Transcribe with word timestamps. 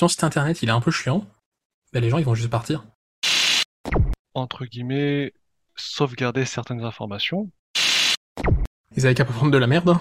ton 0.00 0.08
site 0.08 0.24
internet 0.24 0.62
il 0.62 0.70
est 0.70 0.72
un 0.72 0.80
peu 0.80 0.90
chiant, 0.90 1.26
bah, 1.92 2.00
les 2.00 2.08
gens 2.08 2.16
ils 2.16 2.24
vont 2.24 2.34
juste 2.34 2.48
partir. 2.48 2.84
Entre 4.32 4.64
guillemets, 4.64 5.34
sauvegarder 5.76 6.46
certaines 6.46 6.82
informations. 6.82 7.50
Ils 8.96 9.04
avaient 9.04 9.14
qu'à 9.14 9.26
prendre 9.26 9.52
de 9.52 9.58
la 9.58 9.66
merde. 9.66 9.90
hein. 9.90 10.00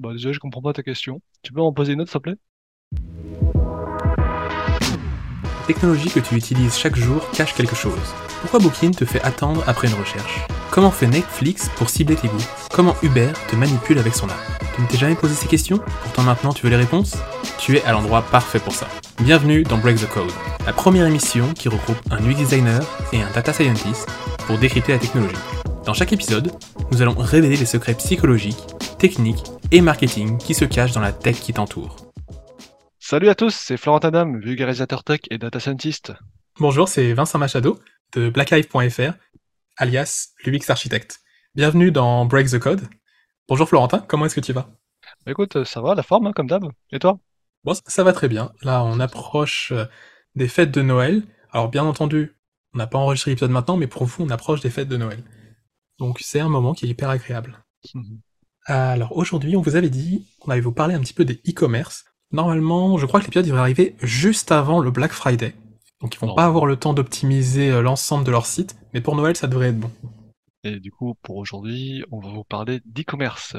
Bah 0.00 0.12
déjà, 0.12 0.32
je 0.32 0.40
comprends 0.40 0.62
pas 0.62 0.72
ta 0.72 0.82
question. 0.82 1.20
Tu 1.42 1.52
peux 1.52 1.60
en 1.60 1.72
poser 1.72 1.92
une 1.92 2.00
autre, 2.00 2.10
s'il 2.10 2.20
te 2.20 2.24
plaît? 2.24 2.36
La 5.44 5.66
technologie 5.68 6.10
que 6.10 6.18
tu 6.18 6.34
utilises 6.34 6.76
chaque 6.76 6.96
jour 6.96 7.30
cache 7.30 7.54
quelque 7.54 7.76
chose. 7.76 8.14
Pourquoi 8.40 8.58
Booking 8.58 8.96
te 8.96 9.04
fait 9.04 9.22
attendre 9.22 9.62
après 9.68 9.86
une 9.86 9.94
recherche? 9.94 10.44
Comment 10.72 10.90
fait 10.90 11.06
Netflix 11.06 11.68
pour 11.76 11.88
cibler 11.88 12.16
tes 12.16 12.26
goûts? 12.26 12.50
Comment 12.72 12.96
Uber 13.04 13.30
te 13.48 13.54
manipule 13.54 14.00
avec 14.00 14.14
son 14.14 14.28
app 14.28 14.65
Tu 14.76 14.82
ne 14.82 14.88
t'es 14.88 14.98
jamais 14.98 15.14
posé 15.14 15.34
ces 15.34 15.48
questions? 15.48 15.78
Pourtant 16.02 16.22
maintenant 16.22 16.52
tu 16.52 16.64
veux 16.64 16.68
les 16.68 16.76
réponses? 16.76 17.16
Tu 17.58 17.78
es 17.78 17.84
à 17.84 17.92
l'endroit 17.92 18.20
parfait 18.20 18.58
pour 18.58 18.74
ça. 18.74 18.86
Bienvenue 19.22 19.62
dans 19.62 19.78
Break 19.78 19.96
the 19.96 20.06
Code, 20.06 20.30
la 20.66 20.74
première 20.74 21.06
émission 21.06 21.54
qui 21.54 21.70
regroupe 21.70 21.96
un 22.10 22.22
UX 22.22 22.34
designer 22.34 22.82
et 23.10 23.22
un 23.22 23.30
data 23.30 23.54
scientist 23.54 24.06
pour 24.46 24.58
décrypter 24.58 24.92
la 24.92 24.98
technologie. 24.98 25.34
Dans 25.86 25.94
chaque 25.94 26.12
épisode, 26.12 26.52
nous 26.90 27.00
allons 27.00 27.14
révéler 27.14 27.56
les 27.56 27.64
secrets 27.64 27.94
psychologiques, 27.94 28.66
techniques 28.98 29.44
et 29.72 29.80
marketing 29.80 30.36
qui 30.36 30.52
se 30.52 30.66
cachent 30.66 30.92
dans 30.92 31.00
la 31.00 31.12
tech 31.12 31.40
qui 31.40 31.54
t'entoure. 31.54 31.96
Salut 32.98 33.30
à 33.30 33.34
tous, 33.34 33.54
c'est 33.54 33.78
Florentin 33.78 34.10
Dam, 34.10 34.38
vulgarisateur 34.38 35.04
tech 35.04 35.20
et 35.30 35.38
data 35.38 35.58
scientist. 35.58 36.12
Bonjour, 36.60 36.86
c'est 36.86 37.14
Vincent 37.14 37.38
Machado 37.38 37.78
de 38.14 38.28
blackhive.fr, 38.28 39.12
alias 39.78 40.34
l'UX 40.44 40.68
Architect. 40.68 41.20
Bienvenue 41.54 41.90
dans 41.90 42.26
Break 42.26 42.50
the 42.50 42.58
Code. 42.58 42.86
Bonjour 43.48 43.68
Florentin, 43.68 44.00
comment 44.08 44.26
est-ce 44.26 44.34
que 44.34 44.40
tu 44.40 44.52
vas? 44.52 44.68
Bah 45.24 45.32
écoute, 45.32 45.64
ça 45.64 45.80
va, 45.80 45.94
la 45.94 46.02
forme, 46.02 46.26
hein, 46.26 46.32
comme 46.34 46.46
d'hab. 46.48 46.64
Et 46.90 46.98
toi? 46.98 47.18
Bon, 47.64 47.74
ça- 47.74 47.82
ça 47.86 48.04
va 48.04 48.12
très 48.12 48.28
bien. 48.28 48.52
Là, 48.62 48.84
on 48.84 48.98
approche 49.00 49.72
euh, 49.72 49.84
des 50.34 50.48
fêtes 50.48 50.72
de 50.72 50.82
Noël. 50.82 51.22
Alors, 51.52 51.68
bien 51.68 51.84
entendu, 51.84 52.36
on 52.74 52.78
n'a 52.78 52.86
pas 52.86 52.98
enregistré 52.98 53.30
l'épisode 53.30 53.50
maintenant, 53.50 53.76
mais 53.76 53.86
pour 53.86 54.04
vous, 54.04 54.24
on 54.24 54.30
approche 54.30 54.60
des 54.60 54.70
fêtes 54.70 54.88
de 54.88 54.96
Noël. 54.96 55.22
Donc, 55.98 56.18
c'est 56.20 56.40
un 56.40 56.48
moment 56.48 56.74
qui 56.74 56.86
est 56.86 56.88
hyper 56.88 57.08
agréable. 57.08 57.64
Mhm. 57.94 58.20
Alors, 58.66 59.16
aujourd'hui, 59.16 59.56
on 59.56 59.62
vous 59.62 59.76
avait 59.76 59.90
dit 59.90 60.26
qu'on 60.40 60.50
allait 60.50 60.60
vous 60.60 60.72
parler 60.72 60.94
un 60.94 61.00
petit 61.00 61.14
peu 61.14 61.24
des 61.24 61.40
e-commerce. 61.48 62.04
Normalement, 62.32 62.98
je 62.98 63.06
crois 63.06 63.20
que 63.20 63.26
l'épisode 63.26 63.46
devrait 63.46 63.60
arriver 63.60 63.94
juste 64.02 64.50
avant 64.50 64.80
le 64.80 64.90
Black 64.90 65.12
Friday. 65.12 65.54
Donc, 66.00 66.14
ils 66.14 66.18
vont 66.18 66.26
Non. 66.28 66.34
pas 66.34 66.44
avoir 66.46 66.66
le 66.66 66.76
temps 66.76 66.92
d'optimiser 66.94 67.70
euh, 67.70 67.80
l'ensemble 67.80 68.24
de 68.24 68.32
leur 68.32 68.44
site, 68.44 68.76
mais 68.92 69.00
pour 69.00 69.14
Noël, 69.14 69.36
ça 69.36 69.46
devrait 69.46 69.68
être 69.68 69.78
bon. 69.78 69.90
Et 70.66 70.80
du 70.80 70.90
coup, 70.90 71.14
pour 71.22 71.36
aujourd'hui, 71.36 72.04
on 72.10 72.20
va 72.20 72.30
vous 72.30 72.44
parler 72.44 72.80
d'e-commerce. 72.84 73.56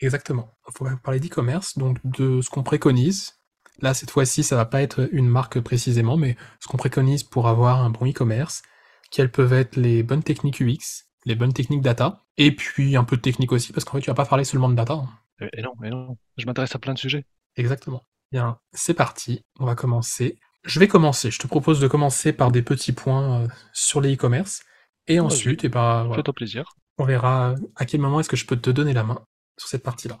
Exactement. 0.00 0.50
On 0.80 0.84
va 0.84 0.96
parler 0.96 1.20
d'e-commerce, 1.20 1.76
donc 1.78 1.98
de 2.04 2.40
ce 2.40 2.50
qu'on 2.50 2.62
préconise. 2.62 3.34
Là, 3.80 3.92
cette 3.92 4.10
fois-ci, 4.10 4.42
ça 4.42 4.56
va 4.56 4.64
pas 4.64 4.82
être 4.82 5.08
une 5.12 5.28
marque 5.28 5.60
précisément, 5.60 6.16
mais 6.16 6.36
ce 6.60 6.68
qu'on 6.68 6.76
préconise 6.78 7.22
pour 7.22 7.46
avoir 7.48 7.82
un 7.82 7.90
bon 7.90 8.08
e-commerce, 8.08 8.62
quelles 9.10 9.30
peuvent 9.30 9.52
être 9.52 9.76
les 9.76 10.02
bonnes 10.02 10.22
techniques 10.22 10.60
UX, 10.60 11.04
les 11.26 11.34
bonnes 11.34 11.52
techniques 11.52 11.82
data, 11.82 12.24
et 12.38 12.54
puis 12.54 12.96
un 12.96 13.04
peu 13.04 13.16
de 13.16 13.22
technique 13.22 13.52
aussi, 13.52 13.72
parce 13.72 13.84
qu'en 13.84 13.92
fait, 13.92 14.00
tu 14.00 14.10
vas 14.10 14.14
pas 14.14 14.24
parler 14.24 14.44
seulement 14.44 14.68
de 14.68 14.74
data. 14.74 14.94
hein. 14.94 15.08
Et, 15.40 15.60
et 15.60 15.62
non, 15.62 15.72
et 15.84 15.90
non, 15.90 16.16
je 16.38 16.46
m'intéresse 16.46 16.74
à 16.74 16.78
plein 16.78 16.94
de 16.94 16.98
sujets. 16.98 17.26
Exactement. 17.56 18.02
Bien, 18.32 18.58
c'est 18.72 18.94
parti, 18.94 19.44
on 19.60 19.66
va 19.66 19.74
commencer. 19.74 20.38
Je 20.64 20.80
vais 20.80 20.88
commencer. 20.88 21.30
Je 21.30 21.38
te 21.38 21.46
propose 21.46 21.78
de 21.78 21.86
commencer 21.86 22.32
par 22.32 22.50
des 22.50 22.62
petits 22.62 22.92
points 22.92 23.42
euh, 23.42 23.48
sur 23.72 24.00
les 24.00 24.14
e-commerce, 24.14 24.62
et 25.08 25.16
Vas-y. 25.16 25.20
ensuite, 25.26 25.64
eh 25.64 25.68
ben, 25.68 26.04
voilà, 26.04 26.16
Fais-toi 26.16 26.34
plaisir. 26.34 26.64
on 26.98 27.04
verra 27.04 27.54
à 27.76 27.84
quel 27.84 28.00
moment 28.00 28.20
est-ce 28.20 28.28
que 28.28 28.36
je 28.36 28.46
peux 28.46 28.56
te 28.56 28.70
donner 28.70 28.92
la 28.92 29.02
main 29.04 29.24
sur 29.58 29.68
cette 29.68 29.82
partie-là. 29.82 30.18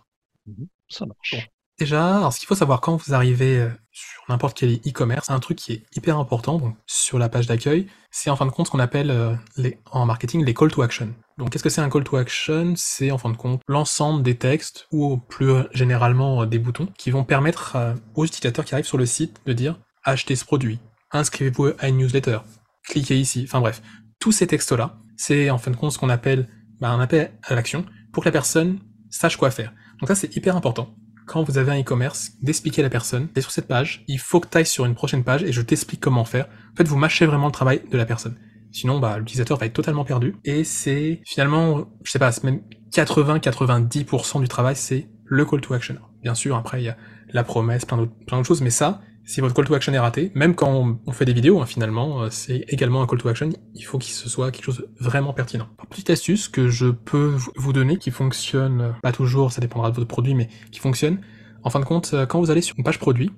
Ça 0.88 1.06
marche. 1.06 1.34
Bon. 1.34 1.40
Déjà, 1.78 2.16
alors 2.18 2.32
ce 2.32 2.38
qu'il 2.38 2.46
faut 2.46 2.54
savoir 2.54 2.80
quand 2.80 2.96
vous 2.96 3.12
arrivez 3.12 3.58
euh, 3.58 3.68
sur 3.90 4.22
n'importe 4.30 4.56
quel 4.56 4.76
e-commerce, 4.76 5.28
un 5.28 5.40
truc 5.40 5.58
qui 5.58 5.72
est 5.74 5.82
hyper 5.94 6.16
important 6.18 6.58
donc, 6.58 6.74
sur 6.86 7.18
la 7.18 7.28
page 7.28 7.46
d'accueil, 7.46 7.86
c'est 8.10 8.30
en 8.30 8.36
fin 8.36 8.46
de 8.46 8.50
compte 8.50 8.66
ce 8.66 8.70
qu'on 8.70 8.78
appelle 8.78 9.10
euh, 9.10 9.34
les, 9.58 9.78
en 9.90 10.06
marketing 10.06 10.42
les 10.42 10.54
call 10.54 10.70
to 10.70 10.80
action. 10.80 11.12
Donc 11.36 11.50
qu'est-ce 11.50 11.62
que 11.62 11.68
c'est 11.68 11.82
un 11.82 11.90
call 11.90 12.04
to 12.04 12.16
action? 12.16 12.72
C'est 12.76 13.10
en 13.10 13.18
fin 13.18 13.28
de 13.28 13.36
compte 13.36 13.60
l'ensemble 13.68 14.22
des 14.22 14.38
textes 14.38 14.86
ou 14.90 15.18
plus 15.18 15.52
généralement 15.72 16.42
euh, 16.42 16.46
des 16.46 16.58
boutons 16.58 16.86
qui 16.96 17.10
vont 17.10 17.24
permettre 17.24 17.76
euh, 17.76 17.94
aux 18.14 18.24
utilisateurs 18.24 18.64
qui 18.64 18.72
arrivent 18.72 18.86
sur 18.86 18.96
le 18.96 19.04
site 19.04 19.42
de 19.44 19.52
dire 19.52 19.78
achetez 20.02 20.34
ce 20.36 20.46
produit, 20.46 20.78
inscrivez-vous 21.10 21.72
à 21.78 21.88
une 21.88 21.98
newsletter, 21.98 22.38
cliquez 22.84 23.18
ici, 23.18 23.42
enfin 23.46 23.60
bref, 23.60 23.82
tous 24.18 24.32
ces 24.32 24.46
textes-là, 24.46 24.98
c'est 25.16 25.50
en 25.50 25.58
fin 25.58 25.70
de 25.70 25.76
compte 25.76 25.92
ce 25.92 25.98
qu'on 25.98 26.08
appelle 26.08 26.48
bah, 26.80 26.90
un 26.90 27.00
appel 27.00 27.32
à 27.42 27.54
l'action 27.54 27.84
pour 28.12 28.22
que 28.22 28.28
la 28.28 28.32
personne 28.32 28.78
sache 29.10 29.36
quoi 29.36 29.50
faire. 29.50 29.72
Donc 30.00 30.08
ça 30.08 30.14
c'est 30.14 30.36
hyper 30.36 30.56
important 30.56 30.94
quand 31.26 31.42
vous 31.42 31.58
avez 31.58 31.72
un 31.72 31.80
e-commerce, 31.80 32.32
d'expliquer 32.40 32.82
à 32.82 32.84
la 32.84 32.90
personne, 32.90 33.28
t'es 33.28 33.40
sur 33.40 33.50
cette 33.50 33.66
page, 33.66 34.04
il 34.06 34.18
faut 34.18 34.40
que 34.40 34.48
tu 34.48 34.56
ailles 34.56 34.66
sur 34.66 34.86
une 34.86 34.94
prochaine 34.94 35.24
page 35.24 35.42
et 35.42 35.52
je 35.52 35.60
t'explique 35.60 36.00
comment 36.00 36.24
faire. 36.24 36.46
En 36.72 36.76
fait, 36.76 36.86
vous 36.86 36.96
mâchez 36.96 37.26
vraiment 37.26 37.46
le 37.46 37.52
travail 37.52 37.82
de 37.90 37.98
la 37.98 38.06
personne. 38.06 38.36
Sinon, 38.72 39.00
bah, 39.00 39.18
l'utilisateur 39.18 39.58
va 39.58 39.66
être 39.66 39.72
totalement 39.72 40.04
perdu. 40.04 40.36
Et 40.44 40.64
c'est 40.64 41.20
finalement, 41.26 41.86
je 42.04 42.10
sais 42.10 42.18
pas, 42.18 42.30
même 42.44 42.62
80-90% 42.92 44.40
du 44.40 44.48
travail, 44.48 44.76
c'est 44.76 45.08
le 45.24 45.44
call 45.44 45.60
to 45.60 45.74
action. 45.74 45.96
Bien 46.22 46.34
sûr, 46.34 46.56
après, 46.56 46.80
il 46.80 46.84
y 46.84 46.88
a 46.88 46.96
la 47.32 47.42
promesse, 47.42 47.84
plein 47.84 47.98
d'autres 47.98 48.44
choses, 48.44 48.62
mais 48.62 48.70
ça, 48.70 49.00
si 49.26 49.40
votre 49.40 49.54
call 49.54 49.66
to 49.66 49.74
action 49.74 49.92
est 49.92 49.98
raté, 49.98 50.30
même 50.34 50.54
quand 50.54 50.98
on, 51.04 51.12
fait 51.12 51.24
des 51.24 51.32
vidéos, 51.32 51.60
hein, 51.60 51.66
finalement, 51.66 52.22
euh, 52.22 52.28
c'est 52.30 52.64
également 52.68 53.02
un 53.02 53.06
call 53.06 53.18
to 53.18 53.28
action, 53.28 53.50
il 53.74 53.82
faut 53.82 53.98
qu'il 53.98 54.14
se 54.14 54.28
soit 54.28 54.52
quelque 54.52 54.64
chose 54.64 54.78
de 54.78 54.88
vraiment 55.00 55.32
pertinent. 55.32 55.68
Petite 55.90 56.10
astuce 56.10 56.46
que 56.48 56.68
je 56.68 56.86
peux 56.86 57.34
vous- 57.56 57.72
donner 57.72 57.98
qui 57.98 58.12
fonctionne, 58.12 58.94
pas 59.02 59.12
toujours, 59.12 59.50
ça 59.50 59.60
dépendra 59.60 59.90
de 59.90 59.96
votre 59.96 60.06
produit, 60.06 60.34
mais 60.34 60.48
qui 60.70 60.78
fonctionne. 60.78 61.20
En 61.64 61.70
fin 61.70 61.80
de 61.80 61.84
compte, 61.84 62.12
euh, 62.14 62.24
quand 62.24 62.38
vous 62.38 62.52
allez 62.52 62.62
sur 62.62 62.78
une 62.78 62.84
page 62.84 63.00
produit, 63.00 63.32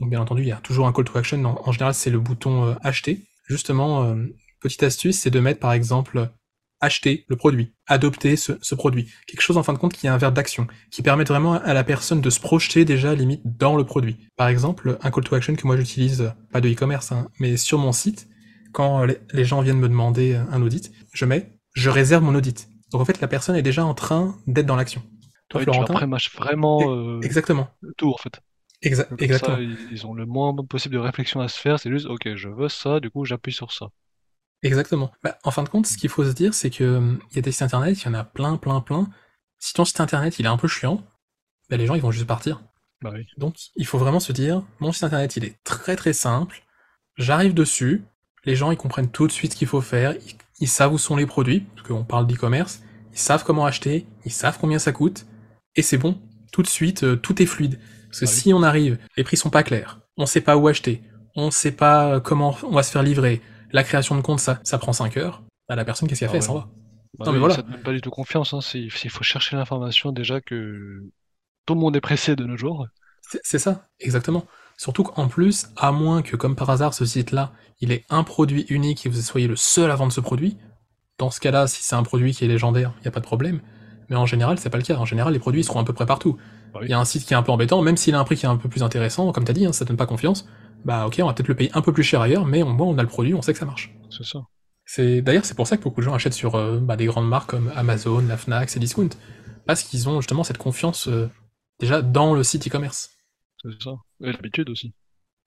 donc 0.00 0.08
bien 0.08 0.20
entendu, 0.20 0.42
il 0.42 0.48
y 0.48 0.52
a 0.52 0.56
toujours 0.56 0.86
un 0.86 0.92
call 0.92 1.04
to 1.04 1.18
action, 1.18 1.44
en, 1.44 1.72
général 1.72 1.94
c'est 1.94 2.10
le 2.10 2.20
bouton 2.20 2.68
euh, 2.68 2.74
acheter. 2.82 3.20
Justement, 3.48 4.16
petite 4.60 4.84
astuce, 4.84 5.18
c'est 5.18 5.30
de 5.30 5.38
mettre 5.38 5.60
par 5.60 5.74
exemple 5.74 6.30
acheter 6.84 7.24
le 7.28 7.36
produit, 7.36 7.74
adopter 7.86 8.36
ce, 8.36 8.52
ce 8.62 8.74
produit. 8.74 9.10
Quelque 9.26 9.40
chose 9.40 9.56
en 9.56 9.62
fin 9.62 9.72
de 9.72 9.78
compte 9.78 9.92
qui 9.92 10.06
est 10.06 10.10
un 10.10 10.16
verbe 10.16 10.34
d'action, 10.34 10.66
qui 10.90 11.02
permet 11.02 11.24
vraiment 11.24 11.54
à 11.54 11.74
la 11.74 11.84
personne 11.84 12.20
de 12.20 12.30
se 12.30 12.40
projeter 12.40 12.84
déjà 12.84 13.14
limite 13.14 13.42
dans 13.44 13.76
le 13.76 13.84
produit. 13.84 14.16
Par 14.36 14.48
exemple, 14.48 14.98
un 15.02 15.10
call 15.10 15.24
to 15.24 15.34
action 15.34 15.54
que 15.56 15.66
moi 15.66 15.76
j'utilise, 15.76 16.22
euh, 16.22 16.30
pas 16.52 16.60
de 16.60 16.68
e-commerce, 16.70 17.12
hein, 17.12 17.28
mais 17.40 17.56
sur 17.56 17.78
mon 17.78 17.92
site, 17.92 18.28
quand 18.72 19.02
euh, 19.02 19.14
les, 19.32 19.44
gens 19.44 19.62
viennent 19.62 19.78
me 19.78 19.88
demander 19.88 20.34
euh, 20.34 20.44
un 20.50 20.62
audit, 20.62 20.92
je 21.12 21.24
mets 21.24 21.50
je 21.74 21.90
réserve 21.90 22.22
mon 22.22 22.34
audit. 22.34 22.68
Donc 22.92 23.00
en 23.00 23.04
fait, 23.04 23.20
la 23.20 23.28
personne 23.28 23.56
est 23.56 23.62
déjà 23.62 23.84
en 23.84 23.94
train 23.94 24.36
d'être 24.46 24.66
dans 24.66 24.76
l'action. 24.76 25.02
Toi, 25.48 25.60
Ouais, 25.60 25.64
tu 25.64 25.70
leur 25.72 25.86
Florentin 25.86 26.18
vraiment 26.34 26.94
euh, 26.94 27.20
Exactement. 27.22 27.68
tout, 27.96 28.10
en 28.12 28.16
fait. 28.16 28.40
Exa- 28.82 29.08
Comme 29.08 29.18
exactement. 29.20 29.56
ça, 29.56 29.62
ils 29.62 30.06
ont 30.06 30.14
le 30.14 30.26
moins 30.26 30.54
possible 30.54 30.94
de 30.94 31.00
réflexion 31.00 31.40
à 31.40 31.48
se 31.48 31.58
faire. 31.58 31.78
C'est 31.78 31.90
juste, 31.90 32.06
ok, 32.06 32.34
je 32.34 32.48
veux 32.48 32.68
ça, 32.68 33.00
du 33.00 33.10
coup, 33.10 33.24
j'appuie 33.24 33.52
sur 33.52 33.72
ça. 33.72 33.88
Exactement. 34.64 35.12
Bah, 35.22 35.38
en 35.44 35.50
fin 35.50 35.62
de 35.62 35.68
compte, 35.68 35.86
ce 35.86 35.96
qu'il 35.96 36.08
faut 36.10 36.24
se 36.24 36.32
dire, 36.32 36.54
c'est 36.54 36.70
que 36.70 36.96
hum, 36.96 37.20
il 37.30 37.36
y 37.36 37.38
a 37.38 37.42
des 37.42 37.52
sites 37.52 37.62
internet, 37.62 38.00
il 38.00 38.06
y 38.06 38.08
en 38.08 38.14
a 38.14 38.24
plein, 38.24 38.56
plein, 38.56 38.80
plein. 38.80 39.08
Si 39.58 39.74
ton 39.74 39.84
site 39.84 40.00
internet 40.00 40.38
il 40.38 40.46
est 40.46 40.48
un 40.48 40.56
peu 40.56 40.68
chiant, 40.68 41.04
bah, 41.70 41.76
les 41.76 41.86
gens 41.86 41.94
ils 41.94 42.02
vont 42.02 42.10
juste 42.10 42.26
partir. 42.26 42.62
Bah 43.02 43.10
oui. 43.12 43.26
Donc 43.36 43.56
il 43.76 43.86
faut 43.86 43.98
vraiment 43.98 44.20
se 44.20 44.32
dire, 44.32 44.62
mon 44.80 44.90
site 44.92 45.04
internet 45.04 45.36
il 45.36 45.44
est 45.44 45.62
très 45.64 45.96
très 45.96 46.14
simple, 46.14 46.62
j'arrive 47.16 47.54
dessus, 47.54 48.04
les 48.44 48.56
gens 48.56 48.70
ils 48.70 48.76
comprennent 48.76 49.10
tout 49.10 49.26
de 49.26 49.32
suite 49.32 49.52
ce 49.52 49.58
qu'il 49.58 49.68
faut 49.68 49.82
faire, 49.82 50.14
ils, 50.14 50.36
ils 50.60 50.68
savent 50.68 50.94
où 50.94 50.98
sont 50.98 51.16
les 51.16 51.26
produits, 51.26 51.60
parce 51.74 51.86
qu'on 51.86 52.04
parle 52.04 52.26
d'e-commerce, 52.26 52.80
ils 53.12 53.18
savent 53.18 53.44
comment 53.44 53.66
acheter, 53.66 54.06
ils 54.24 54.32
savent 54.32 54.58
combien 54.58 54.78
ça 54.78 54.92
coûte, 54.92 55.26
et 55.76 55.82
c'est 55.82 55.98
bon. 55.98 56.18
Tout 56.52 56.62
de 56.62 56.68
suite, 56.68 57.02
euh, 57.04 57.16
tout 57.16 57.42
est 57.42 57.46
fluide. 57.46 57.80
Parce 58.08 58.20
que 58.20 58.26
oui. 58.26 58.30
si 58.30 58.54
on 58.54 58.62
arrive, 58.62 58.98
les 59.16 59.24
prix 59.24 59.36
sont 59.36 59.50
pas 59.50 59.62
clairs, 59.62 60.00
on 60.16 60.24
sait 60.24 60.40
pas 60.40 60.56
où 60.56 60.68
acheter, 60.68 61.02
on 61.34 61.50
sait 61.50 61.72
pas 61.72 62.14
euh, 62.14 62.20
comment 62.20 62.56
on 62.62 62.72
va 62.72 62.82
se 62.82 62.92
faire 62.92 63.02
livrer, 63.02 63.42
la 63.74 63.84
création 63.84 64.14
de 64.16 64.22
compte 64.22 64.40
ça, 64.40 64.60
ça 64.64 64.78
prend 64.78 64.92
5 64.94 65.16
heures, 65.18 65.42
bah, 65.68 65.76
la 65.76 65.84
personne 65.84 66.08
qu'est-ce 66.08 66.20
qu'elle 66.20 66.28
Ah 66.28 66.32
fait, 66.32 66.38
elle 66.38 66.42
s'en 66.42 66.54
va. 66.54 66.68
Bah 67.18 67.26
Non, 67.26 67.32
mais 67.32 67.36
oui, 67.36 67.40
voilà. 67.40 67.54
ça 67.56 67.62
te 67.62 67.70
donne 67.70 67.82
pas 67.82 67.92
du 67.92 68.00
tout 68.00 68.10
confiance. 68.10 68.54
Hein. 68.54 68.60
c'est- 68.60 68.80
Il 68.80 69.10
faut 69.10 69.22
chercher 69.22 69.56
l'information 69.56 70.10
déjà 70.12 70.40
que 70.40 71.02
tout 71.66 71.74
le 71.74 71.80
monde 71.80 71.94
est 71.96 72.00
pressé 72.00 72.34
de 72.36 72.44
nos 72.44 72.56
jours. 72.56 72.86
C'est 73.42 73.58
ça, 73.58 73.86
exactement. 74.00 74.44
Surtout 74.76 75.02
qu'en 75.04 75.28
plus, 75.28 75.68
à 75.76 75.92
moins 75.92 76.22
que 76.22 76.36
comme 76.36 76.56
par 76.56 76.68
hasard 76.70 76.92
ce 76.94 77.04
site-là, 77.04 77.52
il 77.80 77.92
ait 77.92 78.04
un 78.10 78.22
produit 78.24 78.66
unique 78.68 79.06
et 79.06 79.08
vous 79.08 79.20
soyez 79.20 79.46
le 79.48 79.56
seul 79.56 79.90
à 79.90 79.94
vendre 79.96 80.12
ce 80.12 80.20
produit, 80.20 80.56
dans 81.18 81.30
ce 81.30 81.40
cas-là, 81.40 81.66
si 81.68 81.82
c'est 81.82 81.94
un 81.94 82.02
produit 82.02 82.32
qui 82.34 82.44
est 82.44 82.48
légendaire, 82.48 82.92
il 82.98 83.02
n'y 83.02 83.08
a 83.08 83.12
pas 83.12 83.20
de 83.20 83.24
problème. 83.24 83.60
Mais 84.10 84.16
en 84.16 84.26
général, 84.26 84.58
c'est 84.58 84.68
pas 84.70 84.76
le 84.78 84.82
cas. 84.84 84.96
En 84.96 85.04
général, 85.06 85.32
les 85.32 85.38
produits 85.38 85.60
ils 85.62 85.64
seront 85.64 85.80
à 85.80 85.84
peu 85.84 85.92
près 85.94 86.04
partout. 86.06 86.36
Bah 86.72 86.80
oui. 86.82 86.86
Il 86.88 86.90
y 86.90 86.92
a 86.94 86.98
un 86.98 87.04
site 87.04 87.24
qui 87.24 87.32
est 87.32 87.36
un 87.36 87.42
peu 87.42 87.52
embêtant, 87.52 87.80
même 87.80 87.96
s'il 87.96 88.14
a 88.14 88.18
un 88.18 88.24
prix 88.24 88.36
qui 88.36 88.44
est 88.44 88.48
un 88.48 88.56
peu 88.56 88.68
plus 88.68 88.82
intéressant, 88.82 89.30
comme 89.32 89.44
t'as 89.44 89.52
dit, 89.54 89.64
hein, 89.64 89.72
ça 89.72 89.84
donne 89.84 89.96
pas 89.96 90.06
confiance. 90.06 90.46
Bah 90.84 91.06
ok, 91.06 91.16
on 91.22 91.26
va 91.26 91.32
peut-être 91.32 91.48
le 91.48 91.54
payer 91.54 91.70
un 91.74 91.82
peu 91.82 91.92
plus 91.92 92.02
cher 92.02 92.20
ailleurs, 92.20 92.44
mais 92.44 92.62
au 92.62 92.72
moins 92.72 92.86
on 92.86 92.98
a 92.98 93.02
le 93.02 93.08
produit, 93.08 93.34
on 93.34 93.42
sait 93.42 93.52
que 93.52 93.58
ça 93.58 93.66
marche. 93.66 93.94
C'est 94.10 94.24
ça. 94.24 94.40
C'est 94.84 95.22
d'ailleurs 95.22 95.44
c'est 95.44 95.54
pour 95.54 95.66
ça 95.66 95.76
que 95.76 95.82
beaucoup 95.82 96.00
de 96.00 96.04
gens 96.04 96.14
achètent 96.14 96.34
sur 96.34 96.56
euh, 96.56 96.78
bah, 96.78 96.96
des 96.96 97.06
grandes 97.06 97.28
marques 97.28 97.50
comme 97.50 97.72
Amazon, 97.74 98.20
la 98.28 98.36
Fnac, 98.36 98.68
Cdiscount, 98.68 99.10
parce 99.66 99.82
qu'ils 99.82 100.08
ont 100.08 100.20
justement 100.20 100.44
cette 100.44 100.58
confiance 100.58 101.08
euh, 101.08 101.30
déjà 101.80 102.02
dans 102.02 102.34
le 102.34 102.42
site 102.42 102.66
e-commerce. 102.66 103.10
C'est 103.62 103.82
ça. 103.82 103.92
Et 104.22 104.32
l'habitude 104.32 104.68
aussi. 104.68 104.94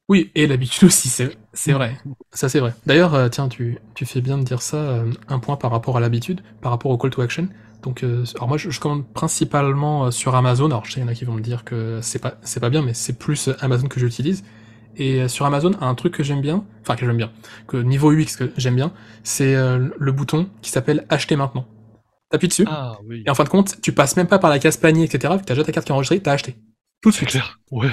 Oui, 0.10 0.32
et 0.36 0.48
l'habitude 0.48 0.86
aussi, 0.86 1.10
c'est 1.10 1.38
c'est 1.54 1.74
vrai. 1.74 1.98
Ça 2.32 2.50
c'est 2.50 2.60
vrai. 2.60 2.74
D'ailleurs, 2.86 3.14
euh, 3.14 3.30
tiens, 3.30 3.50
tu, 3.50 3.78
tu 3.94 4.06
fais 4.06 4.22
bien 4.22 4.38
de 4.38 4.44
dire 4.44 4.62
ça, 4.62 4.78
euh, 4.78 5.12
un 5.28 5.40
point 5.40 5.58
par 5.58 5.70
rapport 5.70 5.98
à 5.98 6.00
l'habitude, 6.00 6.42
par 6.62 6.72
rapport 6.72 6.92
au 6.92 6.98
call 6.98 7.12
to 7.12 7.22
action. 7.22 7.50
Donc, 7.84 8.04
euh, 8.04 8.24
alors 8.36 8.48
moi 8.48 8.58
je, 8.58 8.70
je 8.70 8.80
commande 8.80 9.06
principalement 9.14 10.10
sur 10.10 10.34
Amazon, 10.34 10.68
alors 10.68 10.86
je 10.86 10.94
sais, 10.94 11.00
il 11.02 11.04
y 11.04 11.06
en 11.06 11.10
a 11.10 11.14
qui 11.14 11.26
vont 11.26 11.34
me 11.34 11.42
dire 11.42 11.64
que 11.64 12.00
c'est 12.02 12.20
pas, 12.20 12.38
c'est 12.42 12.60
pas 12.60 12.70
bien, 12.70 12.82
mais 12.82 12.94
c'est 12.94 13.20
plus 13.20 13.50
Amazon 13.60 13.88
que 13.88 14.00
j'utilise. 14.00 14.44
Et 14.98 15.22
euh, 15.22 15.28
sur 15.28 15.46
Amazon, 15.46 15.72
un 15.82 15.94
truc 15.96 16.14
que 16.14 16.24
j'aime 16.24 16.42
bien, 16.42 16.66
enfin 16.82 16.96
que 16.96 17.06
j'aime 17.06 17.18
bien, 17.18 17.32
que 17.68 17.78
niveau 17.78 18.12
UX 18.12 18.36
que 18.38 18.52
j'aime 18.58 18.76
bien, 18.76 18.92
c'est 19.24 19.56
euh, 19.56 19.90
le 19.98 20.12
bouton 20.12 20.50
qui 20.62 20.72
s'appelle 20.72 21.06
acheter 21.10 21.36
maintenant. 21.36 21.66
T'appuies 22.30 22.50
dessus, 22.50 22.66
Ah 22.68 22.98
oui, 23.06 23.24
et 23.26 23.30
en 23.30 23.36
fin 23.36 23.44
de 23.46 23.50
compte, 23.50 23.80
tu 23.82 23.94
passes 23.94 24.18
même 24.18 24.28
pas 24.28 24.40
par 24.40 24.50
la 24.50 24.60
case 24.60 24.78
panier, 24.78 25.06
etc. 25.06 25.36
Vu 25.36 25.42
que 25.42 25.46
t'as 25.48 25.54
déjà 25.54 25.64
ta 25.66 25.72
carte 25.72 25.86
qui 25.86 25.92
est 25.92 25.96
enregistrée, 25.96 26.20
t'as 26.20 26.34
acheté. 26.34 26.56
Tout 27.02 27.10
de 27.12 27.16
suite. 27.16 27.30
clair. 27.30 27.60
Ouais. 27.72 27.90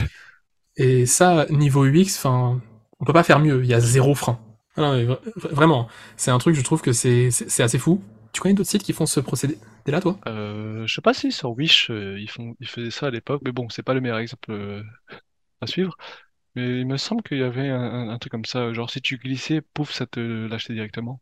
Et 0.76 1.06
ça, 1.06 1.46
niveau 1.50 1.84
UX, 1.86 2.16
enfin, 2.18 2.60
on 3.00 3.04
peut 3.04 3.12
pas 3.12 3.22
faire 3.22 3.38
mieux. 3.38 3.62
Il 3.62 3.68
y 3.70 3.74
a 3.74 3.80
zéro 3.80 4.14
frein. 4.14 4.38
Ah 4.76 4.80
non, 4.80 4.92
mais 4.96 5.04
vra- 5.04 5.20
vraiment, 5.36 5.88
c'est 6.16 6.32
un 6.32 6.38
truc, 6.38 6.56
je 6.56 6.62
trouve 6.62 6.82
que 6.82 6.92
c'est 6.92 7.28
assez 7.60 7.78
fou. 7.78 8.02
Tu 8.32 8.40
connais 8.40 8.54
d'autres 8.54 8.70
sites 8.70 8.82
qui 8.82 8.92
font 8.92 9.06
ce 9.06 9.20
procédé-là, 9.20 10.00
toi? 10.00 10.18
Euh, 10.26 10.84
je 10.86 10.92
sais 10.94 11.00
pas 11.02 11.14
si 11.14 11.30
sur 11.30 11.52
Wish 11.52 11.90
ils 11.90 12.28
font 12.28 12.54
ils 12.58 12.66
faisaient 12.66 12.90
ça 12.90 13.06
à 13.06 13.10
l'époque, 13.10 13.42
mais 13.44 13.52
bon, 13.52 13.68
c'est 13.68 13.84
pas 13.84 13.94
le 13.94 14.00
meilleur 14.00 14.18
exemple 14.18 14.82
à 15.60 15.66
suivre. 15.66 15.96
Mais 16.56 16.80
il 16.80 16.86
me 16.86 16.96
semble 16.96 17.22
qu'il 17.22 17.38
y 17.38 17.42
avait 17.42 17.68
un, 17.68 17.80
un- 17.80 18.08
un 18.10 18.18
truc 18.18 18.30
comme 18.32 18.44
ça, 18.44 18.72
genre 18.72 18.90
si 18.90 19.00
tu 19.02 19.18
glissais, 19.18 19.60
pouf, 19.60 19.92
ça 19.92 20.06
te 20.06 20.20
l'achetait 20.20 20.74
directement. 20.74 21.20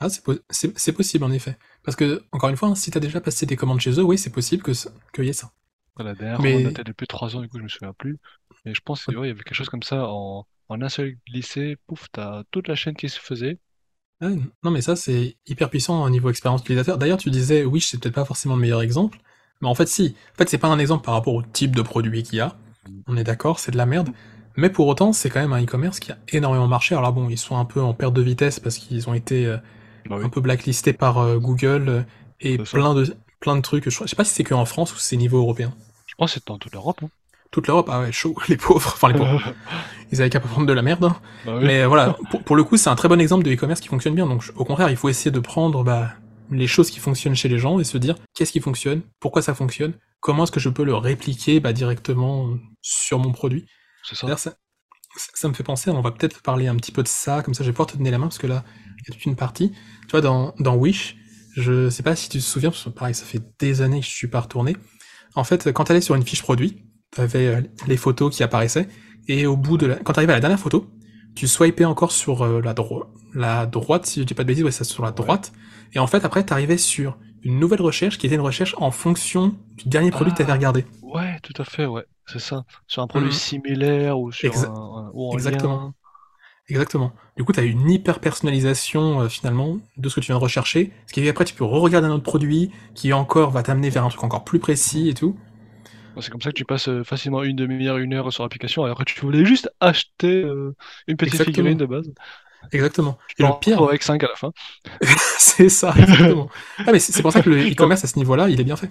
Ah, 0.00 0.08
c'est 0.08 0.24
po- 0.24 0.38
c'est 0.48 0.76
c'est 0.78 0.92
possible 0.92 1.24
en 1.24 1.30
effet. 1.30 1.58
Parce 1.84 1.96
que, 1.96 2.22
encore 2.32 2.48
une 2.48 2.56
fois, 2.56 2.68
hein, 2.68 2.74
si 2.74 2.90
t'as 2.90 3.00
déjà 3.00 3.20
passé 3.20 3.44
des 3.46 3.56
commandes 3.56 3.80
chez 3.80 3.92
eux, 3.98 4.02
oui, 4.02 4.16
c'est 4.18 4.30
possible 4.32 4.62
que 4.62 4.72
ça- 4.72 4.90
qu'il 5.12 5.24
y 5.24 5.28
ait 5.28 5.32
ça. 5.34 5.52
Voilà, 5.94 6.12
la 6.12 6.16
dernière 6.18 6.40
Mais- 6.40 6.52
commande 6.54 6.72
datait 6.72 6.84
depuis 6.84 7.06
3 7.06 7.36
ans, 7.36 7.40
du 7.42 7.48
coup 7.48 7.58
je 7.58 7.62
me 7.64 7.68
souviens 7.68 7.92
plus. 7.92 8.18
Mais 8.64 8.74
je 8.74 8.80
pense 8.80 9.04
qu'il 9.04 9.14
y 9.14 9.16
avait 9.18 9.34
quelque 9.34 9.54
chose 9.54 9.68
comme 9.68 9.82
ça, 9.82 10.06
en, 10.08 10.46
en 10.68 10.82
un 10.82 10.88
seul 10.88 11.16
glissé, 11.28 11.76
pouf, 11.86 12.06
t'as 12.12 12.44
toute 12.50 12.68
la 12.68 12.74
chaîne 12.76 12.94
qui 12.96 13.08
se 13.10 13.20
faisait. 13.20 13.58
Ah, 14.22 14.28
non, 14.62 14.70
mais 14.70 14.82
ça, 14.82 14.96
c'est 14.96 15.36
hyper 15.46 15.70
puissant 15.70 16.02
au 16.04 16.10
niveau 16.10 16.28
expérience 16.30 16.60
utilisateur. 16.62 16.98
D'ailleurs, 16.98 17.18
tu 17.18 17.30
disais, 17.30 17.64
Wish, 17.64 17.88
c'est 17.90 17.98
peut-être 17.98 18.14
pas 18.14 18.24
forcément 18.26 18.54
le 18.54 18.60
meilleur 18.60 18.82
exemple. 18.82 19.18
Mais 19.62 19.68
en 19.68 19.74
fait, 19.74 19.86
si. 19.86 20.14
En 20.34 20.36
fait, 20.36 20.48
c'est 20.48 20.58
pas 20.58 20.68
un 20.68 20.78
exemple 20.78 21.04
par 21.04 21.14
rapport 21.14 21.34
au 21.34 21.42
type 21.42 21.74
de 21.74 21.82
produit 21.82 22.22
qu'il 22.22 22.38
y 22.38 22.40
a. 22.40 22.56
On 23.06 23.16
est 23.16 23.24
d'accord, 23.24 23.58
c'est 23.58 23.72
de 23.72 23.76
la 23.78 23.86
merde. 23.86 24.10
Mais 24.56 24.68
pour 24.70 24.86
autant, 24.88 25.12
c'est 25.12 25.30
quand 25.30 25.40
même 25.40 25.52
un 25.52 25.62
e-commerce 25.62 26.00
qui 26.00 26.12
a 26.12 26.18
énormément 26.28 26.68
marché. 26.68 26.94
Alors 26.94 27.04
là, 27.04 27.10
bon, 27.12 27.28
ils 27.30 27.38
sont 27.38 27.56
un 27.56 27.64
peu 27.64 27.80
en 27.80 27.94
perte 27.94 28.14
de 28.14 28.22
vitesse 28.22 28.60
parce 28.60 28.78
qu'ils 28.78 29.08
ont 29.08 29.14
été 29.14 29.46
euh, 29.46 29.56
Bah 30.08 30.16
oui. 30.18 30.24
un 30.24 30.28
peu 30.28 30.40
blacklistés 30.40 30.92
par 30.92 31.18
euh, 31.18 31.38
Google 31.38 31.88
euh, 31.88 32.02
et 32.40 32.58
plein 32.58 32.94
de, 32.94 33.16
plein 33.40 33.56
de 33.56 33.60
trucs. 33.62 33.84
Je, 33.88 33.90
je 33.90 34.06
sais 34.06 34.16
pas 34.16 34.24
si 34.24 34.34
c'est 34.34 34.44
que 34.44 34.54
en 34.54 34.64
France 34.64 34.94
ou 34.94 34.98
si 34.98 35.08
c'est 35.08 35.16
niveau 35.16 35.38
européen. 35.38 35.72
Je 36.06 36.14
pense 36.16 36.32
que 36.34 36.40
c'est 36.40 36.46
dans 36.48 36.58
toute 36.58 36.72
l'Europe. 36.72 37.00
Hein. 37.04 37.08
Toute 37.52 37.66
l'Europe, 37.66 37.88
ah 37.90 38.00
ouais, 38.00 38.12
chaud, 38.12 38.34
les 38.48 38.56
pauvres. 38.56 38.92
Enfin, 38.94 39.08
les 39.08 39.18
pauvres. 39.18 39.40
Ils 40.12 40.20
avaient 40.20 40.30
qu'à 40.30 40.40
prendre 40.40 40.66
de 40.66 40.72
la 40.72 40.82
merde. 40.82 41.04
hein. 41.04 41.16
Bah 41.46 41.54
oui. 41.56 41.64
Mais 41.66 41.82
euh, 41.82 41.88
voilà, 41.88 42.16
pour, 42.30 42.42
pour 42.42 42.56
le 42.56 42.64
coup, 42.64 42.76
c'est 42.76 42.90
un 42.90 42.96
très 42.96 43.08
bon 43.08 43.20
exemple 43.20 43.44
de 43.44 43.52
e-commerce 43.52 43.80
qui 43.80 43.88
fonctionne 43.88 44.14
bien. 44.14 44.26
Donc, 44.26 44.44
au 44.56 44.64
contraire, 44.64 44.90
il 44.90 44.96
faut 44.96 45.08
essayer 45.08 45.30
de 45.30 45.40
prendre 45.40 45.84
bah, 45.84 46.10
les 46.50 46.66
choses 46.66 46.90
qui 46.90 46.98
fonctionnent 46.98 47.36
chez 47.36 47.48
les 47.48 47.58
gens 47.58 47.78
et 47.78 47.84
se 47.84 47.98
dire 47.98 48.16
qu'est-ce 48.34 48.52
qui 48.52 48.60
fonctionne, 48.60 49.02
pourquoi 49.20 49.42
ça 49.42 49.54
fonctionne, 49.54 49.92
comment 50.20 50.42
est-ce 50.44 50.52
que 50.52 50.60
je 50.60 50.68
peux 50.68 50.84
le 50.84 50.94
répliquer 50.94 51.60
bah, 51.60 51.72
directement 51.72 52.48
sur 52.82 53.18
mon 53.20 53.32
produit? 53.32 53.66
C'est 54.02 54.14
ça. 54.16 54.26
D'ailleurs, 54.26 54.38
ça, 54.38 54.54
ça 55.16 55.48
me 55.48 55.54
fait 55.54 55.62
penser, 55.64 55.90
on 55.90 56.00
va 56.02 56.12
peut-être 56.12 56.42
parler 56.42 56.68
un 56.68 56.76
petit 56.76 56.92
peu 56.92 57.02
de 57.02 57.08
ça, 57.08 57.42
comme 57.42 57.54
ça 57.54 57.64
je 57.64 57.68
vais 57.70 57.72
pouvoir 57.74 57.88
te 57.88 57.96
donner 57.96 58.10
la 58.10 58.18
main, 58.18 58.26
parce 58.26 58.38
que 58.38 58.46
là, 58.46 58.64
il 58.98 59.08
y 59.08 59.12
a 59.12 59.14
toute 59.14 59.26
une 59.26 59.36
partie. 59.36 59.72
Tu 59.72 60.10
vois, 60.12 60.20
dans, 60.20 60.54
dans 60.60 60.76
Wish, 60.76 61.16
je 61.56 61.90
sais 61.90 62.02
pas 62.02 62.16
si 62.16 62.28
tu 62.28 62.38
te 62.38 62.44
souviens, 62.44 62.70
parce 62.70 62.84
que 62.84 62.90
pareil, 62.90 63.14
ça 63.14 63.24
fait 63.26 63.42
des 63.58 63.82
années 63.82 64.00
que 64.00 64.06
je 64.06 64.10
suis 64.12 64.28
pas 64.28 64.40
retourné. 64.40 64.76
En 65.34 65.44
fait, 65.44 65.72
quand 65.72 65.84
tu 65.84 65.92
allais 65.92 66.00
sur 66.00 66.14
une 66.14 66.24
fiche 66.24 66.42
produit, 66.42 66.84
tu 67.14 67.20
avais 67.20 67.70
les 67.86 67.96
photos 67.96 68.34
qui 68.34 68.42
apparaissaient, 68.42 68.88
et 69.28 69.46
au 69.46 69.56
bout 69.56 69.78
de 69.78 69.86
la... 69.86 69.96
quand 69.96 70.12
tu 70.14 70.18
arrivais 70.20 70.32
à 70.32 70.36
la 70.36 70.40
dernière 70.40 70.60
photo, 70.60 70.88
tu 71.34 71.48
swipais 71.48 71.84
encore 71.84 72.12
sur 72.12 72.42
euh, 72.42 72.60
la, 72.62 72.74
dro- 72.74 73.06
la 73.34 73.66
droite, 73.66 74.06
si 74.06 74.20
je 74.20 74.24
dis 74.26 74.34
pas 74.34 74.42
de 74.42 74.48
bêtises, 74.48 74.64
ouais, 74.64 74.72
c'est 74.72 74.84
sur 74.84 75.04
la 75.04 75.12
droite, 75.12 75.52
et 75.92 75.98
en 75.98 76.06
fait, 76.06 76.24
après, 76.24 76.44
tu 76.44 76.52
arrivais 76.52 76.78
sur 76.78 77.18
une 77.42 77.58
nouvelle 77.58 77.82
recherche 77.82 78.18
qui 78.18 78.26
était 78.26 78.34
une 78.36 78.40
recherche 78.42 78.74
en 78.78 78.90
fonction 78.90 79.54
du 79.76 79.88
dernier 79.88 80.10
produit 80.10 80.32
que 80.32 80.36
tu 80.38 80.42
avais 80.42 80.52
Ah. 80.52 80.56
regardé. 80.56 80.84
Ouais, 81.02 81.38
tout 81.42 81.54
à 81.60 81.64
fait, 81.64 81.86
ouais. 81.86 82.04
C'est 82.26 82.38
ça. 82.38 82.64
Sur 82.86 83.02
un 83.02 83.06
produit 83.06 83.28
Mhm. 83.30 83.34
similaire 83.34 84.18
ou 84.20 84.30
sur 84.30 84.52
Exa- 84.52 84.66
un, 84.68 85.10
ou 85.14 85.30
en 85.30 85.32
Exactement. 85.32 85.76
lien. 85.80 85.94
Exactement. 86.68 87.12
Du 87.36 87.42
coup, 87.44 87.52
tu 87.52 87.58
as 87.58 87.64
une 87.64 87.90
hyper 87.90 88.20
personnalisation 88.20 89.22
euh, 89.22 89.28
finalement 89.28 89.78
de 89.96 90.08
ce 90.08 90.14
que 90.16 90.20
tu 90.20 90.26
viens 90.26 90.36
de 90.36 90.40
rechercher. 90.42 90.92
Ce 91.08 91.12
qui 91.12 91.20
fait 91.20 91.26
qu'après, 91.26 91.44
tu 91.44 91.54
peux 91.54 91.64
re-regarder 91.64 92.06
un 92.06 92.12
autre 92.12 92.22
produit 92.22 92.70
qui 92.94 93.12
encore 93.12 93.50
va 93.50 93.62
t'amener 93.64 93.90
vers 93.90 94.04
un 94.04 94.08
truc 94.08 94.22
encore 94.22 94.44
plus 94.44 94.60
précis 94.60 95.08
et 95.08 95.14
tout. 95.14 95.36
C'est 96.20 96.30
comme 96.30 96.42
ça 96.42 96.50
que 96.50 96.56
tu 96.56 96.64
passes 96.64 96.88
euh, 96.88 97.02
facilement 97.02 97.42
une 97.42 97.56
demi-heure, 97.56 97.96
une 97.96 98.12
heure 98.14 98.32
sur 98.32 98.42
l'application, 98.42 98.84
alors 98.84 98.98
que 98.98 99.04
tu 99.04 99.18
voulais 99.20 99.44
juste 99.44 99.70
acheter 99.80 100.42
euh, 100.42 100.76
une 101.08 101.16
petite 101.16 101.34
Exactement. 101.34 101.54
figurine 101.56 101.78
de 101.78 101.86
base. 101.86 102.12
Exactement. 102.72 103.18
Et 103.38 103.42
le 103.42 103.48
pire, 103.60 103.82
avec 103.82 104.02
5 104.02 104.22
à 104.22 104.28
la 104.28 104.34
fin. 104.34 104.52
c'est 105.38 105.68
ça, 105.68 105.94
exactement. 105.96 106.48
Ah, 106.78 106.92
mais 106.92 106.98
c'est 106.98 107.22
pour 107.22 107.32
ça 107.32 107.42
que 107.42 107.50
le 107.50 107.70
e-commerce 107.70 108.04
à 108.04 108.06
ce 108.06 108.16
niveau-là, 108.16 108.48
il 108.48 108.60
est 108.60 108.64
bien 108.64 108.76
fait. 108.76 108.90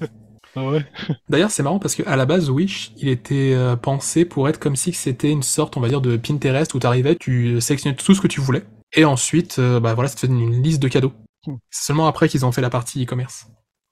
Ah 0.56 0.66
ouais. 0.66 0.86
D'ailleurs, 1.30 1.51
c'est 1.51 1.63
marrant 1.63 1.80
parce 1.80 1.95
que 1.95 2.04
à 2.07 2.16
la 2.16 2.25
base, 2.25 2.50
Wish, 2.50 2.92
il 2.98 3.07
était 3.07 3.54
euh, 3.54 3.75
pensé 3.75 4.25
pour 4.25 4.50
être 4.50 4.60
comme 4.60 4.75
si 4.75 4.94
c'était 4.94 5.30
une 5.30 5.44
sorte, 5.44 5.77
on 5.77 5.81
va 5.81 5.89
dire, 5.89 6.01
de 6.01 6.18
Pinterest 6.18 6.74
où 6.74 6.80
tu 6.80 6.88
arrivais, 6.88 7.16
tu 7.16 7.62
sélectionnais 7.62 7.95
tout 7.95 8.13
ce 8.13 8.21
que 8.21 8.27
tu 8.27 8.42
voulais, 8.42 8.63
et 8.94 9.06
ensuite, 9.06 9.60
euh, 9.60 9.80
bah 9.80 9.94
voilà, 9.94 10.10
ça 10.10 10.15
te 10.15 10.22
faisait 10.22 10.33
une 10.33 10.63
liste 10.63 10.81
de 10.81 10.88
cadeaux. 10.88 11.13
Hmm. 11.45 11.56
C'est 11.69 11.88
seulement 11.88 12.07
après 12.07 12.27
qu'ils 12.27 12.45
ont 12.45 12.51
fait 12.51 12.62
la 12.62 12.69
partie 12.69 13.04
e-commerce. 13.04 13.48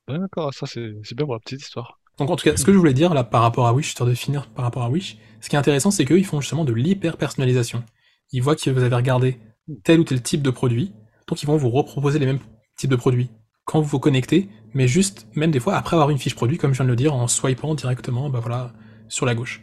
D'accord, 0.08 0.54
ça 0.54 0.66
c'est 0.66 0.94
c'est 1.04 1.16
bien 1.16 1.26
pour 1.26 1.36
la 1.36 1.40
petite 1.40 1.62
histoire. 1.62 2.00
Donc 2.18 2.30
en 2.32 2.36
tout 2.36 2.44
cas, 2.44 2.58
ce 2.58 2.66
que 2.66 2.74
je 2.74 2.78
voulais 2.78 2.94
dire 2.94 3.14
là 3.14 3.24
par 3.24 3.42
rapport 3.42 3.68
à 3.68 3.74
Wish, 3.74 3.90
histoire 3.90 4.10
de 4.10 4.16
finir 4.16 4.48
par 4.48 4.66
rapport 4.66 4.84
à 4.84 4.90
Wish, 4.90 5.18
ce 5.42 5.50
qui 5.50 5.56
est 5.56 5.60
intéressant, 5.60 5.92
c'est 5.92 6.06
qu'eux, 6.06 6.18
ils 6.18 6.26
font 6.26 6.42
justement 6.42 6.66
de 6.66 6.74
l'hyper-personnalisation. 6.74 7.84
Ils 8.32 8.42
voient 8.42 8.56
que 8.56 8.70
vous 8.70 8.84
avez 8.84 8.96
regardé 8.96 9.38
tel 9.84 10.00
ou 10.00 10.04
tel 10.04 10.22
type 10.22 10.42
de 10.42 10.50
produit, 10.50 10.94
donc 11.28 11.42
ils 11.42 11.46
vont 11.46 11.58
vous 11.58 11.70
reproposer 11.70 12.20
les 12.20 12.26
mêmes 12.26 12.40
types 12.78 12.90
de 12.90 12.96
produits 12.96 13.30
quand 13.68 13.82
vous 13.82 13.88
vous 13.88 14.00
connectez, 14.00 14.50
mais 14.74 14.88
juste, 14.88 15.28
même 15.36 15.52
des 15.52 15.60
fois, 15.60 15.76
après 15.76 15.98
avoir 15.98 16.10
une 16.10 16.18
fiche 16.18 16.36
produit, 16.36 16.58
comme 16.58 16.72
je 16.72 16.78
viens 16.78 16.86
de 16.86 16.90
le 16.90 16.96
dire, 16.96 17.14
en 17.14 17.28
swipant 17.28 17.76
directement, 17.76 18.30
bah 18.30 18.74
sur 19.10 19.26
la 19.26 19.36
gauche. 19.36 19.62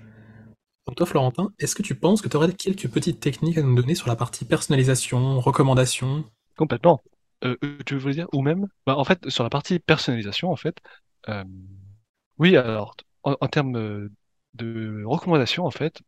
Donc 0.86 0.96
toi, 0.96 1.06
Florentin, 1.06 1.48
est-ce 1.58 1.74
que 1.74 1.82
tu 1.82 1.94
penses 1.94 2.20
que 2.20 2.28
tu 2.28 2.36
aurais 2.36 2.52
quelques 2.52 2.88
petites 2.88 3.18
techniques 3.18 3.56
à 3.56 3.62
nous 3.62 3.74
donner 3.74 3.94
sur 3.94 4.08
la 4.08 4.16
partie 4.16 4.44
personnalisation, 4.44 5.40
recommandation? 5.40 6.24
Complètement. 6.56 7.02
Euh, 7.44 7.56
euh, 7.64 7.78
tu 7.86 7.96
veux 7.96 8.12
dire, 8.12 8.28
ou 8.34 8.42
même, 8.42 8.66
bah, 8.86 8.96
en 8.96 9.04
fait, 9.04 9.30
sur 9.30 9.42
la 9.42 9.50
partie 9.50 9.78
personnalisation, 9.78 10.50
en 10.50 10.56
fait, 10.56 10.76
euh, 11.30 11.44
oui, 12.38 12.56
alors, 12.58 12.96
en, 13.22 13.48
termes 13.48 14.10
de 14.52 15.02
recommandations, 15.06 15.64
en 15.64 15.70
fait, 15.70 16.02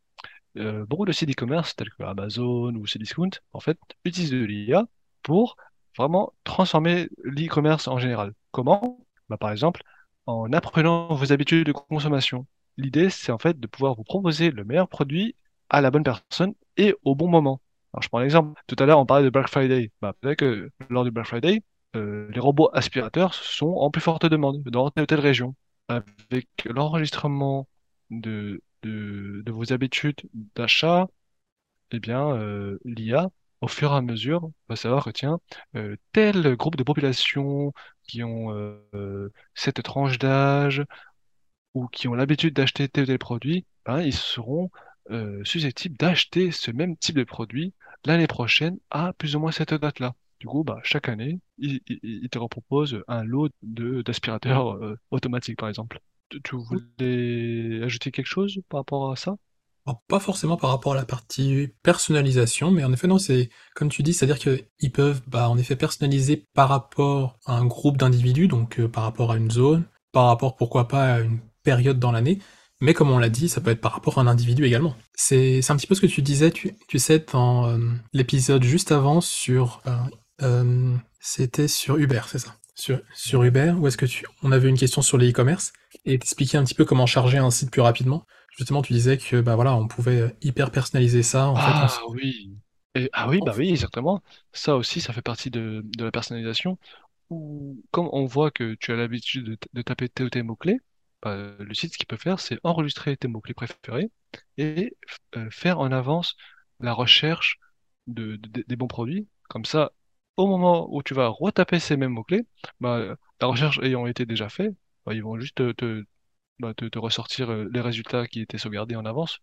euh, 0.57 0.85
beaucoup 0.85 1.05
de 1.05 1.11
sites 1.11 1.29
e-commerce 1.29 1.75
tels 1.75 1.89
que 1.89 2.03
Amazon 2.03 2.73
ou 2.75 2.85
Cdiscount, 2.85 3.31
en 3.53 3.59
fait, 3.59 3.77
utilisent 4.05 4.31
de 4.31 4.43
l'IA 4.43 4.85
pour 5.23 5.57
vraiment 5.97 6.33
transformer 6.43 7.09
l'e-commerce 7.23 7.87
en 7.87 7.97
général. 7.99 8.33
Comment? 8.51 9.05
Bah, 9.29 9.37
par 9.37 9.51
exemple, 9.51 9.83
en 10.25 10.51
apprenant 10.53 11.13
vos 11.15 11.31
habitudes 11.31 11.67
de 11.67 11.71
consommation. 11.71 12.45
L'idée, 12.77 13.09
c'est 13.09 13.31
en 13.31 13.39
fait 13.39 13.59
de 13.59 13.67
pouvoir 13.67 13.95
vous 13.95 14.03
proposer 14.03 14.51
le 14.51 14.63
meilleur 14.63 14.87
produit 14.87 15.35
à 15.69 15.81
la 15.81 15.91
bonne 15.91 16.03
personne 16.03 16.53
et 16.77 16.95
au 17.03 17.15
bon 17.15 17.27
moment. 17.27 17.61
Alors, 17.93 18.03
je 18.03 18.09
prends 18.09 18.19
l'exemple. 18.19 18.61
Tout 18.67 18.75
à 18.79 18.85
l'heure, 18.85 18.99
on 18.99 19.05
parlait 19.05 19.25
de 19.25 19.29
Black 19.29 19.47
Friday. 19.49 19.91
Bah, 20.01 20.13
peut-être 20.21 20.39
que 20.39 20.69
lors 20.89 21.03
du 21.03 21.11
Black 21.11 21.27
Friday, 21.27 21.63
euh, 21.95 22.29
les 22.31 22.39
robots 22.39 22.69
aspirateurs 22.73 23.33
sont 23.33 23.73
en 23.73 23.89
plus 23.91 24.01
forte 24.01 24.25
demande 24.25 24.61
dans 24.63 24.89
telle 24.91 25.03
ou 25.03 25.07
telle 25.07 25.19
région. 25.19 25.55
Avec 25.87 26.47
l'enregistrement 26.65 27.67
de, 28.09 28.61
de, 28.83 29.43
vos 29.51 29.73
habitudes 29.73 30.21
d'achat, 30.55 31.07
eh 31.91 31.99
bien, 31.99 32.31
euh, 32.35 32.79
l'IA, 32.85 33.29
au 33.61 33.67
fur 33.67 33.91
et 33.93 33.95
à 33.95 34.01
mesure, 34.01 34.51
va 34.69 34.75
savoir 34.75 35.05
que, 35.05 35.09
tiens, 35.11 35.39
euh, 35.75 35.95
tel 36.13 36.55
groupe 36.55 36.75
de 36.77 36.83
population 36.83 37.73
qui 38.07 38.23
ont 38.23 38.51
euh, 38.51 39.31
cette 39.55 39.81
tranche 39.83 40.19
d'âge 40.19 40.83
ou 41.73 41.87
qui 41.87 42.07
ont 42.07 42.15
l'habitude 42.15 42.53
d'acheter 42.55 42.89
tel 42.89 43.03
ou 43.05 43.07
tel 43.07 43.19
produit, 43.19 43.65
ben, 43.85 44.01
ils 44.01 44.13
seront 44.13 44.71
susceptibles 45.43 45.95
d'acheter 45.97 46.51
ce 46.51 46.69
même 46.71 46.97
type 46.97 47.15
de 47.15 47.23
produit 47.23 47.73
l'année 48.05 48.27
prochaine 48.27 48.77
à 48.89 49.13
plus 49.13 49.37
ou 49.37 49.39
moins 49.39 49.51
cette 49.51 49.73
date-là. 49.73 50.15
Du 50.39 50.47
coup, 50.47 50.65
bah, 50.65 50.79
chaque 50.83 51.07
année, 51.09 51.39
il, 51.57 51.81
te 52.29 52.37
repropose 52.37 53.03
un 53.07 53.23
lot 53.23 53.49
d'aspirateurs 53.61 54.77
automatiques, 55.11 55.57
par 55.57 55.69
exemple. 55.69 56.01
Tu, 56.29 56.41
tu 56.41 56.55
voulais 56.55 57.83
ajouter 57.83 58.11
quelque 58.11 58.27
chose 58.27 58.59
par 58.69 58.81
rapport 58.81 59.11
à 59.11 59.15
ça? 59.15 59.35
Alors, 59.85 60.01
pas 60.09 60.19
forcément 60.19 60.57
par 60.57 60.71
rapport 60.71 60.93
à 60.93 60.95
la 60.97 61.05
partie 61.05 61.69
personnalisation, 61.81 62.71
mais 62.71 62.83
en 62.83 62.91
effet, 62.91 63.07
non, 63.07 63.19
c'est 63.19 63.49
comme 63.73 63.87
tu 63.87 64.03
dis, 64.03 64.13
c'est-à-dire 64.13 64.37
qu'ils 64.37 64.91
peuvent, 64.91 65.21
bah, 65.27 65.49
en 65.49 65.57
effet, 65.57 65.77
personnaliser 65.77 66.45
par 66.53 66.67
rapport 66.67 67.39
à 67.45 67.53
un 67.53 67.65
groupe 67.65 67.95
d'individus, 67.95 68.49
donc 68.49 68.79
euh, 68.79 68.89
par 68.89 69.03
rapport 69.03 69.31
à 69.31 69.37
une 69.37 69.49
zone, 69.49 69.85
par 70.11 70.25
rapport, 70.25 70.57
pourquoi 70.57 70.89
pas, 70.89 71.13
à 71.13 71.19
une 71.21 71.39
période 71.63 71.99
dans 71.99 72.11
l'année, 72.11 72.39
mais 72.81 72.93
comme 72.93 73.09
on 73.11 73.17
l'a 73.17 73.29
dit, 73.29 73.47
ça 73.47 73.61
peut 73.61 73.71
être 73.71 73.79
par 73.79 73.93
rapport 73.93 74.17
à 74.17 74.21
un 74.21 74.27
individu 74.27 74.65
également. 74.65 74.95
C'est 75.15 75.61
un 75.69 75.77
petit 75.77 75.87
peu 75.87 75.95
ce 75.95 76.01
que 76.01 76.07
tu 76.07 76.21
disais, 76.21 76.51
tu, 76.51 76.73
tu 76.89 76.99
sais, 76.99 77.25
dans 77.31 77.69
euh, 77.69 77.77
l'épisode 78.11 78.63
juste 78.63 78.91
avant 78.91 79.21
sur... 79.21 79.81
euh, 80.41 80.95
c'était 81.19 81.69
sur 81.69 81.97
Uber, 81.97 82.21
c'est 82.27 82.39
ça? 82.39 82.55
Sur, 82.77 83.01
sur 83.13 83.43
Uber, 83.43 83.73
où 83.77 83.87
est-ce 83.87 83.97
que 83.97 84.05
tu... 84.05 84.25
On 84.43 84.51
avait 84.51 84.69
une 84.69 84.77
question 84.77 85.01
sur 85.01 85.17
les 85.17 85.31
e-commerce, 85.31 85.73
et 86.05 86.19
t'expliquer 86.19 86.57
un 86.57 86.63
petit 86.63 86.75
peu 86.75 86.85
comment 86.85 87.05
charger 87.05 87.37
un 87.37 87.51
site 87.51 87.71
plus 87.71 87.81
rapidement. 87.81 88.25
Justement, 88.57 88.81
tu 88.81 88.93
disais 88.93 89.17
que 89.17 89.41
bah 89.41 89.55
voilà, 89.55 89.75
on 89.75 89.87
pouvait 89.87 90.35
hyper 90.41 90.71
personnaliser 90.71 91.23
ça. 91.23 91.47
En 91.47 91.55
fait, 91.55 91.61
on 91.61 91.87
Ah 91.87 91.99
oui. 92.09 92.55
Et, 92.95 93.09
ah 93.13 93.29
oui, 93.29 93.39
bah 93.45 93.53
oui, 93.55 93.69
exactement. 93.69 94.23
Ça 94.53 94.75
aussi, 94.75 95.01
ça 95.01 95.13
fait 95.13 95.21
partie 95.21 95.51
de, 95.51 95.81
de 95.83 96.03
la 96.05 96.11
personnalisation. 96.11 96.79
Où, 97.29 97.83
comme 97.91 98.09
on 98.11 98.25
voit 98.25 98.51
que 98.51 98.75
tu 98.75 98.91
as 98.91 98.95
l'habitude 98.95 99.57
de, 99.73 99.81
taper 99.81 100.09
tel 100.09 100.43
mot-clé, 100.43 100.79
bah, 101.21 101.35
le 101.59 101.73
site, 101.73 101.93
ce 101.93 101.97
qu'il 101.97 102.07
peut 102.07 102.17
faire, 102.17 102.39
c'est 102.39 102.59
enregistrer 102.63 103.17
tes 103.17 103.27
mots-clés 103.27 103.53
préférés 103.53 104.09
et 104.57 104.95
euh, 105.35 105.49
faire 105.51 105.79
en 105.79 105.91
avance 105.91 106.35
la 106.79 106.93
recherche 106.93 107.59
de, 108.07 108.37
de- 108.37 108.63
des 108.67 108.75
bons 108.75 108.87
produits. 108.87 109.27
Comme 109.49 109.65
ça, 109.65 109.91
au 110.37 110.47
moment 110.47 110.87
où 110.93 111.03
tu 111.03 111.13
vas 111.13 111.27
retaper 111.29 111.79
ces 111.79 111.97
mêmes 111.97 112.11
mots-clés, 112.13 112.45
bah, 112.79 113.15
la 113.41 113.47
recherche 113.47 113.79
ayant 113.83 114.07
été 114.07 114.25
déjà 114.25 114.49
faite, 114.49 114.73
bah, 115.05 115.13
ils 115.13 115.23
vont 115.23 115.39
juste 115.39 115.55
te, 115.57 115.71
te, 115.73 116.05
bah, 116.59 116.73
te- 116.75 116.85
te 116.85 116.99
ressortir 116.99 117.51
euh, 117.51 117.69
les 117.73 117.81
résultats 117.81 118.27
qui 118.27 118.41
étaient 118.41 118.57
sauvegardés 118.59 118.95
en 118.97 119.05
avance. 119.05 119.39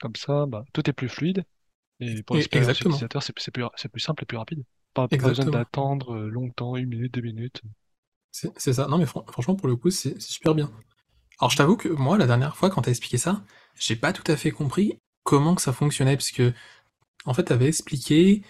Comme 0.00 0.16
ça, 0.16 0.46
bah, 0.46 0.64
tout 0.72 0.88
est 0.90 0.92
plus 0.92 1.08
fluide 1.08 1.44
et 2.00 2.22
pour 2.24 2.36
l'expérience 2.36 2.80
exactement, 2.80 2.82
utilisateur, 2.82 3.22
c'est 3.22 3.32
plus, 3.34 3.50
plus 3.92 4.00
simple 4.00 4.24
et 4.24 4.26
plus 4.26 4.38
rapide. 4.38 4.64
Pas, 4.94 5.08
pas 5.08 5.28
besoin 5.30 5.46
d'attendre 5.48 6.14
euh, 6.16 6.28
longtemps, 6.30 6.76
une 6.76 6.88
minute, 6.88 7.14
deux 7.14 7.22
minutes. 7.22 7.62
C'est 8.30 8.72
ça. 8.72 8.86
Non 8.88 8.98
mais 8.98 9.06
fran- 9.06 9.24
franchement 9.30 9.56
pour 9.56 9.68
le 9.68 9.76
coup 9.76 9.90
c'est 9.90 10.20
super 10.20 10.54
bien. 10.54 10.70
Alors 11.40 11.50
je 11.50 11.56
t'avoue 11.56 11.76
que 11.76 11.88
moi 11.88 12.18
la 12.18 12.26
dernière 12.26 12.56
fois 12.56 12.70
quand 12.70 12.82
t'as 12.82 12.90
expliqué 12.90 13.18
ça, 13.18 13.42
j'ai 13.78 13.96
pas 13.96 14.12
tout 14.12 14.30
à 14.30 14.36
fait 14.36 14.50
compris 14.52 15.00
comment 15.24 15.54
que 15.56 15.62
ça 15.62 15.72
fonctionnait 15.74 16.16
parce 16.16 16.32
que 16.32 16.52
en 17.26 17.34
fait 17.34 17.44
t'avais 17.44 17.68
expliqué 17.68 18.42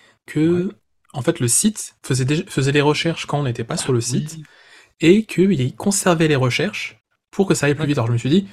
Ouais. 0.48 0.64
En 1.12 1.22
fait 1.22 1.40
le 1.40 1.48
site 1.48 1.96
faisait 2.04 2.24
déjà- 2.24 2.44
faisait 2.46 2.72
les 2.72 2.80
recherches 2.80 3.26
quand 3.26 3.40
on 3.40 3.44
n'était 3.44 3.64
pas 3.64 3.76
sur 3.76 3.92
le 3.92 4.00
site 4.00 4.34
Oui, 4.36 4.44
et 5.00 5.24
qu'il 5.24 5.74
conservait 5.76 6.28
les 6.28 6.36
recherches 6.36 6.98
pour 7.30 7.46
que 7.46 7.54
ça 7.54 7.66
aille 7.66 7.74
plus 7.74 7.86
vite. 7.86 7.98
Alors 7.98 8.08
je 8.08 8.12
me 8.12 8.18
suis 8.18 8.28
dit 8.30 8.48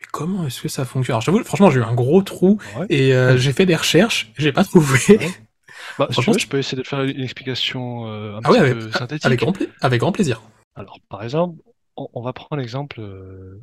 mais 0.00 0.06
comment 0.12 0.46
est-ce 0.46 0.60
que 0.60 0.68
ça 0.68 0.84
fonctionne? 0.84 1.14
Alors 1.14 1.22
j'avoue 1.22 1.42
franchement 1.44 1.70
j'ai 1.70 1.80
eu 1.80 1.84
un 1.84 1.94
gros 1.94 2.22
trou 2.22 2.58
Ouais. 2.78 2.86
et 2.90 3.14
euh, 3.14 3.36
j'ai 3.38 3.52
fait 3.52 3.66
des 3.66 3.76
recherches, 3.76 4.32
j'ai 4.38 4.52
pas 4.52 4.64
trouvé. 4.64 4.98
Ouais. 5.16 5.28
Bah, 5.98 6.06
si 6.10 6.16
tu 6.16 6.22
franchement 6.22 6.32
veux, 6.32 6.38
c'est- 6.38 6.44
je 6.44 6.48
peux 6.50 6.58
essayer 6.58 6.82
de 6.82 6.86
faire 6.86 7.02
une 7.02 7.20
explication 7.20 8.06
euh, 8.08 8.36
un 8.36 8.40
ah 8.44 8.50
ouais 8.50 8.58
petit 8.58 8.64
avec, 8.64 8.74
peu 8.78 8.84
avec 8.84 8.96
synthétique. 8.96 9.38
grand 9.38 9.54
avec 9.82 10.00
grand 10.00 10.12
plaisir. 10.12 10.42
Alors, 10.74 10.98
par 11.08 11.22
exemple, 11.22 11.60
on, 11.96 12.08
on 12.12 12.22
va 12.22 12.32
prendre 12.32 12.56
l'exemple, 12.60 13.00
euh, 13.00 13.58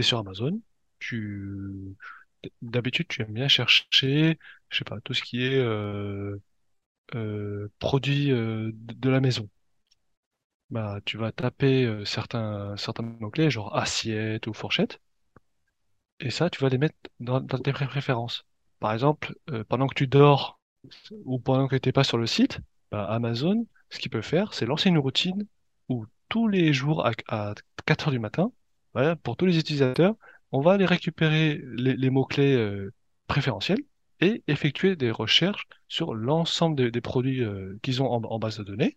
sur 0.00 0.18
Amazon, 0.18 0.60
tu, 0.98 1.96
d'habitude, 2.62 3.06
tu 3.08 3.22
aimes 3.22 3.32
bien 3.32 3.48
chercher, 3.48 4.38
je 4.70 4.78
sais 4.78 4.84
pas, 4.84 4.98
tout 5.04 5.14
ce 5.14 5.22
qui 5.22 5.42
est 5.44 5.58
euh, 5.58 6.36
produits 7.78 8.32
euh, 8.32 8.70
de 8.74 9.10
la 9.10 9.20
maison. 9.20 9.48
Bah, 10.70 11.00
tu 11.06 11.16
vas 11.16 11.32
taper 11.32 11.84
euh, 11.86 12.04
certains, 12.04 12.76
certains 12.76 13.02
mots-clés, 13.02 13.50
genre 13.50 13.74
assiette 13.76 14.46
ou 14.46 14.52
fourchette, 14.52 15.00
et 16.20 16.30
ça, 16.30 16.50
tu 16.50 16.60
vas 16.60 16.68
les 16.68 16.78
mettre 16.78 16.96
dans, 17.20 17.40
tes 17.46 17.72
pré- 17.72 17.86
préférences. 17.86 18.44
Par 18.80 18.92
exemple, 18.92 19.34
euh, 19.50 19.64
pendant 19.68 19.86
que 19.86 19.94
tu 19.94 20.06
dors 20.06 20.60
ou 21.24 21.38
pendant 21.38 21.68
que 21.68 21.76
tu 21.76 21.88
n'es 21.88 21.92
pas 21.92 22.04
sur 22.04 22.18
le 22.18 22.26
site, 22.26 22.60
bah, 22.90 23.04
Amazon, 23.06 23.66
ce 23.90 23.98
qu'il 23.98 24.10
peut 24.10 24.22
faire, 24.22 24.54
c'est 24.54 24.66
lancer 24.66 24.88
une 24.88 24.98
routine 24.98 25.46
où 25.88 26.06
tous 26.28 26.48
les 26.48 26.72
jours 26.72 27.06
à, 27.06 27.12
à 27.28 27.54
4 27.86 28.08
heures 28.08 28.12
du 28.12 28.18
matin, 28.18 28.52
pour 29.22 29.36
tous 29.36 29.46
les 29.46 29.58
utilisateurs, 29.58 30.14
on 30.52 30.60
va 30.60 30.72
aller 30.72 30.86
récupérer 30.86 31.60
les, 31.76 32.10
mots-clés 32.10 32.54
euh, 32.54 32.92
préférentiels 33.26 33.80
effectuer 34.46 34.96
des 34.96 35.10
recherches 35.10 35.66
sur 35.88 36.14
l'ensemble 36.14 36.90
des, 36.90 37.00
produits 37.00 37.42
euh, 37.42 37.78
qu'ils 37.82 38.02
ont 38.02 38.10
en, 38.10 38.38
base 38.38 38.58
de 38.58 38.64
données 38.64 38.96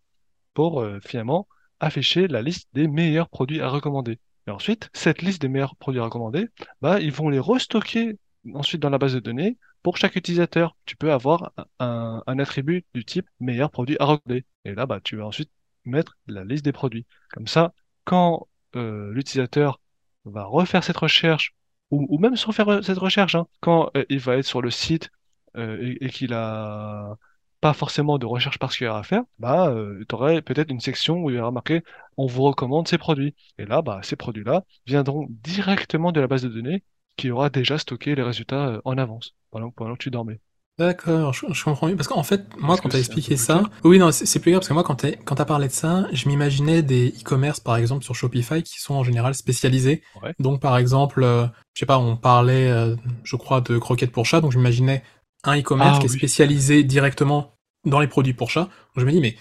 pour 0.53 0.81
euh, 0.81 0.99
finalement 1.05 1.47
afficher 1.79 2.27
la 2.27 2.41
liste 2.41 2.67
des 2.73 2.87
meilleurs 2.87 3.29
produits 3.29 3.61
à 3.61 3.69
recommander. 3.69 4.19
Et 4.47 4.51
ensuite, 4.51 4.89
cette 4.93 5.21
liste 5.21 5.41
des 5.41 5.49
meilleurs 5.49 5.75
produits 5.75 6.01
à 6.01 6.05
recommander, 6.05 6.47
bah, 6.81 6.99
ils 6.99 7.11
vont 7.11 7.29
les 7.29 7.39
restocker 7.39 8.17
ensuite 8.53 8.81
dans 8.81 8.89
la 8.89 8.97
base 8.97 9.13
de 9.13 9.19
données 9.19 9.57
pour 9.83 9.97
chaque 9.97 10.15
utilisateur. 10.15 10.75
Tu 10.85 10.95
peux 10.95 11.11
avoir 11.11 11.51
un, 11.79 12.21
attribut 12.39 12.85
du 12.93 13.05
type 13.05 13.27
meilleur 13.39 13.69
produit 13.69 13.97
à 13.99 14.05
recommander. 14.05 14.45
Et 14.65 14.73
là, 14.73 14.85
bah, 14.85 14.99
tu 15.03 15.17
vas 15.17 15.25
ensuite 15.25 15.51
mettre 15.85 16.17
la 16.27 16.43
liste 16.43 16.65
des 16.65 16.71
produits. 16.71 17.05
Comme 17.31 17.47
ça, 17.47 17.73
quand 18.05 18.47
euh, 18.75 19.11
l'utilisateur 19.13 19.79
va 20.25 20.45
refaire 20.45 20.83
cette 20.83 20.97
recherche, 20.97 21.53
ou, 21.91 22.17
même 22.19 22.35
sans 22.35 22.51
faire 22.51 22.83
cette 22.83 22.97
recherche, 22.97 23.35
hein, 23.35 23.47
quand 23.61 23.91
il 24.09 24.19
va 24.19 24.35
être 24.35 24.45
sur 24.45 24.61
le 24.61 24.69
site 24.71 25.09
et, 25.57 26.05
et 26.05 26.09
qu'il 26.09 26.33
a 26.33 27.15
pas 27.59 27.73
forcément 27.73 28.17
de 28.17 28.25
recherche 28.25 28.59
particulière 28.59 28.95
à 28.95 29.03
faire, 29.03 29.23
bah, 29.39 29.69
euh, 29.69 30.03
tu 30.07 30.15
aurais 30.15 30.41
peut-être 30.41 30.69
une 30.69 30.79
section 30.79 31.17
où 31.17 31.29
il 31.29 31.37
y 31.37 31.39
aura 31.39 31.51
marqué 31.51 31.83
on 32.17 32.27
vous 32.27 32.43
recommande 32.43 32.87
ces 32.87 32.97
produits. 32.97 33.35
Et 33.57 33.65
là, 33.65 33.81
bah, 33.81 33.99
ces 34.03 34.15
produits-là 34.15 34.63
viendront 34.85 35.27
directement 35.29 36.11
de 36.11 36.19
la 36.19 36.27
base 36.27 36.43
de 36.43 36.49
données 36.49 36.83
qui 37.15 37.31
aura 37.31 37.49
déjà 37.49 37.77
stocké 37.77 38.15
les 38.15 38.23
résultats 38.23 38.67
euh, 38.67 38.81
en 38.85 38.97
avance 38.97 39.35
pendant, 39.51 39.71
pendant 39.71 39.93
que 39.93 40.03
tu 40.03 40.11
dormais. 40.11 40.39
D'accord, 40.77 41.33
je, 41.33 41.47
je 41.51 41.63
comprends 41.63 41.87
mieux. 41.87 41.95
Parce 41.95 42.07
qu'en 42.07 42.21
fait, 42.21 42.45
moi, 42.59 42.75
Est-ce 42.75 42.83
quand 42.83 42.89
t'as 42.89 42.99
expliqué 42.99 43.35
ça, 43.35 43.63
oui, 43.83 43.97
non, 43.97 44.11
c'est 44.11 44.39
plus 44.39 44.51
clair 44.51 44.59
parce 44.59 44.67
que 44.67 44.73
moi, 44.75 44.83
quand 44.83 44.93
t'as 44.93 45.13
quand 45.13 45.33
t'as 45.33 45.45
parlé 45.45 45.67
de 45.67 45.73
ça, 45.73 46.05
je 46.13 46.29
m'imaginais 46.29 46.83
des 46.83 47.09
e-commerce, 47.19 47.59
par 47.59 47.77
exemple, 47.77 48.03
sur 48.03 48.13
Shopify, 48.13 48.61
qui 48.61 48.79
sont 48.79 48.93
en 48.93 49.03
général 49.03 49.33
spécialisés. 49.33 50.03
Ouais. 50.21 50.35
Donc, 50.37 50.61
par 50.61 50.77
exemple, 50.77 51.23
euh, 51.23 51.47
je 51.73 51.79
sais 51.79 51.87
pas, 51.87 51.97
on 51.97 52.15
parlait, 52.15 52.69
euh, 52.69 52.95
je 53.23 53.35
crois, 53.35 53.61
de 53.61 53.79
croquettes 53.79 54.11
pour 54.11 54.27
chat, 54.27 54.39
donc 54.39 54.51
j'imaginais 54.51 55.01
un 55.47 55.59
e-commerce 55.59 55.99
Ah 55.99 55.99
qui 55.99 56.07
est 56.07 56.09
spécialisé 56.09 56.83
directement 56.83 57.53
dans 57.85 57.99
les 57.99 58.07
produits 58.07 58.33
pour 58.33 58.49
chat. 58.51 58.61
Donc, 58.63 58.69
je 58.97 59.05
me 59.05 59.11
dis, 59.11 59.21
mais 59.21 59.35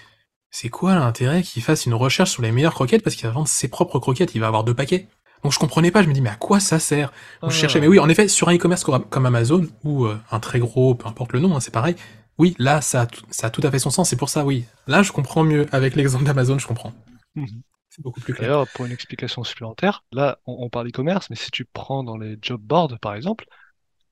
c'est 0.51 0.69
quoi 0.71 0.95
l'intérêt 0.95 1.43
qu'il 1.43 1.63
fasse 1.63 1.87
une 1.87 1.95
recherche 1.95 2.33
sur 2.33 2.43
les 2.43 2.53
meilleures 2.53 2.75
croquettes 2.75 3.03
parce 3.03 3.17
qu'il 3.17 3.27
va 3.27 3.33
vendre 3.33 3.49
ses 3.49 3.69
propres 3.69 3.99
croquettes, 3.99 4.35
il 4.35 4.41
va 4.41 4.49
avoir 4.49 4.65
deux 4.65 4.75
paquets. 4.75 5.09
Donc 5.45 5.53
je 5.53 5.59
comprenais 5.59 5.91
pas, 5.93 6.03
je 6.03 6.09
me 6.09 6.15
dis 6.15 6.21
mais 6.23 6.31
à 6.31 6.37
quoi 6.37 6.61
ça 6.61 6.79
sert? 6.81 7.13
Donc 7.45 7.53
je 7.53 7.59
cherchais, 7.59 7.81
mais 7.81 7.87
Ah, 7.87 7.89
oui, 7.89 7.99
en 8.01 8.09
effet, 8.09 8.29
sur 8.29 8.49
un 8.49 8.57
e-commerce 8.57 8.85
comme 8.85 9.27
Amazon 9.27 9.67
ou 9.85 10.07
euh, 10.07 10.19
un 10.33 10.41
très 10.41 10.59
gros, 10.59 10.95
peu 10.97 11.07
importe 11.09 11.33
le 11.35 11.41
nom, 11.41 11.55
hein, 11.57 11.61
c'est 11.61 11.73
pareil. 11.73 11.95
Oui, 12.39 12.57
là 12.59 12.81
ça 12.81 13.03
a, 13.03 13.07
tout- 13.07 13.23
ça 13.31 13.49
a 13.49 13.51
tout 13.51 13.63
à 13.65 13.71
fait 13.71 13.79
son 13.79 13.91
sens, 13.91 14.09
c'est 14.11 14.17
pour 14.17 14.31
ça, 14.31 14.45
oui. 14.45 14.65
Là 14.89 15.03
je 15.03 15.13
comprends 15.13 15.45
mieux, 15.45 15.67
avec 15.73 15.97
l'exemple 15.97 16.25
d'Amazon, 16.25 16.59
je 16.59 16.67
comprends. 16.67 16.93
mhm. 17.35 17.63
C'est 17.91 18.03
beaucoup 18.03 18.21
plus 18.21 18.35
clair. 18.35 18.51
D'ailleurs, 18.51 18.71
pour 18.71 18.85
une 18.87 18.93
explication 18.93 19.45
supplémentaire, 19.45 20.05
là, 20.13 20.39
on, 20.47 20.65
on 20.67 20.71
parle 20.71 20.89
e-commerce, 20.89 21.31
mais 21.31 21.37
si 21.37 21.51
tu 21.51 21.65
prends 21.65 22.05
dans 22.05 22.17
les 22.19 22.39
job 22.43 22.61
boards, 22.61 22.99
par 23.01 23.15
exemple, 23.15 23.47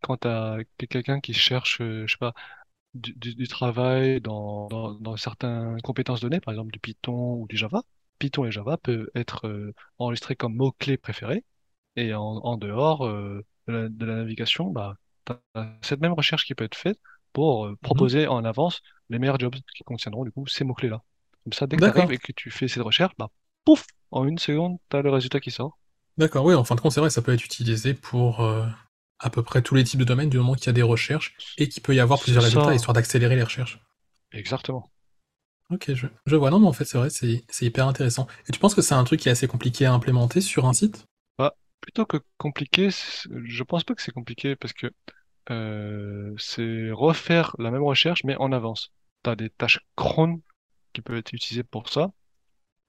quand 0.05 0.19
tu 0.19 0.29
as 0.29 0.59
quelqu'un 0.91 1.21
qui 1.21 1.35
cherche, 1.35 1.81
euh, 1.81 2.07
je 2.07 2.13
sais 2.15 2.19
pas, 2.19 2.35
du, 2.95 3.15
du- 3.15 3.35
du 3.35 3.49
travail 3.49 4.21
dans, 4.21 4.69
dans, 4.69 4.95
dans 4.95 5.17
certaines 5.17 5.81
compétences 5.83 6.21
données, 6.21 6.41
par 6.41 6.53
exemple 6.55 6.73
du 6.73 6.81
Python 6.81 7.35
ou 7.37 7.47
du 7.49 7.57
Java, 7.57 7.83
Python 8.19 8.45
et 8.47 8.53
Java 8.53 8.77
peuvent 8.79 9.09
être 9.15 9.49
euh, 9.49 9.75
enregistrés 9.99 10.37
comme 10.37 10.55
mots-clés 10.57 10.99
préférés. 10.99 11.45
Et 11.97 12.15
en, 12.15 12.23
en 12.23 12.57
dehors 12.59 13.07
euh, 13.07 13.45
de 13.69 13.73
la, 13.73 13.89
de 13.89 14.07
la 14.07 14.17
navigation, 14.17 14.71
bah, 14.71 14.97
tu 15.27 15.33
as 15.55 15.79
cette 15.83 16.01
même 16.01 16.13
recherche 16.13 16.45
qui 16.47 16.55
peut 16.55 16.65
être 16.65 16.77
faite 16.77 16.99
pour 17.33 17.67
euh, 17.67 17.77
Mhm. 17.83 18.07
proposer 18.07 18.27
en 18.29 18.45
avance 18.45 18.81
les 19.11 19.19
meilleurs 19.19 19.39
jobs 19.41 19.55
qui 19.77 19.85
contiendront 19.85 20.25
du 20.25 20.33
coup 20.33 20.47
ces 20.47 20.65
mots-clés-là. 20.65 21.03
Comme 21.45 21.53
ça, 21.53 21.67
dès 21.67 21.79
que 21.79 21.83
tu 21.85 21.91
arrives 21.91 22.13
et 22.13 22.19
que 22.19 22.33
tu 22.33 22.51
fais 22.51 22.69
cette 22.69 22.83
recherche, 22.83 23.15
bah, 23.19 23.29
pouf, 23.65 23.87
en 24.13 24.27
une 24.27 24.39
seconde, 24.39 24.79
tu 24.91 24.97
as 24.97 25.03
le 25.03 25.11
résultat 25.11 25.41
qui 25.41 25.51
sort. 25.51 25.79
d'accord, 26.17 26.45
oui, 26.45 26.55
en 26.55 26.65
fin 26.65 26.75
de 26.75 26.81
compte, 26.81 26.93
c'est 26.93 27.01
vrai, 27.01 27.11
ça 27.11 27.23
peut 27.23 27.33
être 27.33 27.45
utilisé 27.45 27.95
pour 27.95 28.41
à 29.19 29.31
peu 29.31 29.43
près 29.43 29.63
tous 29.63 29.75
les 29.75 29.85
types 29.85 30.01
de 30.01 30.05
domaines 30.05 30.31
du 30.31 30.39
moment 30.39 30.55
qu'il 30.55 30.67
y 30.67 30.71
a 30.71 30.73
des 30.73 30.83
recherches 30.83 31.35
et 31.59 31.69
qu'il 31.69 31.83
peut 31.83 31.95
y 31.95 32.01
avoir 32.01 32.21
plusieurs 32.21 32.45
résultats, 32.45 32.75
ça, 32.75 32.75
histoire 32.75 32.95
d'accélérer 32.95 33.37
les 33.37 33.43
recherches. 33.45 33.81
exactement. 34.33 34.91
Ok, 35.71 35.93
je, 35.95 36.07
je 36.27 36.37
vois, 36.37 36.51
non, 36.51 36.59
mais 36.61 36.67
en 36.67 36.73
fait, 36.73 36.85
c'est 36.87 36.97
vrai, 36.99 37.11
c'est 37.11 37.45
hyper 37.67 37.87
intéressant. 37.87 38.27
Et 38.49 38.53
tu 38.53 38.59
penses 38.59 38.75
que 38.75 38.81
c'est 38.83 38.95
un 38.95 39.05
truc 39.05 39.21
qui 39.21 39.29
est 39.29 39.33
assez 39.33 39.47
compliqué 39.49 39.85
à 39.87 39.93
implémenter 39.93 40.41
sur 40.41 40.65
un 40.67 40.73
site? 40.73 41.07
Bah, 41.39 41.57
plutôt 41.81 42.07
que 42.07 42.19
compliqué, 42.39 42.89
je 42.91 43.63
pense 43.63 43.85
pas 43.85 43.95
que 43.95 44.03
c'est 44.03 44.13
compliqué 44.13 44.57
parce 44.57 44.73
que 44.73 44.93
euh, 45.51 46.35
c'est 46.39 46.91
refaire 46.93 47.55
la 47.59 47.71
même 47.71 47.83
recherche 47.85 48.25
mais 48.25 48.37
en 48.37 48.53
avance. 48.53 48.93
Tu 49.25 49.31
as 49.31 49.37
des 49.37 49.51
tâches 49.51 49.81
cron 49.97 50.43
qui 50.93 51.03
peuvent 51.03 51.17
être 51.19 51.33
utilisées 51.35 51.65
pour 51.65 51.89
ça, 51.91 52.13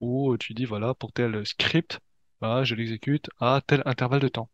où 0.02 0.38
tu 0.38 0.54
dis 0.54 0.66
voilà, 0.66 0.94
pour 0.96 1.14
tel 1.14 1.46
script, 1.48 2.00
bah, 2.42 2.64
je 2.64 2.76
l'exécute 2.76 3.30
à 3.40 3.62
tel 3.68 3.84
intervalle 3.86 4.22
de 4.22 4.30
temps. 4.30 4.50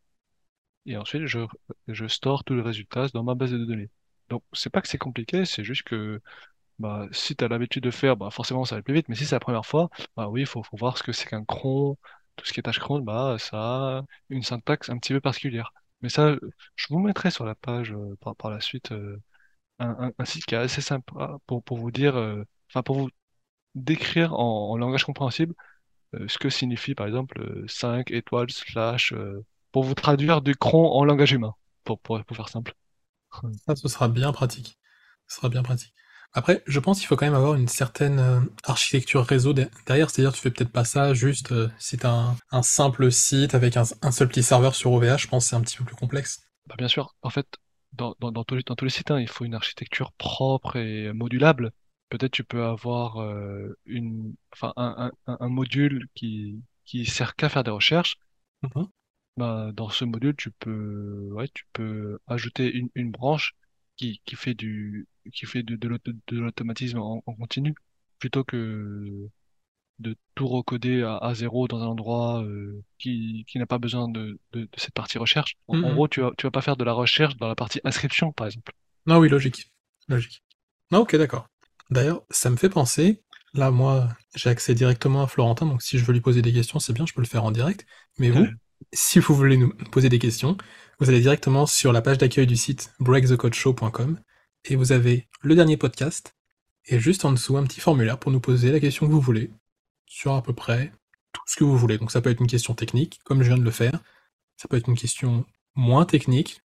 Et 0.85 0.97
ensuite, 0.97 1.25
je, 1.27 1.39
je 1.87 2.07
store 2.07 2.43
tous 2.43 2.55
les 2.55 2.61
résultats 2.61 3.07
dans 3.09 3.23
ma 3.23 3.35
base 3.35 3.51
de 3.51 3.63
données. 3.65 3.89
Donc, 4.29 4.43
c'est 4.53 4.69
pas 4.69 4.81
que 4.81 4.87
c'est 4.87 4.97
compliqué, 4.97 5.45
c'est 5.45 5.63
juste 5.63 5.83
que 5.83 6.21
bah, 6.79 7.07
si 7.11 7.35
tu 7.35 7.43
as 7.45 7.47
l'habitude 7.49 7.83
de 7.83 7.91
faire, 7.91 8.17
bah, 8.17 8.31
forcément 8.31 8.65
ça 8.65 8.75
va 8.77 8.83
plus 8.83 8.93
vite, 8.95 9.09
mais 9.09 9.15
si 9.15 9.25
c'est 9.25 9.35
la 9.35 9.39
première 9.41 9.65
fois, 9.65 9.89
bah 10.17 10.29
oui, 10.29 10.41
il 10.41 10.47
faut, 10.47 10.63
faut 10.63 10.77
voir 10.77 10.97
ce 10.97 11.03
que 11.03 11.11
c'est 11.13 11.27
qu'un 11.29 11.45
cron. 11.45 11.97
Tout 12.37 12.45
ce 12.45 12.53
qui 12.53 12.59
est 12.61 12.63
tâche 12.63 12.79
cron, 12.79 12.99
bah, 13.01 13.37
ça 13.39 13.57
a 13.99 14.03
une 14.29 14.43
syntaxe 14.43 14.89
un 14.89 14.97
petit 14.99 15.13
peu 15.13 15.21
particulière. 15.21 15.73
Mais 16.01 16.09
ça, 16.09 16.35
je 16.75 16.87
vous 16.89 16.99
mettrai 16.99 17.31
sur 17.31 17.45
la 17.45 17.55
page 17.55 17.93
euh, 17.93 18.15
par, 18.21 18.35
par 18.35 18.51
la 18.51 18.61
suite 18.61 18.91
euh, 18.93 19.21
un, 19.79 20.11
un- 20.19 20.25
site 20.25 20.45
qui 20.45 20.55
est 20.55 20.59
assez 20.59 20.81
sympa 20.81 21.37
pour, 21.47 21.63
pour 21.63 21.77
vous 21.79 21.91
dire, 21.91 22.17
euh, 22.17 22.43
enfin 22.69 22.83
pour 22.83 22.97
vous 22.97 23.09
décrire 23.75 24.33
en, 24.35 24.71
en 24.71 24.77
langage 24.77 25.05
compréhensible 25.05 25.55
ce 26.27 26.37
que 26.37 26.49
signifie 26.49 26.95
par 26.95 27.07
exemple 27.07 27.41
euh, 27.41 27.65
5 27.67 28.11
étoiles 28.11 28.49
slash 28.51 29.13
pour 29.71 29.83
vous 29.83 29.95
traduire 29.95 30.41
du 30.41 30.55
cron 30.55 30.87
en 30.91 31.05
langage 31.05 31.33
humain, 31.33 31.53
pour, 31.83 31.99
pour, 31.99 32.23
pour 32.25 32.37
faire 32.37 32.49
simple. 32.49 32.73
Ça, 33.67 33.75
ce 33.75 33.87
sera 33.87 34.07
bien 34.07 34.31
pratique. 34.31 34.77
Ce 35.27 35.35
sera 35.37 35.49
bien 35.49 35.63
pratique. 35.63 35.93
Après, 36.33 36.63
je 36.65 36.79
pense 36.79 36.99
qu'il 36.99 37.07
faut 37.07 37.15
quand 37.17 37.25
même 37.25 37.35
avoir 37.35 37.55
une 37.55 37.67
certaine 37.67 38.19
euh, 38.19 38.39
architecture 38.63 39.25
réseau 39.25 39.51
de- 39.53 39.67
derrière, 39.85 40.09
c'est-à-dire 40.09 40.31
tu 40.33 40.39
fais 40.41 40.51
peut-être 40.51 40.71
pas 40.71 40.85
ça 40.85 41.13
juste 41.13 41.51
euh, 41.51 41.69
si 41.77 41.97
t'as 41.97 42.11
un, 42.11 42.37
un 42.51 42.61
simple 42.63 43.11
site 43.11 43.53
avec 43.53 43.75
un, 43.75 43.83
un 44.01 44.11
seul 44.11 44.29
petit 44.29 44.43
serveur 44.43 44.75
sur 44.75 44.93
OVH, 44.93 45.23
je 45.23 45.27
pense 45.27 45.43
que 45.45 45.49
c'est 45.49 45.55
un 45.57 45.61
petit 45.61 45.77
peu 45.77 45.83
plus 45.83 45.95
complexe. 45.95 46.41
Bah, 46.67 46.75
bien 46.77 46.87
sûr, 46.87 47.15
en 47.21 47.29
fait, 47.29 47.47
dans, 47.93 48.15
dans, 48.19 48.31
dans 48.31 48.43
tous 48.43 48.55
les, 48.55 48.63
dans 48.63 48.75
tous 48.75 48.85
les 48.85 48.91
sites, 48.91 49.11
hein, 49.11 49.19
il 49.19 49.27
faut 49.27 49.45
une 49.45 49.55
architecture 49.55 50.11
propre 50.13 50.75
et 50.77 51.11
modulable. 51.13 51.71
Peut-être 52.09 52.31
tu 52.31 52.43
peux 52.43 52.63
avoir 52.65 53.21
euh, 53.21 53.77
une, 53.85 54.35
enfin, 54.53 54.73
un, 54.75 55.11
un, 55.27 55.33
un 55.33 55.37
un 55.39 55.49
module 55.49 56.07
qui, 56.15 56.61
qui 56.85 57.05
sert 57.05 57.35
qu'à 57.35 57.49
faire 57.49 57.63
des 57.63 57.71
recherches 57.71 58.17
Mhm. 58.61 58.91
Bah, 59.37 59.71
dans 59.73 59.89
ce 59.89 60.05
module, 60.05 60.35
tu 60.35 60.51
peux, 60.51 61.29
ouais, 61.33 61.47
tu 61.53 61.65
peux 61.73 62.19
ajouter 62.27 62.71
une, 62.71 62.89
une 62.95 63.11
branche 63.11 63.55
qui, 63.95 64.21
qui 64.25 64.35
fait 64.35 64.53
du, 64.53 65.07
qui 65.33 65.45
fait 65.45 65.63
de, 65.63 65.75
de 65.75 65.87
l'auto- 65.87 66.11
de 66.27 66.39
l'automatisme 66.39 66.99
en, 66.99 67.23
en 67.25 67.33
continu, 67.35 67.73
plutôt 68.19 68.43
que 68.43 69.29
de 69.99 70.15
tout 70.35 70.47
recoder 70.47 71.03
à, 71.03 71.17
à 71.17 71.33
zéro 71.35 71.67
dans 71.67 71.81
un 71.81 71.87
endroit 71.87 72.43
euh, 72.43 72.83
qui, 72.99 73.45
qui 73.47 73.59
n'a 73.59 73.65
pas 73.67 73.77
besoin 73.79 74.09
de, 74.09 74.39
de, 74.53 74.61
de 74.63 74.69
cette 74.77 74.93
partie 74.93 75.17
recherche. 75.19 75.55
En, 75.67 75.77
en 75.81 75.91
Mhm. 75.91 75.93
gros, 75.93 76.07
tu 76.09 76.21
vas, 76.21 76.31
tu 76.37 76.47
vas 76.47 76.51
pas 76.51 76.61
faire 76.61 76.77
de 76.77 76.83
la 76.85 76.93
recherche 76.93 77.37
dans 77.37 77.47
la 77.47 77.55
partie 77.55 77.81
inscription, 77.85 78.31
par 78.33 78.47
exemple. 78.47 78.73
Ah 79.07 79.19
oui, 79.19 79.29
logique. 79.29 79.71
Logique. 80.07 80.43
Ah, 80.91 80.99
ok, 80.99 81.15
d'accord. 81.15 81.47
D'ailleurs, 81.89 82.23
ça 82.29 82.49
me 82.49 82.55
fait 82.57 82.69
penser, 82.69 83.21
là, 83.53 83.71
moi, 83.71 84.09
j'ai 84.35 84.49
accès 84.49 84.73
directement 84.75 85.23
à 85.23 85.27
Florentin, 85.27 85.65
donc 85.65 85.81
si 85.81 85.97
je 85.97 86.05
veux 86.05 86.13
lui 86.13 86.21
poser 86.21 86.41
des 86.41 86.53
questions, 86.53 86.79
c'est 86.79 86.93
bien, 86.93 87.05
je 87.05 87.13
peux 87.13 87.21
le 87.21 87.27
faire 87.27 87.43
en 87.43 87.51
direct. 87.51 87.85
Mais 88.17 88.29
vous, 88.29 88.53
si 88.93 89.19
vous 89.19 89.35
voulez 89.35 89.57
nous 89.57 89.73
poser 89.91 90.09
des 90.09 90.19
questions, 90.19 90.57
vous 90.99 91.09
allez 91.09 91.21
directement 91.21 91.65
sur 91.65 91.91
la 91.93 92.01
page 92.01 92.17
d'accueil 92.17 92.47
du 92.47 92.55
site 92.55 92.93
breakthecodeshow.com 92.99 94.19
et 94.65 94.75
vous 94.75 94.91
avez 94.91 95.27
le 95.41 95.55
dernier 95.55 95.77
podcast 95.77 96.35
et 96.85 96.99
juste 96.99 97.25
en 97.25 97.31
dessous 97.31 97.57
un 97.57 97.63
petit 97.63 97.79
formulaire 97.79 98.17
pour 98.19 98.31
nous 98.31 98.39
poser 98.39 98.71
la 98.71 98.79
question 98.79 99.07
que 99.07 99.11
vous 99.11 99.21
voulez 99.21 99.51
sur 100.05 100.33
à 100.33 100.43
peu 100.43 100.53
près 100.53 100.91
tout 101.33 101.41
ce 101.47 101.55
que 101.55 101.63
vous 101.63 101.77
voulez. 101.77 101.97
Donc 101.97 102.11
ça 102.11 102.21
peut 102.21 102.29
être 102.29 102.41
une 102.41 102.47
question 102.47 102.73
technique, 102.73 103.19
comme 103.23 103.41
je 103.43 103.47
viens 103.47 103.57
de 103.57 103.63
le 103.63 103.71
faire. 103.71 103.99
Ça 104.57 104.67
peut 104.67 104.77
être 104.77 104.89
une 104.89 104.97
question 104.97 105.45
moins 105.75 106.05
technique, 106.05 106.61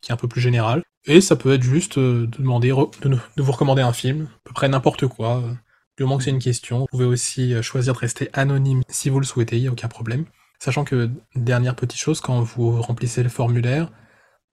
qui 0.00 0.10
est 0.10 0.14
un 0.14 0.16
peu 0.16 0.28
plus 0.28 0.40
générale. 0.40 0.82
Et 1.06 1.20
ça 1.20 1.36
peut 1.36 1.52
être 1.52 1.62
juste 1.62 1.98
euh, 1.98 2.26
de 2.26 2.38
demander 2.38 2.68
de 2.70 3.42
vous 3.42 3.52
recommander 3.52 3.82
un 3.82 3.92
film, 3.92 4.28
à 4.36 4.40
peu 4.44 4.54
près 4.54 4.68
n'importe 4.68 5.06
quoi. 5.06 5.38
euh, 5.42 5.54
Du 5.96 6.04
moment 6.04 6.18
que 6.18 6.24
c'est 6.24 6.30
une 6.30 6.38
question, 6.38 6.80
vous 6.80 6.86
pouvez 6.90 7.04
aussi 7.04 7.54
euh, 7.54 7.62
choisir 7.62 7.94
de 7.94 7.98
rester 7.98 8.30
anonyme 8.32 8.82
si 8.88 9.10
vous 9.10 9.20
le 9.20 9.26
souhaitez, 9.26 9.56
il 9.56 9.62
n'y 9.62 9.68
a 9.68 9.72
aucun 9.72 9.88
problème. 9.88 10.24
Sachant 10.58 10.84
que, 10.84 11.10
dernière 11.34 11.76
petite 11.76 11.98
chose, 11.98 12.20
quand 12.20 12.40
vous 12.40 12.80
remplissez 12.80 13.22
le 13.22 13.28
formulaire, 13.28 13.90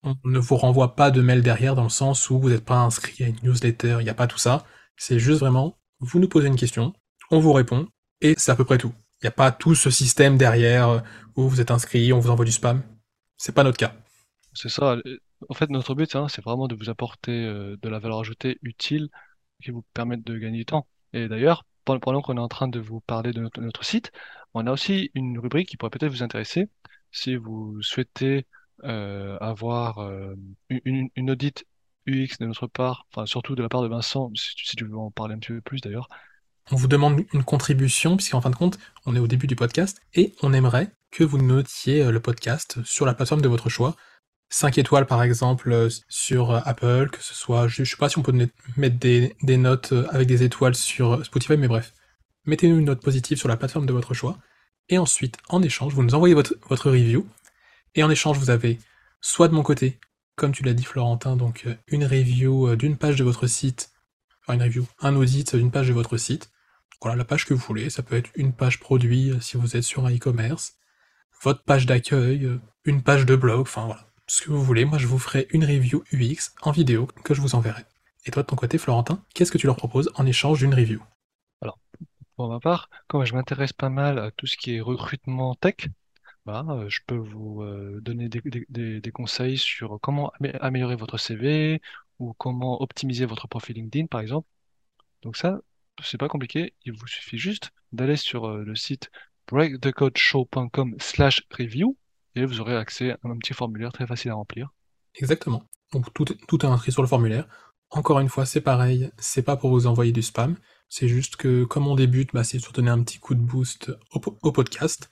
on 0.04 0.16
ne 0.26 0.40
vous 0.40 0.58
renvoie 0.58 0.96
pas 0.96 1.12
de 1.12 1.22
mail 1.22 1.42
derrière 1.42 1.76
dans 1.76 1.84
le 1.84 1.90
sens 1.90 2.30
où 2.30 2.40
vous 2.40 2.50
n'êtes 2.50 2.66
pas 2.66 2.80
inscrit 2.80 3.24
à 3.24 3.28
une 3.28 3.38
newsletter, 3.44 3.98
il 4.00 4.04
n'y 4.04 4.10
a 4.10 4.16
pas 4.16 4.28
tout 4.28 4.38
ça. 4.38 4.66
C'est 4.98 5.20
juste 5.20 5.40
vraiment, 5.40 5.78
vous 6.00 6.20
nous 6.20 6.28
posez 6.28 6.48
une 6.48 6.56
question, 6.56 6.94
on 7.30 7.40
vous 7.40 7.54
répond, 7.54 7.88
et 8.22 8.34
c'est 8.38 8.52
à 8.52 8.56
peu 8.56 8.66
près 8.66 8.78
tout. 8.78 8.94
Il 9.22 9.26
n'y 9.26 9.30
a 9.30 9.32
pas 9.32 9.52
tout 9.52 9.76
ce 9.76 9.90
système 9.90 10.38
derrière 10.38 10.90
euh, 10.90 11.00
où 11.36 11.48
vous 11.48 11.62
êtes 11.62 11.72
inscrit, 11.72 12.12
on 12.12 12.20
vous 12.20 12.32
envoie 12.32 12.46
du 12.46 12.52
spam. 12.52 12.82
C'est 13.38 13.54
pas 13.54 13.64
notre 13.64 13.78
cas. 13.78 13.94
C'est 14.54 14.70
ça. 14.70 14.98
En 15.50 15.54
fait, 15.54 15.70
notre 15.70 15.96
but, 15.96 16.16
hein, 16.16 16.28
c'est 16.28 16.44
vraiment 16.44 16.68
de 16.68 16.76
vous 16.76 16.90
apporter 16.90 17.46
euh, 17.46 17.78
de 17.82 17.90
la 17.90 18.00
valeur 18.00 18.20
ajoutée 18.20 18.58
utile 18.64 19.10
qui 19.64 19.72
vous 19.72 19.84
permette 19.94 20.24
de 20.24 20.38
gagner 20.38 20.60
du 20.60 20.66
temps. 20.66 20.88
Et 21.14 21.28
d'ailleurs, 21.28 21.66
pendant 21.86 22.22
qu'on 22.22 22.38
est 22.38 22.40
en 22.40 22.48
train 22.48 22.68
de 22.68 22.80
vous 22.80 23.02
parler 23.02 23.32
de 23.32 23.42
notre, 23.42 23.86
site, 23.86 24.12
on 24.54 24.68
a 24.68 24.72
aussi 24.72 25.12
une 25.16 25.40
rubrique 25.40 25.70
qui 25.70 25.78
pourrait 25.78 25.90
peut-être 25.90 26.12
vous 26.12 26.24
intéresser 26.24 26.70
si 27.12 27.36
vous 27.36 27.82
souhaitez 27.82 28.46
euh, 28.84 29.38
avoir 29.40 30.00
euh, 30.00 30.36
une, 30.70 30.82
une 30.86 31.10
une 31.16 31.32
audit 31.32 31.66
UX 32.08 32.38
de 32.40 32.46
notre 32.46 32.68
part, 32.68 33.06
enfin 33.12 33.26
surtout 33.26 33.56
de 33.56 33.62
la 33.62 33.70
part 33.70 33.82
de 33.82 33.88
Vincent, 33.88 34.32
si 34.36 34.56
tu, 34.56 34.66
si 34.66 34.76
tu 34.76 34.86
veux 34.86 34.98
en 34.98 35.12
parler 35.12 35.36
un 35.36 35.40
petit 35.40 35.54
peu 35.54 35.62
plus 35.62 35.82
d'ailleurs. 35.82 36.08
On 36.72 36.76
vous 36.76 36.88
demande 36.88 37.26
une 37.34 37.44
contribution, 37.44 38.16
puisqu'en 38.16 38.42
fin 38.42 38.50
de 38.50 38.56
compte, 38.56 38.78
on 39.06 39.16
est 39.16 39.20
au 39.20 39.28
début 39.28 39.48
du 39.48 39.56
podcast, 39.56 40.02
et 40.14 40.34
on 40.42 40.54
aimerait 40.54 40.92
que 41.12 41.24
vous 41.24 41.38
notiez 41.38 42.04
euh, 42.04 42.12
le 42.12 42.20
podcast 42.20 42.80
sur 42.84 43.06
la 43.06 43.14
plateforme 43.14 43.42
de 43.42 43.48
votre 43.48 43.70
choix. 43.70 43.96
5 44.52 44.78
étoiles 44.78 45.06
par 45.08 45.24
exemple 45.24 45.72
euh, 45.72 45.90
sur 46.10 46.52
euh, 46.52 46.60
Apple, 46.66 47.10
que 47.10 47.24
ce 47.24 47.34
soit, 47.34 47.68
je, 47.70 47.84
je 47.86 47.92
sais 47.92 47.98
pas 47.98 48.10
si 48.10 48.20
on 48.20 48.22
peut 48.22 48.34
mettre 48.76 48.98
des, 48.98 49.34
notes 49.58 49.94
euh, 49.94 50.06
avec 50.12 50.28
des 50.28 50.44
étoiles 50.44 50.76
sur 50.76 51.26
Spotify, 51.26 51.58
mais 51.58 51.70
bref. 51.70 51.94
Mettez-nous 52.46 52.80
une 52.80 52.86
note 52.86 53.02
positive 53.02 53.38
sur 53.38 53.48
la 53.48 53.56
plateforme 53.56 53.86
de 53.86 53.94
votre 53.94 54.14
choix, 54.14 54.38
et 54.90 54.98
ensuite, 54.98 55.38
en 55.50 55.62
échange, 55.62 55.94
vous 55.94 56.04
nous 56.04 56.16
envoyez 56.16 56.36
votre, 56.36 56.56
votre 56.68 56.92
review, 56.92 57.26
et 57.96 58.04
en 58.04 58.10
échange, 58.10 58.38
vous 58.38 58.50
avez 58.50 58.78
soit 59.22 59.48
de 59.48 59.54
mon 59.54 59.64
côté, 59.64 60.00
comme 60.36 60.52
tu 60.52 60.64
l'as 60.64 60.74
dit 60.74 60.84
Florentin, 60.84 61.38
donc 61.38 61.66
une 61.88 62.04
review 62.04 62.76
d'une 62.76 62.98
page 62.98 63.16
de 63.16 63.24
votre 63.24 63.48
site, 63.48 63.92
enfin 64.42 64.56
une 64.56 64.64
review, 64.64 64.86
un 65.00 65.16
audit 65.16 65.56
d'une 65.56 65.72
page 65.72 65.88
de 65.88 65.94
votre 65.94 66.18
site, 66.18 66.52
voilà, 67.02 67.16
la 67.16 67.26
page 67.26 67.46
que 67.46 67.54
vous 67.54 67.64
voulez, 67.66 67.90
ça 67.90 68.04
peut 68.04 68.18
être 68.18 68.32
une 68.36 68.54
page 68.54 68.80
produit 68.80 69.34
si 69.40 69.56
vous 69.56 69.78
êtes 69.78 69.84
sur 69.84 70.06
un 70.06 70.14
e-commerce, 70.14 70.74
votre 71.42 71.64
page 71.64 71.86
d'accueil, 71.86 72.50
une 72.84 73.02
page 73.02 73.26
de 73.26 73.36
blog, 73.36 73.62
enfin 73.62 73.86
voilà, 73.86 74.11
ce 74.32 74.42
que 74.42 74.50
vous 74.52 74.64
voulez. 74.64 74.86
Moi, 74.86 74.98
je 74.98 75.08
vous 75.08 75.20
ferai 75.20 75.48
une 75.52 75.66
review 75.66 76.04
UX 76.14 76.54
en 76.62 76.72
vidéo 76.72 77.08
que 77.26 77.34
je 77.34 77.42
vous 77.42 77.54
enverrai. 77.54 77.84
Et 78.26 78.32
toi, 78.32 78.44
de 78.44 78.48
ton 78.48 78.56
côté, 78.56 78.78
Florentin, 78.78 79.22
qu'est-ce 79.34 79.52
que 79.52 79.58
tu 79.58 79.68
leur 79.68 79.76
proposes 79.76 80.10
en 80.16 80.26
échange 80.26 80.60
d'une 80.60 80.74
review? 80.74 81.02
Alors, 81.62 81.78
pour 82.38 82.48
ma 82.48 82.62
part, 82.62 82.90
comme 83.08 83.26
je 83.26 83.34
m'intéresse 83.34 83.74
pas 83.74 83.90
mal 83.90 84.20
à 84.20 84.32
tout 84.32 84.48
ce 84.48 84.56
qui 84.56 84.76
est 84.76 84.80
recrutement 84.80 85.54
tech, 85.56 85.90
Bah, 86.46 86.66
euh, 86.70 86.90
je 86.90 87.02
peux 87.06 87.18
vous 87.18 87.62
euh, 87.62 88.00
donner 88.02 88.30
des, 88.30 89.12
conseils 89.12 89.58
sur 89.58 90.00
comment 90.02 90.32
amé- 90.40 90.58
améliorer 90.62 90.96
votre 90.96 91.18
CV 91.18 91.82
ou 92.20 92.34
comment 92.34 92.82
optimiser 92.82 93.26
votre 93.26 93.48
profil 93.48 93.76
LinkedIn, 93.76 94.08
par 94.08 94.22
exemple. 94.22 94.48
Donc 95.24 95.38
ça, 95.38 95.62
c'est 96.04 96.18
pas 96.18 96.30
compliqué. 96.30 96.74
Il 96.86 96.94
vous 96.94 97.08
suffit 97.08 97.38
juste 97.38 97.72
d'aller 97.92 98.16
sur 98.16 98.46
euh, 98.48 98.64
le 98.64 98.76
site 98.76 99.12
breakthecodeshow.com 99.48 100.96
slash 101.00 101.44
review 101.52 101.98
et 102.36 102.46
vous 102.46 102.60
aurez 102.62 102.76
accès 102.76 103.12
à 103.12 103.18
un 103.24 103.38
petit 103.38 103.54
formulaire 103.54 103.92
très 103.92 104.08
facile 104.08 104.32
à 104.32 104.36
remplir. 104.36 104.70
Exactement. 105.16 105.64
Donc 105.94 106.14
tout, 106.14 106.32
est- 106.32 106.38
tout 106.48 106.66
est 106.66 106.70
inscrit 106.70 106.92
sur 106.92 107.02
le 107.02 107.08
formulaire. 107.08 107.46
Encore 107.90 108.20
une 108.20 108.30
fois, 108.30 108.46
c'est 108.46 108.62
pareil, 108.62 109.12
c'est 109.18 109.42
pas 109.42 109.58
pour 109.58 109.70
vous 109.72 109.86
envoyer 109.88 110.14
du 110.14 110.22
spam, 110.22 110.56
c'est 110.88 111.08
juste 111.10 111.36
que 111.36 111.66
comme 111.66 111.88
on 111.88 111.96
débute, 111.96 112.30
bah, 112.34 112.44
c'est 112.46 112.60
pour 112.64 112.72
donner 112.74 112.90
un 112.92 113.02
petit 113.04 113.20
coup 113.20 113.36
de 113.36 113.42
boost 113.42 113.92
au, 114.12 114.20
po- 114.20 114.38
au 114.42 114.52
podcast. 114.52 115.10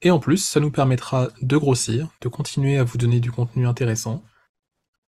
Et 0.00 0.10
en 0.10 0.18
plus, 0.18 0.38
ça 0.38 0.58
nous 0.58 0.70
permettra 0.70 1.28
de 1.42 1.56
grossir, 1.56 2.08
de 2.22 2.28
continuer 2.28 2.78
à 2.78 2.84
vous 2.84 2.98
donner 2.98 3.20
du 3.20 3.30
contenu 3.30 3.66
intéressant. 3.66 4.24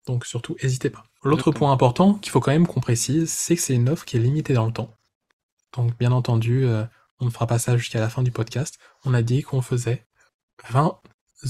Donc 0.07 0.25
surtout, 0.25 0.57
n'hésitez 0.63 0.89
pas. 0.89 1.03
L'autre 1.23 1.51
point 1.51 1.71
important 1.71 2.15
qu'il 2.15 2.31
faut 2.31 2.39
quand 2.39 2.51
même 2.51 2.65
qu'on 2.67 2.79
précise, 2.81 3.31
c'est 3.31 3.55
que 3.55 3.61
c'est 3.61 3.75
une 3.75 3.87
offre 3.89 4.03
qui 4.05 4.17
est 4.17 4.19
limitée 4.19 4.53
dans 4.53 4.65
le 4.65 4.73
temps. 4.73 4.97
Donc 5.73 5.95
bien 5.97 6.11
entendu, 6.11 6.65
euh, 6.65 6.83
on 7.19 7.25
ne 7.25 7.29
fera 7.29 7.45
pas 7.45 7.59
ça 7.59 7.77
jusqu'à 7.77 7.99
la 7.99 8.09
fin 8.09 8.23
du 8.23 8.31
podcast. 8.31 8.79
On 9.05 9.13
a 9.13 9.21
dit 9.21 9.43
qu'on 9.43 9.61
faisait 9.61 10.07
20 10.71 10.99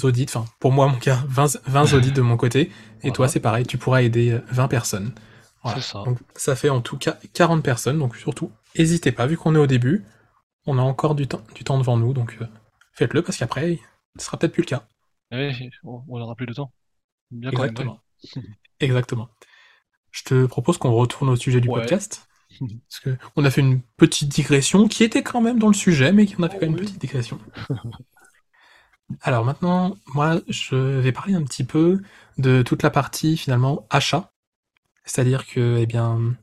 audits, 0.04 0.26
enfin 0.30 0.46
pour 0.60 0.72
moi 0.72 0.88
mon 0.88 0.98
cas, 1.00 1.24
20, 1.28 1.60
20 1.68 1.94
audits 1.94 2.12
de 2.12 2.22
mon 2.22 2.38
côté, 2.38 2.72
et 3.04 3.12
toi 3.12 3.28
c'est 3.28 3.40
pareil, 3.40 3.66
tu 3.66 3.78
pourras 3.78 4.02
aider 4.02 4.32
euh, 4.32 4.42
20 4.52 4.68
personnes. 4.68 5.14
c'est 5.16 5.22
Voilà. 5.64 5.82
ça. 5.82 6.04
Donc 6.06 6.18
ça 6.36 6.56
fait 6.56 6.70
en 6.70 6.82
tout 6.82 6.98
cas 6.98 7.18
40 7.34 7.64
personnes, 7.64 8.00
donc 8.00 8.16
surtout, 8.16 8.52
n'hésitez 8.78 9.12
pas, 9.12 9.28
vu 9.28 9.38
qu'on 9.38 9.56
est 9.56 9.60
au 9.60 9.68
début, 9.68 10.04
on 10.66 10.78
a 10.78 10.82
encore 10.82 11.16
du 11.16 11.28
temps, 11.28 11.42
du 11.56 11.64
temps 11.64 11.78
devant 11.78 11.98
nous, 11.98 12.14
donc 12.14 12.38
euh, 12.42 12.46
faites-le 12.94 13.22
parce 13.22 13.38
qu'après, 13.38 13.80
ce 14.18 14.26
sera 14.26 14.38
peut-être 14.38 14.54
plus 14.54 14.62
le 14.64 14.68
cas. 14.68 14.86
Et 15.32 15.52
on 15.84 16.04
on 16.08 16.20
aura 16.22 16.36
plus 16.36 16.46
de 16.46 16.54
temps. 16.54 16.72
Bien 17.32 17.52
quand 17.52 17.64
même, 17.64 17.72
ouais. 17.78 17.82
Exactement. 17.82 18.00
Exactement. 18.80 19.30
Je 20.12 20.24
te 20.24 20.46
propose 20.46 20.78
qu'on 20.78 20.92
retourne 20.92 21.30
au 21.30 21.36
sujet 21.38 21.62
du 21.62 21.70
Ouais. 21.70 21.80
podcast. 21.82 22.28
Parce 22.60 23.00
que 23.02 23.18
on 23.38 23.46
a 23.46 23.50
fait 23.50 23.62
une 23.62 23.82
petite 23.96 24.28
digression 24.28 24.90
qui 24.90 25.06
était 25.06 25.24
quand 25.24 25.40
même 25.40 25.58
dans 25.58 25.70
le 25.70 25.74
sujet, 25.74 26.12
mais 26.12 26.28
qu'on 26.28 26.44
a 26.44 26.50
fait 26.50 26.56
quand 26.60 26.66
même 26.66 26.74
une 26.74 26.80
Oui. 26.82 26.86
petite 26.86 27.00
digression. 27.00 27.40
Alors 29.22 29.46
maintenant, 29.46 29.96
moi, 30.14 30.42
je 30.48 30.76
vais 30.76 31.12
parler 31.12 31.34
un 31.34 31.44
petit 31.44 31.64
peu 31.64 32.02
de 32.38 32.62
toute 32.62 32.84
la 32.84 32.90
partie 32.90 33.38
finalement 33.38 33.86
achat. 33.90 34.32
C'est-à-dire 35.06 35.48
que, 35.48 35.78
eh 35.80 35.86
bien, 35.86 36.36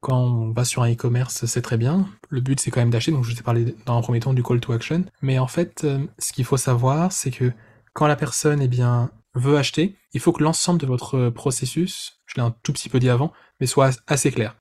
quand 0.00 0.18
on 0.18 0.52
va 0.52 0.64
sur 0.64 0.82
un 0.82 0.92
e-commerce, 0.92 1.46
c'est 1.46 1.62
très 1.62 1.78
bien. 1.78 2.08
Le 2.30 2.40
but, 2.40 2.60
c'est 2.60 2.70
quand 2.70 2.80
même 2.80 2.90
d'acheter. 2.90 3.12
Donc, 3.12 3.24
je 3.24 3.34
t'ai 3.34 3.42
parlé 3.42 3.76
dans 3.86 3.98
un 3.98 4.02
premier 4.02 4.20
temps 4.20 4.34
du 4.34 4.42
call 4.42 4.60
to 4.60 4.72
action. 4.72 5.04
Mais 5.22 5.38
en 5.38 5.48
fait, 5.48 5.84
euh, 5.84 6.06
ce 6.18 6.32
qu'il 6.32 6.44
faut 6.44 6.56
savoir, 6.58 7.12
c'est 7.12 7.30
que 7.32 7.52
quand 7.94 8.06
la 8.06 8.16
personne, 8.16 8.62
eh 8.62 8.68
bien, 8.68 9.10
veut 9.34 9.56
acheter, 9.58 9.96
il 10.14 10.20
faut 10.20 10.32
que 10.32 10.42
l'ensemble 10.42 10.80
de 10.80 10.86
votre 10.86 11.30
processus, 11.30 12.20
je 12.26 12.36
l'ai 12.36 12.42
un 12.42 12.54
tout 12.62 12.72
petit 12.72 12.88
peu 12.88 13.00
dit 13.00 13.10
avant, 13.10 13.32
mais 13.60 13.66
soit 13.66 13.86
as- 13.88 14.00
assez 14.06 14.32
clair. 14.32 14.56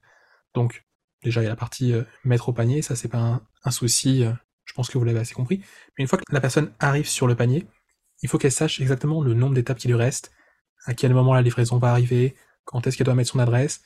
Donc, 0.56 0.86
déjà, 1.24 1.42
il 1.42 1.46
y 1.46 1.48
a 1.48 1.52
la 1.52 1.56
partie 1.58 1.94
euh, 1.94 2.04
mettre 2.26 2.50
au 2.50 2.54
panier. 2.54 2.82
Ça, 2.82 2.96
c'est 2.96 3.10
pas 3.10 3.20
un, 3.20 3.42
un 3.66 3.72
souci. 3.72 4.26
Je 4.66 4.74
pense 4.74 4.90
que 4.90 4.98
vous 4.98 5.04
l'avez 5.04 5.20
assez 5.20 5.34
compris. 5.34 5.58
Mais 5.98 6.04
une 6.04 6.08
fois 6.08 6.18
que 6.18 6.24
la 6.32 6.42
personne 6.42 6.72
arrive 6.80 7.08
sur 7.08 7.28
le 7.28 7.36
panier, 7.36 7.68
il 8.22 8.30
faut 8.30 8.38
qu'elle 8.38 8.52
sache 8.52 8.80
exactement 8.80 9.22
le 9.22 9.34
nombre 9.34 9.56
d'étapes 9.56 9.78
qui 9.78 9.88
lui 9.88 9.96
reste, 9.96 10.32
à 10.86 10.94
quel 10.94 11.14
moment 11.14 11.34
la 11.34 11.42
livraison 11.42 11.78
va 11.78 11.92
arriver, 11.92 12.36
quand 12.66 12.86
est-ce 12.88 12.98
qu'elle 12.98 13.06
doit 13.06 13.16
mettre 13.16 13.32
son 13.32 13.40
adresse. 13.40 13.82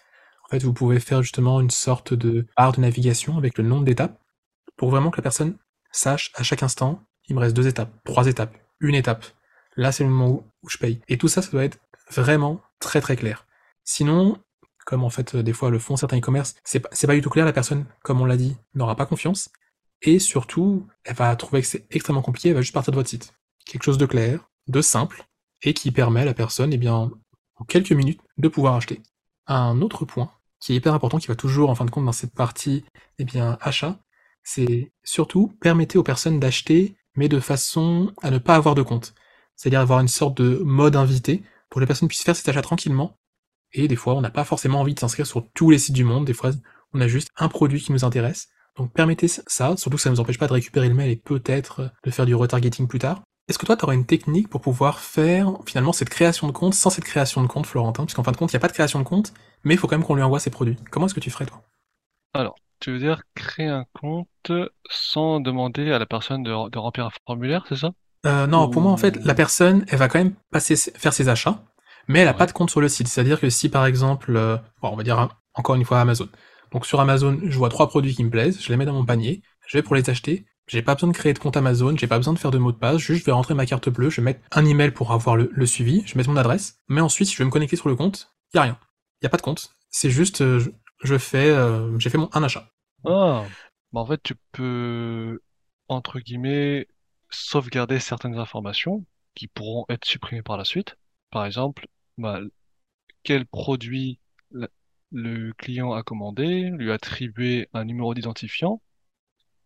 En 0.46 0.50
fait, 0.50 0.64
vous 0.64 0.74
pouvez 0.74 1.00
faire 1.00 1.22
justement 1.22 1.60
une 1.60 1.70
sorte 1.70 2.14
de 2.14 2.46
barre 2.56 2.72
de 2.72 2.82
navigation 2.82 3.38
avec 3.38 3.58
le 3.58 3.64
nombre 3.64 3.86
d'étapes 3.86 4.20
pour 4.78 4.90
vraiment 4.90 5.12
que 5.12 5.18
la 5.18 5.24
personne 5.24 5.58
sache 5.92 6.32
à 6.36 6.44
chaque 6.44 6.64
instant, 6.64 7.04
il 7.28 7.36
me 7.36 7.42
reste 7.42 7.56
deux 7.56 7.68
étapes, 7.68 7.92
trois 8.06 8.28
étapes, 8.28 8.56
une 8.80 8.96
étape. 8.96 9.26
Là, 9.76 9.92
c'est 9.92 10.04
le 10.04 10.10
moment 10.10 10.44
où, 10.64 10.70
je 10.70 10.78
paye. 10.78 11.02
Et 11.08 11.18
tout 11.18 11.28
ça, 11.28 11.42
ça 11.42 11.52
doit 11.52 11.64
être 11.64 11.80
vraiment 12.12 12.62
très 12.80 13.02
très 13.02 13.16
clair. 13.16 13.46
Sinon, 13.84 14.38
comme 14.86 15.04
en 15.04 15.10
fait, 15.10 15.36
euh, 15.36 15.44
des 15.44 15.54
fois 15.54 15.70
le 15.70 15.80
font 15.80 15.98
certains 15.98 16.18
e-commerce, 16.18 16.56
c'est 16.64 16.80
pas 16.80 17.14
du 17.14 17.22
tout 17.22 17.30
clair, 17.30 17.46
la 17.46 17.54
personne, 17.54 17.86
comme 18.04 18.22
on 18.22 18.26
l'a 18.26 18.38
dit, 18.38 18.56
n'aura 18.74 18.96
pas 18.96 19.06
confiance. 19.06 19.50
Et 20.02 20.20
surtout, 20.20 20.88
elle 21.04 21.16
va 21.16 21.36
trouver 21.36 21.62
que 21.62 21.68
c'est 21.68 21.86
extrêmement 21.90 22.22
compliqué, 22.22 22.50
elle 22.50 22.56
va 22.56 22.62
juste 22.62 22.74
partir 22.74 22.92
de 22.92 22.98
votre 22.98 23.10
site. 23.10 23.34
Quelque 23.66 23.84
chose 23.84 23.98
de 23.98 24.06
clair, 24.06 24.50
de 24.68 24.82
simple, 24.82 25.26
et 25.64 25.74
qui 25.74 25.92
permet 25.92 26.22
à 26.22 26.26
la 26.26 26.34
personne, 26.34 26.74
eh 26.74 26.78
bien, 26.78 27.12
en 27.56 27.66
quelques 27.66 27.92
minutes, 27.92 28.22
de 28.38 28.48
pouvoir 28.48 28.76
acheter. 28.76 29.02
Un 29.48 29.82
autre 29.82 30.06
point 30.06 30.32
qui 30.60 30.74
est 30.74 30.76
hyper 30.76 30.94
important, 30.94 31.18
qui 31.18 31.28
va 31.28 31.36
toujours, 31.36 31.70
en 31.70 31.76
fin 31.76 31.86
de 31.86 31.92
compte, 31.92 32.06
dans 32.06 32.12
cette 32.12 32.34
partie, 32.34 32.84
eh 33.20 33.26
bien, 33.26 33.58
achat, 33.62 34.00
c'est 34.44 34.92
surtout 35.04 35.54
permettez 35.62 35.98
aux 35.98 36.04
personnes 36.04 36.40
d'acheter, 36.40 36.96
mais 37.16 37.28
de 37.28 37.40
façon 37.40 38.14
à 38.22 38.32
ne 38.32 38.38
pas 38.38 38.56
avoir 38.56 38.76
de 38.76 38.82
compte. 38.82 39.14
C'est-à-dire 39.56 39.82
avoir 39.82 40.00
une 40.00 40.08
sorte 40.08 40.38
de 40.38 40.62
mode 40.64 40.96
invité 40.96 41.44
pour 41.70 41.80
que 41.80 41.82
les 41.82 41.88
personnes 41.88 42.08
puissent 42.08 42.24
faire 42.24 42.36
cet 42.36 42.48
achat 42.48 42.62
tranquillement. 42.62 43.18
Et 43.74 43.88
des 43.88 43.96
fois, 43.96 44.16
on 44.16 44.22
n'a 44.22 44.30
pas 44.30 44.46
forcément 44.46 44.80
envie 44.80 44.94
de 44.94 45.00
s'inscrire 45.00 45.28
sur 45.28 45.52
tous 45.54 45.70
les 45.70 45.80
sites 45.80 45.96
du 45.96 46.04
monde. 46.04 46.26
Des 46.26 46.34
fois, 46.34 46.52
on 46.94 47.02
a 47.02 47.08
juste 47.08 47.30
un 47.36 47.50
produit 47.50 47.82
qui 47.82 47.92
nous 47.92 48.06
intéresse. 48.06 48.48
Donc 48.78 48.92
permettez 48.92 49.28
ça, 49.28 49.76
surtout 49.78 49.98
que 49.98 50.02
ça 50.02 50.10
ne 50.10 50.16
nous 50.16 50.22
empêche 50.22 50.38
pas 50.38 50.48
de 50.48 50.54
récupérer 50.54 50.88
le 50.88 50.96
mail 50.96 51.10
et 51.12 51.16
peut-être 51.16 51.92
de 52.04 52.12
faire 52.12 52.26
du 52.26 52.36
retargeting 52.36 52.88
plus 52.88 53.00
tard. 53.00 53.22
Est-ce 53.48 53.58
que 53.58 53.66
toi, 53.66 53.78
tu 53.78 53.86
aurais 53.86 53.96
une 53.96 54.06
technique 54.06 54.50
pour 54.50 54.60
pouvoir 54.60 55.00
faire 55.00 55.54
finalement 55.66 55.94
cette 55.94 56.10
création 56.10 56.48
de 56.48 56.52
compte 56.52 56.74
sans 56.74 56.90
cette 56.90 57.06
création 57.06 57.42
de 57.42 57.48
compte, 57.48 57.66
Florentin? 57.66 58.06
Puisqu'en 58.06 58.24
fin 58.24 58.34
de 58.34 58.38
compte, 58.38 58.52
il 58.52 58.56
n'y 58.56 58.60
a 58.60 58.62
pas 58.62 58.68
de 58.68 58.74
création 58.74 59.00
de 59.00 59.06
compte, 59.06 59.34
mais 59.64 59.74
il 59.74 59.78
faut 59.78 59.88
quand 59.88 59.98
même 59.98 60.06
qu'on 60.06 60.16
lui 60.16 60.22
envoie 60.24 60.40
ses 60.40 60.50
produits. 60.50 60.76
Comment 60.92 61.06
est-ce 61.06 61.16
que 61.16 61.22
tu 61.22 61.32
ferais, 61.32 61.46
toi? 61.46 61.62
Alors, 62.34 62.56
tu 62.82 62.92
veux 62.92 63.00
dire 63.00 63.22
créer 63.36 63.68
un 63.68 63.86
compte 63.94 64.52
sans 64.90 65.40
demander 65.40 65.92
à 65.94 66.00
la 66.00 66.06
personne 66.06 66.44
de, 66.44 66.70
de 66.70 66.78
remplir 66.78 67.06
un 67.06 67.12
formulaire, 67.26 67.66
c'est 67.70 67.78
ça? 67.78 67.92
Euh, 68.26 68.48
Non, 68.48 68.70
pour 68.70 68.82
moi, 68.82 68.92
en 68.92 68.98
fait, 68.98 69.16
la 69.24 69.34
personne, 69.34 69.86
elle 69.88 69.98
va 69.98 70.10
quand 70.10 70.20
même 70.20 70.34
passer, 70.52 70.76
faire 70.76 71.14
ses 71.14 71.30
achats, 71.30 71.64
mais 72.10 72.20
elle 72.20 72.26
n'a 72.26 72.34
pas 72.34 72.48
de 72.48 72.52
compte 72.52 72.70
sur 72.70 72.82
le 72.82 72.90
site. 72.90 73.08
C'est-à-dire 73.08 73.40
que 73.40 73.50
si, 73.50 73.70
par 73.70 73.86
exemple, 73.86 74.36
euh, 74.36 74.58
bon, 74.82 74.90
on 74.90 74.96
va 74.98 75.04
dire 75.04 75.30
encore 75.54 75.76
une 75.76 75.86
fois 75.86 76.02
Amazon. 76.02 76.28
Donc 76.72 76.86
sur 76.86 77.00
Amazon, 77.00 77.40
je 77.44 77.58
vois 77.58 77.70
trois 77.70 77.88
produits 77.88 78.16
qui 78.16 78.24
me 78.24 78.30
plaisent, 78.30 78.62
je 78.62 78.70
les 78.70 78.78
mets 78.78 78.86
dans 78.86 78.94
mon 78.94 79.06
panier, 79.06 79.42
je 79.68 79.78
vais 79.78 79.84
pour 79.84 79.96
les 79.96 80.10
acheter, 80.10 80.46
j'ai 80.68 80.82
pas 80.82 80.96
besoin 80.96 81.10
de 81.10 81.16
créer 81.16 81.34
de 81.34 81.40
compte 81.40 81.58
Amazon, 81.58 81.96
j'ai 81.96 82.08
pas 82.08 82.18
besoin 82.18 82.34
de 82.34 82.40
faire 82.40 82.52
de 82.52 82.58
mot 82.58 82.72
de 82.72 82.78
passe, 82.78 82.98
juste 82.98 83.22
je 83.22 83.26
vais 83.26 83.32
rentrer 83.32 83.54
ma 83.54 83.66
carte 83.66 83.90
bleue, 83.90 84.10
je 84.10 84.22
vais 84.22 84.26
mettre 84.26 84.42
un 84.52 84.66
email 84.66 84.92
pour 84.92 85.12
avoir 85.12 85.36
le, 85.36 85.66
suivi, 85.66 86.04
je 86.06 86.14
vais 86.14 86.20
mettre 86.20 86.30
mon 86.30 86.38
adresse, 86.38 86.82
mais 86.88 87.02
ensuite 87.02 87.28
si 87.28 87.34
je 87.34 87.40
vais 87.40 87.46
me 87.46 87.52
connecter 87.52 87.76
sur 87.76 87.90
le 87.90 87.96
compte, 87.96 88.34
y 88.54 88.58
a 88.58 88.64
rien. 88.64 88.80
Y 89.22 89.26
a 89.26 89.30
pas 89.30 89.38
de 89.38 89.42
compte. 89.42 89.70
C'est 89.90 90.10
juste 90.10 90.42
euh, 90.42 90.60
je, 91.04 91.18
fais 91.18 91.50
euh, 91.50 91.98
j'ai 92.00 92.10
fait 92.10 92.18
mon 92.18 92.30
un 92.34 92.44
achat. 92.44 92.70
Ah, 93.06 93.46
bah 93.94 94.02
en 94.02 94.06
fait 94.06 94.22
tu 94.22 94.36
peux 94.52 95.40
entre 95.88 96.20
guillemets 96.20 96.88
sauvegarder 97.30 98.00
certaines 98.00 98.38
informations 98.38 99.06
qui 99.36 99.48
pourront 99.48 99.86
être 99.90 100.06
supprimées 100.06 100.42
par 100.42 100.58
la 100.58 100.66
suite. 100.66 100.98
Par 101.32 101.46
exemple, 101.46 101.88
bah, 102.18 102.40
quel 103.24 103.46
produit 103.46 104.20
le 105.12 105.54
client 105.54 105.94
a 105.94 106.04
commandé, 106.04 106.70
lui 106.72 106.92
attribuer 106.92 107.70
un 107.74 107.86
numéro 107.86 108.14
d'identifiant 108.14 108.82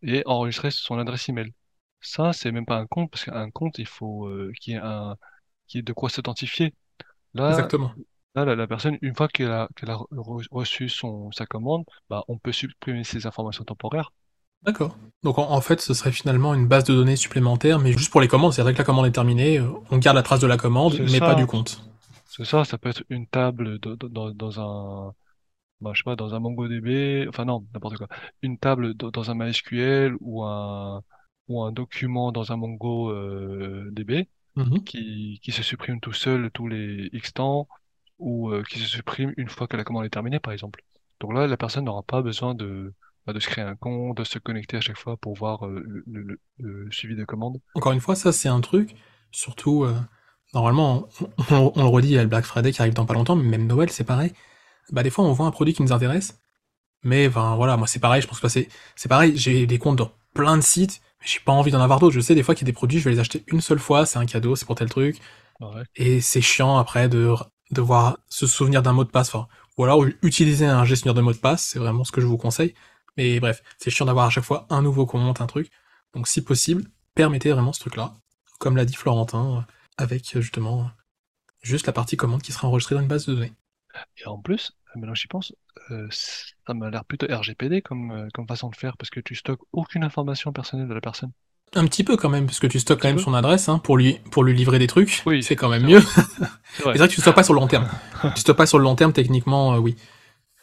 et 0.02 0.22
enregistrer 0.26 0.70
son 0.70 0.98
adresse 0.98 1.28
email. 1.28 1.52
Ça, 2.00 2.32
c'est 2.32 2.50
même 2.50 2.66
pas 2.66 2.78
un 2.78 2.86
compte, 2.86 3.10
parce 3.10 3.24
qu'un 3.24 3.50
compte, 3.50 3.78
il 3.78 3.86
faut 3.86 4.26
euh, 4.26 4.52
qu'il 4.60 4.74
y 4.74 4.76
ait 4.76 4.80
un, 4.82 5.16
qu'il 5.66 5.78
y 5.78 5.80
ait 5.80 5.82
de 5.82 5.92
quoi 5.92 6.10
s'authentifier. 6.10 6.74
Là, 7.34 7.50
Exactement. 7.50 7.92
là, 8.34 8.44
la, 8.44 8.66
personne, 8.66 8.98
une 9.02 9.14
fois 9.14 9.28
qu'elle 9.28 9.52
a, 9.52 9.68
qu'elle 9.76 9.90
a 9.90 9.98
reçu 10.50 10.88
son, 10.88 11.30
sa 11.30 11.46
commande, 11.46 11.84
bah, 12.10 12.24
on 12.28 12.38
peut 12.38 12.52
supprimer 12.52 13.04
ces 13.04 13.26
informations 13.26 13.64
temporaires. 13.64 14.12
D'accord. 14.62 14.96
Donc 15.24 15.38
en, 15.38 15.60
fait, 15.60 15.80
ce 15.80 15.92
serait 15.92 16.12
finalement 16.12 16.54
une 16.54 16.68
base 16.68 16.84
de 16.84 16.94
données 16.94 17.16
supplémentaire, 17.16 17.80
mais 17.80 17.92
juste 17.92 18.12
pour 18.12 18.20
les 18.20 18.28
commandes. 18.28 18.52
C'est-à-dire 18.52 18.74
que 18.74 18.78
la 18.78 18.84
commande 18.84 19.06
est 19.06 19.12
terminée, 19.12 19.60
on 19.90 19.98
garde 19.98 20.16
la 20.16 20.22
trace 20.22 20.38
de 20.38 20.46
la 20.46 20.56
commande, 20.56 21.00
mais 21.10 21.18
pas 21.18 21.34
du 21.34 21.46
compte. 21.46 21.82
C'est 22.26 22.44
ça, 22.44 22.64
ça 22.64 22.78
peut 22.78 22.88
être 22.88 23.02
une 23.08 23.26
table 23.26 23.80
dans 23.80 24.60
un, 24.60 25.12
bah, 25.82 25.90
je 25.94 25.98
sais 25.98 26.04
pas, 26.04 26.16
dans 26.16 26.34
un 26.34 26.40
MongoDB, 26.40 27.28
enfin 27.28 27.44
non, 27.44 27.66
n'importe 27.74 27.96
quoi, 27.96 28.08
une 28.42 28.58
table 28.58 28.94
dans 28.94 29.30
un 29.30 29.34
MySQL 29.34 30.16
ou 30.20 30.44
un, 30.44 31.02
ou 31.48 31.62
un 31.62 31.72
document 31.72 32.32
dans 32.32 32.52
un 32.52 32.56
MongoDB 32.56 34.10
euh, 34.10 34.64
mhm. 34.64 34.84
qui, 34.84 35.40
qui 35.42 35.52
se 35.52 35.62
supprime 35.62 36.00
tout 36.00 36.12
seul 36.12 36.50
tous 36.52 36.68
les 36.68 37.10
X 37.12 37.34
temps 37.34 37.68
ou 38.18 38.50
euh, 38.50 38.62
qui 38.68 38.78
se 38.78 38.86
supprime 38.86 39.34
une 39.36 39.48
fois 39.48 39.66
que 39.66 39.76
la 39.76 39.84
commande 39.84 40.04
est 40.04 40.10
terminée, 40.10 40.38
par 40.38 40.52
exemple. 40.52 40.82
Donc 41.20 41.34
là, 41.34 41.46
la 41.46 41.56
personne 41.56 41.84
n'aura 41.84 42.02
pas 42.02 42.22
besoin 42.22 42.54
de, 42.54 42.94
bah, 43.26 43.32
de 43.32 43.40
se 43.40 43.48
créer 43.48 43.64
un 43.64 43.76
compte, 43.76 44.16
de 44.16 44.24
se 44.24 44.38
connecter 44.38 44.76
à 44.76 44.80
chaque 44.80 44.98
fois 44.98 45.16
pour 45.16 45.34
voir 45.34 45.66
euh, 45.66 45.82
le, 46.06 46.38
le, 46.58 46.90
suivi 46.90 47.16
de 47.16 47.24
commande. 47.24 47.60
Encore 47.74 47.92
une 47.92 48.00
fois, 48.00 48.14
ça 48.14 48.32
c'est 48.32 48.48
un 48.48 48.60
truc, 48.60 48.94
surtout, 49.32 49.86
normalement, 50.54 51.08
on, 51.50 51.72
on, 51.74 51.82
le 51.82 51.88
redit, 51.88 52.08
il 52.08 52.14
y 52.14 52.18
a 52.18 52.22
le 52.22 52.28
Black 52.28 52.44
Friday 52.44 52.72
qui 52.72 52.80
arrive 52.80 52.94
dans 52.94 53.06
pas 53.06 53.14
longtemps, 53.14 53.36
mais 53.36 53.48
même 53.48 53.66
Noël, 53.66 53.90
c'est 53.90 54.04
pareil 54.04 54.32
bah 54.90 55.02
des 55.02 55.10
fois 55.10 55.24
on 55.24 55.32
voit 55.32 55.46
un 55.46 55.50
produit 55.50 55.74
qui 55.74 55.82
nous 55.82 55.92
intéresse, 55.92 56.40
mais 57.04 57.28
ben 57.28 57.56
voilà, 57.56 57.76
moi 57.76 57.86
c'est 57.86 58.00
pareil, 58.00 58.22
je 58.22 58.28
pense 58.28 58.40
que 58.40 58.48
c'est 58.48 58.68
c'est 58.96 59.08
pareil, 59.08 59.36
j'ai 59.36 59.66
des 59.66 59.78
comptes 59.78 59.96
dans 59.96 60.12
plein 60.34 60.56
de 60.56 60.62
sites, 60.62 61.00
mais 61.20 61.26
j'ai 61.26 61.40
pas 61.40 61.52
envie 61.52 61.70
d'en 61.70 61.80
avoir 61.80 61.98
d'autres. 62.00 62.14
Je 62.14 62.20
sais 62.20 62.34
des 62.34 62.42
fois 62.42 62.54
qu'il 62.54 62.66
y 62.66 62.70
a 62.70 62.72
des 62.72 62.74
produits, 62.74 62.98
je 62.98 63.04
vais 63.04 63.12
les 63.12 63.20
acheter 63.20 63.44
une 63.48 63.60
seule 63.60 63.78
fois, 63.78 64.06
c'est 64.06 64.18
un 64.18 64.26
cadeau, 64.26 64.56
c'est 64.56 64.66
pour 64.66 64.76
tel 64.76 64.88
truc, 64.88 65.20
et 65.96 66.20
c'est 66.20 66.40
chiant 66.40 66.78
après 66.78 67.08
de 67.08 67.34
devoir 67.70 68.18
se 68.28 68.46
souvenir 68.46 68.82
d'un 68.82 68.92
mot 68.92 69.04
de 69.04 69.10
passe, 69.10 69.32
ou 69.78 69.84
alors 69.84 70.04
utiliser 70.22 70.66
un 70.66 70.84
gestionnaire 70.84 71.14
de 71.14 71.22
mot 71.22 71.32
de 71.32 71.38
passe, 71.38 71.64
c'est 71.64 71.78
vraiment 71.78 72.04
ce 72.04 72.12
que 72.12 72.20
je 72.20 72.26
vous 72.26 72.36
conseille. 72.38 72.74
Mais 73.16 73.40
bref, 73.40 73.62
c'est 73.78 73.90
chiant 73.90 74.06
d'avoir 74.06 74.26
à 74.26 74.30
chaque 74.30 74.44
fois 74.44 74.66
un 74.70 74.82
nouveau 74.82 75.06
compte, 75.06 75.40
un 75.40 75.46
truc. 75.46 75.70
Donc 76.14 76.28
si 76.28 76.42
possible, 76.42 76.84
permettez 77.14 77.52
vraiment 77.52 77.72
ce 77.72 77.80
truc-là, 77.80 78.14
comme 78.58 78.76
l'a 78.76 78.84
dit 78.84 78.94
Florentin, 78.94 79.66
avec 79.98 80.38
justement 80.40 80.90
juste 81.62 81.86
la 81.86 81.92
partie 81.92 82.16
commande 82.16 82.42
qui 82.42 82.52
sera 82.52 82.68
enregistrée 82.68 82.94
dans 82.94 83.02
une 83.02 83.08
base 83.08 83.26
de 83.26 83.34
données. 83.34 83.52
Et 84.18 84.26
en 84.26 84.38
plus, 84.38 84.72
euh, 84.88 85.00
maintenant 85.00 85.14
j'y 85.14 85.26
pense, 85.26 85.52
euh, 85.90 86.06
ça 86.10 86.74
m'a 86.74 86.90
l'air 86.90 87.04
plutôt 87.04 87.26
RGPD 87.28 87.82
comme, 87.82 88.10
euh, 88.10 88.28
comme 88.32 88.46
façon 88.46 88.68
de 88.68 88.76
faire, 88.76 88.96
parce 88.96 89.10
que 89.10 89.20
tu 89.20 89.34
stockes 89.34 89.60
aucune 89.72 90.04
information 90.04 90.52
personnelle 90.52 90.88
de 90.88 90.94
la 90.94 91.00
personne. 91.00 91.32
Un 91.74 91.86
petit 91.86 92.04
peu 92.04 92.16
quand 92.16 92.28
même, 92.28 92.46
parce 92.46 92.60
que 92.60 92.66
tu 92.66 92.78
stockes 92.78 93.00
quand 93.00 93.08
même 93.08 93.18
son 93.18 93.32
adresse 93.32 93.68
hein, 93.70 93.78
pour 93.78 93.96
lui 93.96 94.20
pour 94.30 94.44
lui 94.44 94.54
livrer 94.54 94.78
des 94.78 94.86
trucs. 94.86 95.22
Oui, 95.24 95.42
c'est 95.42 95.56
quand 95.56 95.70
même 95.70 95.84
mieux. 95.84 96.00
C'est 96.74 96.82
vrai. 96.82 96.98
que 96.98 97.06
tu 97.06 97.20
stockes 97.20 97.34
pas 97.34 97.42
sur 97.42 97.54
le 97.54 97.60
long 97.60 97.66
terme. 97.66 97.88
tu 98.34 98.40
stockes 98.40 98.56
pas 98.56 98.66
sur 98.66 98.78
le 98.78 98.84
long 98.84 98.94
terme, 98.94 99.12
techniquement, 99.12 99.76
oui. 99.76 99.96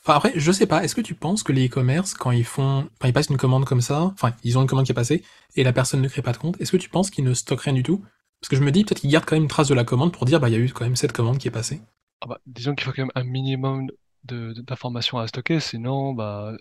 Enfin 0.04 0.16
après, 0.16 0.34
je 0.36 0.52
sais 0.52 0.68
pas. 0.68 0.84
Est-ce 0.84 0.96
que 0.96 1.02
tu 1.02 1.16
penses 1.16 1.42
que 1.42 1.52
les 1.52 1.68
e-commerce, 1.68 2.14
quand 2.14 2.32
ils 2.32 2.46
font, 2.46 2.88
quand 3.00 3.08
ils 3.08 3.14
passent 3.14 3.30
une 3.30 3.38
commande 3.38 3.66
comme 3.66 3.82
ça, 3.82 4.04
enfin 4.04 4.34
ils 4.44 4.58
ont 4.58 4.62
une 4.62 4.68
commande 4.68 4.86
qui 4.86 4.92
est 4.92 4.96
passée 4.96 5.24
et 5.56 5.64
la 5.64 5.74
personne 5.74 6.02
ne 6.02 6.08
crée 6.08 6.22
pas 6.22 6.32
de 6.32 6.38
compte, 6.38 6.62
est-ce 6.62 6.72
que 6.72 6.78
tu 6.78 6.90
penses 6.90 7.10
qu'ils 7.10 7.26
ne 7.26 7.34
stockent 7.34 7.62
rien 7.62 7.74
du 7.74 7.84
tout? 7.84 8.04
Parce 8.40 8.50
que 8.50 8.56
je 8.56 8.62
me 8.62 8.72
dis 8.72 8.84
peut-être 8.86 9.02
qu'ils 9.02 9.10
gardent 9.10 9.26
quand 9.26 9.36
même 9.36 9.44
une 9.44 9.50
trace 9.50 9.68
de 9.68 9.74
la 9.74 9.84
commande 9.84 10.14
pour 10.14 10.26
dire 10.26 10.40
bah 10.40 10.48
il 10.50 10.54
y 10.54 10.56
a 10.56 10.60
eu 10.60 10.72
quand 10.72 10.86
même 10.86 10.96
cette 10.96 11.12
commande 11.12 11.40
qui 11.40 11.48
est 11.48 11.52
passée. 11.52 11.82
Ah 12.22 12.28
bah, 12.28 12.42
disons 12.46 12.76
qu'il 12.76 12.86
faut 12.86 12.92
quand 12.92 13.04
même 13.04 13.12
un 13.16 13.24
minimum 13.24 13.88
d'informations 14.24 15.18
à 15.18 15.28
stocker, 15.28 15.60
sinon 15.60 16.14
bah, 16.14 16.54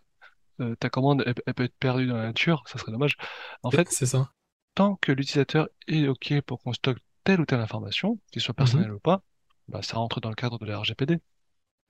euh, 0.60 0.74
ta 0.76 0.88
commande 0.88 1.24
elle, 1.26 1.54
peut 1.54 1.64
être 1.64 1.76
perdue 1.78 2.06
dans 2.06 2.16
la 2.16 2.26
nature, 2.26 2.62
ça 2.66 2.78
serait 2.78 2.92
dommage. 2.92 3.16
En 3.62 3.70
fait, 3.70 3.88
c'est 3.90 4.06
ça. 4.06 4.30
tant 4.74 4.96
que 4.96 5.12
l'utilisateur 5.12 5.68
est 5.86 6.06
OK 6.06 6.40
pour 6.42 6.60
qu'on 6.62 6.72
stocke 6.72 6.98
telle 7.24 7.40
ou 7.40 7.46
telle 7.46 7.60
information, 7.60 8.18
qu'il 8.30 8.40
soit 8.40 8.52
mhm. 8.52 8.56
personnelle 8.56 8.92
ou 8.92 9.00
pas, 9.00 9.22
bah, 9.66 9.82
ça 9.82 9.96
rentre 9.96 10.20
dans 10.20 10.30
le 10.30 10.34
cadre 10.34 10.58
de 10.58 10.66
la 10.66 10.78
RGPD. 10.78 11.18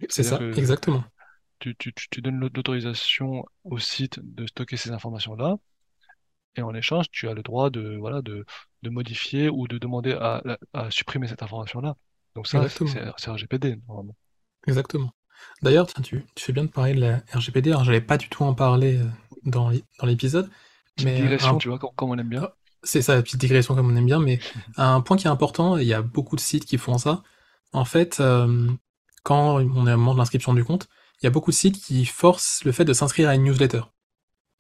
C'est 0.09 0.23
ça, 0.23 0.41
exactement. 0.41 1.05
Tu, 1.61 1.75
tu, 1.77 1.93
tu 1.93 2.23
donnes 2.23 2.39
l'autorisation 2.39 3.45
au 3.65 3.79
site 3.79 4.21
de 4.23 4.47
stocker 4.47 4.77
ces 4.77 4.93
informations-là, 4.93 5.57
et 6.59 6.63
en 6.63 6.75
échange, 6.75 7.11
tu 7.11 7.29
as 7.29 7.35
le 7.35 7.43
droit 7.43 7.71
de, 7.71 7.97
voilà, 7.97 8.23
de, 8.23 8.45
de 8.83 8.91
modifier 8.91 9.49
ou 9.49 9.69
de 9.69 9.79
demander 9.79 10.13
à, 10.13 10.43
à 10.73 10.91
supprimer 10.91 11.29
cette 11.29 11.43
information-là. 11.43 11.97
Donc 12.35 12.47
ça, 12.47 12.67
c'est 12.69 13.31
RGPD, 13.31 13.81
normalement. 13.89 14.17
Exactement. 14.67 15.13
D'ailleurs, 15.63 15.87
tu, 15.87 16.25
tu 16.35 16.45
fais 16.45 16.53
bien 16.53 16.65
de 16.65 16.71
parler 16.71 16.95
de 16.95 17.01
la 17.01 17.23
RGPD. 17.33 17.71
Alors, 17.71 17.85
j'allais 17.85 18.01
pas 18.01 18.17
du 18.17 18.29
tout 18.29 18.45
en 18.45 18.55
parler 18.55 18.99
euh, 18.99 19.05
dans 19.45 19.71
l'épisode. 20.03 20.51
Mais 21.05 21.17
digression, 21.17 21.59
tu 21.59 21.69
vois, 21.69 21.79
comme, 21.79 22.11
on 22.11 22.19
aime 22.19 22.29
bien. 22.29 22.49
C'est 22.83 23.03
ça, 23.03 23.21
petite 23.23 23.41
digression 23.41 23.75
comme 23.75 23.91
on 23.91 23.97
aime 23.97 24.07
bien. 24.07 24.21
Mais 24.21 24.39
un 24.77 25.01
point 25.01 25.17
qui 25.17 25.27
est 25.27 25.31
important, 25.31 25.77
il 25.77 25.87
y 25.87 25.95
a 25.95 26.03
beaucoup 26.03 26.37
de 26.37 26.41
sites 26.41 26.65
qui 26.65 26.79
font 26.79 26.99
ça. 26.99 27.23
En 27.73 27.85
fait, 27.85 28.21
euh, 28.21 28.69
quand 29.23 29.57
on 29.57 29.87
est 29.87 29.93
au 29.93 29.97
moment 29.97 30.15
de 30.15 30.19
l'inscription 30.19 30.55
du 30.55 30.65
compte, 30.65 30.89
il 31.21 31.25
y 31.25 31.27
a 31.27 31.31
beaucoup 31.31 31.51
de 31.51 31.57
sites 31.57 31.81
qui 31.81 32.05
forcent 32.05 32.65
le 32.65 32.73
fait 32.73 32.85
de 32.85 32.93
s'inscrire 32.93 33.29
à 33.29 33.35
une 33.35 33.45
newsletter. 33.45 33.83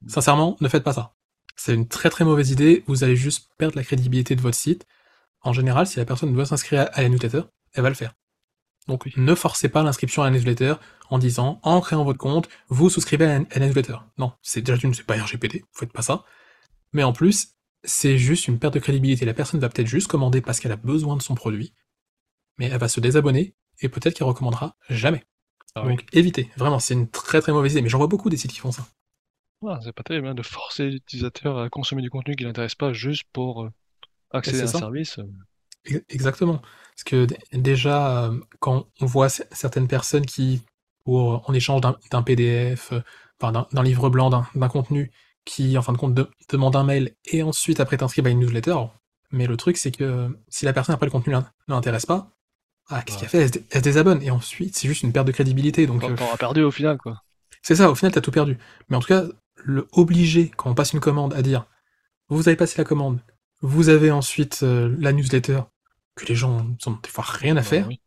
Sincèrement, 0.06 0.56
ne 0.60 0.68
faites 0.68 0.84
pas 0.84 0.92
ça. 0.92 1.14
C'est 1.56 1.74
une 1.74 1.88
très 1.88 2.10
très 2.10 2.24
mauvaise 2.24 2.50
idée. 2.50 2.84
Vous 2.86 3.02
allez 3.04 3.16
juste 3.16 3.48
perdre 3.58 3.76
la 3.76 3.82
crédibilité 3.82 4.36
de 4.36 4.40
votre 4.40 4.56
site. 4.56 4.86
En 5.42 5.52
général, 5.52 5.86
si 5.86 5.98
la 5.98 6.04
personne 6.04 6.34
veut 6.34 6.44
s'inscrire 6.44 6.88
à 6.92 7.02
la 7.02 7.08
newsletter, 7.08 7.42
elle 7.74 7.82
va 7.82 7.88
le 7.88 7.94
faire. 7.94 8.14
Donc 8.88 9.10
ne 9.16 9.34
forcez 9.34 9.68
pas 9.68 9.82
l'inscription 9.82 10.22
à 10.22 10.30
la 10.30 10.36
newsletter 10.36 10.74
en 11.10 11.18
disant 11.18 11.60
en 11.62 11.80
créant 11.80 12.04
votre 12.04 12.18
compte, 12.18 12.48
vous 12.68 12.90
souscrivez 12.90 13.26
à 13.26 13.38
la 13.58 13.66
newsletter. 13.66 13.96
Non, 14.16 14.32
c'est 14.42 14.62
déjà 14.62 14.78
une, 14.82 14.94
c'est 14.94 15.04
pas 15.04 15.16
RGPD, 15.16 15.60
vous 15.60 15.78
faites 15.78 15.92
pas 15.92 16.02
ça. 16.02 16.24
Mais 16.92 17.02
en 17.02 17.12
plus, 17.12 17.54
c'est 17.84 18.18
juste 18.18 18.48
une 18.48 18.58
perte 18.58 18.74
de 18.74 18.78
crédibilité. 18.80 19.24
La 19.24 19.34
personne 19.34 19.60
va 19.60 19.68
peut-être 19.68 19.86
juste 19.86 20.08
commander 20.08 20.40
parce 20.40 20.58
qu'elle 20.58 20.72
a 20.72 20.76
besoin 20.76 21.16
de 21.16 21.22
son 21.22 21.34
produit, 21.34 21.74
mais 22.56 22.66
elle 22.66 22.78
va 22.78 22.88
se 22.88 23.00
désabonner 23.00 23.54
et 23.80 23.88
peut-être 23.88 24.14
qu'elle 24.14 24.26
recommandera 24.26 24.76
jamais. 24.88 25.24
Ah 25.74 25.82
Donc 25.82 26.04
évitez, 26.12 26.50
vraiment, 26.56 26.78
c'est 26.78 26.94
une 26.94 27.08
très 27.08 27.40
très 27.40 27.52
mauvaise 27.52 27.72
idée, 27.72 27.82
mais 27.82 27.88
j'en 27.88 27.98
vois 27.98 28.06
beaucoup 28.06 28.30
des 28.30 28.36
sites 28.36 28.52
qui 28.52 28.60
font 28.60 28.72
ça. 28.72 28.86
c'est 29.82 29.92
pas 29.92 30.02
terrible 30.02 30.28
hein, 30.28 30.34
de 30.34 30.42
forcer 30.42 30.90
l'utilisateur 30.90 31.58
à 31.58 31.68
consommer 31.68 32.02
du 32.02 32.10
contenu 32.10 32.36
qui 32.36 32.44
l'intéresse 32.44 32.74
pas 32.74 32.92
juste 32.92 33.24
pour 33.32 33.64
euh, 33.64 33.70
accéder 34.30 34.60
à 34.60 34.64
un 34.64 34.66
service. 34.66 35.20
Exactement. 36.08 36.60
Parce 36.98 37.04
que 37.04 37.26
déjà, 37.52 38.24
euh, 38.24 38.40
quand 38.58 38.88
on 39.00 39.06
voit 39.06 39.28
certaines 39.28 39.86
personnes 39.86 40.26
qui, 40.26 40.62
en 41.06 41.54
échange 41.54 41.80
d'un 41.80 42.22
PDF, 42.22 42.92
euh, 42.92 43.00
enfin 43.40 43.66
d'un 43.70 43.82
livre 43.84 44.10
blanc, 44.10 44.30
d'un 44.30 44.68
contenu, 44.68 45.12
qui 45.44 45.78
en 45.78 45.82
fin 45.82 45.92
de 45.92 45.98
compte 45.98 46.18
demande 46.50 46.76
un 46.76 46.82
mail 46.82 47.14
et 47.26 47.42
ensuite 47.42 47.78
après 47.80 47.96
t'inscris 47.96 48.22
à 48.26 48.28
une 48.28 48.40
newsletter, 48.40 48.76
mais 49.30 49.46
le 49.46 49.56
truc 49.56 49.78
c'est 49.78 49.92
que 49.92 50.28
si 50.48 50.64
la 50.64 50.72
personne 50.74 50.94
après 50.94 51.06
le 51.06 51.10
contenu 51.12 51.34
ne 51.34 51.40
l'intéresse 51.68 52.04
pas, 52.04 52.30
ah, 52.90 53.02
qu'est-ce 53.02 53.18
qu'elle 53.18 53.28
fait? 53.28 53.64
Elle 53.70 53.78
se, 53.78 53.84
désabonne 53.84 54.22
et 54.22 54.30
ensuite 54.30 54.76
c'est 54.76 54.88
juste 54.88 55.02
une 55.02 55.12
perte 55.12 55.26
de 55.26 55.32
crédibilité. 55.32 55.86
Donc 55.86 56.02
euh, 56.02 56.14
t'auras 56.16 56.36
perdu 56.36 56.62
au 56.62 56.70
final 56.70 56.98
quoi. 56.98 57.22
C'est 57.62 57.76
ça, 57.76 57.90
au 57.90 57.94
final 57.94 58.12
t'as 58.12 58.20
tout 58.20 58.30
perdu. 58.30 58.58
Mais 58.88 58.96
en 58.96 59.00
tout 59.00 59.08
cas, 59.08 59.24
le 59.56 59.86
obligé 59.92 60.50
quand 60.54 60.70
on 60.70 60.74
passe 60.74 60.92
une 60.92 61.00
commande 61.00 61.32
à 61.32 61.42
dire 61.42 61.64
vous 62.28 62.48
avez 62.48 62.56
passé 62.56 62.74
la 62.76 62.84
commande, 62.84 63.20
Vous 63.62 63.88
avez 63.88 64.10
ensuite 64.10 64.60
euh, 64.62 64.94
la 64.98 65.12
newsletter, 65.12 65.60
que 66.18 66.26
les 66.26 66.34
gens 66.34 66.64
n'ont 66.86 66.98
des 67.02 67.08
fois 67.08 67.24
rien 67.26 67.56
à 67.56 67.62
Bah 67.62 67.62
faire. 67.62 67.86
oui. 67.86 68.00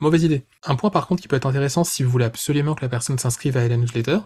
Mauvaise 0.00 0.24
idée. 0.24 0.46
Un 0.64 0.74
point 0.74 0.90
par 0.90 1.06
contre 1.06 1.22
qui 1.22 1.28
peut 1.28 1.36
être 1.36 1.46
intéressant 1.46 1.84
si 1.84 2.02
vous 2.02 2.10
voulez 2.10 2.24
absolument 2.24 2.74
que 2.74 2.82
la 2.82 2.88
personne 2.88 3.18
s'inscrive 3.18 3.56
à 3.56 3.66
la 3.68 3.76
newsletter, 3.76 4.18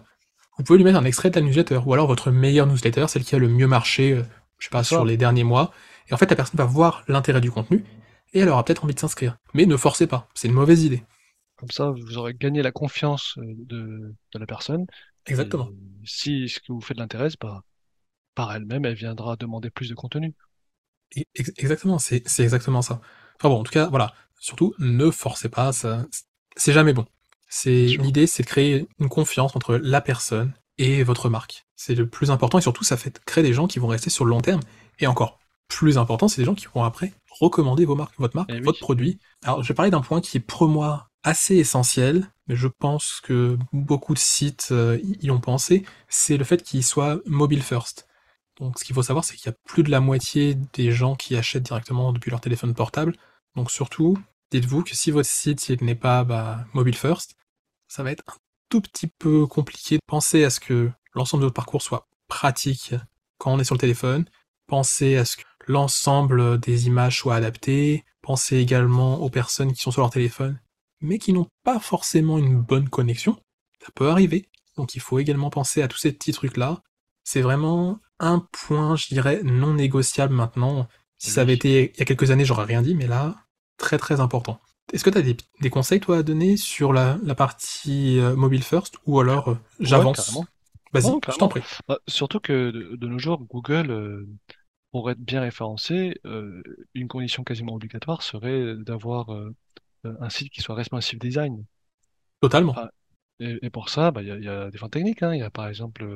vous 0.57 0.63
pouvez 0.63 0.77
lui 0.77 0.85
mettre 0.85 0.97
un 0.97 1.05
extrait 1.05 1.29
de 1.29 1.39
la 1.39 1.45
newsletter, 1.45 1.81
ou 1.85 1.93
alors 1.93 2.07
votre 2.07 2.31
meilleure 2.31 2.65
newsletter, 2.65 3.07
celle 3.07 3.23
qui 3.23 3.35
a 3.35 3.39
le 3.39 3.47
mieux 3.47 3.67
marché, 3.67 4.13
euh, 4.13 4.23
je 4.57 4.65
sais 4.65 4.69
pas, 4.71 4.83
sur 4.83 5.05
les 5.05 5.15
derniers 5.17 5.43
mois. 5.43 5.71
Et 6.09 6.13
en 6.13 6.17
fait, 6.17 6.29
la 6.29 6.35
personne 6.35 6.57
va 6.57 6.65
voir 6.65 7.03
l'intérêt 7.07 7.41
du 7.41 7.51
contenu, 7.51 7.85
et 8.33 8.39
elle 8.39 8.49
aura 8.49 8.65
peut-être 8.65 8.83
envie 8.83 8.95
de 8.95 8.99
s'inscrire. 8.99 9.37
Mais 9.53 9.67
ne 9.67 9.77
forcez 9.77 10.07
pas, 10.07 10.27
c'est 10.33 10.47
une 10.47 10.55
mauvaise 10.55 10.83
idée. 10.83 11.03
Comme 11.57 11.69
ça, 11.69 11.91
vous 11.91 12.17
aurez 12.17 12.33
gagné 12.33 12.63
la 12.63 12.71
confiance 12.71 13.35
euh, 13.37 13.43
de, 13.45 14.15
de 14.33 14.39
la 14.39 14.45
personne. 14.47 14.85
Exactement. 15.27 15.69
Et 15.69 16.05
si 16.07 16.49
ce 16.49 16.59
que 16.59 16.71
vous 16.71 16.81
faites 16.81 16.97
l'intéresse, 16.97 17.35
bah, 17.39 17.61
par 18.33 18.51
elle-même, 18.55 18.85
elle 18.85 18.95
viendra 18.95 19.35
demander 19.35 19.69
plus 19.69 19.89
de 19.89 19.95
contenu. 19.95 20.33
Et- 21.15 21.27
Exactement, 21.35 21.99
c'est 21.99 22.23
exactement 22.39 22.81
ça. 22.81 23.01
Enfin 23.39 23.49
bon, 23.49 23.59
en 23.59 23.63
tout 23.63 23.71
cas, 23.71 23.87
voilà. 23.87 24.13
Surtout, 24.39 24.73
ne 24.79 25.09
forcez 25.09 25.49
pas, 25.49 25.71
ça, 25.71 26.05
c'est 26.55 26.73
jamais 26.73 26.93
bon. 26.93 27.05
C'est 27.49 27.85
l'idée, 27.85 28.27
c'est 28.27 28.43
de 28.43 28.47
créer 28.47 28.87
une 28.99 29.09
confiance 29.09 29.55
entre 29.55 29.75
la 29.75 30.01
personne 30.01 30.53
et 30.77 31.03
votre 31.03 31.29
marque. 31.29 31.65
C'est 31.75 31.95
le 31.95 32.07
plus 32.07 32.29
important 32.29 32.57
et 32.59 32.61
surtout, 32.61 32.83
ça 32.83 32.97
fait 32.97 33.19
créer 33.25 33.43
des 33.43 33.53
gens 33.53 33.67
qui 33.67 33.79
vont 33.79 33.87
rester 33.87 34.09
sur 34.09 34.25
le 34.25 34.29
long 34.31 34.41
terme. 34.41 34.59
Et 34.99 35.07
encore 35.07 35.39
plus 35.67 35.97
important, 35.97 36.27
c'est 36.27 36.41
des 36.41 36.45
gens 36.45 36.55
qui 36.55 36.67
vont 36.73 36.83
après 36.83 37.13
recommander 37.39 37.85
vos 37.85 37.95
marques, 37.95 38.15
votre 38.17 38.35
marque, 38.35 38.49
Eh 38.53 38.57
oui. 38.59 38.63
votre 38.63 38.79
produit. 38.79 39.19
Alors, 39.43 39.63
je 39.63 39.67
vais 39.67 39.73
parler 39.73 39.91
d'un 39.91 40.01
point 40.01 40.21
qui 40.21 40.37
est 40.37 40.41
pour 40.41 40.67
moi 40.67 41.09
assez 41.23 41.55
essentiel, 41.55 42.31
mais 42.47 42.55
je 42.55 42.67
pense 42.67 43.19
que 43.23 43.57
beaucoup 43.73 44.13
de 44.13 44.19
sites 44.19 44.69
euh, 44.71 44.97
y 45.03 45.25
y 45.27 45.31
ont 45.31 45.39
pensé. 45.39 45.83
C'est 46.07 46.37
le 46.37 46.43
fait 46.45 46.63
qu'il 46.63 46.83
soit 46.83 47.19
mobile 47.25 47.61
first. 47.61 48.06
Donc, 48.59 48.79
ce 48.79 48.83
qu'il 48.83 48.95
faut 48.95 49.03
savoir, 49.03 49.23
c'est 49.23 49.35
qu'il 49.35 49.47
y 49.47 49.53
a 49.53 49.57
plus 49.65 49.83
de 49.83 49.91
la 49.91 49.99
moitié 49.99 50.55
des 50.73 50.91
gens 50.91 51.15
qui 51.15 51.35
achètent 51.35 51.63
directement 51.63 52.11
depuis 52.11 52.31
leur 52.31 52.41
téléphone 52.41 52.73
portable. 52.73 53.13
Donc, 53.55 53.69
surtout, 53.71 54.17
dites-vous 54.51 54.83
que 54.83 54.95
si 54.95 55.11
votre 55.11 55.29
site 55.29 55.69
n'est 55.81 55.95
pas 55.95 56.23
bah, 56.23 56.65
mobile 56.73 56.95
first, 56.95 57.35
ça 57.87 58.03
va 58.03 58.11
être 58.11 58.23
un 58.27 58.35
tout 58.69 58.81
petit 58.81 59.07
peu 59.07 59.45
compliqué. 59.45 59.99
Pensez 60.07 60.43
à 60.43 60.49
ce 60.49 60.59
que 60.59 60.91
l'ensemble 61.13 61.41
de 61.41 61.45
votre 61.45 61.55
parcours 61.55 61.81
soit 61.81 62.07
pratique 62.27 62.95
quand 63.37 63.53
on 63.53 63.59
est 63.59 63.63
sur 63.63 63.75
le 63.75 63.79
téléphone. 63.79 64.25
Pensez 64.67 65.15
à 65.17 65.25
ce 65.25 65.37
que 65.37 65.43
l'ensemble 65.67 66.59
des 66.59 66.87
images 66.87 67.19
soient 67.19 67.35
adaptées. 67.35 68.03
Pensez 68.21 68.57
également 68.57 69.19
aux 69.21 69.29
personnes 69.29 69.71
qui 69.71 69.81
sont 69.81 69.91
sur 69.91 70.01
leur 70.01 70.09
téléphone, 70.09 70.59
mais 70.99 71.19
qui 71.19 71.31
n'ont 71.31 71.47
pas 71.63 71.79
forcément 71.79 72.37
une 72.37 72.59
bonne 72.59 72.89
connexion. 72.89 73.39
Ça 73.85 73.91
peut 73.93 74.09
arriver. 74.09 74.49
Donc, 74.75 74.95
il 74.95 75.01
faut 75.01 75.19
également 75.19 75.49
penser 75.49 75.81
à 75.81 75.87
tous 75.87 75.97
ces 75.97 76.11
petits 76.11 76.33
trucs-là 76.33 76.81
c'est 77.29 77.41
vraiment 77.41 77.99
un 78.19 78.39
point, 78.51 78.95
je 78.95 79.07
dirais, 79.07 79.41
non 79.43 79.73
négociable 79.73 80.33
maintenant. 80.33 80.87
Si 81.17 81.29
ça 81.31 81.41
avait 81.41 81.55
été 81.55 81.91
il 81.93 81.99
y 81.99 82.01
a 82.01 82.05
quelques 82.05 82.31
années, 82.31 82.45
j'aurais 82.45 82.65
rien 82.73 82.81
dit, 82.81 82.95
mais 82.95 83.07
là, 83.07 83.35
très 83.77 83.97
très 83.97 84.19
important. 84.19 84.59
Est-ce 84.93 85.03
que 85.03 85.09
tu 85.09 85.17
as 85.17 85.21
des, 85.21 85.35
des 85.59 85.69
conseils, 85.69 85.99
toi, 85.99 86.19
à 86.19 86.23
donner 86.23 86.55
sur 86.55 86.93
la, 86.93 87.17
la 87.23 87.35
partie 87.35 88.19
euh, 88.19 88.35
mobile 88.35 88.63
first 88.63 88.95
ou 89.05 89.19
alors 89.19 89.49
euh, 89.51 89.57
j'avance? 89.81 90.39
Vas-y, 90.93 91.11
je 91.29 91.37
t'en 91.37 91.49
prie. 91.49 91.61
Bah, 91.87 91.99
surtout 92.07 92.39
que 92.39 92.71
de, 92.71 92.95
de 92.95 93.07
nos 93.07 93.19
jours, 93.19 93.43
Google, 93.43 93.91
euh, 93.91 94.25
pour 94.91 95.11
être 95.11 95.19
bien 95.19 95.41
référencé, 95.41 96.19
une 96.93 97.07
condition 97.09 97.43
quasiment 97.43 97.73
obligatoire 97.73 98.21
serait 98.23 98.75
d'avoir 98.77 99.29
un 100.03 100.29
site 100.29 100.51
qui 100.51 100.61
soit 100.61 100.75
responsive 100.75 101.19
design. 101.19 101.65
Totalement. 102.41 102.73
Ah, 102.77 102.89
Et, 103.39 103.59
et 103.61 103.69
pour 103.69 103.89
ça, 103.89 104.11
bah, 104.11 104.21
il 104.23 104.29
y 104.29 104.47
a, 104.47 104.63
a 104.63 104.71
différentes 104.71 104.93
techniques. 104.93 105.23
hein. 105.23 105.33
Il 105.35 105.39
y 105.39 105.43
a 105.43 105.49
par 105.49 105.67
exemple 105.67 106.07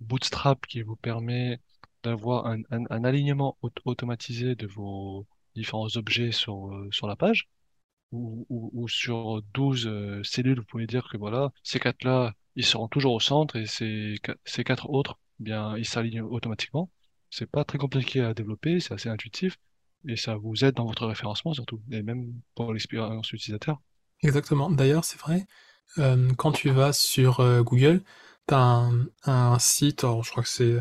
Bootstrap 0.00 0.66
qui 0.66 0.82
vous 0.82 0.96
permet 0.96 1.60
d'avoir 2.02 2.46
un, 2.46 2.62
alignement 3.04 3.56
aut- 3.62 3.70
automatisé 3.84 4.54
de 4.54 4.66
vos 4.66 5.26
différents 5.54 5.88
objets 5.96 6.32
sur, 6.32 6.68
euh, 6.74 6.88
la 7.06 7.16
page. 7.16 7.48
Ou, 8.12 8.88
sur 8.88 9.40
12 9.54 9.86
euh, 9.86 10.20
cellules, 10.24 10.58
vous 10.58 10.64
pouvez 10.64 10.86
dire 10.88 11.08
que 11.08 11.16
voilà, 11.16 11.52
ces 11.62 11.78
quatre-là, 11.78 12.34
ils 12.56 12.64
seront 12.64 12.88
toujours 12.88 13.14
au 13.14 13.20
centre 13.20 13.54
et 13.56 13.66
ces, 13.66 14.16
ces 14.44 14.64
quatre 14.64 14.90
autres, 14.90 15.20
eh 15.40 15.44
bien, 15.44 15.76
ils 15.76 15.86
s'alignent 15.86 16.22
automatiquement. 16.22 16.90
C'est 17.30 17.48
pas 17.48 17.64
très 17.64 17.78
compliqué 17.78 18.20
à 18.22 18.34
développer, 18.34 18.80
c'est 18.80 18.94
assez 18.94 19.08
intuitif 19.08 19.58
et 20.08 20.16
ça 20.16 20.34
vous 20.34 20.64
aide 20.64 20.74
dans 20.74 20.86
votre 20.86 21.06
référencement 21.06 21.54
surtout, 21.54 21.80
et 21.92 22.02
même 22.02 22.32
pour 22.56 22.72
l'expérience 22.72 23.32
utilisateur. 23.32 23.80
Exactement. 24.22 24.70
D'ailleurs, 24.70 25.04
c'est 25.04 25.18
vrai, 25.20 25.46
euh, 25.98 26.32
quand 26.36 26.50
tu 26.52 26.70
vas 26.70 26.92
sur 26.92 27.62
Google, 27.62 28.02
tu 28.48 28.54
as 28.54 28.58
un, 28.58 29.06
un 29.24 29.58
site, 29.58 30.04
alors 30.04 30.24
je 30.24 30.30
crois 30.30 30.42
que 30.42 30.48
c'est 30.48 30.78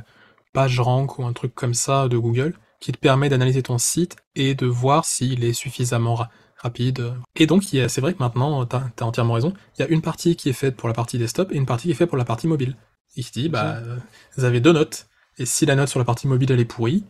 PageRank 0.53 1.19
ou 1.19 1.25
un 1.25 1.33
truc 1.33 1.53
comme 1.55 1.73
ça 1.73 2.07
de 2.07 2.17
Google, 2.17 2.57
qui 2.79 2.91
te 2.91 2.97
permet 2.97 3.29
d'analyser 3.29 3.63
ton 3.63 3.77
site 3.77 4.15
et 4.35 4.55
de 4.55 4.65
voir 4.65 5.05
s'il 5.05 5.43
est 5.43 5.53
suffisamment 5.53 6.15
ra- 6.15 6.29
rapide. 6.57 7.13
Et 7.35 7.45
donc, 7.45 7.71
il 7.73 7.89
c'est 7.89 8.01
vrai 8.01 8.13
que 8.13 8.19
maintenant, 8.19 8.65
tu 8.65 8.75
as, 8.75 9.05
entièrement 9.05 9.33
raison, 9.33 9.53
il 9.77 9.81
y 9.81 9.85
a 9.85 9.87
une 9.87 10.01
partie 10.01 10.35
qui 10.35 10.49
est 10.49 10.53
faite 10.53 10.75
pour 10.75 10.87
la 10.87 10.93
partie 10.93 11.17
desktop 11.17 11.51
et 11.51 11.55
une 11.55 11.65
partie 11.65 11.87
qui 11.87 11.91
est 11.91 11.95
faite 11.95 12.09
pour 12.09 12.17
la 12.17 12.25
partie 12.25 12.47
mobile. 12.47 12.75
Et 13.15 13.23
qui 13.23 13.31
dit, 13.31 13.49
bah, 13.49 13.77
euh, 13.77 13.97
vous 14.37 14.43
avez 14.45 14.59
deux 14.61 14.71
notes, 14.71 15.07
et 15.37 15.45
si 15.45 15.65
la 15.65 15.75
note 15.75 15.89
sur 15.89 15.99
la 15.99 16.05
partie 16.05 16.27
mobile 16.27 16.51
elle 16.51 16.59
est 16.59 16.65
pourrie, 16.65 17.03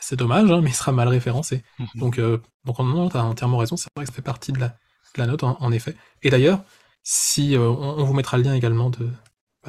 c'est 0.00 0.16
dommage, 0.16 0.50
hein, 0.50 0.60
mais 0.62 0.70
il 0.70 0.74
sera 0.74 0.92
mal 0.92 1.08
référencé. 1.08 1.64
Donc, 1.96 2.18
euh, 2.18 2.38
donc 2.64 2.78
non, 2.78 3.08
t'as 3.08 3.22
entièrement 3.22 3.58
raison, 3.58 3.76
c'est 3.76 3.88
vrai 3.96 4.04
que 4.04 4.10
ça 4.10 4.14
fait 4.16 4.22
partie 4.22 4.52
de 4.52 4.60
la, 4.60 4.68
de 4.68 4.74
la 5.18 5.26
note, 5.26 5.42
en, 5.42 5.56
en 5.60 5.72
effet. 5.72 5.96
Et 6.22 6.30
d'ailleurs, 6.30 6.62
si 7.02 7.56
euh, 7.56 7.68
on, 7.68 7.98
on 7.98 8.04
vous 8.04 8.14
mettra 8.14 8.36
le 8.36 8.44
lien 8.44 8.54
également 8.54 8.90
de, 8.90 9.10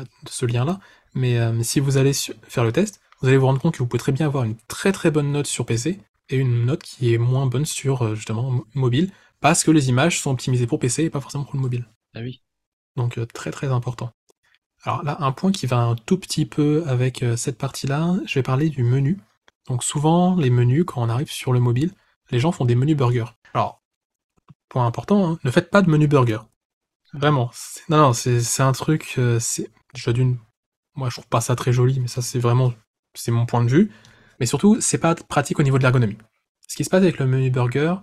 de 0.04 0.30
ce 0.30 0.46
lien-là, 0.46 0.80
mais 1.14 1.40
euh, 1.40 1.62
si 1.64 1.80
vous 1.80 1.98
allez 1.98 2.14
faire 2.14 2.64
le 2.64 2.72
test, 2.72 3.02
vous 3.22 3.28
allez 3.28 3.38
vous 3.38 3.46
rendre 3.48 3.62
compte 3.62 3.74
que 3.74 3.80
vous 3.80 3.88
pouvez 3.88 4.00
très 4.00 4.12
bien 4.12 4.26
avoir 4.26 4.44
une 4.44 4.56
très 4.68 4.92
très 4.92 5.12
bonne 5.12 5.32
note 5.32 5.48
sur 5.48 5.66
PC 5.66 6.00
et 6.30 6.38
une 6.38 6.66
note 6.66 6.84
qui 6.84 7.14
est 7.14 7.18
moins 7.18 7.46
bonne 7.48 7.66
sur 7.66 8.04
euh, 8.06 8.16
justement 8.16 8.50
mo- 8.50 8.68
mobile, 8.74 9.12
parce 9.40 9.64
que 9.64 9.72
les 9.72 9.90
images 9.90 10.20
sont 10.22 10.32
optimisées 10.32 10.68
pour 10.68 10.80
PC 10.80 11.04
et 11.06 11.10
pas 11.10 11.22
forcément 11.22 11.44
pour 11.44 11.56
le 11.56 11.62
mobile. 11.62 11.86
Ah 12.16 12.20
oui. 12.22 12.42
Donc 12.96 13.18
euh, 13.18 13.26
très 13.26 13.52
très 13.52 13.68
important. 13.68 14.12
Alors 14.84 15.04
là, 15.04 15.18
un 15.20 15.32
point 15.32 15.52
qui 15.52 15.66
va 15.68 15.78
un 15.78 15.96
tout 15.96 16.18
petit 16.18 16.46
peu 16.46 16.84
avec 16.88 17.24
cette 17.36 17.58
partie-là, 17.58 18.16
je 18.26 18.36
vais 18.36 18.44
parler 18.44 18.70
du 18.70 18.84
menu. 18.84 19.20
Donc 19.68 19.84
souvent, 19.84 20.36
les 20.36 20.50
menus, 20.50 20.86
quand 20.88 21.02
on 21.02 21.10
arrive 21.10 21.32
sur 21.32 21.52
le 21.52 21.60
mobile, 21.60 21.92
les 22.32 22.40
gens 22.40 22.52
font 22.54 22.66
des 22.66 22.76
menus 22.76 22.96
burger. 22.96 23.26
Alors, 23.54 23.82
point 24.70 24.86
important, 24.86 25.32
hein, 25.32 25.40
ne 25.44 25.52
faites 25.52 25.70
pas 25.70 25.82
de 25.82 25.90
menu 25.90 26.08
burger. 26.08 26.40
Vraiment. 27.14 27.52
Non, 27.90 27.98
non, 27.98 28.14
c'est 28.14 28.40
c'est 28.42 28.64
un 28.64 28.72
truc, 28.72 29.16
euh, 29.18 29.40
c'est 29.40 29.70
déjà 29.94 30.14
d'une... 30.14 30.38
Moi, 30.96 31.10
je 31.10 31.16
trouve 31.16 31.28
pas 31.28 31.42
ça 31.42 31.56
très 31.56 31.74
joli, 31.74 32.00
mais 32.00 32.08
ça, 32.08 32.22
c'est 32.22 32.40
vraiment... 32.40 32.74
C'est 33.16 33.32
mon 33.32 33.46
point 33.46 33.64
de 33.64 33.70
vue. 33.70 33.92
Mais 34.40 34.46
surtout, 34.46 34.80
c'est 34.80 34.98
pas 34.98 35.16
pratique 35.16 35.60
au 35.60 35.64
niveau 35.64 35.78
de 35.78 35.84
l'ergonomie. 35.84 36.18
Ce 36.68 36.76
qui 36.76 36.84
se 36.84 36.90
passe 36.90 37.02
avec 37.02 37.18
le 37.20 37.26
menu 37.26 37.50
burger, 37.50 37.96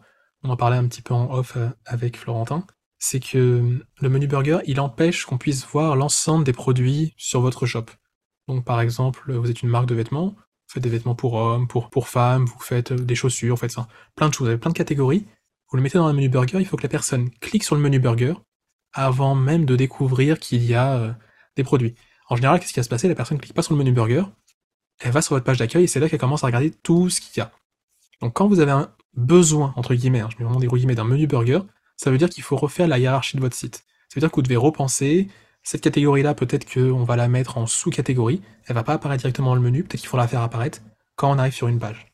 on 0.42 0.50
en 0.50 0.56
parlait 0.56 0.76
un 0.76 0.86
petit 0.88 1.02
peu 1.02 1.14
en 1.14 1.32
off 1.32 1.56
euh, 1.56 1.68
avec 1.84 2.16
Florentin, 2.16 2.66
c'est 2.98 3.20
que 3.20 3.84
le 4.00 4.08
menu 4.08 4.26
burger, 4.26 4.58
il 4.66 4.80
empêche 4.80 5.24
qu'on 5.24 5.38
puisse 5.38 5.66
voir 5.66 5.96
l'ensemble 5.96 6.44
des 6.44 6.52
produits 6.52 7.14
sur 7.16 7.40
votre 7.40 7.66
shop. 7.66 7.86
Donc 8.48 8.64
par 8.64 8.80
exemple, 8.80 9.32
vous 9.32 9.50
êtes 9.50 9.62
une 9.62 9.68
marque 9.68 9.86
de 9.86 9.94
vêtements, 9.94 10.34
vous 10.36 10.72
faites 10.72 10.82
des 10.82 10.88
vêtements 10.88 11.14
pour 11.14 11.34
hommes, 11.34 11.68
pour, 11.68 11.90
pour 11.90 12.08
femmes, 12.08 12.44
vous 12.46 12.60
faites 12.60 12.92
euh, 12.92 12.96
des 12.96 13.14
chaussures, 13.14 13.54
vous 13.54 13.60
faites 13.60 13.72
ça, 13.72 13.88
plein 14.14 14.28
de 14.28 14.34
choses, 14.34 14.46
vous 14.46 14.50
avez 14.50 14.58
plein 14.58 14.70
de 14.70 14.76
catégories. 14.76 15.26
Vous 15.70 15.76
le 15.76 15.82
mettez 15.82 15.98
dans 15.98 16.06
un 16.06 16.12
menu 16.12 16.28
burger, 16.28 16.58
il 16.60 16.66
faut 16.66 16.76
que 16.76 16.84
la 16.84 16.88
personne 16.88 17.30
clique 17.40 17.64
sur 17.64 17.74
le 17.74 17.80
menu 17.80 17.98
burger 17.98 18.34
avant 18.92 19.34
même 19.34 19.66
de 19.66 19.76
découvrir 19.76 20.38
qu'il 20.38 20.64
y 20.64 20.74
a 20.74 20.96
euh, 20.96 21.12
des 21.56 21.64
produits. 21.64 21.94
En 22.28 22.36
général, 22.36 22.60
qu'est-ce 22.60 22.72
qui 22.72 22.80
va 22.80 22.84
se 22.84 22.88
passer? 22.88 23.08
La 23.08 23.14
personne 23.14 23.38
clique 23.38 23.54
pas 23.54 23.62
sur 23.62 23.74
le 23.74 23.78
menu 23.78 23.92
burger, 23.92 24.24
elle 25.00 25.12
va 25.12 25.22
sur 25.22 25.34
votre 25.34 25.44
page 25.44 25.58
d'accueil 25.58 25.84
et 25.84 25.86
c'est 25.86 26.00
là 26.00 26.08
qu'elle 26.08 26.20
commence 26.20 26.44
à 26.44 26.46
regarder 26.46 26.70
tout 26.70 27.10
ce 27.10 27.20
qu'il 27.20 27.38
y 27.38 27.40
a. 27.40 27.52
Donc 28.20 28.34
quand 28.34 28.48
vous 28.48 28.60
avez 28.60 28.72
un 28.72 28.90
besoin, 29.14 29.72
entre 29.76 29.94
guillemets, 29.94 30.20
hein, 30.20 30.28
je 30.30 30.36
mets 30.38 30.44
vraiment 30.44 30.60
des 30.60 30.66
gros 30.66 30.76
guillemets, 30.76 30.94
d'un 30.94 31.04
menu 31.04 31.26
burger, 31.26 31.60
ça 31.96 32.10
veut 32.10 32.18
dire 32.18 32.28
qu'il 32.28 32.42
faut 32.42 32.56
refaire 32.56 32.88
la 32.88 32.98
hiérarchie 32.98 33.36
de 33.36 33.42
votre 33.42 33.56
site. 33.56 33.84
Ça 34.08 34.16
veut 34.16 34.20
dire 34.20 34.30
que 34.30 34.36
vous 34.36 34.42
devez 34.42 34.56
repenser, 34.56 35.28
cette 35.62 35.80
catégorie-là, 35.80 36.34
peut-être 36.34 36.72
qu'on 36.72 37.02
va 37.02 37.16
la 37.16 37.28
mettre 37.28 37.58
en 37.58 37.66
sous-catégorie, 37.66 38.40
elle 38.66 38.74
va 38.74 38.84
pas 38.84 38.94
apparaître 38.94 39.22
directement 39.22 39.48
dans 39.48 39.56
le 39.56 39.60
menu, 39.60 39.82
peut-être 39.82 40.00
qu'il 40.00 40.08
faut 40.08 40.16
la 40.16 40.28
faire 40.28 40.42
apparaître 40.42 40.80
quand 41.16 41.30
on 41.30 41.38
arrive 41.38 41.54
sur 41.54 41.68
une 41.68 41.78
page. 41.78 42.12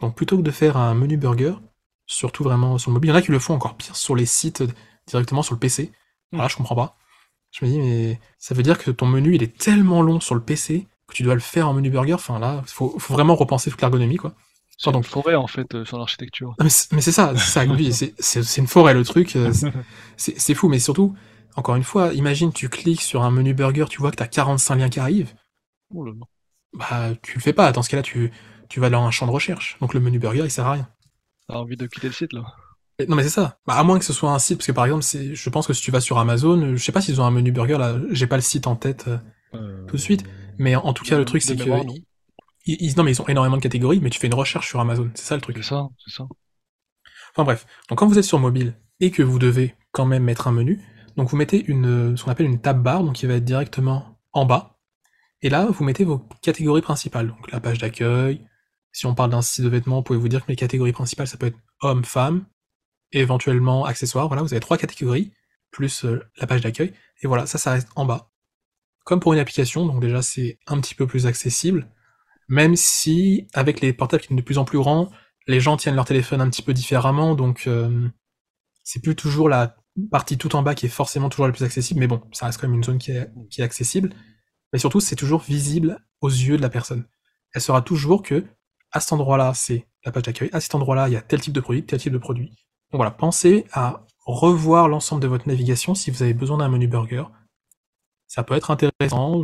Donc 0.00 0.14
plutôt 0.14 0.38
que 0.38 0.42
de 0.42 0.50
faire 0.50 0.76
un 0.76 0.94
menu 0.94 1.16
burger, 1.16 1.54
surtout 2.06 2.42
vraiment 2.42 2.78
sur 2.78 2.90
le 2.90 2.94
mobile, 2.94 3.10
il 3.10 3.12
y 3.12 3.16
en 3.16 3.18
a 3.18 3.22
qui 3.22 3.32
le 3.32 3.38
font 3.38 3.54
encore 3.54 3.76
pire 3.76 3.96
sur 3.96 4.16
les 4.16 4.26
sites 4.26 4.62
directement 5.06 5.42
sur 5.42 5.54
le 5.54 5.60
PC. 5.60 5.92
Voilà, 6.32 6.48
je 6.48 6.56
comprends 6.56 6.74
pas. 6.74 6.96
Je 7.58 7.64
me 7.64 7.70
dis, 7.70 7.78
mais 7.78 8.20
ça 8.38 8.54
veut 8.54 8.62
dire 8.62 8.76
que 8.76 8.90
ton 8.90 9.06
menu, 9.06 9.34
il 9.34 9.42
est 9.42 9.56
tellement 9.56 10.02
long 10.02 10.20
sur 10.20 10.34
le 10.34 10.42
PC 10.42 10.86
que 11.08 11.14
tu 11.14 11.22
dois 11.22 11.34
le 11.34 11.40
faire 11.40 11.68
en 11.68 11.72
menu 11.72 11.88
burger. 11.88 12.12
Enfin 12.14 12.38
là, 12.38 12.62
faut, 12.66 12.98
faut 12.98 13.14
vraiment 13.14 13.34
repenser 13.34 13.70
toute 13.70 13.80
l'ergonomie, 13.80 14.16
quoi. 14.16 14.34
C'est 14.78 14.94
une 14.94 15.02
forêt 15.02 15.36
en 15.36 15.46
fait 15.46 15.74
euh, 15.74 15.86
sur 15.86 15.96
l'architecture. 15.98 16.54
Ah, 16.58 16.64
mais 16.64 16.68
c'est 16.68 17.12
ça, 17.12 17.32
c'est 17.34 17.40
ça, 17.40 17.64
une 17.64 18.66
forêt 18.66 18.92
le 18.92 19.04
truc, 19.04 19.34
euh, 19.36 19.50
c'est- 20.18 20.54
fou, 20.54 20.68
mais 20.68 20.78
surtout, 20.78 21.14
encore 21.54 21.76
une 21.76 21.82
fois, 21.82 22.12
imagine 22.12 22.52
tu 22.52 22.68
cliques 22.68 23.00
sur 23.00 23.22
un 23.22 23.30
menu 23.30 23.54
burger, 23.54 23.86
tu 23.88 23.98
vois 24.02 24.10
que 24.10 24.16
t'as 24.16 24.26
45 24.26 24.74
liens 24.76 24.90
qui 24.90 25.00
arrivent, 25.00 25.32
Oh 25.94 26.04
là 26.04 26.12
là. 26.12 26.26
bah 26.74 27.14
tu 27.22 27.36
le 27.36 27.40
fais 27.40 27.54
pas, 27.54 27.72
dans 27.72 27.80
ce 27.82 27.88
cas-là 27.88 28.02
tu, 28.02 28.30
tu 28.68 28.80
vas 28.80 28.90
dans 28.90 29.02
un 29.06 29.10
champ 29.10 29.26
de 29.26 29.30
recherche, 29.32 29.78
donc 29.80 29.94
le 29.94 30.00
menu 30.00 30.18
burger 30.18 30.42
il 30.44 30.50
sert 30.50 30.66
à 30.66 30.72
rien. 30.72 30.88
T'as 31.48 31.54
envie 31.54 31.76
de 31.78 31.86
quitter 31.86 32.08
le 32.08 32.12
site 32.12 32.34
là. 32.34 32.44
Non 33.08 33.14
mais 33.16 33.22
c'est 33.24 33.28
ça, 33.30 33.58
bah, 33.66 33.74
à 33.74 33.82
moins 33.84 33.98
que 33.98 34.04
ce 34.06 34.14
soit 34.14 34.30
un 34.32 34.38
site, 34.38 34.56
parce 34.58 34.66
que 34.68 34.72
par 34.72 34.86
exemple, 34.86 35.02
c'est, 35.02 35.34
je 35.34 35.50
pense 35.50 35.66
que 35.66 35.74
si 35.74 35.82
tu 35.82 35.90
vas 35.90 36.00
sur 36.00 36.18
Amazon, 36.18 36.76
je 36.76 36.82
sais 36.82 36.92
pas 36.92 37.02
s'ils 37.02 37.20
ont 37.20 37.24
un 37.26 37.30
menu 37.30 37.52
burger 37.52 37.76
là, 37.78 37.98
j'ai 38.10 38.26
pas 38.26 38.36
le 38.36 38.42
site 38.42 38.66
en 38.66 38.76
tête, 38.76 39.04
euh, 39.08 39.18
Euh, 39.54 39.86
Tout 39.86 39.96
de 39.96 40.00
suite, 40.00 40.24
mais 40.58 40.76
en, 40.76 40.82
en 40.84 40.92
tout 40.94 41.04
cas 41.04 41.18
le 41.18 41.24
truc 41.24 41.42
c'est 41.42 41.56
que 41.56 41.62
mémoire, 41.64 41.84
non. 41.84 41.94
ils, 42.66 42.76
ils- 42.80 42.96
non, 42.96 43.04
mais 43.04 43.12
ils 43.12 43.22
ont 43.22 43.28
énormément 43.28 43.56
de 43.56 43.62
catégories, 43.62 44.00
mais 44.00 44.10
tu 44.10 44.18
fais 44.20 44.26
une 44.28 44.34
recherche 44.34 44.68
sur 44.68 44.80
Amazon. 44.80 45.10
C'est 45.14 45.24
ça 45.26 45.34
le 45.36 45.40
truc. 45.42 45.56
C'est 45.58 45.62
ça, 45.62 45.88
c'est 46.04 46.14
ça. 46.14 46.24
Enfin 47.32 47.44
bref. 47.44 47.66
Donc 47.88 47.98
quand 47.98 48.06
vous 48.06 48.18
êtes 48.18 48.24
sur 48.24 48.38
mobile 48.38 48.74
et 49.00 49.10
que 49.10 49.22
vous 49.22 49.38
devez 49.38 49.74
quand 49.92 50.06
même 50.06 50.24
mettre 50.24 50.48
un 50.48 50.52
menu, 50.52 50.80
donc 51.16 51.28
vous 51.30 51.36
mettez 51.36 51.64
une, 51.66 52.16
ce 52.16 52.24
qu'on 52.24 52.30
appelle 52.30 52.46
une 52.46 52.60
tab 52.60 52.82
bar, 52.82 53.02
donc 53.04 53.14
qui 53.14 53.26
va 53.26 53.34
être 53.34 53.44
directement 53.44 54.18
en 54.32 54.44
bas. 54.46 54.78
Et 55.42 55.50
là, 55.50 55.66
vous 55.66 55.84
mettez 55.84 56.04
vos 56.04 56.20
catégories 56.42 56.82
principales. 56.82 57.28
Donc 57.28 57.50
la 57.52 57.60
page 57.60 57.78
d'accueil. 57.78 58.46
Si 58.92 59.06
on 59.06 59.14
parle 59.14 59.30
d'un 59.30 59.42
site 59.42 59.64
de 59.64 59.68
vêtements, 59.68 59.96
vous 59.98 60.02
pouvez 60.02 60.18
vous 60.18 60.28
dire 60.28 60.44
que 60.44 60.50
les 60.50 60.56
catégories 60.56 60.92
principales, 60.92 61.28
ça 61.28 61.36
peut 61.36 61.46
être 61.46 61.58
homme, 61.82 62.04
femme, 62.04 62.46
éventuellement 63.12 63.84
accessoires. 63.84 64.28
Voilà, 64.28 64.42
vous 64.42 64.52
avez 64.52 64.60
trois 64.60 64.78
catégories, 64.78 65.32
plus 65.70 66.04
euh, 66.04 66.20
la 66.38 66.46
page 66.46 66.60
d'accueil. 66.60 66.92
Et 67.22 67.26
voilà, 67.26 67.46
ça, 67.46 67.58
ça 67.58 67.72
reste 67.72 67.88
en 67.96 68.04
bas. 68.04 68.30
Comme 69.04 69.20
pour 69.20 69.32
une 69.32 69.38
application, 69.38 69.86
donc 69.86 70.00
déjà 70.00 70.22
c'est 70.22 70.58
un 70.66 70.80
petit 70.80 70.94
peu 70.94 71.06
plus 71.06 71.26
accessible. 71.26 71.88
Même 72.48 72.76
si, 72.76 73.48
avec 73.54 73.80
les 73.80 73.92
portables 73.92 74.22
qui 74.22 74.28
sont 74.28 74.34
de 74.34 74.42
plus 74.42 74.58
en 74.58 74.64
plus 74.64 74.78
grands, 74.78 75.10
les 75.46 75.60
gens 75.60 75.76
tiennent 75.76 75.94
leur 75.94 76.04
téléphone 76.04 76.40
un 76.40 76.50
petit 76.50 76.62
peu 76.62 76.72
différemment, 76.72 77.34
donc 77.34 77.64
euh, 77.66 78.08
c'est 78.82 79.00
plus 79.00 79.14
toujours 79.14 79.48
la 79.48 79.76
partie 80.10 80.38
tout 80.38 80.54
en 80.56 80.62
bas 80.62 80.74
qui 80.74 80.86
est 80.86 80.90
forcément 80.90 81.28
toujours 81.28 81.46
la 81.46 81.52
plus 81.52 81.64
accessible, 81.64 82.00
mais 82.00 82.06
bon, 82.06 82.22
ça 82.32 82.46
reste 82.46 82.60
quand 82.60 82.68
même 82.68 82.76
une 82.76 82.84
zone 82.84 82.98
qui 82.98 83.12
est, 83.12 83.30
qui 83.50 83.60
est 83.60 83.64
accessible. 83.64 84.10
Mais 84.72 84.78
surtout, 84.78 85.00
c'est 85.00 85.16
toujours 85.16 85.40
visible 85.42 86.04
aux 86.20 86.28
yeux 86.28 86.56
de 86.56 86.62
la 86.62 86.68
personne. 86.68 87.06
Elle 87.52 87.62
saura 87.62 87.82
toujours 87.82 88.22
que 88.22 88.44
à 88.92 89.00
cet 89.00 89.12
endroit-là, 89.12 89.52
c'est 89.54 89.86
la 90.04 90.12
page 90.12 90.24
d'accueil, 90.24 90.50
à 90.52 90.60
cet 90.60 90.74
endroit-là, 90.74 91.08
il 91.08 91.12
y 91.12 91.16
a 91.16 91.22
tel 91.22 91.40
type 91.40 91.52
de 91.52 91.60
produit, 91.60 91.84
tel 91.84 92.00
type 92.00 92.12
de 92.12 92.18
produit. 92.18 92.65
Donc 92.92 92.98
voilà, 92.98 93.10
pensez 93.10 93.66
à 93.72 94.04
revoir 94.24 94.88
l'ensemble 94.88 95.22
de 95.22 95.28
votre 95.28 95.48
navigation 95.48 95.94
si 95.94 96.10
vous 96.10 96.22
avez 96.22 96.34
besoin 96.34 96.58
d'un 96.58 96.68
menu 96.68 96.88
burger. 96.88 97.24
Ça 98.26 98.42
peut 98.42 98.54
être 98.54 98.70
intéressant 98.70 99.42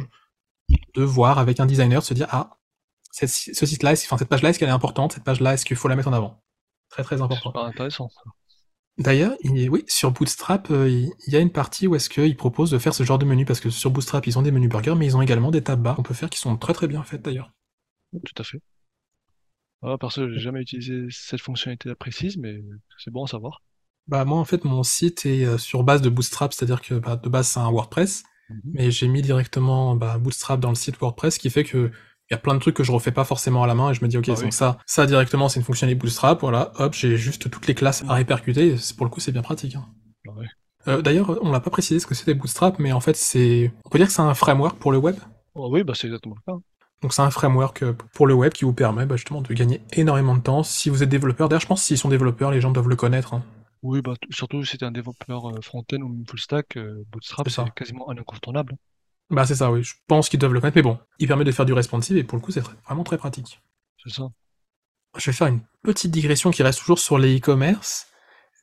de 0.95 1.03
voir 1.03 1.39
avec 1.39 1.61
un 1.61 1.67
designer, 1.67 2.01
de 2.01 2.07
se 2.07 2.15
dire, 2.15 2.27
ah, 2.31 2.57
cette- 3.11 3.29
ce 3.31 3.67
site-là, 3.67 3.93
enfin, 3.93 4.19
cette 4.19 4.29
page-là, 4.29 4.51
est-ce 4.51 4.59
qu'elle 4.59 4.69
est 4.69 4.73
importante? 4.73 5.13
Cette 5.13 5.25
page-là, 5.25 5.55
est-ce 5.55 5.65
qu'il 5.65 5.77
faut 5.77 5.89
la 5.89 5.97
mettre 5.97 6.09
en 6.09 6.13
avant? 6.13 6.43
Très 6.89 7.03
très 7.03 7.21
important. 7.23 7.51
Super 7.51 7.65
intéressant. 7.65 8.09
D'ailleurs, 8.99 9.33
oui, 9.45 9.85
sur 9.89 10.11
Bootstrap, 10.13 10.71
euh, 10.71 10.89
il 10.91 11.33
y 11.33 11.37
a 11.37 11.41
une 11.41 11.51
partie 11.53 11.87
où 11.87 11.95
est-ce 11.95 12.11
qu'ils 12.11 12.37
proposent 12.37 12.71
de 12.71 12.79
faire 12.79 12.95
ce 12.95 13.03
genre 13.05 13.19
de 13.19 13.25
menu, 13.25 13.45
parce 13.47 13.61
que 13.61 13.71
sur 13.71 13.91
Bootstrap, 13.91 14.27
ils 14.27 14.39
ont 14.39 14.43
des 14.43 14.51
menus 14.51 14.69
burgers, 14.69 14.95
mais 14.97 15.07
ils 15.07 15.17
ont 15.17 15.23
également 15.23 15.51
des 15.51 15.63
tab 15.63 15.81
bars 15.81 15.97
qu'on 15.97 16.03
peut 16.03 16.15
faire 16.15 16.29
qui 16.31 16.39
sont 16.39 16.57
très 16.57 16.75
très 16.75 16.89
bien 16.89 17.03
faites 17.03 17.23
d'ailleurs. 17.23 17.51
Tout 18.13 18.43
à 18.43 18.45
fait. 18.45 18.61
Ah, 19.83 19.97
perso, 19.99 20.29
j'ai 20.31 20.39
jamais 20.39 20.61
utilisé 20.63 21.07
cette 21.11 21.41
fonctionnalité 21.41 21.95
précise, 21.95 22.37
mais 22.37 22.63
c'est 22.99 23.11
bon 23.11 23.25
à 23.25 23.27
savoir. 23.27 23.63
Bah 24.09 24.25
moi 24.25 24.39
en 24.39 24.45
fait 24.45 24.65
mon 24.65 24.83
site 24.83 25.27
est 25.27 25.45
euh, 25.45 25.59
sur 25.59 25.85
base 25.85 26.03
de 26.03 26.09
Bootstrap, 26.11 26.53
c'est-à-dire 26.53 26.81
que 26.83 26.95
bah, 26.95 27.17
de 27.17 27.29
base 27.29 27.49
c'est 27.49 27.61
un 27.61 27.71
WordPress, 27.71 28.25
Mhm. 28.51 28.61
mais 28.75 28.91
j'ai 28.91 29.07
mis 29.09 29.23
directement 29.23 29.95
bah, 29.95 30.19
Bootstrap 30.19 30.59
dans 30.61 30.69
le 30.71 30.75
site 30.75 30.99
WordPress, 31.01 31.35
ce 31.35 31.39
qui 31.39 31.51
fait 31.51 31.65
que 31.65 31.91
il 32.31 32.35
y 32.35 32.35
a 32.35 32.39
plein 32.39 32.55
de 32.55 32.61
trucs 32.61 32.75
que 32.77 32.83
je 32.85 32.91
refais 32.93 33.13
pas 33.13 33.25
forcément 33.25 33.63
à 33.63 33.67
la 33.67 33.75
main 33.75 33.91
et 33.91 33.95
je 33.95 34.03
me 34.03 34.09
dis 34.09 34.17
ok 34.19 34.29
Ah 34.29 34.35
donc 34.35 34.45
oui. 34.45 34.53
ça 34.53 34.79
ça 34.87 35.07
directement 35.07 35.49
c'est 35.49 35.61
une 35.61 35.65
fonctionnalité 35.67 35.99
Bootstrap, 36.01 36.41
voilà 36.41 36.73
hop 36.79 36.95
j'ai 36.95 37.17
juste 37.17 37.49
toutes 37.51 37.67
les 37.69 37.75
classes 37.75 38.03
à 38.09 38.15
répercuter, 38.15 38.75
et 38.75 38.77
pour 38.97 39.07
le 39.07 39.11
coup 39.11 39.21
c'est 39.21 39.33
bien 39.33 39.43
pratique. 39.43 39.77
hein. 39.77 39.87
Ah. 40.29 40.33
Euh, 40.89 41.03
D'ailleurs 41.03 41.39
on 41.43 41.53
l'a 41.53 41.61
pas 41.61 41.71
précisé 41.71 42.01
ce 42.01 42.07
que 42.07 42.15
c'était 42.15 42.35
Bootstrap, 42.35 42.79
mais 42.81 42.93
en 42.93 43.01
fait 43.01 43.17
c'est 43.17 43.73
on 43.85 43.89
peut 43.91 43.99
dire 43.99 44.09
que 44.09 44.13
c'est 44.13 44.23
un 44.23 44.35
framework 44.35 44.79
pour 44.79 44.91
le 44.93 44.99
web? 44.99 45.17
Oh, 45.55 45.69
oui, 45.71 45.85
bah 45.85 45.93
c'est 45.95 46.07
exactement 46.09 46.35
le 46.47 46.53
cas. 46.53 46.59
Donc 47.03 47.13
c'est 47.13 47.23
un 47.23 47.31
framework 47.31 47.83
euh, 47.83 47.95
pour 48.15 48.27
le 48.27 48.35
web 48.35 48.53
qui 48.53 48.65
vous 48.65 48.73
permet 48.73 49.07
bah, 49.07 49.17
justement 49.17 49.41
de 49.41 49.53
gagner 49.55 49.81
énormément 49.93 50.37
de 50.37 50.41
temps 50.41 50.63
si 50.63 50.89
vous 50.89 51.03
êtes 51.03 51.09
développeur. 51.09 51.49
D'ailleurs 51.49 51.61
je 51.61 51.67
pense 51.67 51.81
que 51.81 51.87
s'ils 51.87 51.99
sont 51.99 52.09
développeurs 52.09 52.51
les 52.51 52.61
gens 52.61 52.71
doivent 52.71 52.89
le 52.89 52.97
connaître. 52.97 53.35
hein. 53.35 53.43
Oui, 53.83 54.01
bah 54.01 54.15
surtout 54.31 54.65
si 54.65 54.79
t'es 54.79 54.85
un 54.85 54.93
développeur 54.93 55.51
euh, 55.51 55.61
front-end 55.61 56.01
ou 56.03 56.25
full 56.29 56.39
stack, 56.39 56.77
euh, 56.77 57.03
Bootstrap 57.11 57.49
C'est 57.49 57.75
quasiment 57.75 58.09
un 58.11 58.17
incontournable. 58.17 58.77
Bah 59.31 59.45
c'est 59.45 59.57
ça, 59.57 59.73
oui. 59.73 59.83
Je 59.83 59.95
pense 60.07 60.29
qu'ils 60.29 60.39
doivent 60.39 60.53
le 60.53 60.61
connaître, 60.61 60.77
mais 60.77 60.83
bon, 60.83 60.99
il 61.19 61.27
permet 61.27 61.45
de 61.45 61.51
faire 61.53 61.67
du 61.67 61.73
responsive 61.73 62.17
et 62.17 62.23
pour 62.23 62.37
le 62.39 62.43
coup, 62.43 62.53
c'est 62.53 62.63
vraiment 62.87 63.03
très 63.03 63.19
pratique. 63.19 63.61
C'est 64.05 64.13
ça. 64.13 64.29
Je 65.17 65.31
vais 65.31 65.37
faire 65.37 65.49
une 65.49 65.61
petite 65.83 66.11
digression 66.13 66.51
qui 66.51 66.63
reste 66.63 66.79
toujours 66.81 66.99
sur 66.99 67.19
les 67.19 67.39
e-commerce, 67.39 68.07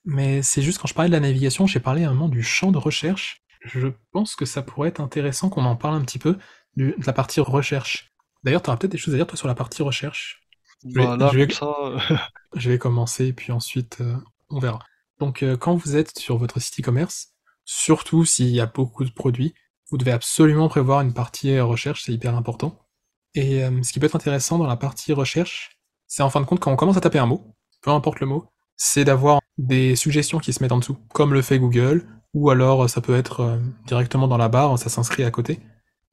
mais 0.06 0.41
c'est 0.41 0.62
juste 0.62 0.80
quand 0.80 0.88
je 0.88 0.93
parlais 0.93 1.10
de 1.10 1.13
la 1.13 1.19
navigation, 1.19 1.67
j'ai 1.67 1.80
parlé 1.80 2.06
à 2.06 2.10
un 2.10 2.13
moment 2.13 2.30
du 2.30 2.43
champ 2.43 2.71
de 2.71 2.78
recherche. 2.78 3.41
Je 3.65 3.89
pense 4.12 4.36
que 4.36 4.45
ça 4.45 4.62
pourrait 4.62 4.89
être 4.89 5.02
intéressant 5.02 5.49
qu'on 5.49 5.65
en 5.65 5.75
parle 5.75 5.95
un 5.95 6.02
petit 6.02 6.19
peu 6.19 6.38
de 6.78 6.95
la 7.06 7.13
partie 7.13 7.41
recherche. 7.41 8.12
D'ailleurs, 8.43 8.62
tu 8.62 8.69
auras 8.69 8.78
peut-être 8.78 8.91
des 8.91 8.97
choses 8.97 9.13
à 9.13 9.17
dire 9.17 9.28
toi 9.28 9.38
sur 9.38 9.47
la 9.47 9.56
partie 9.56 9.82
recherche. 9.84 10.41
vais- 10.84 11.13
Bah 11.17 11.17
je 11.28 11.38
vais- 11.38 11.47
comme 11.47 11.52
ça, 11.52 11.73
euh, 11.84 11.99
Je 12.56 12.69
vais 12.71 12.78
commencer, 12.80 13.34
puis 13.34 13.52
ensuite 13.52 13.99
euh, 14.02 14.15
on 14.49 14.60
verra. 14.60 14.80
Donc 15.19 15.43
euh, 15.43 15.58
quand 15.58 15.75
vous 15.75 15.95
êtes 15.97 16.17
sur 16.17 16.38
votre 16.38 16.60
site 16.60 16.80
e-commerce, 16.80 17.34
surtout 17.65 18.25
s'il 18.25 18.49
y 18.49 18.60
a 18.62 18.65
beaucoup 18.65 19.04
de 19.06 19.12
produits, 19.12 19.54
vous 19.91 19.97
devez 19.97 20.12
absolument 20.12 20.67
prévoir 20.69 21.02
une 21.02 21.13
partie 21.13 21.60
recherche, 21.60 22.04
c'est 22.04 22.13
hyper 22.13 22.36
important. 22.36 22.80
Et 23.36 23.63
euh, 23.63 23.84
ce 23.84 23.91
qui 23.93 23.99
peut 23.99 24.06
être 24.08 24.15
intéressant 24.15 24.58
dans 24.58 24.67
la 24.67 24.78
partie 24.78 25.13
recherche, 25.13 25.78
c'est 26.08 26.23
en 26.23 26.30
fin 26.30 26.41
de 26.41 26.45
compte 26.45 26.60
quand 26.60 26.71
on 26.71 26.75
commence 26.75 26.97
à 26.97 27.02
taper 27.02 27.19
un 27.19 27.25
mot, 27.28 27.56
peu 27.82 27.91
importe 27.91 28.19
le 28.19 28.28
mot, 28.28 28.45
c'est 28.78 29.06
d'avoir 29.06 29.41
des 29.58 29.95
suggestions 29.95 30.39
qui 30.39 30.54
se 30.54 30.63
mettent 30.63 30.71
en 30.71 30.80
dessous, 30.80 30.97
comme 31.13 31.34
le 31.34 31.41
fait 31.41 31.60
Google, 31.60 32.08
ou 32.34 32.49
alors 32.49 32.89
ça 32.89 33.02
peut 33.02 33.15
être 33.15 33.60
directement 33.86 34.28
dans 34.28 34.38
la 34.38 34.49
barre, 34.49 34.80
ça 34.80 34.89
s'inscrit 34.89 35.23
à 35.23 35.32
côté. 35.32 35.60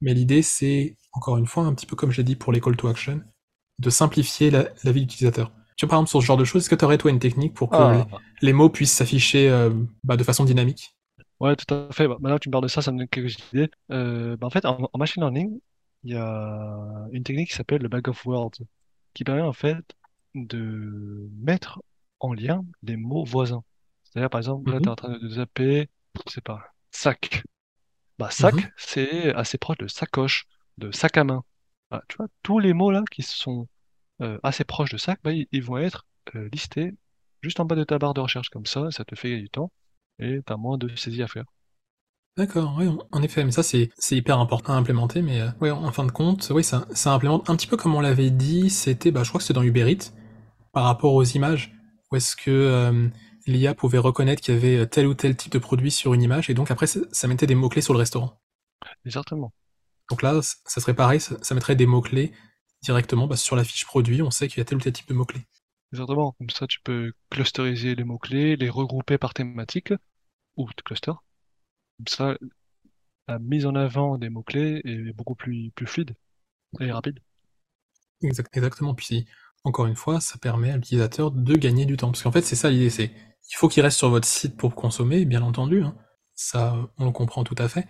Mais 0.01 0.13
l'idée 0.13 0.41
c'est, 0.41 0.97
encore 1.13 1.37
une 1.37 1.47
fois, 1.47 1.63
un 1.65 1.73
petit 1.73 1.85
peu 1.85 1.95
comme 1.95 2.11
j'ai 2.11 2.23
dit 2.23 2.35
pour 2.35 2.53
les 2.53 2.61
call 2.61 2.77
to 2.77 2.87
action, 2.87 3.21
de 3.79 3.89
simplifier 3.89 4.51
la, 4.51 4.69
la 4.83 4.91
vie 4.91 5.01
d'utilisateur. 5.01 5.51
Tu 5.77 5.85
vois, 5.85 5.91
par 5.91 5.99
exemple, 5.99 6.09
sur 6.09 6.21
ce 6.21 6.25
genre 6.27 6.37
de 6.37 6.45
choses, 6.45 6.63
est-ce 6.63 6.69
que 6.69 6.75
tu 6.75 6.85
aurais, 6.85 6.97
toi, 6.97 7.11
une 7.11 7.19
technique 7.19 7.53
pour 7.53 7.71
que 7.71 7.81
ah, 7.81 7.83
les, 7.83 8.07
les 8.41 8.53
mots 8.53 8.69
puissent 8.69 8.93
s'afficher 8.93 9.49
euh, 9.49 9.71
bah, 10.03 10.17
de 10.17 10.23
façon 10.23 10.45
dynamique? 10.45 10.95
Ouais, 11.39 11.55
tout 11.55 11.71
à 11.73 11.91
fait. 11.93 12.07
Bah, 12.07 12.17
maintenant 12.19 12.37
que 12.37 12.43
tu 12.43 12.49
me 12.49 12.51
parles 12.51 12.63
de 12.63 12.67
ça, 12.67 12.81
ça 12.81 12.91
me 12.91 12.97
donne 12.99 13.07
quelques 13.07 13.37
idées. 13.53 13.69
Euh, 13.91 14.35
bah, 14.37 14.47
en 14.47 14.49
fait, 14.49 14.65
en, 14.65 14.89
en 14.91 14.97
machine 14.97 15.21
learning, 15.21 15.59
il 16.03 16.11
y 16.13 16.15
a 16.15 17.07
une 17.11 17.23
technique 17.23 17.49
qui 17.49 17.55
s'appelle 17.55 17.81
le 17.81 17.89
bag 17.89 18.07
of 18.09 18.25
words, 18.25 18.51
qui 19.13 19.23
permet 19.23 19.41
en 19.41 19.53
fait 19.53 19.83
de 20.35 21.29
mettre 21.37 21.81
en 22.19 22.33
lien 22.33 22.65
des 22.83 22.97
mots 22.97 23.23
voisins. 23.25 23.63
C'est-à-dire, 24.03 24.29
par 24.29 24.39
exemple, 24.39 24.71
là, 24.71 24.79
Mhm. 24.79 24.81
tu 24.81 24.89
es 24.89 24.91
en 24.91 24.95
train 24.95 25.17
de 25.17 25.27
zapper, 25.29 25.89
je 26.27 26.33
sais 26.33 26.41
pas, 26.41 26.73
sac. 26.91 27.43
Bah, 28.17 28.31
sac, 28.31 28.67
Mhm. 28.67 28.71
c'est 28.77 29.33
assez 29.35 29.57
proche 29.57 29.77
de 29.77 29.87
sacoche, 29.87 30.45
de 30.77 30.91
sac 30.91 31.17
à 31.17 31.23
main. 31.23 31.43
Ah, 31.91 32.01
tu 32.09 32.17
vois, 32.17 32.27
tous 32.43 32.59
les 32.59 32.73
mots 32.73 32.91
là 32.91 33.03
qui 33.11 33.21
sont 33.23 33.67
euh, 34.21 34.39
assez 34.43 34.63
proches 34.65 34.91
de 34.91 34.97
sac, 34.97 35.19
bah, 35.23 35.33
ils, 35.33 35.47
ils 35.51 35.63
vont 35.63 35.77
être 35.79 36.05
euh, 36.35 36.49
listés 36.53 36.93
juste 37.43 37.59
en 37.59 37.65
bas 37.65 37.75
de 37.75 37.83
ta 37.85 37.99
barre 37.99 38.13
de 38.15 38.21
recherche. 38.21 38.49
Comme 38.49 38.65
ça, 38.67 38.91
ça 38.91 39.05
te 39.05 39.15
fait 39.15 39.29
gagner 39.31 39.43
du 39.43 39.49
temps 39.51 39.71
et 40.19 40.41
tu 40.45 40.53
as 40.53 40.57
moins 40.57 40.77
de 40.79 40.95
saisie 40.97 41.23
à 41.23 41.27
faire. 41.29 41.45
D'accord, 42.37 42.75
oui, 42.77 42.87
en 43.11 43.21
effet, 43.23 43.43
mais 43.43 43.51
ça 43.51 43.63
c'est 43.63 43.89
c'est 43.97 44.15
hyper 44.15 44.39
important 44.39 44.73
à 44.73 44.75
implémenter, 44.77 45.23
mais 45.23 45.41
euh, 45.41 45.47
ouais, 45.59 45.71
en 45.71 45.91
fin 45.91 46.05
de 46.05 46.11
compte, 46.11 46.51
oui, 46.53 46.63
ça, 46.63 46.85
ça 46.93 47.11
implémente 47.11 47.49
un 47.49 47.55
petit 47.55 47.65
peu 47.65 47.77
comme 47.77 47.95
on 47.95 47.99
l'avait 48.01 48.29
dit, 48.29 48.69
c'était, 48.69 49.09
bah, 49.09 49.23
je 49.23 49.29
crois 49.29 49.39
que 49.39 49.43
c'était 49.43 49.55
dans 49.55 49.63
Uber 49.63 49.91
Eats, 49.91 50.11
par 50.73 50.85
rapport 50.85 51.13
aux 51.13 51.23
images, 51.23 51.73
où 52.11 52.17
est-ce 52.17 52.35
que 52.35 52.51
euh, 52.51 53.07
l'IA 53.47 53.73
pouvait 53.73 53.97
reconnaître 53.97 54.41
qu'il 54.41 54.53
y 54.53 54.57
avait 54.57 54.87
tel 54.87 55.07
ou 55.07 55.13
tel 55.13 55.35
type 55.35 55.51
de 55.51 55.59
produit 55.59 55.91
sur 55.91 56.13
une 56.13 56.21
image, 56.21 56.49
et 56.49 56.53
donc 56.53 56.71
après 56.71 56.87
ça, 56.87 57.27
mettait 57.27 57.47
des 57.47 57.55
mots-clés 57.55 57.81
sur 57.81 57.93
le 57.93 57.99
restaurant. 57.99 58.39
Et 59.05 59.11
certainement. 59.11 59.53
Donc 60.09 60.21
là, 60.21 60.39
ça 60.41 60.81
serait 60.81 60.93
pareil, 60.93 61.19
ça, 61.19 61.37
ça 61.41 61.55
mettrait 61.55 61.75
des 61.75 61.85
mots-clés 61.87 62.31
directement 62.81 63.27
bah, 63.27 63.37
sur 63.37 63.55
la 63.55 63.63
fiche 63.63 63.85
produit, 63.85 64.21
on 64.21 64.31
sait 64.31 64.47
qu'il 64.47 64.59
y 64.59 64.61
a 64.61 64.65
tel 64.65 64.77
ou 64.77 64.81
tel 64.81 64.93
type 64.93 65.07
de 65.09 65.13
mots-clés. 65.13 65.45
Exactement. 65.93 66.33
Comme 66.33 66.49
ça, 66.49 66.67
tu 66.67 66.79
peux 66.81 67.13
clusteriser 67.29 67.95
les 67.95 68.03
mots-clés, 68.03 68.55
les 68.55 68.69
regrouper 68.69 69.17
par 69.17 69.33
thématique 69.33 69.93
ou 70.57 70.67
cluster. 70.85 71.13
Comme 71.97 72.07
ça, 72.07 72.37
la 73.27 73.39
mise 73.39 73.65
en 73.65 73.75
avant 73.75 74.17
des 74.17 74.29
mots-clés 74.29 74.81
est 74.83 75.13
beaucoup 75.13 75.35
plus, 75.35 75.71
plus 75.75 75.87
fluide 75.87 76.15
et 76.79 76.91
rapide. 76.91 77.19
Exact- 78.21 78.55
exactement. 78.55 78.95
Puis 78.95 79.25
encore 79.63 79.85
une 79.85 79.95
fois, 79.95 80.21
ça 80.21 80.37
permet 80.37 80.71
à 80.71 80.75
l'utilisateur 80.77 81.31
de 81.31 81.55
gagner 81.55 81.85
du 81.85 81.97
temps. 81.97 82.11
Parce 82.11 82.23
qu'en 82.23 82.31
fait, 82.31 82.41
c'est 82.41 82.55
ça 82.55 82.69
l'idée, 82.69 82.89
c'est 82.89 83.11
il 83.51 83.55
faut 83.55 83.67
qu'il 83.69 83.83
reste 83.83 83.97
sur 83.97 84.09
votre 84.09 84.27
site 84.27 84.57
pour 84.57 84.75
consommer, 84.75 85.25
bien 85.25 85.41
entendu. 85.41 85.83
hein. 85.83 85.95
Ça, 86.35 86.75
on 86.97 87.05
le 87.05 87.11
comprend 87.11 87.43
tout 87.43 87.55
à 87.57 87.67
fait. 87.67 87.87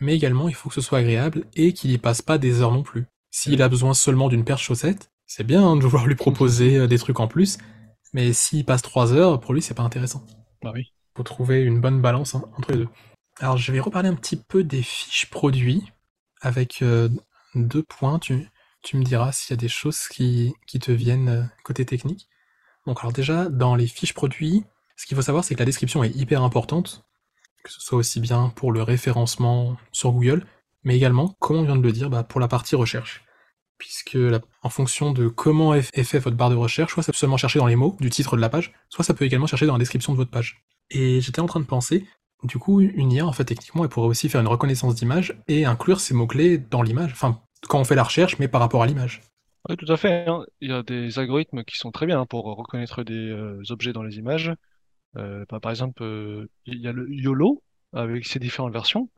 Mais 0.00 0.14
également, 0.16 0.48
il 0.48 0.54
faut 0.54 0.68
que 0.68 0.74
ce 0.74 0.80
soit 0.80 0.98
agréable 0.98 1.44
et 1.54 1.72
qu'il 1.72 1.90
y 1.90 1.98
passe 1.98 2.22
pas 2.22 2.38
des 2.38 2.62
heures 2.62 2.72
non 2.72 2.82
plus. 2.82 3.06
S'il 3.30 3.62
a 3.62 3.68
besoin 3.68 3.94
seulement 3.94 4.28
d'une 4.28 4.44
paire 4.44 4.56
de 4.56 4.60
chaussettes, 4.62 5.10
c'est 5.26 5.44
bien 5.44 5.64
hein, 5.64 5.76
de 5.76 5.82
vouloir 5.84 6.06
lui 6.06 6.14
proposer 6.16 6.76
euh, 6.78 6.86
des 6.88 6.98
trucs 6.98 7.20
en 7.20 7.28
plus. 7.28 7.58
Mais 8.12 8.32
s'il 8.32 8.64
passe 8.64 8.82
trois 8.82 9.12
heures, 9.12 9.40
pour 9.40 9.54
lui, 9.54 9.62
c'est 9.62 9.74
pas 9.74 9.82
intéressant. 9.82 10.24
Bah 10.62 10.72
oui. 10.74 10.92
faut 11.16 11.22
trouver 11.22 11.62
une 11.62 11.80
bonne 11.80 12.00
balance 12.00 12.34
hein, 12.34 12.42
entre 12.56 12.72
les 12.72 12.78
deux. 12.78 12.88
Alors 13.38 13.56
je 13.56 13.72
vais 13.72 13.80
reparler 13.80 14.08
un 14.08 14.14
petit 14.14 14.36
peu 14.36 14.64
des 14.64 14.82
fiches 14.82 15.30
produits 15.30 15.92
avec 16.40 16.82
euh, 16.82 17.08
deux 17.54 17.82
points. 17.82 18.18
Tu, 18.18 18.48
tu 18.82 18.96
me 18.96 19.04
diras 19.04 19.32
s'il 19.32 19.50
y 19.52 19.54
a 19.54 19.56
des 19.56 19.68
choses 19.68 20.08
qui, 20.08 20.52
qui 20.66 20.78
te 20.78 20.90
viennent 20.92 21.28
euh, 21.28 21.42
côté 21.64 21.84
technique. 21.86 22.28
Donc 22.86 23.00
alors 23.00 23.12
déjà, 23.12 23.48
dans 23.48 23.74
les 23.74 23.86
fiches 23.86 24.14
produits, 24.14 24.64
ce 25.00 25.06
qu'il 25.06 25.16
faut 25.16 25.22
savoir, 25.22 25.44
c'est 25.44 25.54
que 25.54 25.60
la 25.60 25.64
description 25.64 26.04
est 26.04 26.14
hyper 26.14 26.42
importante, 26.42 27.06
que 27.64 27.72
ce 27.72 27.80
soit 27.80 27.96
aussi 27.96 28.20
bien 28.20 28.52
pour 28.54 28.70
le 28.70 28.82
référencement 28.82 29.78
sur 29.92 30.12
Google, 30.12 30.44
mais 30.84 30.94
également, 30.94 31.34
comme 31.38 31.56
on 31.56 31.62
vient 31.62 31.76
de 31.76 31.82
le 31.82 31.90
dire, 31.90 32.10
bah, 32.10 32.22
pour 32.22 32.38
la 32.38 32.48
partie 32.48 32.76
recherche. 32.76 33.24
Puisque 33.78 34.18
en 34.62 34.68
fonction 34.68 35.12
de 35.12 35.28
comment 35.28 35.72
est 35.72 36.02
fait 36.02 36.18
votre 36.18 36.36
barre 36.36 36.50
de 36.50 36.54
recherche, 36.54 36.92
soit 36.92 37.02
ça 37.02 37.12
peut 37.12 37.16
seulement 37.16 37.38
chercher 37.38 37.58
dans 37.58 37.66
les 37.66 37.76
mots 37.76 37.96
du 37.98 38.10
titre 38.10 38.36
de 38.36 38.42
la 38.42 38.50
page, 38.50 38.74
soit 38.90 39.02
ça 39.02 39.14
peut 39.14 39.24
également 39.24 39.46
chercher 39.46 39.64
dans 39.64 39.72
la 39.72 39.78
description 39.78 40.12
de 40.12 40.18
votre 40.18 40.30
page. 40.30 40.62
Et 40.90 41.22
j'étais 41.22 41.40
en 41.40 41.46
train 41.46 41.60
de 41.60 41.64
penser, 41.64 42.06
du 42.42 42.58
coup, 42.58 42.82
une 42.82 43.10
IA, 43.10 43.26
en 43.26 43.32
fait, 43.32 43.46
techniquement, 43.46 43.84
elle 43.84 43.90
pourrait 43.90 44.08
aussi 44.08 44.28
faire 44.28 44.42
une 44.42 44.48
reconnaissance 44.48 44.94
d'image 44.96 45.34
et 45.48 45.64
inclure 45.64 46.00
ces 46.00 46.12
mots-clés 46.12 46.58
dans 46.58 46.82
l'image. 46.82 47.12
Enfin, 47.12 47.40
quand 47.68 47.80
on 47.80 47.84
fait 47.84 47.94
la 47.94 48.04
recherche, 48.04 48.38
mais 48.38 48.48
par 48.48 48.60
rapport 48.60 48.82
à 48.82 48.86
l'image. 48.86 49.22
Oui, 49.66 49.78
tout 49.78 49.90
à 49.90 49.96
fait. 49.96 50.26
hein. 50.28 50.44
Il 50.60 50.68
y 50.68 50.74
a 50.74 50.82
des 50.82 51.18
algorithmes 51.18 51.64
qui 51.64 51.78
sont 51.78 51.90
très 51.90 52.04
bien 52.04 52.26
pour 52.26 52.44
reconnaître 52.44 53.02
des 53.02 53.30
euh, 53.30 53.62
objets 53.70 53.94
dans 53.94 54.02
les 54.02 54.18
images. 54.18 54.52
Euh, 55.16 55.44
bah, 55.48 55.60
par 55.60 55.70
exemple, 55.70 56.02
euh, 56.02 56.48
il 56.66 56.80
y 56.80 56.88
a 56.88 56.92
le 56.92 57.10
YOLO 57.10 57.62
avec 57.92 58.24
ses 58.26 58.38
différentes 58.38 58.72
versions. 58.72 59.10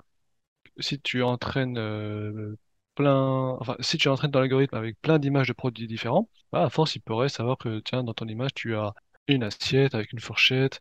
Si 0.78 1.00
tu 1.00 1.22
entraînes 1.22 1.78
euh, 1.78 2.56
plein, 2.94 3.56
enfin, 3.60 3.76
si 3.80 3.98
tu 3.98 4.08
entraînes 4.08 4.30
dans 4.30 4.40
l'algorithme 4.40 4.76
avec 4.76 5.00
plein 5.00 5.18
d'images 5.18 5.48
de 5.48 5.52
produits 5.52 5.86
différents, 5.86 6.28
bah, 6.52 6.64
à 6.64 6.70
force, 6.70 6.96
il 6.96 7.00
pourrait 7.00 7.28
savoir 7.28 7.58
que 7.58 7.80
tiens, 7.80 8.04
dans 8.04 8.14
ton 8.14 8.26
image, 8.28 8.54
tu 8.54 8.74
as 8.74 8.94
une 9.28 9.44
assiette 9.44 9.94
avec 9.94 10.12
une 10.12 10.20
fourchette, 10.20 10.80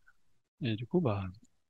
et 0.61 0.75
du 0.75 0.87
coup, 0.87 1.01
bah, 1.01 1.25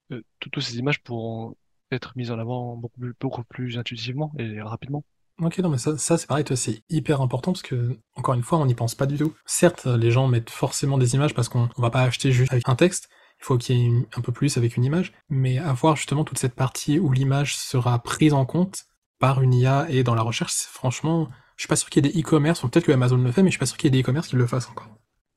tout- 0.09 0.51
toutes 0.51 0.63
ces 0.63 0.77
images 0.77 1.01
pourront 1.01 1.55
être 1.91 2.13
mises 2.15 2.31
en 2.31 2.39
avant 2.39 2.77
beaucoup 2.77 3.43
plus, 3.43 3.77
intuitivement 3.77 4.31
et 4.37 4.61
rapidement. 4.61 5.03
Ok, 5.41 5.57
non, 5.59 5.69
mais 5.69 5.77
ça, 5.77 5.97
c'est 5.97 6.27
pareil, 6.27 6.45
c'est 6.55 6.83
hyper 6.89 7.21
important 7.21 7.51
parce 7.51 7.63
que, 7.63 7.97
encore 8.15 8.35
une 8.35 8.43
fois, 8.43 8.59
on 8.59 8.65
n'y 8.65 8.75
pense 8.75 8.95
pas 8.95 9.07
du 9.07 9.17
tout. 9.17 9.33
Certes, 9.45 9.85
les 9.85 10.11
gens 10.11 10.27
mettent 10.27 10.51
forcément 10.51 10.97
des 10.97 11.15
images 11.15 11.33
parce 11.33 11.49
qu'on 11.49 11.69
on 11.77 11.81
va 11.81 11.89
pas 11.89 12.03
acheter 12.03 12.31
juste 12.31 12.51
avec 12.51 12.69
un 12.69 12.75
texte, 12.75 13.09
il 13.41 13.45
faut 13.45 13.57
qu'il 13.57 13.75
y 13.75 13.85
ait 13.85 14.07
un 14.15 14.21
peu 14.21 14.31
plus 14.31 14.57
avec 14.57 14.77
une 14.77 14.83
image, 14.83 15.13
mais 15.29 15.57
avoir 15.57 15.95
justement 15.95 16.23
toute 16.23 16.37
cette 16.37 16.53
partie 16.53 16.99
où 16.99 17.11
l'image 17.11 17.57
sera 17.57 17.97
prise 17.99 18.33
en 18.33 18.45
compte 18.45 18.85
par 19.19 19.41
une 19.41 19.53
IA 19.53 19.87
et 19.89 20.03
dans 20.03 20.15
la 20.15 20.21
recherche, 20.21 20.53
franchement, 20.53 21.27
je 21.57 21.63
suis 21.63 21.67
pas 21.67 21.75
sûr 21.75 21.89
qu'il 21.89 22.05
y 22.05 22.09
ait 22.09 22.11
des 22.11 22.21
e-commerce, 22.21 22.63
ou 22.63 22.69
peut-être 22.69 22.85
que 22.85 22.91
Amazon 22.91 23.17
le 23.17 23.31
fait, 23.31 23.41
mais 23.41 23.49
je 23.49 23.53
suis 23.53 23.59
pas 23.59 23.65
sûr 23.65 23.77
qu'il 23.77 23.87
y 23.87 23.89
ait 23.89 23.97
des 23.97 24.01
e-commerce 24.01 24.27
qui 24.27 24.35
le 24.35 24.47
fassent 24.47 24.69
encore. 24.69 24.87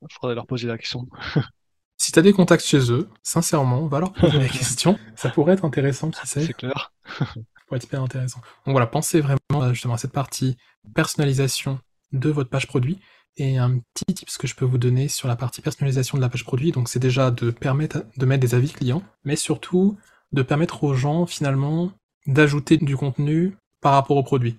Il 0.03 0.09
faudrait 0.13 0.35
leur 0.35 0.47
poser 0.47 0.69
la 0.69 0.79
question. 0.79 1.07
Si 1.97 2.11
t'as 2.11 2.23
des 2.23 2.33
contacts 2.33 2.65
chez 2.65 2.91
eux, 2.91 3.09
sincèrement, 3.23 3.87
va 3.87 4.01
leur 4.01 4.13
poser 4.13 4.39
la 4.39 4.49
question, 4.49 4.99
ça 5.15 5.31
pourrait 5.31 5.55
être 5.55 5.65
intéressant, 5.65 6.11
qui 6.11 6.27
sait. 6.27 6.45
C'est 6.45 6.53
clair. 6.53 6.93
pourrait 7.67 7.77
être 7.77 7.85
hyper 7.85 8.03
intéressant. 8.03 8.41
Donc 8.67 8.73
voilà, 8.73 8.87
pensez 8.87 9.21
vraiment 9.21 9.39
euh, 9.63 9.73
justement 9.73 9.95
à 9.95 9.99
cette 9.99 10.13
partie 10.13 10.57
personnalisation 10.95 11.79
de 12.13 12.31
votre 12.31 12.51
page 12.51 12.67
produit. 12.67 12.99
Et 13.37 13.59
un 13.59 13.79
petit 13.95 14.15
tip 14.15 14.29
que 14.39 14.47
je 14.47 14.55
peux 14.55 14.65
vous 14.65 14.79
donner 14.79 15.09
sur 15.09 15.27
la 15.27 15.35
partie 15.35 15.61
personnalisation 15.61 16.17
de 16.17 16.23
la 16.23 16.29
page 16.29 16.45
produit, 16.45 16.71
donc 16.71 16.89
c'est 16.89 17.01
déjà 17.01 17.31
de 17.33 17.51
permettre 17.51 18.05
de 18.17 18.27
mettre 18.27 18.41
des 18.41 18.55
avis 18.55 18.73
clients, 18.73 19.03
mais 19.25 19.35
surtout 19.35 19.97
de 20.33 20.43
permettre 20.43 20.85
aux 20.85 20.95
gens 20.95 21.27
finalement 21.27 21.93
d'ajouter 22.27 22.77
du 22.77 22.97
contenu 22.97 23.57
par 23.81 23.95
rapport 23.95 24.17
au 24.17 24.23
produit. 24.23 24.59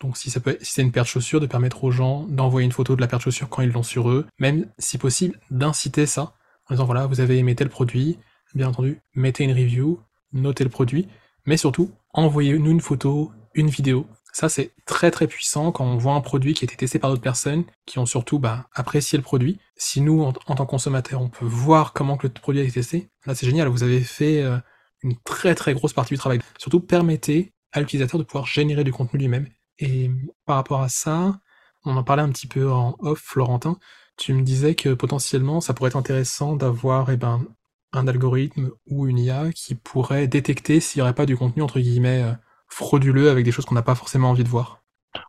Donc 0.00 0.16
si 0.16 0.30
c'est 0.30 0.82
une 0.82 0.92
paire 0.92 1.04
de 1.04 1.08
chaussures, 1.08 1.40
de 1.40 1.46
permettre 1.46 1.84
aux 1.84 1.90
gens 1.90 2.24
d'envoyer 2.24 2.64
une 2.64 2.72
photo 2.72 2.94
de 2.94 3.00
la 3.00 3.06
paire 3.06 3.18
de 3.18 3.24
chaussures 3.24 3.48
quand 3.48 3.62
ils 3.62 3.70
l'ont 3.70 3.82
sur 3.82 4.10
eux, 4.10 4.26
même 4.38 4.66
si 4.78 4.98
possible 4.98 5.38
d'inciter 5.50 6.06
ça 6.06 6.34
en 6.68 6.74
disant 6.74 6.84
voilà 6.84 7.06
vous 7.06 7.20
avez 7.20 7.38
aimé 7.38 7.54
tel 7.54 7.68
produit, 7.68 8.18
bien 8.54 8.68
entendu 8.68 9.00
mettez 9.14 9.44
une 9.44 9.52
review, 9.52 10.00
notez 10.32 10.64
le 10.64 10.70
produit, 10.70 11.08
mais 11.46 11.56
surtout 11.56 11.90
envoyez-nous 12.12 12.70
une 12.70 12.80
photo, 12.80 13.32
une 13.54 13.68
vidéo. 13.68 14.06
Ça 14.32 14.48
c'est 14.48 14.72
très 14.86 15.10
très 15.10 15.26
puissant 15.26 15.72
quand 15.72 15.84
on 15.84 15.96
voit 15.96 16.14
un 16.14 16.20
produit 16.20 16.54
qui 16.54 16.64
a 16.64 16.66
été 16.66 16.76
testé 16.76 16.98
par 16.98 17.10
d'autres 17.10 17.22
personnes 17.22 17.64
qui 17.86 17.98
ont 17.98 18.06
surtout 18.06 18.38
bah, 18.38 18.68
apprécié 18.72 19.16
le 19.18 19.22
produit. 19.24 19.58
Si 19.76 20.00
nous 20.00 20.22
en, 20.22 20.32
tant 20.32 20.64
que 20.64 20.70
consommateurs 20.70 21.20
on 21.20 21.28
peut 21.28 21.44
voir 21.44 21.92
comment 21.92 22.16
que 22.16 22.26
le 22.26 22.32
produit 22.32 22.60
a 22.60 22.64
été 22.64 22.74
testé, 22.74 23.10
là 23.26 23.34
c'est 23.34 23.46
génial, 23.46 23.68
vous 23.68 23.82
avez 23.82 24.00
fait 24.00 24.42
euh, 24.42 24.58
une 25.02 25.16
très 25.24 25.54
très 25.54 25.74
grosse 25.74 25.92
partie 25.92 26.14
du 26.14 26.18
travail. 26.18 26.40
Surtout 26.58 26.80
permettez 26.80 27.52
à 27.72 27.80
l'utilisateur 27.80 28.18
de 28.18 28.24
pouvoir 28.24 28.46
générer 28.46 28.84
du 28.84 28.92
contenu 28.92 29.18
lui-même 29.18 29.48
et 29.80 30.10
par 30.44 30.56
rapport 30.56 30.82
à 30.82 30.88
ça, 30.88 31.40
on 31.84 31.96
en 31.96 32.04
parlait 32.04 32.22
un 32.22 32.30
petit 32.30 32.46
peu 32.46 32.70
en 32.70 32.96
off, 33.00 33.20
Florentin. 33.20 33.78
Tu 34.16 34.34
me 34.34 34.42
disais 34.42 34.74
que 34.74 34.90
potentiellement, 34.90 35.60
ça 35.60 35.72
pourrait 35.72 35.88
être 35.88 35.96
intéressant 35.96 36.54
d'avoir 36.54 37.10
eh 37.10 37.16
ben, 37.16 37.46
un 37.92 38.06
algorithme 38.06 38.70
ou 38.86 39.06
une 39.06 39.18
IA 39.18 39.52
qui 39.52 39.74
pourrait 39.74 40.28
détecter 40.28 40.80
s'il 40.80 40.98
n'y 40.98 41.02
aurait 41.02 41.14
pas 41.14 41.26
du 41.26 41.36
contenu, 41.36 41.62
entre 41.62 41.80
guillemets, 41.80 42.22
euh, 42.22 42.32
frauduleux 42.70 43.30
avec 43.30 43.44
des 43.44 43.52
choses 43.52 43.66
qu'on 43.66 43.74
n'a 43.74 43.82
pas 43.82 43.94
forcément 43.94 44.30
envie 44.30 44.44
de 44.44 44.48
voir. 44.48 44.82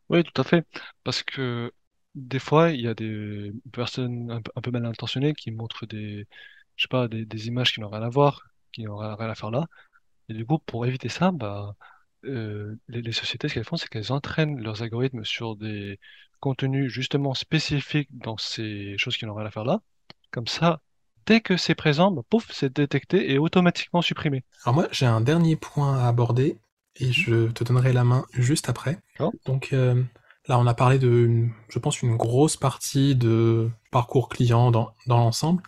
Oui, 0.10 0.24
tout 0.24 0.42
à 0.42 0.44
fait. 0.44 0.66
Parce 1.04 1.24
que 1.24 1.72
des 2.16 2.40
fois, 2.40 2.72
il 2.72 2.82
y 2.82 2.88
a 2.88 2.94
des 2.94 3.52
personnes 3.72 4.30
un 4.32 4.42
peu, 4.42 4.52
un 4.56 4.62
peu 4.62 4.72
mal 4.72 4.86
intentionnées 4.86 5.34
qui 5.34 5.52
montrent 5.52 5.86
des, 5.86 6.28
je 6.76 6.84
sais 6.84 6.88
pas, 6.90 7.08
des, 7.08 7.26
des 7.26 7.48
images 7.48 7.74
qui 7.74 7.80
n'ont 7.82 7.90
rien 7.90 8.02
à 8.04 8.10
voir, 8.10 8.44
qui 8.72 8.84
n'ont 8.84 8.98
rien 8.98 9.30
à 9.30 9.36
faire 9.36 9.52
là. 9.52 9.68
Et 10.30 10.34
du 10.34 10.46
coup, 10.46 10.60
pour 10.60 10.86
éviter 10.86 11.10
ça, 11.10 11.32
bah, 11.32 11.76
euh, 12.26 12.76
les, 12.88 13.02
les 13.02 13.12
sociétés, 13.12 13.50
ce 13.50 13.56
qu'elles 13.56 13.66
font, 13.66 13.78
c'est 13.78 13.90
qu'elles 13.90 14.12
entraînent 14.14 14.62
leurs 14.62 14.84
algorithmes 14.84 15.26
sur 15.26 15.56
des 15.56 16.00
contenus 16.40 16.92
justement 16.92 17.34
spécifiques 17.34 18.10
dans 18.12 18.38
ces 18.38 18.98
choses 18.98 19.18
qui 19.18 19.26
n'ont 19.26 19.36
rien 19.36 19.48
à 19.48 19.52
faire 19.52 19.66
là. 19.66 19.82
Comme 20.32 20.48
ça, 20.48 20.82
dès 21.26 21.42
que 21.42 21.58
c'est 21.58 21.76
présent, 21.76 22.12
bah, 22.12 22.24
pouf, 22.30 22.52
c'est 22.52 22.74
détecté 22.74 23.32
et 23.32 23.38
automatiquement 23.38 24.02
supprimé. 24.02 24.44
Alors 24.66 24.76
moi, 24.76 24.88
j'ai 24.92 25.06
un 25.06 25.22
dernier 25.22 25.56
point 25.56 26.00
à 26.00 26.08
aborder 26.08 26.60
et 26.96 27.12
je 27.12 27.48
te 27.52 27.64
donnerai 27.64 27.94
la 27.94 28.04
main 28.04 28.26
juste 28.34 28.70
après. 28.70 28.98
Oh. 29.20 29.32
Donc 29.46 29.70
euh, 29.74 30.04
là, 30.48 30.60
on 30.60 30.68
a 30.68 30.74
parlé 30.74 31.00
de, 31.00 31.48
je 31.70 31.80
pense, 31.80 32.02
une 32.02 32.16
grosse 32.18 32.58
partie 32.58 33.16
de 33.16 33.70
parcours 33.92 34.30
client 34.30 34.72
dans, 34.72 34.92
dans 35.08 35.18
l'ensemble. 35.18 35.64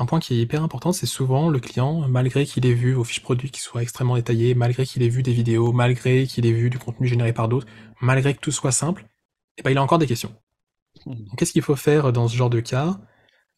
Un 0.00 0.06
point 0.06 0.20
qui 0.20 0.34
est 0.34 0.42
hyper 0.42 0.62
important, 0.62 0.92
c'est 0.92 1.06
souvent 1.06 1.50
le 1.50 1.58
client, 1.58 2.06
malgré 2.08 2.46
qu'il 2.46 2.64
ait 2.66 2.72
vu 2.72 2.92
vos 2.92 3.02
fiches 3.04 3.22
produits 3.22 3.50
qui 3.50 3.60
soient 3.60 3.82
extrêmement 3.82 4.14
détaillées, 4.14 4.54
malgré 4.54 4.86
qu'il 4.86 5.02
ait 5.02 5.08
vu 5.08 5.22
des 5.24 5.32
vidéos, 5.32 5.72
malgré 5.72 6.26
qu'il 6.26 6.46
ait 6.46 6.52
vu 6.52 6.70
du 6.70 6.78
contenu 6.78 7.08
généré 7.08 7.32
par 7.32 7.48
d'autres, 7.48 7.66
malgré 8.00 8.34
que 8.34 8.40
tout 8.40 8.52
soit 8.52 8.70
simple, 8.72 9.06
et 9.58 9.62
ben 9.62 9.70
il 9.72 9.78
a 9.78 9.82
encore 9.82 9.98
des 9.98 10.06
questions. 10.06 10.32
Donc, 11.06 11.18
Qu'est-ce 11.36 11.52
qu'il 11.52 11.62
faut 11.62 11.76
faire 11.76 12.12
dans 12.12 12.28
ce 12.28 12.36
genre 12.36 12.50
de 12.50 12.60
cas? 12.60 12.98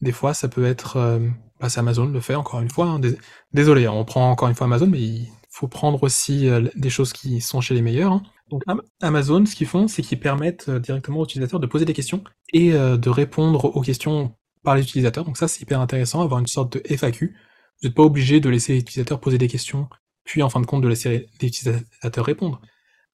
Des 0.01 0.11
fois, 0.11 0.33
ça 0.33 0.47
peut 0.49 0.65
être, 0.65 0.97
euh, 0.97 1.19
bah, 1.59 1.69
c'est 1.69 1.79
Amazon 1.79 2.05
le 2.07 2.19
fait 2.21 2.35
encore 2.35 2.61
une 2.61 2.69
fois. 2.69 2.87
hein. 2.87 2.99
Dés- 2.99 3.17
Désolé, 3.53 3.87
on 3.87 4.05
prend 4.05 4.31
encore 4.31 4.49
une 4.49 4.55
fois 4.55 4.65
Amazon, 4.67 4.87
mais 4.87 5.01
il 5.01 5.29
faut 5.51 5.67
prendre 5.67 6.01
aussi 6.03 6.47
euh, 6.47 6.67
des 6.75 6.89
choses 6.89 7.13
qui 7.13 7.41
sont 7.41 7.61
chez 7.61 7.73
les 7.75 7.81
meilleurs. 7.81 8.13
hein. 8.13 8.23
Donc 8.49 8.63
Am- 8.67 8.81
Amazon, 9.01 9.45
ce 9.45 9.55
qu'ils 9.55 9.67
font, 9.67 9.87
c'est 9.87 10.01
qu'ils 10.01 10.19
permettent 10.19 10.69
euh, 10.69 10.79
directement 10.79 11.19
aux 11.19 11.25
utilisateurs 11.25 11.59
de 11.59 11.67
poser 11.67 11.85
des 11.85 11.93
questions 11.93 12.23
et 12.53 12.73
euh, 12.73 12.97
de 12.97 13.09
répondre 13.09 13.65
aux 13.75 13.81
questions 13.81 14.35
par 14.63 14.75
les 14.75 14.81
utilisateurs. 14.83 15.25
Donc 15.25 15.37
ça, 15.37 15.47
c'est 15.47 15.61
hyper 15.61 15.79
intéressant, 15.81 16.21
avoir 16.21 16.39
une 16.39 16.47
sorte 16.47 16.77
de 16.77 16.95
FAQ. 16.97 17.35
Vous 17.81 17.87
n'êtes 17.87 17.95
pas 17.95 18.03
obligé 18.03 18.39
de 18.39 18.49
laisser 18.49 18.73
les 18.73 18.79
utilisateurs 18.79 19.19
poser 19.19 19.37
des 19.37 19.47
questions, 19.47 19.89
puis 20.23 20.41
en 20.43 20.49
fin 20.49 20.61
de 20.61 20.65
compte 20.65 20.81
de 20.83 20.87
laisser 20.87 21.27
les 21.41 21.47
utilisateurs 21.47 22.25
répondre. 22.25 22.61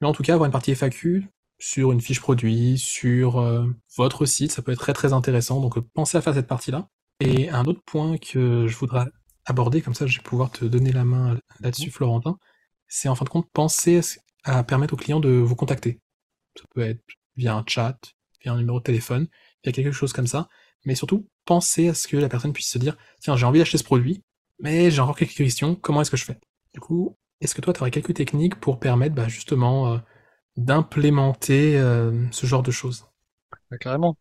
Mais 0.00 0.06
en 0.06 0.12
tout 0.12 0.22
cas, 0.22 0.34
avoir 0.34 0.46
une 0.46 0.52
partie 0.52 0.72
FAQ 0.74 1.26
sur 1.58 1.90
une 1.92 2.00
fiche 2.00 2.20
produit, 2.20 2.78
sur 2.78 3.42
votre 3.96 4.26
site, 4.26 4.52
ça 4.52 4.62
peut 4.62 4.72
être 4.72 4.78
très 4.78 4.92
très 4.92 5.12
intéressant. 5.12 5.60
Donc 5.60 5.78
pensez 5.94 6.16
à 6.18 6.20
faire 6.20 6.34
cette 6.34 6.46
partie-là. 6.46 6.88
Et 7.20 7.48
un 7.50 7.64
autre 7.64 7.80
point 7.84 8.16
que 8.18 8.66
je 8.68 8.76
voudrais 8.76 9.06
aborder, 9.48 9.82
comme 9.82 9.94
ça 9.94 10.06
je 10.06 10.18
vais 10.18 10.22
pouvoir 10.22 10.50
te 10.50 10.64
donner 10.64 10.92
la 10.92 11.04
main 11.04 11.38
là-dessus, 11.60 11.90
Florentin, 11.90 12.38
c'est 12.86 13.08
en 13.08 13.14
fin 13.14 13.24
de 13.24 13.30
compte 13.30 13.48
penser 13.52 14.00
à, 14.44 14.62
permettre 14.64 14.94
aux 14.94 14.96
clients 14.96 15.20
de 15.20 15.30
vous 15.30 15.56
contacter. 15.56 16.00
Ça 16.58 16.64
peut 16.74 16.82
être 16.82 17.02
via 17.36 17.54
un 17.54 17.64
chat, 17.66 17.98
via 18.42 18.52
un 18.52 18.58
numéro 18.58 18.78
de 18.78 18.84
téléphone, 18.84 19.28
via 19.64 19.72
quelque 19.72 19.92
chose 19.92 20.12
comme 20.12 20.26
ça. 20.26 20.48
Mais 20.84 20.94
surtout, 20.94 21.28
pensez 21.44 21.88
à 21.88 21.94
ce 21.94 22.08
que 22.08 22.16
la 22.16 22.28
personne 22.28 22.52
puisse 22.52 22.70
se 22.70 22.78
dire, 22.78 22.96
tiens, 23.20 23.36
j'ai 23.36 23.46
envie 23.46 23.58
d'acheter 23.58 23.78
ce 23.78 23.84
produit, 23.84 24.22
mais 24.60 24.90
j'ai 24.90 25.00
encore 25.00 25.16
quelques 25.16 25.34
questions, 25.34 25.74
comment 25.74 26.00
est-ce 26.02 26.10
que 26.10 26.16
je 26.16 26.24
fais? 26.24 26.38
Du 26.74 26.80
coup, 26.80 27.16
est-ce 27.40 27.54
que 27.54 27.60
toi, 27.60 27.72
tu 27.72 27.80
aurais 27.80 27.90
quelques 27.90 28.14
techniques 28.14 28.56
pour 28.56 28.78
permettre 28.78 29.14
bah, 29.14 29.28
justement 29.28 29.92
euh, 29.92 29.98
d'implémenter 30.56 31.78
euh, 31.78 32.26
ce 32.32 32.46
genre 32.46 32.62
de 32.62 32.70
choses? 32.70 33.06
Ouais, 33.70 33.78
carrément. 33.78 34.16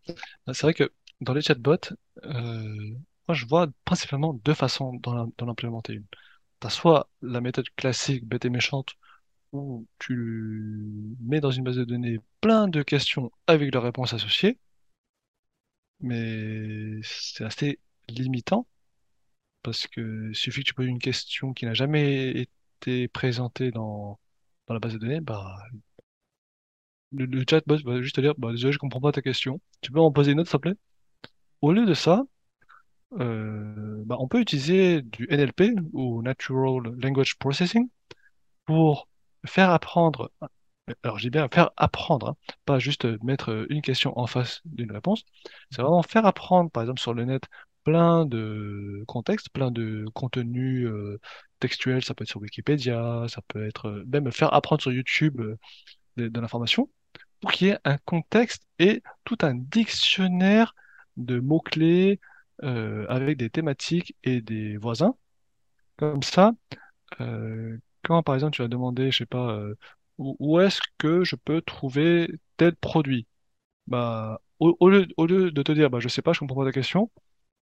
Bah, 0.46 0.54
C'est 0.54 0.64
vrai 0.64 0.74
que 0.74 0.92
dans 1.22 1.34
les 1.34 1.42
chatbots, 1.42 1.94
euh, 2.24 2.96
moi 3.28 3.36
je 3.36 3.46
vois 3.46 3.68
principalement 3.86 4.34
deux 4.34 4.54
façons 4.54 4.94
d'en 4.96 5.32
implémenter 5.48 5.94
une. 5.94 6.06
T'as 6.60 6.70
soit 6.70 7.10
la 7.22 7.42
méthode 7.42 7.70
classique 7.76 8.26
bête 8.28 8.46
et 8.46 8.50
méchante 8.50 8.96
où 9.54 9.88
tu 10.00 11.16
mets 11.22 11.42
dans 11.42 11.52
une 11.52 11.64
base 11.66 11.78
de 11.78 11.86
données 11.86 12.20
plein 12.42 12.68
de 12.68 12.84
questions 12.84 13.32
avec 13.48 13.74
leurs 13.74 13.84
réponses 13.84 14.14
associées, 14.14 14.60
mais 16.00 17.00
c'est 17.04 17.44
assez 17.46 17.80
limitant 18.10 18.68
parce 19.64 19.88
que 19.88 20.30
il 20.32 20.36
suffit 20.36 20.62
que 20.64 20.70
tu 20.70 20.74
poses 20.76 20.88
une 20.88 21.00
question 21.00 21.54
qui 21.54 21.66
n'a 21.66 21.74
jamais 21.74 22.32
été 22.82 23.10
présentée 23.10 23.72
dans, 23.72 24.20
dans 24.68 24.74
la 24.76 24.80
base 24.82 24.94
de 24.96 25.00
données, 25.00 25.22
bah, 25.22 25.58
le, 27.12 27.26
le 27.26 27.44
chatbot 27.50 27.78
va 27.84 28.02
juste 28.02 28.16
te 28.16 28.22
dire 28.22 28.34
bah, 28.38 28.52
désolé, 28.52 28.72
je 28.74 28.78
comprends 28.80 29.02
pas 29.02 29.12
ta 29.12 29.22
question. 29.22 29.60
Tu 29.82 29.92
peux 29.92 30.00
en 30.00 30.12
poser 30.12 30.32
une 30.32 30.40
autre, 30.40 30.50
s'il 30.50 30.58
te 30.60 30.62
plaît? 30.62 30.76
Au 31.62 31.72
lieu 31.74 31.86
de 31.86 31.94
ça, 31.96 32.24
euh, 33.20 34.04
bah, 34.06 34.18
on 34.20 34.28
peut 34.28 34.40
utiliser 34.42 35.02
du 35.02 35.28
NLP 35.30 35.74
ou 35.94 36.22
Natural 36.22 36.84
Language 37.02 37.38
Processing 37.38 37.90
pour 38.66 39.08
faire 39.46 39.70
apprendre, 39.72 40.32
alors 41.04 41.20
j'ai 41.20 41.30
bien 41.30 41.48
faire 41.50 41.72
apprendre, 41.78 42.30
hein, 42.30 42.36
pas 42.66 42.80
juste 42.80 43.06
mettre 43.24 43.66
une 43.70 43.82
question 43.82 44.18
en 44.20 44.28
face 44.28 44.62
d'une 44.66 44.92
réponse, 44.92 45.24
c'est 45.72 45.82
vraiment 45.82 46.04
faire 46.04 46.26
apprendre, 46.26 46.70
par 46.72 46.84
exemple 46.84 47.00
sur 47.02 47.14
le 47.14 47.26
net, 47.26 47.44
plein 47.84 48.26
de 48.26 49.04
contextes, 49.08 49.50
plein 49.50 49.72
de 49.72 50.06
contenus 50.14 50.88
euh, 50.88 51.20
textuels, 51.60 52.04
ça 52.04 52.14
peut 52.14 52.24
être 52.24 52.30
sur 52.30 52.42
Wikipédia, 52.42 53.26
ça 53.30 53.42
peut 53.48 53.66
être 53.66 53.88
euh, 53.88 54.04
même 54.08 54.32
faire 54.32 54.54
apprendre 54.54 54.82
sur 54.82 54.92
YouTube 54.92 55.42
de 56.18 56.40
l'information, 56.40 56.90
pour 57.40 57.52
qu'il 57.52 57.68
y 57.68 57.70
ait 57.72 57.80
un 57.86 57.98
contexte 58.00 58.64
et 58.80 59.04
tout 59.24 59.38
un 59.42 59.54
dictionnaire 59.56 60.76
de 61.16 61.40
mots-clés 61.40 62.20
euh, 62.64 63.06
avec 63.08 63.38
des 63.38 63.50
thématiques 63.52 64.16
et 64.24 64.42
des 64.42 64.78
voisins. 64.78 65.16
Comme 65.98 66.24
ça, 66.24 66.54
euh, 67.22 67.78
quand 68.04 68.24
par 68.24 68.36
exemple 68.36 68.56
tu 68.56 68.62
vas 68.64 68.68
demander, 68.68 69.12
je 69.12 69.20
sais 69.20 69.26
pas, 69.28 69.52
euh, 69.52 69.76
où, 70.18 70.60
est-ce 70.60 70.82
que 70.98 71.24
je 71.24 71.36
peux 71.36 71.62
trouver 71.62 72.30
tel 72.58 72.76
produit? 72.76 73.28
Bah, 73.88 74.42
au, 74.60 74.90
lieu, 74.90 75.08
au 75.18 75.28
lieu 75.28 75.52
de 75.52 75.64
te 75.64 75.72
dire, 75.72 75.90
bah, 75.92 76.00
je 76.00 76.10
sais 76.10 76.22
pas, 76.24 76.34
je 76.34 76.40
comprends 76.40 76.58
pas 76.58 76.66
ta 76.66 76.72
question, 76.74 77.12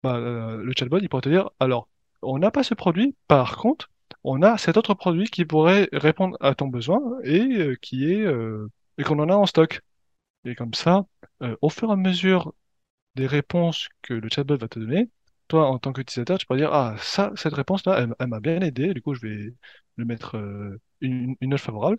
bah, 0.03 0.19
le 0.19 0.73
chatbot, 0.77 0.99
il 0.99 1.09
pourrait 1.09 1.21
te 1.23 1.29
dire, 1.29 1.49
alors, 1.59 1.89
on 2.21 2.39
n'a 2.39 2.51
pas 2.51 2.63
ce 2.63 2.73
produit, 2.75 3.15
par 3.27 3.57
contre, 3.57 3.91
on 4.23 4.41
a 4.41 4.57
cet 4.57 4.77
autre 4.77 4.93
produit 4.95 5.27
qui 5.29 5.45
pourrait 5.45 5.89
répondre 5.93 6.37
à 6.41 6.55
ton 6.55 6.67
besoin 6.67 7.01
et 7.23 7.77
qui 7.81 8.11
est, 8.11 8.25
et 8.97 9.03
qu'on 9.03 9.19
en 9.19 9.29
a 9.29 9.35
en 9.35 9.45
stock. 9.45 9.81
Et 10.45 10.55
comme 10.55 10.73
ça, 10.73 11.05
au 11.61 11.69
fur 11.69 11.89
et 11.89 11.93
à 11.93 11.95
mesure 11.97 12.53
des 13.15 13.27
réponses 13.27 13.89
que 14.01 14.13
le 14.13 14.29
chatbot 14.29 14.57
va 14.57 14.67
te 14.67 14.79
donner, 14.79 15.09
toi, 15.47 15.67
en 15.69 15.79
tant 15.79 15.93
qu'utilisateur, 15.93 16.37
tu 16.37 16.45
peux 16.45 16.57
dire, 16.57 16.73
ah, 16.73 16.95
ça, 16.99 17.31
cette 17.35 17.53
réponse-là, 17.53 17.99
elle, 17.99 18.15
elle 18.19 18.27
m'a 18.27 18.39
bien 18.39 18.61
aidé, 18.61 18.93
du 18.93 19.01
coup, 19.01 19.13
je 19.15 19.21
vais 19.21 19.53
lui 19.97 20.05
mettre 20.05 20.37
euh, 20.37 20.79
une, 21.01 21.35
une 21.41 21.49
note 21.51 21.59
favorable. 21.61 21.97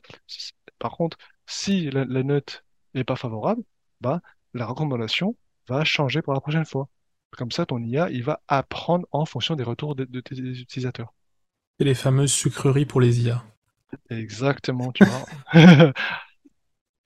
Par 0.78 0.92
contre, 0.92 1.18
si 1.46 1.90
la, 1.90 2.04
la 2.04 2.22
note 2.22 2.64
n'est 2.94 3.04
pas 3.04 3.16
favorable, 3.16 3.62
bah, 4.00 4.20
la 4.54 4.66
recommandation 4.66 5.36
va 5.68 5.84
changer 5.84 6.22
pour 6.22 6.34
la 6.34 6.40
prochaine 6.40 6.64
fois. 6.64 6.88
Comme 7.32 7.50
ça, 7.52 7.66
ton 7.66 7.82
IA, 7.82 8.10
il 8.10 8.22
va 8.24 8.42
apprendre 8.48 9.06
en 9.12 9.26
fonction 9.26 9.56
des 9.56 9.64
retours 9.64 9.94
de, 9.96 10.04
de 10.04 10.20
tes 10.20 10.36
utilisateurs. 10.36 11.12
Et 11.78 11.84
les 11.84 11.94
fameuses 11.94 12.34
sucreries 12.34 12.84
pour 12.84 13.00
les 13.00 13.22
IA. 13.22 13.42
Exactement, 14.10 14.92
tu 14.92 15.04
vois. 15.04 15.24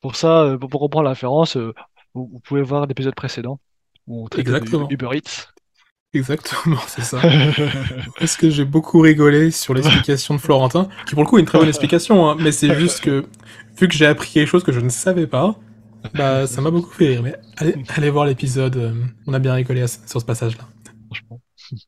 Pour 0.00 0.16
ça, 0.16 0.42
euh, 0.44 0.58
pour, 0.58 0.68
pour 0.70 0.80
reprendre 0.82 1.04
la 1.04 1.10
référence, 1.10 1.56
euh, 1.56 1.74
vous, 2.14 2.28
vous 2.32 2.40
pouvez 2.40 2.62
voir 2.62 2.86
l'épisode 2.86 3.14
précédent 3.14 3.60
où 4.10 4.24
on 4.24 4.28
traitait 4.28 4.50
de 4.50 4.56
Exactement. 4.56 4.88
Uber 4.90 5.08
Eats. 5.14 5.46
Exactement, 6.12 6.80
c'est 6.88 7.02
ça. 7.02 7.20
Est-ce 8.20 8.36
que 8.36 8.50
j'ai 8.50 8.64
beaucoup 8.64 8.98
rigolé 9.00 9.52
sur 9.52 9.74
l'explication 9.74 10.34
de 10.34 10.40
Florentin, 10.40 10.88
qui 11.06 11.14
pour 11.14 11.22
le 11.22 11.28
coup 11.28 11.36
est 11.38 11.40
une 11.40 11.46
très 11.46 11.58
bonne 11.58 11.68
explication, 11.68 12.28
hein, 12.28 12.36
mais 12.40 12.50
c'est 12.50 12.74
juste 12.74 13.00
que, 13.00 13.24
vu 13.78 13.86
que 13.86 13.94
j'ai 13.94 14.06
appris 14.06 14.28
quelque 14.32 14.48
chose 14.48 14.64
que 14.64 14.72
je 14.72 14.80
ne 14.80 14.88
savais 14.88 15.28
pas, 15.28 15.54
bah 16.14 16.48
ça 16.48 16.60
m'a 16.62 16.70
beaucoup 16.72 16.90
fait 16.90 17.06
rire. 17.08 17.22
Mais 17.22 17.36
allez, 17.58 17.76
allez 17.94 18.10
voir 18.10 18.26
l'épisode, 18.26 18.76
euh, 18.76 18.92
on 19.28 19.34
a 19.34 19.38
bien 19.38 19.54
rigolé 19.54 19.86
sur 19.86 20.20
ce 20.20 20.24
passage-là. 20.26 20.64
Franchement. 21.06 21.40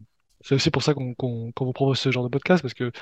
C'est 0.44 0.54
aussi 0.54 0.70
pour 0.70 0.82
ça 0.82 0.94
qu'on 0.94 1.14
vous 1.60 1.72
propose 1.72 1.98
ce 1.98 2.12
genre 2.12 2.24
de 2.24 2.28
podcast, 2.28 2.62
parce 2.62 2.74
que 2.74 2.92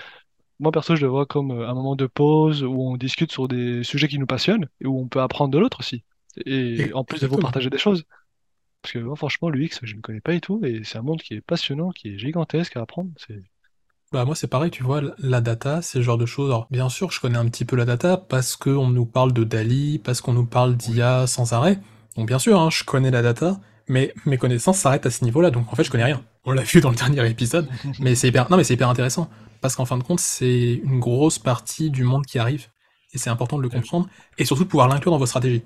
moi, 0.58 0.72
perso, 0.72 0.94
je 0.96 1.02
le 1.02 1.08
vois 1.08 1.26
comme 1.26 1.50
euh, 1.52 1.68
un 1.68 1.74
moment 1.74 1.96
de 1.96 2.06
pause 2.06 2.62
où 2.62 2.80
on 2.92 2.96
discute 2.96 3.32
sur 3.32 3.48
des 3.48 3.82
sujets 3.82 4.08
qui 4.08 4.18
nous 4.18 4.26
passionnent 4.26 4.68
et 4.80 4.86
où 4.86 4.98
on 4.98 5.08
peut 5.08 5.20
apprendre 5.20 5.50
de 5.50 5.58
l'autre 5.58 5.80
aussi. 5.80 6.02
Et 6.46 6.80
Et- 6.80 6.94
en 6.94 7.04
plus 7.04 7.20
de 7.20 7.26
vous 7.26 7.38
partager 7.38 7.68
des 7.70 7.78
choses. 7.78 8.04
Parce 8.82 8.94
que 8.94 8.98
moi, 8.98 9.16
franchement, 9.16 9.50
l'UX, 9.50 9.80
je 9.82 9.94
ne 9.94 10.00
connais 10.00 10.20
pas 10.20 10.32
du 10.32 10.40
tout 10.40 10.60
et 10.64 10.82
c'est 10.84 10.98
un 10.98 11.02
monde 11.02 11.20
qui 11.20 11.34
est 11.34 11.40
passionnant, 11.40 11.90
qui 11.90 12.08
est 12.08 12.18
gigantesque 12.18 12.76
à 12.76 12.80
apprendre. 12.80 13.10
C'est 13.16 13.42
Bah 14.12 14.24
moi 14.24 14.34
c'est 14.34 14.48
pareil, 14.48 14.70
tu 14.70 14.82
vois, 14.82 15.02
la 15.18 15.40
data, 15.40 15.82
c'est 15.82 15.98
le 15.98 16.04
genre 16.04 16.18
de 16.18 16.26
choses. 16.26 16.50
Alors 16.50 16.66
bien 16.70 16.88
sûr, 16.88 17.10
je 17.10 17.20
connais 17.20 17.38
un 17.38 17.46
petit 17.46 17.64
peu 17.64 17.76
la 17.76 17.84
data 17.84 18.16
parce 18.16 18.56
qu'on 18.56 18.88
nous 18.88 19.06
parle 19.06 19.32
de 19.32 19.44
Dali, 19.44 20.00
parce 20.02 20.20
qu'on 20.20 20.32
nous 20.32 20.46
parle 20.46 20.76
d'IA 20.76 21.26
sans 21.26 21.52
arrêt. 21.52 21.78
Donc 22.16 22.28
bien 22.28 22.38
sûr, 22.38 22.58
hein, 22.58 22.70
je 22.70 22.84
connais 22.84 23.10
la 23.10 23.22
data, 23.22 23.60
mais 23.86 24.14
mes 24.24 24.38
connaissances 24.38 24.78
s'arrêtent 24.78 25.06
à 25.06 25.10
ce 25.10 25.24
niveau-là, 25.24 25.50
donc 25.50 25.72
en 25.72 25.76
fait 25.76 25.84
je 25.84 25.90
connais 25.90 26.04
rien. 26.04 26.22
On 26.44 26.52
l'a 26.52 26.62
vu 26.64 26.80
dans 26.80 26.90
le 26.90 26.96
dernier 26.96 27.28
épisode, 27.28 27.68
mais 28.00 28.14
c'est 28.14 28.28
hyper, 28.28 28.50
non 28.50 28.56
mais 28.56 28.64
c'est 28.64 28.74
hyper 28.74 28.88
intéressant 28.88 29.30
parce 29.60 29.76
qu'en 29.76 29.84
fin 29.84 29.98
de 29.98 30.02
compte, 30.02 30.20
c'est 30.20 30.80
une 30.84 31.00
grosse 31.00 31.38
partie 31.38 31.90
du 31.90 32.02
monde 32.02 32.24
qui 32.24 32.38
arrive 32.38 32.68
et 33.12 33.18
c'est 33.18 33.30
important 33.30 33.58
de 33.58 33.62
le 33.62 33.68
comprendre 33.68 34.08
et 34.38 34.44
surtout 34.44 34.64
de 34.64 34.68
pouvoir 34.68 34.88
l'inclure 34.88 35.12
dans 35.12 35.18
vos 35.18 35.26
stratégies. 35.26 35.62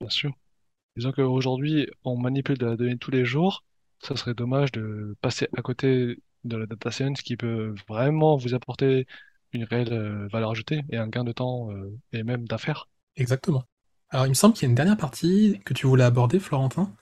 bien 0.00 0.10
sûr. 0.10 0.32
Disons 0.98 1.12
qu'aujourd'hui, 1.12 1.86
on 2.02 2.16
manipule 2.18 2.58
de 2.58 2.66
la 2.66 2.76
donnée 2.76 2.98
tous 2.98 3.12
les 3.12 3.24
jours. 3.24 3.62
Ça 4.00 4.16
serait 4.16 4.34
dommage 4.34 4.72
de 4.72 5.16
passer 5.20 5.46
à 5.56 5.62
côté 5.62 6.18
de 6.42 6.56
la 6.56 6.66
data 6.66 6.90
science 6.90 7.22
qui 7.22 7.36
peut 7.36 7.72
vraiment 7.86 8.36
vous 8.36 8.52
apporter 8.54 9.06
une 9.52 9.62
réelle 9.62 9.92
euh, 9.92 10.26
valeur 10.32 10.50
ajoutée 10.50 10.82
et 10.90 10.96
un 10.96 11.06
gain 11.06 11.22
de 11.22 11.30
temps 11.30 11.70
euh, 11.70 11.96
et 12.12 12.24
même 12.24 12.48
d'affaires. 12.48 12.88
Exactement. 13.14 13.62
Alors 14.10 14.26
il 14.26 14.30
me 14.30 14.34
semble 14.34 14.54
qu'il 14.54 14.64
y 14.64 14.66
a 14.66 14.70
une 14.70 14.74
dernière 14.74 14.96
partie 14.96 15.60
que 15.64 15.72
tu 15.72 15.86
voulais 15.86 16.02
aborder, 16.02 16.40
Florentin. 16.40 16.92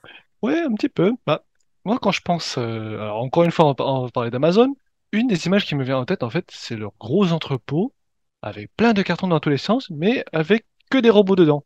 Ouais, 0.42 0.61
un 0.61 0.74
petit 0.74 0.90
peu. 0.90 1.14
Bah, 1.26 1.47
moi, 1.86 1.99
quand 1.99 2.12
je 2.12 2.20
pense, 2.20 2.59
euh, 2.59 3.01
alors 3.01 3.22
encore 3.22 3.44
une 3.44 3.51
fois, 3.51 3.64
on 3.64 3.72
va 3.72 3.84
on 3.86 4.05
va 4.05 4.11
parler 4.11 4.30
d'Amazon. 4.30 4.76
Une 5.12 5.26
des 5.26 5.47
images 5.47 5.64
qui 5.64 5.74
me 5.74 5.84
vient 5.84 5.97
en 5.97 6.05
tête, 6.05 6.22
en 6.22 6.28
fait, 6.28 6.44
c'est 6.53 6.76
leur 6.76 6.92
gros 7.01 7.32
entrepôt 7.32 7.94
avec 8.42 8.70
plein 8.76 8.92
de 8.92 9.01
cartons 9.01 9.28
dans 9.28 9.40
tous 9.40 9.49
les 9.49 9.57
sens, 9.57 9.88
mais 9.88 10.22
avec 10.34 10.66
que 10.90 10.99
des 10.99 11.09
robots 11.09 11.36
dedans. 11.36 11.64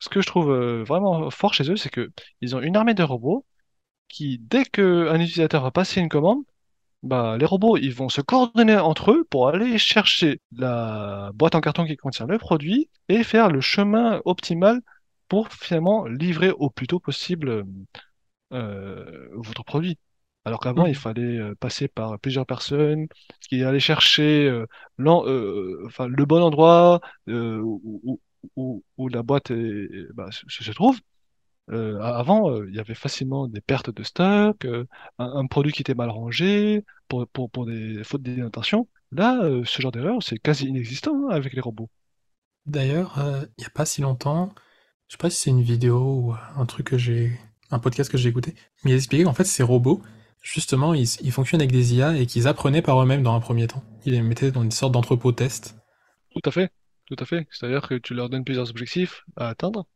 Ce 0.00 0.08
que 0.08 0.20
je 0.20 0.26
trouve 0.26 0.50
euh, 0.52 0.84
vraiment 0.84 1.30
fort 1.30 1.54
chez 1.54 1.70
eux, 1.70 1.76
c'est 1.76 1.90
que 1.90 2.10
ils 2.40 2.56
ont 2.56 2.60
une 2.60 2.76
armée 2.76 2.94
de 2.94 3.02
robots 3.02 3.46
qui, 4.08 4.38
dès 4.40 4.64
qu'un 4.64 5.20
utilisateur 5.20 5.62
va 5.62 5.70
passer 5.72 6.00
une 6.00 6.08
commande, 6.10 6.44
bah, 7.02 7.36
les 7.38 7.46
robots, 7.46 7.76
ils 7.78 7.94
vont 7.94 8.08
se 8.10 8.20
coordonner 8.22 8.76
entre 8.78 9.12
eux 9.12 9.24
pour 9.30 9.48
aller 9.48 9.78
chercher 9.78 10.40
la 10.52 11.30
boîte 11.34 11.54
en 11.56 11.62
carton 11.62 11.86
qui 11.86 11.96
contient 11.96 12.26
le 12.26 12.38
produit 12.38 12.90
et 13.08 13.24
faire 13.24 13.50
le 13.50 13.60
chemin 13.62 14.20
optimal 14.26 14.80
pour 15.28 15.48
finalement 15.52 16.06
livrer 16.06 16.50
au 16.50 16.70
plus 16.70 16.86
tôt 16.88 17.00
possible 17.00 17.64
euh, 18.52 19.28
votre 19.34 19.64
produit. 19.64 19.98
Alors 20.44 20.60
qu'avant, 20.60 20.86
il 20.86 20.94
Mhm. 20.94 20.96
fallait 20.96 21.38
euh, 21.38 21.54
passer 21.56 21.88
par 21.88 22.18
plusieurs 22.18 22.46
personnes 22.46 23.06
qui 23.48 23.62
allaient 23.62 23.80
chercher 23.80 24.48
euh, 24.48 24.66
euh, 25.00 25.84
enfin, 25.86 26.06
le 26.08 26.24
bon 26.24 26.42
endroit 26.42 27.00
où, 27.62 27.80
où- 28.04 28.20
où- 28.56 28.84
où 28.96 29.08
la 29.08 29.22
boîte 29.22 29.50
est- 29.50 30.12
bah, 30.14 30.28
se, 30.32 30.64
se 30.64 30.72
trouve. 30.72 30.98
Euh, 31.70 32.00
avant, 32.00 32.50
euh, 32.50 32.66
il 32.68 32.74
y 32.74 32.80
avait 32.80 32.94
facilement 32.94 33.46
des 33.48 33.60
pertes 33.60 33.90
de 33.90 34.02
stock, 34.02 34.64
euh, 34.64 34.86
un, 35.18 35.26
un 35.36 35.46
produit 35.46 35.72
qui 35.72 35.82
était 35.82 35.94
mal 35.94 36.10
rangé 36.10 36.84
pour, 37.08 37.28
pour, 37.28 37.50
pour 37.50 37.66
des 37.66 38.02
fautes 38.04 38.22
d'intention. 38.22 38.88
Là, 39.12 39.40
ce 39.64 39.82
genre 39.82 39.92
d'erreur, 39.92 40.22
c'est 40.22 40.38
quasi 40.38 40.66
inexistant 40.66 41.14
hein, 41.28 41.30
avec 41.34 41.52
les 41.52 41.60
robots. 41.60 41.90
D'ailleurs, 42.66 43.14
il 43.18 43.60
n'y 43.62 43.66
a 43.66 43.70
pas 43.70 43.86
si 43.86 44.00
longtemps, 44.00 44.52
je 45.08 45.14
sais 45.14 45.18
pas 45.18 45.30
si 45.30 45.40
c'est 45.40 45.50
une 45.50 45.62
vidéo 45.62 45.98
ou 45.98 46.34
un 46.56 46.66
truc 46.66 46.86
que 46.88 46.98
j'ai, 46.98 47.38
un 47.70 47.78
podcast 47.78 48.10
que 48.10 48.18
j'ai 48.18 48.28
écouté, 48.28 48.54
mais 48.84 48.92
il 48.92 48.94
expliquait 48.96 49.24
qu'en 49.24 49.34
fait 49.34 49.44
ces 49.44 49.62
robots, 49.62 50.02
justement, 50.42 50.94
ils, 50.94 51.08
ils 51.22 51.32
fonctionnent 51.32 51.60
avec 51.60 51.72
des 51.72 51.94
IA 51.94 52.16
et 52.16 52.26
qu'ils 52.26 52.48
apprenaient 52.48 52.82
par 52.82 53.02
eux-mêmes 53.02 53.22
dans 53.22 53.34
un 53.34 53.40
premier 53.40 53.66
temps. 53.66 53.82
Ils 54.04 54.12
les 54.12 54.22
mettaient 54.22 54.52
dans 54.52 54.62
une 54.62 54.70
sorte 54.72 54.92
d'entrepôt 54.92 55.32
test. 55.32 55.76
Tout 56.30 56.40
à 56.44 56.50
fait, 56.50 56.72
tout 57.10 57.16
à 57.22 57.26
fait. 57.26 57.46
C'est-à-dire 57.50 57.88
que 57.88 57.94
tu 57.96 58.14
leur 58.14 58.28
donnes 58.30 58.44
plusieurs 58.44 58.70
objectifs 58.70 59.24
à 59.36 59.48
atteindre. 59.50 59.86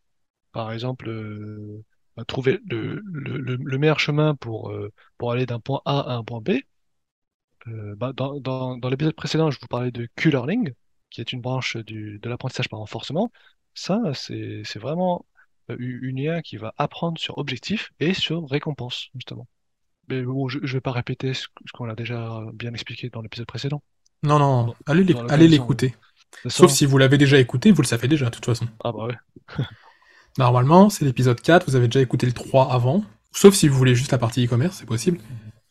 Par 0.53 0.73
exemple, 0.73 1.09
euh, 1.11 1.85
trouver 2.29 2.61
le, 2.71 3.01
le, 3.13 3.39
le- 3.39 3.57
le 3.57 3.79
meilleur 3.79 4.01
chemin 4.01 4.35
pour, 4.37 4.71
euh, 4.73 4.93
pour 5.19 5.33
aller 5.33 5.47
d'un 5.47 5.61
point 5.61 5.83
A 5.87 6.01
à 6.01 6.15
un 6.17 6.25
point 6.25 6.41
B. 6.43 6.51
Euh, 7.69 7.95
bah, 7.97 8.13
dans 8.15 8.41
dans, 8.41 8.77
dans 8.77 8.89
l'épisode 8.91 9.15
précédent, 9.15 9.51
je 9.51 9.59
vous 9.61 9.67
parlais 9.67 9.91
de 9.91 10.09
Q-Learning, 10.17 10.73
qui 11.11 11.21
est 11.21 11.33
une 11.33 11.41
branche 11.41 11.77
du, 11.77 12.19
de 12.19 12.29
l'apprentissage 12.29 12.69
par 12.69 12.81
renforcement. 12.81 13.33
Ça, 13.75 14.01
c'est, 14.15 14.63
c'est 14.65 14.79
vraiment 14.79 15.25
euh, 15.71 15.77
une 15.79 16.19
IA 16.19 16.43
qui 16.43 16.57
va 16.57 16.75
apprendre 16.77 17.19
sur 17.19 17.39
objectif 17.39 17.93
et 18.01 18.15
sur 18.15 18.47
récompense, 18.49 19.09
justement. 19.15 19.49
Mais 20.09 20.23
bon, 20.23 20.49
je 20.49 20.61
ne 20.61 20.67
vais 20.67 20.81
pas 20.83 20.93
répéter 20.93 21.35
ce, 21.35 21.49
ce 21.67 21.73
qu'on 21.73 21.89
a 21.89 21.97
déjà 21.97 22.41
bien 22.55 22.73
expliqué 22.75 23.11
dans 23.11 23.23
l'épisode 23.23 23.47
précédent. 23.47 23.83
Non, 24.57 24.65
non, 24.67 24.77
allez 24.87 25.05
allez 25.29 25.47
l'occasion, 25.47 25.75
l'écouter. 25.75 25.95
Sauf 26.47 26.71
si 26.71 26.87
vous 26.87 26.97
l'avez 26.99 27.19
déjà 27.19 27.39
écouté, 27.39 27.71
vous 27.71 27.83
le 27.83 27.87
savez 27.87 28.09
déjà, 28.09 28.27
de 28.27 28.31
toute 28.31 28.47
façon. 28.47 28.67
Ah 28.81 28.93
bah 28.93 29.07
ouais. 29.07 29.17
Normalement, 30.39 30.91
c'est 30.91 31.05
l'épisode 31.05 31.41
4, 31.41 31.69
vous 31.69 31.77
avez 31.77 31.87
déjà 31.89 32.01
écouté 32.01 32.27
le 32.27 32.33
3 32.33 32.73
avant. 32.73 33.05
Sauf 33.33 33.55
si 33.55 33.69
vous 33.69 33.77
voulez 33.77 33.95
juste 33.95 34.13
la 34.13 34.19
partie 34.19 34.45
e-commerce, 34.45 34.77
c'est 34.79 34.87
possible. 34.87 35.19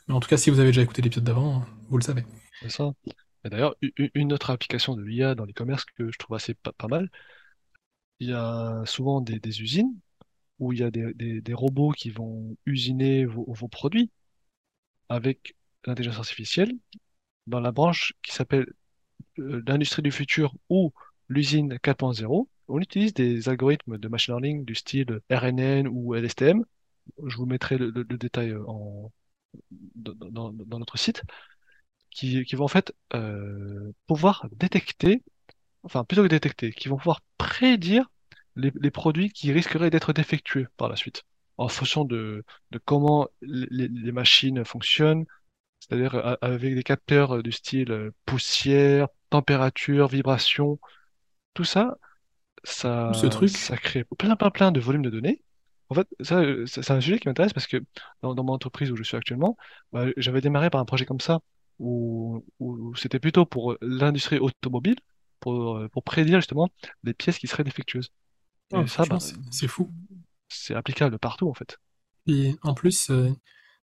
Mais 0.07 0.13
en 0.13 0.19
tout 0.19 0.29
cas, 0.29 0.37
si 0.37 0.49
vous 0.49 0.59
avez 0.59 0.69
déjà 0.69 0.81
écouté 0.81 1.01
l'épisode 1.01 1.23
d'avant, 1.25 1.63
vous 1.89 1.97
le 1.97 2.03
savez. 2.03 2.23
C'est 2.61 2.69
ça. 2.69 2.91
Et 3.45 3.49
d'ailleurs, 3.49 3.75
une 4.15 4.33
autre 4.33 4.49
application 4.49 4.95
de 4.95 5.03
l'IA 5.03 5.35
dans 5.35 5.45
l'e-commerce 5.45 5.85
que 5.85 6.11
je 6.11 6.17
trouve 6.17 6.35
assez 6.37 6.53
pas, 6.53 6.71
pas 6.73 6.87
mal, 6.87 7.09
il 8.19 8.29
y 8.29 8.33
a 8.33 8.83
souvent 8.85 9.21
des, 9.21 9.39
des 9.39 9.61
usines 9.61 9.93
où 10.59 10.73
il 10.73 10.79
y 10.79 10.83
a 10.83 10.91
des, 10.91 11.13
des- 11.15 11.41
des 11.41 11.53
robots 11.55 11.91
qui 11.91 12.11
vont 12.11 12.57
usiner 12.65 13.25
vos, 13.25 13.45
vos 13.53 13.67
produits 13.69 14.11
avec 15.09 15.55
l'intelligence 15.85 16.19
artificielle 16.19 16.73
dans 17.47 17.59
la 17.61 17.71
branche 17.71 18.13
qui 18.23 18.33
s'appelle 18.33 18.67
l'industrie 19.37 20.01
du 20.01 20.11
futur 20.11 20.55
ou 20.69 20.91
l'usine 21.29 21.75
4.0. 21.75 22.47
On 22.67 22.79
utilise 22.79 23.13
des 23.13 23.49
algorithmes 23.49 23.97
de 23.97 24.07
machine 24.07 24.33
learning 24.33 24.65
du 24.65 24.75
style 24.75 25.19
RNN 25.29 25.87
ou 25.87 26.15
LSTM. 26.15 26.63
Je 27.25 27.35
vous 27.37 27.45
mettrai 27.45 27.77
le, 27.77 27.91
détail 27.91 28.51
euh, 28.51 28.63
dans, 29.95 30.79
notre 30.79 30.97
site 30.97 31.23
qui, 32.09 32.43
vont 32.53 32.65
en 32.65 32.69
fait 32.69 32.93
euh, 33.13 33.91
pouvoir 34.07 34.47
détecter, 34.51 35.23
enfin 35.83 36.03
plutôt 36.03 36.23
que 36.23 36.27
détecter, 36.27 36.71
qui 36.71 36.87
vont 36.87 36.97
pouvoir 36.97 37.21
prédire 37.37 38.09
les, 38.55 38.91
produits 38.91 39.31
qui 39.31 39.51
risqueraient 39.51 39.89
d'être 39.89 40.13
défectueux 40.13 40.67
par 40.77 40.87
la 40.87 40.95
suite, 40.95 41.23
en 41.57 41.67
fonction 41.67 42.05
de, 42.05 42.45
comment 42.85 43.27
les 43.41 44.11
machines 44.11 44.63
fonctionnent, 44.63 45.25
c'est-à-dire 45.87 46.37
avec 46.41 46.75
des 46.75 46.83
capteurs 46.83 47.37
euh, 47.37 47.43
du 47.43 47.51
style 47.51 47.91
euh, 47.91 48.11
poussière, 48.25 49.07
température, 49.29 50.07
vibration, 50.07 50.79
tout 51.53 51.65
ça, 51.65 51.97
ce 53.13 53.13
ça, 53.13 53.29
truc, 53.29 53.49
ça 53.49 53.77
crée 53.77 54.05
plein 54.17 54.35
plein 54.35 54.49
plein 54.49 54.71
de 54.71 54.79
volumes 54.79 55.01
de 55.01 55.09
données. 55.09 55.43
En 55.89 55.95
fait, 55.95 56.07
ça, 56.21 56.39
euh, 56.39 56.65
c'est 56.65 56.89
un 56.89 57.01
sujet 57.01 57.19
qui 57.19 57.27
m'intéresse 57.27 57.53
parce 57.53 57.67
que 57.67 57.83
dans, 58.21 58.33
dans 58.33 58.43
mon 58.43 58.53
entreprise 58.53 58.91
où 58.91 58.95
je 58.95 59.03
suis 59.03 59.17
actuellement, 59.17 59.57
bah, 59.91 60.05
j'avais 60.17 60.41
démarré 60.41 60.69
par 60.69 60.79
un 60.79 60.85
projet 60.85 61.05
comme 61.05 61.19
ça, 61.19 61.39
où, 61.79 62.45
où 62.59 62.95
c'était 62.95 63.19
plutôt 63.19 63.45
pour 63.45 63.75
l'industrie 63.81 64.39
automobile, 64.39 64.95
pour, 65.41 65.79
pour 65.91 66.03
prédire 66.03 66.39
justement 66.39 66.69
les 67.03 67.13
pièces 67.13 67.37
qui 67.37 67.47
seraient 67.47 67.65
défectueuses. 67.65 68.09
ah, 68.71 68.87
ça, 68.87 69.03
bah, 69.05 69.19
c'est 69.19 69.35
c'est 69.51 69.67
fou. 69.67 69.91
c'est 70.47 70.73
applicable 70.73 71.19
partout 71.19 71.49
en 71.49 71.53
fait. 71.53 71.77
Et 72.27 72.55
en 72.61 72.73
plus, 72.73 73.09
euh, 73.09 73.29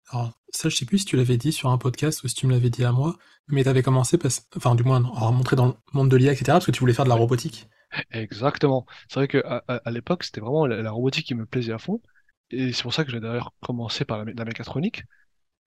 alors 0.09 0.40
ça 0.53 0.69
je 0.69 0.77
sais 0.77 0.85
plus 0.85 0.99
si 0.99 1.05
tu 1.05 1.17
l'avais 1.17 1.37
dit 1.37 1.53
sur 1.53 1.71
un 1.71 1.79
podcast 1.79 2.23
ou 2.23 2.29
si 2.29 2.35
tu 2.35 2.47
me 2.47 2.53
l'avais 2.53 2.71
dit 2.71 2.85
à 2.85 2.93
moi, 2.93 3.17
mais 3.49 3.65
t'avais 3.65 3.83
commencé, 3.83 4.19
parce... 4.19 4.47
enfin 4.57 4.75
du 4.75 4.85
moins 4.85 5.05
à 5.05 5.27
rentrer 5.27 5.57
dans 5.57 5.67
le 5.67 5.75
monde 5.93 6.11
de 6.11 6.17
l'IA, 6.17 6.33
etc., 6.33 6.45
parce 6.53 6.67
que 6.67 6.71
tu 6.71 6.81
voulais 6.81 6.93
faire 6.93 7.05
de 7.05 7.11
la 7.11 7.17
robotique. 7.17 7.69
Exactement. 8.13 8.87
C'est 9.09 9.17
vrai 9.21 9.29
que 9.29 9.43
à, 9.45 9.91
l'époque, 9.91 10.25
c'était 10.25 10.41
vraiment 10.41 10.67
la, 10.67 10.91
robotique 10.91 11.27
qui 11.27 11.35
me 11.35 11.47
plaisait 11.47 11.73
à 11.73 11.79
fond. 11.79 12.01
Et 12.51 12.73
c'est 12.73 12.83
pour 12.83 12.95
ça 12.95 13.05
que 13.05 13.11
j'ai 13.11 13.21
d'ailleurs 13.21 13.53
commencé 13.61 14.05
par 14.05 14.25
la 14.25 14.45
mécatronique. 14.45 15.05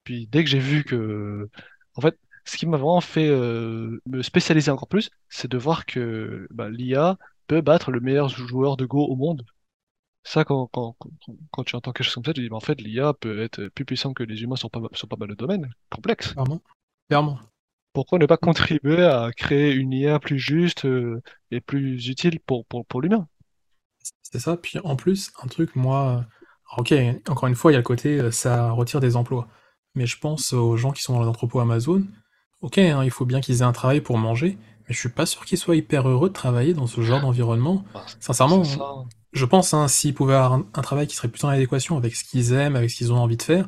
Puis 0.04 0.28
dès 0.28 0.44
que 0.44 0.50
j'ai 0.50 0.60
vu 0.60 0.84
que, 0.84 1.50
en 1.96 2.02
fait, 2.02 2.18
ce 2.46 2.58
qui 2.58 2.66
m'a 2.66 2.78
vraiment 2.78 3.02
fait 3.02 3.28
euh, 3.30 4.02
me 4.06 4.22
spécialiser 4.22 4.72
encore 4.72 4.88
plus, 4.88 5.10
c'est 5.30 5.50
de 5.50 5.58
voir 5.58 5.86
que 5.86 6.48
bah, 6.52 6.70
l'IA 6.70 7.18
peut 7.48 7.62
battre 7.62 7.92
le 7.92 8.00
meilleur 8.00 8.30
joueur 8.30 8.78
de 8.78 8.86
Go 8.86 9.06
au 9.06 9.16
monde. 9.16 9.46
Ça, 10.24 10.46
quand, 10.46 10.68
quand, 10.68 10.96
quand, 11.00 11.12
quand 11.52 11.64
tu 11.64 11.76
entends 11.76 11.92
quelque 11.92 12.06
chose 12.06 12.16
comme 12.16 12.26
ça, 12.26 12.34
tu 12.34 12.42
dis, 12.42 12.50
mais 12.50 12.56
en 12.56 12.62
fait, 12.62 12.80
l'IA 12.80 13.14
peut 13.14 13.42
être 13.42 13.68
plus 13.68 13.86
puissant 13.86 14.14
que 14.14 14.24
les 14.24 14.42
humains 14.42 14.56
sur 14.56 14.72
pas, 14.72 14.80
sur 14.94 15.08
pas 15.08 15.18
mal 15.18 15.30
de 15.30 15.36
domaines 15.36 15.70
complexes. 15.90 16.32
Clairement. 16.34 16.62
Clairement. 17.10 17.40
Pourquoi 17.94 18.18
ne 18.20 18.26
pas 18.26 18.38
contribuer 18.38 19.04
à 19.04 19.32
créer 19.36 19.74
une 19.74 19.94
IA 19.94 20.20
plus 20.20 20.40
juste 20.40 20.86
euh, 20.86 21.22
et 21.52 21.62
plus 21.62 22.08
utile 22.08 22.40
pour, 22.40 22.66
pour, 22.66 22.86
pour 22.86 23.02
l'humain? 23.02 23.28
C'est 24.24 24.40
ça. 24.40 24.58
Puis 24.58 24.80
en 24.84 24.96
plus, 24.96 25.32
un 25.44 25.48
truc, 25.48 25.76
moi, 25.76 26.26
euh, 26.78 26.80
ok, 26.80 26.94
encore 27.30 27.48
une 27.48 27.56
fois, 27.56 27.72
il 27.72 27.76
y 27.76 27.78
a 27.78 27.80
le 27.80 27.84
côté, 27.84 28.20
euh, 28.20 28.32
ça 28.32 28.72
retire 28.72 29.00
des 29.00 29.16
emplois. 29.16 29.48
Mais 29.96 30.08
je 30.08 30.18
pense 30.18 30.54
aux 30.54 30.76
gens 30.76 30.92
qui 30.92 31.04
sont 31.04 31.14
dans 31.14 31.22
les 31.22 31.28
entrepôts 31.28 31.60
Amazon. 31.60 32.04
Ok, 32.62 32.78
hein, 32.78 33.04
il 33.04 33.12
faut 33.12 33.26
bien 33.26 33.42
qu'ils 33.42 33.60
aient 33.60 33.64
un 33.64 33.74
travail 33.74 34.02
pour 34.02 34.18
manger, 34.18 34.58
mais 34.88 34.96
je 34.96 35.00
suis 35.00 35.10
pas 35.10 35.26
sûr 35.26 35.46
qu'ils 35.46 35.58
soient 35.58 35.76
hyper 35.76 36.08
heureux 36.08 36.30
de 36.30 36.34
travailler 36.34 36.74
dans 36.74 36.88
ce 36.88 37.02
genre 37.02 37.22
d'environnement. 37.22 37.84
Bah, 37.94 38.06
Sincèrement. 38.20 38.64
Je 39.34 39.46
pense, 39.46 39.74
hein, 39.74 39.88
s'ils 39.88 40.14
pouvaient 40.14 40.36
avoir 40.36 40.54
un, 40.54 40.82
travail 40.82 41.08
qui 41.08 41.16
serait 41.16 41.28
plus 41.28 41.44
en 41.44 41.50
adéquation 41.50 41.98
avec 41.98 42.16
ce 42.16 42.24
qu'ils 42.24 42.54
aiment, 42.54 42.76
avec 42.76 42.90
ce 42.92 42.98
qu'ils 42.98 43.12
ont 43.12 43.18
envie 43.18 43.38
de 43.38 43.42
faire, 43.42 43.68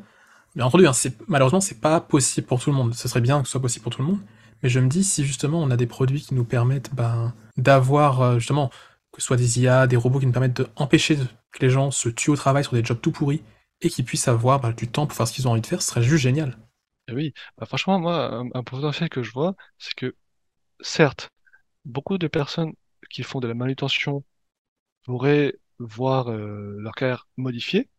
bien 0.55 0.65
entendu, 0.65 0.87
hein, 0.87 0.91
malheureusement, 1.27 1.59
c'est 1.59 1.81
pas 1.81 1.99
possible 1.99 2.47
pour 2.47 2.61
tout 2.61 2.69
le 2.69 2.75
monde. 2.75 2.93
Ce 2.93 3.07
serait 3.07 3.21
bien 3.21 3.41
que 3.41 3.47
ce 3.47 3.51
soit 3.51 3.61
possible 3.61 3.83
pour 3.83 3.93
tout 3.93 4.01
le 4.01 4.07
monde, 4.07 4.19
mais 4.61 4.69
je 4.69 4.79
me 4.79 4.87
dis, 4.87 5.03
si 5.03 5.25
justement 5.25 5.61
on 5.61 5.71
a 5.71 5.77
des 5.77 5.87
produits 5.87 6.21
qui 6.21 6.35
nous 6.35 6.45
permettent 6.45 6.93
ben, 6.93 7.33
d'avoir, 7.57 8.21
euh, 8.21 8.39
justement, 8.39 8.69
que 9.11 9.21
ce 9.21 9.27
soit 9.27 9.37
des 9.37 9.59
IA, 9.59 9.87
des 9.87 9.97
robots 9.97 10.19
qui 10.19 10.27
nous 10.27 10.31
permettent 10.31 10.61
d'empêcher 10.61 11.17
que 11.51 11.59
les 11.59 11.69
gens 11.69 11.89
se 11.89 12.09
tuent 12.09 12.31
au 12.31 12.35
travail 12.35 12.63
sur 12.63 12.73
des 12.73 12.83
jobs 12.83 13.01
tout 13.01 13.11
pourris, 13.11 13.41
et 13.81 13.89
qu'ils 13.89 14.05
puissent 14.05 14.27
avoir 14.27 14.59
ben, 14.59 14.71
du 14.71 14.87
temps 14.87 15.07
pour 15.07 15.17
faire 15.17 15.27
ce 15.27 15.33
qu'ils 15.33 15.47
ont 15.47 15.51
envie 15.51 15.61
de 15.61 15.67
faire, 15.67 15.81
ce 15.81 15.89
serait 15.89 16.03
juste 16.03 16.21
génial. 16.21 16.57
Et 17.07 17.13
oui, 17.13 17.33
Bah, 17.57 17.65
franchement, 17.65 17.99
moi, 17.99 18.33
un, 18.33 18.49
un 18.53 18.63
potentiel 18.63 19.09
que 19.09 19.23
je 19.23 19.31
vois, 19.31 19.55
c'est 19.79 19.93
que, 19.95 20.15
certes, 20.79 21.29
beaucoup 21.85 22.17
de 22.17 22.27
personnes 22.27 22.73
qui 23.09 23.23
font 23.23 23.39
de 23.39 23.47
la 23.47 23.53
manutention 23.53 24.23
pourraient 25.05 25.55
voir 25.79 26.29
euh, 26.31 26.77
leur 26.79 26.93
carrière 26.95 27.27
modifiée. 27.37 27.89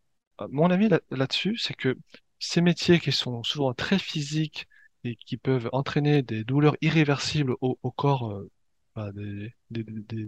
Euh, 0.41 0.49
Mon 0.51 0.71
avis 0.71 0.89
là- 0.89 1.01
là-dessus, 1.11 1.57
c'est 1.59 1.75
que 1.75 1.97
ces 2.39 2.61
métiers 2.61 3.01
qui 3.01 3.13
sont 3.13 3.43
souvent 3.45 3.75
très 3.75 3.99
physiques 3.99 4.67
et 5.05 5.17
qui 5.17 5.37
peuvent 5.37 5.69
entraîner 5.73 6.23
des 6.23 6.45
douleurs 6.45 6.77
irréversibles 6.83 7.55
au, 7.61 7.79
au 7.83 7.91
corps 7.91 8.31
euh, 8.33 8.51
bah, 8.95 9.13
des, 9.13 9.53
des, 9.71 9.85
des, 9.85 10.27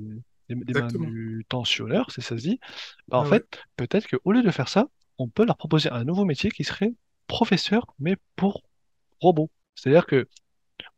des, 0.49 0.55
des- 0.65 0.75
Exactement. 0.75 1.15
manutentionneurs, 1.15 2.11
c'est 2.11 2.21
ça 2.23 2.37
se 2.39 2.43
dit, 2.43 2.61
bah, 3.09 3.19
en 3.19 3.25
Ah 3.25 3.29
ouais. 3.29 3.45
fait, 3.45 3.61
peut-être 3.77 4.09
qu'au 4.09 4.33
lieu 4.33 4.43
de 4.43 4.51
faire 4.51 4.69
ça, 4.69 4.89
on 5.19 5.29
peut 5.29 5.45
leur 5.45 5.57
proposer 5.57 5.91
un 5.91 6.05
nouveau 6.05 6.25
métier 6.25 6.51
qui 6.51 6.65
serait 6.65 6.95
professeur, 7.27 7.87
mais 7.99 8.17
pour 8.37 8.63
robots. 9.21 9.51
C'est-à-dire 9.77 10.07
que 10.07 10.29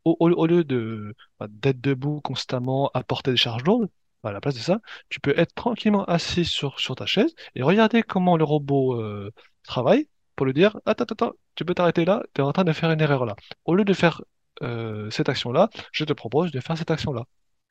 au, 0.04 0.16
au- 0.20 0.30
au 0.30 0.46
lieu 0.46 0.64
de 0.64 1.14
bah, 1.38 1.46
d'être 1.50 1.80
debout 1.80 2.20
constamment 2.20 2.90
à 2.94 3.02
porter 3.04 3.30
des 3.32 3.36
charges 3.36 3.64
lourdes, 3.64 3.88
à 4.22 4.32
la 4.32 4.40
place 4.40 4.54
de 4.54 4.60
ça, 4.60 4.80
tu 5.08 5.20
peux 5.20 5.38
être 5.38 5.54
tranquillement 5.54 6.04
assis 6.04 6.44
sur, 6.44 6.78
sur 6.80 6.94
ta 6.96 7.06
chaise 7.06 7.34
et 7.54 7.62
regarder 7.62 8.02
comment 8.02 8.36
le 8.36 8.44
robot 8.44 9.00
euh, 9.00 9.30
travaille 9.64 10.08
pour 10.36 10.46
lui 10.46 10.52
dire, 10.54 10.78
attends, 10.86 11.04
attends, 11.04 11.32
tu 11.54 11.64
peux 11.64 11.74
t'arrêter 11.74 12.04
là, 12.04 12.22
tu 12.34 12.40
es 12.40 12.44
en 12.44 12.52
train 12.52 12.64
de 12.64 12.72
faire 12.72 12.90
une 12.90 13.00
erreur 13.00 13.26
là. 13.26 13.36
Au 13.64 13.74
lieu 13.74 13.84
de 13.84 13.92
faire 13.94 14.22
euh, 14.62 15.10
cette 15.10 15.28
action-là, 15.28 15.70
je 15.92 16.04
te 16.04 16.12
propose 16.12 16.50
de 16.50 16.60
faire 16.60 16.76
cette 16.78 16.90
action-là. 16.90 17.24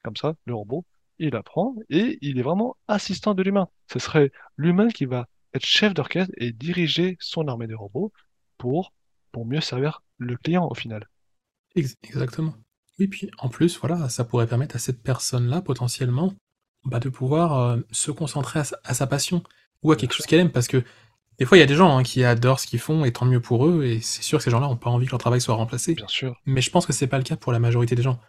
Comme 0.04 0.16
ça, 0.16 0.34
le 0.46 0.56
robot, 0.56 0.86
il 1.20 1.36
apprend 1.36 1.76
et 1.90 2.18
il 2.22 2.40
est 2.40 2.42
vraiment 2.44 2.78
assistant 2.88 3.34
de 3.34 3.44
l'humain. 3.44 3.68
Ce 3.92 4.00
serait 4.00 4.32
l'humain 4.58 4.88
qui 4.90 5.06
va 5.06 5.28
être 5.54 5.66
chef 5.66 5.94
d'orchestre 5.94 6.34
et 6.38 6.52
diriger 6.52 7.18
son 7.20 7.48
armée 7.48 7.68
de 7.68 7.76
robots 7.76 8.12
pour, 8.58 8.94
pour 9.32 9.46
mieux 9.46 9.62
servir 9.62 10.02
le 10.18 10.38
client 10.38 10.68
au 10.70 10.76
final. 10.76 11.08
Ex- 11.76 11.98
exactement. 12.04 12.54
Oui, 13.00 13.08
puis 13.08 13.32
en 13.38 13.50
plus, 13.50 13.80
voilà, 13.80 14.10
ça 14.10 14.24
pourrait 14.24 14.48
permettre 14.48 14.76
à 14.76 14.80
cette 14.80 15.02
personne-là, 15.02 15.62
potentiellement, 15.62 16.34
bah, 16.86 17.00
de 17.00 17.10
pouvoir 17.10 17.60
euh, 17.60 17.78
se 17.92 18.12
concentrer 18.12 18.60
à 18.60 18.64
sa, 18.64 18.80
à 18.84 18.94
sa 18.94 19.08
passion 19.08 19.44
ou 19.84 19.92
à 19.92 19.96
quelque 19.96 20.14
chose 20.14 20.26
qu'elle 20.26 20.40
aime, 20.40 20.52
parce 20.52 20.68
que 20.68 20.84
des 21.40 21.46
fois, 21.46 21.58
il 21.58 21.62
y 21.62 21.64
a 21.64 21.68
des 21.68 21.76
gens 21.76 21.98
hein, 21.98 22.04
qui 22.04 22.24
adorent 22.26 22.60
ce 22.60 22.68
qu'ils 22.68 22.80
font, 22.80 23.06
et 23.06 23.14
tant 23.14 23.26
mieux 23.26 23.40
pour 23.40 23.66
eux, 23.66 23.86
et 23.86 24.02
c'est 24.02 24.24
sûr 24.24 24.40
que 24.40 24.44
ces 24.44 24.52
gens-là 24.52 24.68
n'ont 24.68 24.76
pas 24.76 24.90
envie 24.90 25.06
que 25.06 25.12
leur 25.12 25.20
travail 25.20 25.40
soit 25.40 25.56
remplacé. 25.56 25.94
Bien 25.94 26.08
sûr. 26.10 26.36
Mais 26.46 26.62
je 26.62 26.70
pense 26.70 26.86
que 26.86 26.92
c'est 26.92 27.08
pas 27.08 27.18
le 27.18 27.24
cas 27.24 27.38
pour 27.38 27.54
la 27.54 27.60
majorité 27.60 27.96
des 27.96 28.02
gens. 28.02 28.20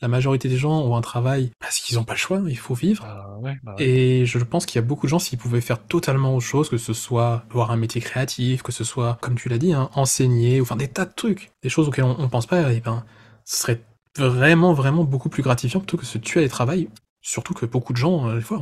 La 0.00 0.06
majorité 0.06 0.48
des 0.48 0.58
gens 0.58 0.78
ont 0.82 0.94
un 0.94 1.00
travail 1.00 1.50
parce 1.58 1.78
qu'ils 1.78 1.96
n'ont 1.96 2.04
pas 2.04 2.12
le 2.12 2.18
choix, 2.18 2.40
il 2.46 2.58
faut 2.58 2.74
vivre. 2.74 3.04
Ah 3.04 3.36
ouais, 3.40 3.56
bah 3.64 3.74
ouais. 3.76 3.84
Et 3.84 4.26
je 4.26 4.38
pense 4.38 4.64
qu'il 4.64 4.76
y 4.76 4.84
a 4.84 4.86
beaucoup 4.86 5.06
de 5.06 5.10
gens, 5.10 5.18
s'ils 5.18 5.38
pouvaient 5.38 5.62
faire 5.62 5.82
totalement 5.82 6.36
autre 6.36 6.46
chose, 6.46 6.68
que 6.68 6.76
ce 6.76 6.92
soit 6.92 7.44
avoir 7.50 7.70
un 7.70 7.76
métier 7.76 8.00
créatif, 8.00 8.62
que 8.62 8.70
ce 8.70 8.84
soit, 8.84 9.18
comme 9.22 9.34
tu 9.34 9.48
l'as 9.48 9.58
dit, 9.58 9.72
hein, 9.72 9.90
enseigner, 9.94 10.60
ou 10.60 10.64
enfin 10.64 10.76
des 10.76 10.88
tas 10.88 11.06
de 11.06 11.14
trucs, 11.16 11.50
des 11.62 11.68
choses 11.68 11.88
auxquelles 11.88 12.04
on, 12.04 12.20
on 12.20 12.28
pense 12.28 12.46
pas, 12.46 12.72
et 12.72 12.80
ben, 12.80 13.04
ce 13.44 13.56
serait 13.56 13.80
vraiment, 14.18 14.72
vraiment 14.72 15.04
beaucoup 15.04 15.28
plus 15.28 15.42
gratifiant 15.42 15.80
plutôt 15.80 15.96
que 15.96 16.06
se 16.06 16.18
tuer 16.18 16.40
à 16.40 16.42
des 16.42 16.48
travails. 16.48 16.88
Surtout 17.20 17.54
que 17.54 17.66
beaucoup 17.66 17.92
de 17.92 17.98
gens, 17.98 18.28
euh, 18.28 18.36
des 18.36 18.42
fois, 18.42 18.60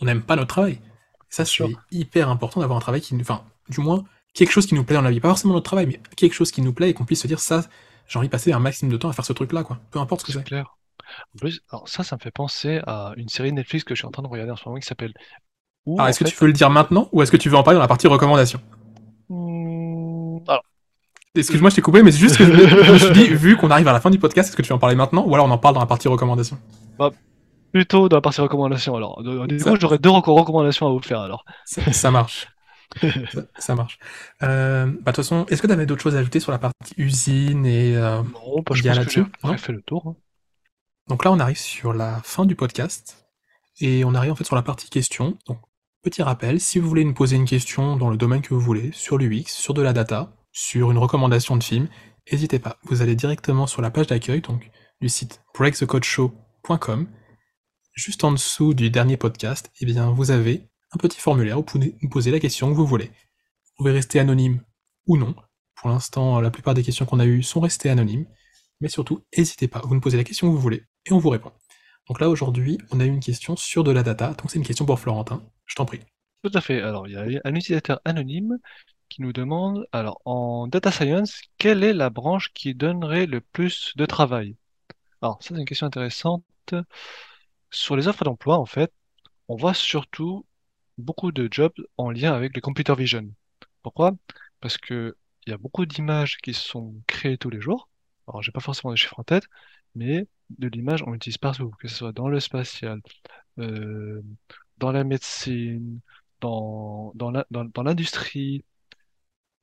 on 0.00 0.04
n'aime 0.04 0.22
pas 0.22 0.36
notre 0.36 0.48
travail. 0.48 0.72
Et 0.72 0.80
ça, 1.28 1.44
c'est 1.44 1.64
hyper 1.90 2.28
important 2.28 2.60
d'avoir 2.60 2.76
un 2.76 2.80
travail 2.80 3.00
qui 3.00 3.14
nous, 3.14 3.20
enfin, 3.22 3.42
du 3.68 3.80
moins, 3.80 4.04
quelque 4.34 4.50
chose 4.50 4.66
qui 4.66 4.74
nous 4.74 4.84
plaît 4.84 4.96
dans 4.96 5.02
la 5.02 5.10
vie. 5.10 5.20
Pas 5.20 5.28
forcément 5.28 5.54
notre 5.54 5.64
travail, 5.64 5.86
mais 5.86 6.00
quelque 6.16 6.34
chose 6.34 6.50
qui 6.50 6.62
nous 6.62 6.72
plaît 6.72 6.90
et 6.90 6.94
qu'on 6.94 7.04
puisse 7.04 7.22
se 7.22 7.26
dire, 7.26 7.40
ça, 7.40 7.64
j'ai 8.08 8.18
envie 8.18 8.28
de 8.28 8.32
passer 8.32 8.52
un 8.52 8.58
maximum 8.58 8.92
de 8.92 8.96
temps 8.96 9.08
à 9.08 9.12
faire 9.12 9.24
ce 9.24 9.32
truc-là, 9.32 9.64
quoi. 9.64 9.78
Peu 9.90 9.98
importe 9.98 10.22
ce 10.22 10.26
que 10.26 10.32
C'est 10.32 10.44
clair. 10.44 10.76
En 11.34 11.38
plus, 11.38 11.62
alors 11.70 11.88
ça, 11.88 12.02
ça 12.02 12.16
me 12.16 12.20
fait 12.20 12.30
penser 12.30 12.80
à 12.86 13.12
une 13.16 13.28
série 13.28 13.52
Netflix 13.52 13.84
que 13.84 13.94
je 13.94 14.00
suis 14.00 14.06
en 14.06 14.10
train 14.10 14.22
de 14.22 14.28
regarder 14.28 14.52
en 14.52 14.56
ce 14.56 14.66
moment 14.66 14.78
qui 14.78 14.86
s'appelle 14.86 15.12
Alors, 15.86 16.08
est-ce 16.08 16.18
que 16.22 16.28
tu 16.28 16.36
veux 16.36 16.46
le 16.46 16.52
dire 16.52 16.70
maintenant, 16.70 17.08
ou 17.12 17.22
est-ce 17.22 17.30
que 17.30 17.36
tu 17.36 17.48
veux 17.48 17.56
en 17.56 17.62
parler 17.62 17.76
dans 17.76 17.82
la 17.82 17.88
partie 17.88 18.06
recommandation? 18.06 18.60
Hmm, 19.28 19.81
Excuse-moi, 21.34 21.70
je 21.70 21.76
t'ai 21.76 21.82
coupé, 21.82 22.02
mais 22.02 22.12
c'est 22.12 22.18
juste 22.18 22.36
que 22.36 22.44
je 22.44 22.52
me, 22.52 22.84
je 22.84 22.92
me 22.92 22.98
suis 22.98 23.10
dit, 23.12 23.24
vu 23.28 23.56
qu'on 23.56 23.70
arrive 23.70 23.88
à 23.88 23.92
la 23.92 24.00
fin 24.00 24.10
du 24.10 24.18
podcast, 24.18 24.48
est-ce 24.50 24.56
que 24.56 24.60
tu 24.62 24.68
veux 24.68 24.74
en 24.74 24.78
parler 24.78 24.96
maintenant 24.96 25.24
ou 25.26 25.34
alors 25.34 25.46
on 25.46 25.50
en 25.50 25.56
parle 25.58 25.74
dans 25.74 25.80
la 25.80 25.86
partie 25.86 26.08
recommandation? 26.08 26.58
Plutôt 27.72 28.10
dans 28.10 28.16
la 28.18 28.20
partie 28.20 28.42
recommandation. 28.42 28.94
Alors, 28.96 29.22
du 29.46 29.58
Ça- 29.58 29.70
coup, 29.70 29.76
j'aurais 29.80 29.98
deux 29.98 30.10
reco- 30.10 30.34
recommandations 30.38 30.86
à 30.86 30.90
vous 30.90 31.00
faire 31.00 31.20
alors. 31.20 31.44
ça, 31.64 31.90
ça 31.92 32.10
marche. 32.10 32.48
Ça, 33.32 33.40
ça 33.58 33.74
marche. 33.74 33.98
Euh, 34.42 34.84
bah, 34.84 34.92
de 34.92 34.96
toute 35.06 35.16
façon, 35.16 35.46
est-ce 35.48 35.62
que 35.62 35.66
tu 35.66 35.72
avais 35.72 35.86
d'autres 35.86 36.02
choses 36.02 36.14
à 36.14 36.18
ajouter 36.18 36.40
sur 36.40 36.52
la 36.52 36.58
partie 36.58 36.92
usine 36.98 37.64
et 37.64 37.96
euh, 37.96 38.18
Non, 38.18 38.22
bah, 38.66 38.74
je 38.74 38.82
pense 38.82 39.06
que 39.06 39.24
j'ai 39.52 39.56
fait 39.56 39.72
le 39.72 39.80
tour. 39.80 40.08
hein. 40.08 40.16
Donc 41.08 41.24
là, 41.24 41.32
on 41.32 41.40
arrive 41.40 41.56
sur 41.56 41.94
la 41.94 42.20
fin 42.22 42.44
du 42.44 42.54
podcast 42.54 43.26
et 43.80 44.04
on 44.04 44.14
arrive 44.14 44.32
en 44.32 44.34
fait 44.34 44.44
sur 44.44 44.56
la 44.56 44.60
partie 44.62 44.90
questions. 44.90 45.38
Donc, 45.46 45.56
petit 46.02 46.22
rappel, 46.22 46.60
si 46.60 46.78
vous 46.78 46.86
voulez 46.86 47.06
nous 47.06 47.14
poser 47.14 47.36
une 47.36 47.46
question 47.46 47.96
dans 47.96 48.10
le 48.10 48.18
domaine 48.18 48.42
que 48.42 48.52
vous 48.52 48.60
voulez, 48.60 48.90
sur 48.92 49.16
l'UX, 49.16 49.44
sur 49.46 49.72
de 49.72 49.80
la 49.80 49.94
data, 49.94 50.30
sur 50.52 50.90
une 50.90 50.98
recommandation 50.98 51.56
de 51.56 51.64
film, 51.64 51.88
n'hésitez 52.30 52.58
pas. 52.58 52.78
Vous 52.84 53.02
allez 53.02 53.16
directement 53.16 53.66
sur 53.66 53.82
la 53.82 53.90
page 53.90 54.06
d'accueil 54.06 54.40
donc 54.40 54.70
du 55.00 55.08
site 55.08 55.42
breakthecodeshow.com. 55.54 57.08
Juste 57.94 58.24
en 58.24 58.32
dessous 58.32 58.72
du 58.72 58.90
dernier 58.90 59.16
podcast, 59.16 59.70
eh 59.80 59.86
bien, 59.86 60.10
vous 60.10 60.30
avez 60.30 60.68
un 60.92 60.98
petit 60.98 61.20
formulaire 61.20 61.58
où 61.58 61.60
vous 61.60 61.66
pouvez 61.66 61.96
nous 62.00 62.08
poser 62.08 62.30
la 62.30 62.40
question 62.40 62.70
que 62.70 62.74
vous 62.74 62.86
voulez. 62.86 63.06
Vous 63.06 63.78
pouvez 63.78 63.92
rester 63.92 64.18
anonyme 64.18 64.62
ou 65.06 65.16
non. 65.16 65.34
Pour 65.74 65.90
l'instant, 65.90 66.40
la 66.40 66.50
plupart 66.50 66.74
des 66.74 66.82
questions 66.82 67.04
qu'on 67.04 67.20
a 67.20 67.26
eues 67.26 67.42
sont 67.42 67.60
restées 67.60 67.90
anonymes. 67.90 68.26
Mais 68.80 68.88
surtout, 68.88 69.24
n'hésitez 69.36 69.68
pas, 69.68 69.80
vous 69.84 69.94
nous 69.94 70.00
posez 70.00 70.16
la 70.16 70.24
question 70.24 70.48
que 70.48 70.52
vous 70.52 70.60
voulez 70.60 70.84
et 71.06 71.12
on 71.12 71.18
vous 71.18 71.30
répond. 71.30 71.52
Donc 72.08 72.20
là, 72.20 72.28
aujourd'hui, 72.28 72.78
on 72.90 73.00
a 73.00 73.04
eu 73.04 73.08
une 73.08 73.20
question 73.20 73.56
sur 73.56 73.84
de 73.84 73.90
la 73.90 74.02
data, 74.02 74.28
donc 74.28 74.50
c'est 74.50 74.58
une 74.58 74.64
question 74.64 74.86
pour 74.86 74.98
Florentin. 74.98 75.42
Je 75.66 75.74
t'en 75.74 75.84
prie. 75.84 76.00
Tout 76.42 76.50
à 76.54 76.60
fait. 76.60 76.80
Alors, 76.82 77.06
il 77.06 77.12
y 77.12 77.16
a 77.16 77.40
un 77.44 77.54
utilisateur 77.54 78.00
anonyme 78.04 78.58
qui 79.12 79.22
nous 79.22 79.32
demande, 79.34 79.86
alors, 79.92 80.20
en 80.24 80.66
data 80.68 80.90
science, 80.90 81.42
quelle 81.58 81.84
est 81.84 81.92
la 81.92 82.10
branche 82.10 82.52
qui 82.54 82.74
donnerait 82.74 83.26
le 83.26 83.40
plus 83.42 83.92
de 83.96 84.06
travail? 84.06 84.56
Alors, 85.22 85.42
ça, 85.42 85.54
c'est 85.54 85.60
une 85.60 85.66
question 85.66 85.86
intéressante. 85.86 86.44
Sur 87.70 87.96
les 87.96 88.08
offres 88.08 88.24
d'emploi, 88.24 88.58
en 88.58 88.66
fait, 88.66 88.92
on 89.48 89.56
voit 89.56 89.74
surtout 89.74 90.46
beaucoup 90.98 91.32
de 91.32 91.48
jobs 91.50 91.74
en 91.98 92.10
lien 92.10 92.34
avec 92.34 92.54
le 92.56 92.60
computer 92.62 92.94
vision. 92.96 93.28
Pourquoi? 93.82 94.12
Parce 94.60 94.78
que 94.78 95.16
il 95.46 95.50
y 95.50 95.54
a 95.54 95.58
beaucoup 95.58 95.86
d'images 95.86 96.38
qui 96.38 96.54
sont 96.54 96.94
créées 97.06 97.38
tous 97.38 97.50
les 97.50 97.60
jours. 97.60 97.88
Alors, 98.28 98.42
j'ai 98.42 98.52
pas 98.52 98.60
forcément 98.60 98.92
des 98.92 98.98
chiffres 98.98 99.20
en 99.20 99.24
tête, 99.24 99.46
mais 99.94 100.26
de 100.50 100.68
l'image, 100.68 101.02
on 101.06 101.12
l'utilise 101.12 101.38
partout, 101.38 101.70
que 101.80 101.88
ce 101.88 101.96
soit 101.96 102.12
dans 102.12 102.28
le 102.28 102.40
spatial, 102.40 103.00
euh, 103.58 104.22
dans 104.78 104.92
la 104.92 105.04
médecine, 105.04 106.00
dans, 106.40 107.12
dans 107.16 107.30
la- 107.30 107.46
dans- 107.50 107.64
dans 107.66 107.82
l'industrie. 107.84 108.64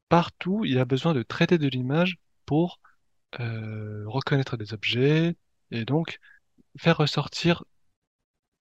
Partout, 0.09 0.65
il 0.65 0.73
y 0.73 0.79
a 0.79 0.85
besoin 0.85 1.13
de 1.13 1.23
traiter 1.23 1.57
de 1.57 1.67
l'image 1.67 2.17
pour 2.45 2.79
euh, 3.39 4.03
reconnaître 4.07 4.57
des 4.57 4.73
objets 4.73 5.35
et 5.71 5.85
donc 5.85 6.19
faire 6.77 6.97
ressortir 6.97 7.63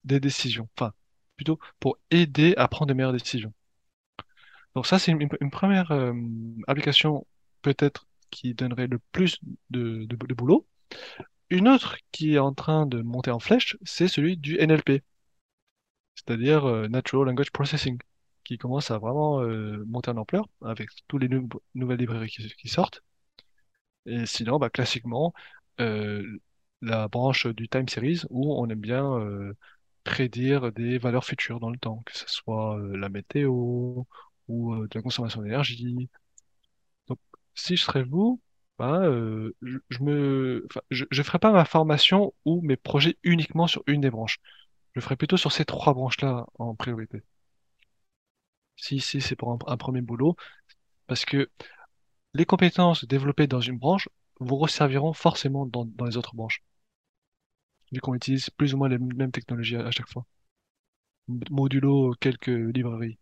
des 0.04 0.20
décisions. 0.20 0.68
Enfin, 0.76 0.92
plutôt 1.36 1.58
pour 1.80 1.98
aider 2.10 2.54
à 2.56 2.68
prendre 2.68 2.88
de 2.88 2.94
meilleures 2.94 3.12
décisions. 3.12 3.52
Donc 4.74 4.86
ça, 4.86 4.98
c'est 4.98 5.12
une, 5.12 5.50
première 5.50 5.90
euh, 5.92 6.12
application 6.68 7.26
peut-être 7.62 8.06
qui 8.30 8.54
donnerait 8.54 8.86
le 8.86 9.00
plus 9.12 9.38
de 9.70 10.34
boulot. 10.34 10.66
Une 11.50 11.68
autre 11.68 11.96
qui 12.12 12.34
est 12.34 12.38
en 12.38 12.52
train 12.52 12.86
de 12.86 13.00
monter 13.02 13.30
en 13.30 13.38
flèche, 13.38 13.76
c'est 13.82 14.08
celui 14.08 14.36
du 14.36 14.56
NLP, 14.58 15.02
c'est-à-dire 16.14 16.66
euh, 16.66 16.88
Natural 16.88 17.26
Language 17.26 17.50
Processing, 17.52 17.98
qui 18.48 18.58
commence 18.58 18.90
à 18.90 18.98
vraiment 18.98 19.42
euh, 19.42 19.84
monter 19.86 20.10
en 20.10 20.16
ampleur 20.16 20.48
avec 20.62 20.88
toutes 21.08 21.22
les 21.22 21.28
nou- 21.28 21.48
nouvelles 21.74 21.98
librairies 22.00 22.30
qui, 22.30 22.68
sortent. 22.68 23.02
Et 24.06 24.26
sinon, 24.26 24.58
bah, 24.58 24.70
classiquement, 24.70 25.34
euh, 25.80 26.40
la 26.80 27.08
branche 27.08 27.46
du 27.46 27.68
time 27.68 27.88
series 27.88 28.22
où 28.30 28.54
on 28.54 28.68
aime 28.68 28.80
bien 28.80 29.04
euh, 29.18 29.54
prédire 30.04 30.72
des 30.72 30.98
valeurs 30.98 31.24
futures 31.24 31.60
dans 31.60 31.70
le 31.70 31.78
temps, 31.78 32.02
que 32.06 32.16
ce 32.16 32.28
soit 32.28 32.78
la 32.94 33.08
météo 33.10 34.04
ou 34.48 34.76
de 34.76 34.88
la 34.94 35.02
consommation 35.02 35.42
d'énergie. 35.42 36.08
Donc, 37.08 37.18
si 37.54 37.76
je 37.76 37.84
serais 37.84 38.02
vous, 38.04 38.40
bah, 38.78 39.02
je, 39.62 40.02
me, 40.02 40.66
je, 40.90 41.22
ferais 41.22 41.38
pas 41.38 41.52
ma 41.52 41.64
formation 41.64 42.34
ou 42.44 42.60
mes 42.62 42.76
projets 42.76 43.18
uniquement 43.24 43.66
sur 43.66 43.82
une 43.86 44.00
des 44.00 44.10
branches. 44.10 44.38
Je 44.94 45.00
ferais 45.00 45.16
plutôt 45.16 45.36
sur 45.36 45.52
ces 45.52 45.64
trois 45.64 45.94
branches-là 45.94 46.46
en 46.58 46.74
priorité. 46.74 47.22
Si, 48.78 49.00
si 49.00 49.20
c'est 49.20 49.36
pour 49.36 49.52
un, 49.66 49.76
premier 49.76 50.00
boulot, 50.00 50.36
parce 51.06 51.24
que 51.24 51.50
les 52.32 52.46
compétences 52.46 53.04
développées 53.04 53.46
dans 53.46 53.60
une 53.60 53.76
branche 53.76 54.08
vous 54.40 54.56
resserviront 54.56 55.12
forcément 55.12 55.66
dans, 55.66 55.86
les 56.06 56.16
autres 56.16 56.34
branches, 56.34 56.62
vu 57.92 58.00
qu'on 58.00 58.14
utilise 58.14 58.50
plus 58.50 58.72
ou 58.72 58.78
moins 58.78 58.88
les 58.88 58.98
mêmes 58.98 59.32
technologies 59.32 59.76
à, 59.76 59.90
chaque 59.90 60.08
fois. 60.08 60.24
Modulo 61.50 62.14
quelques 62.20 62.46
librairies. 62.46 63.18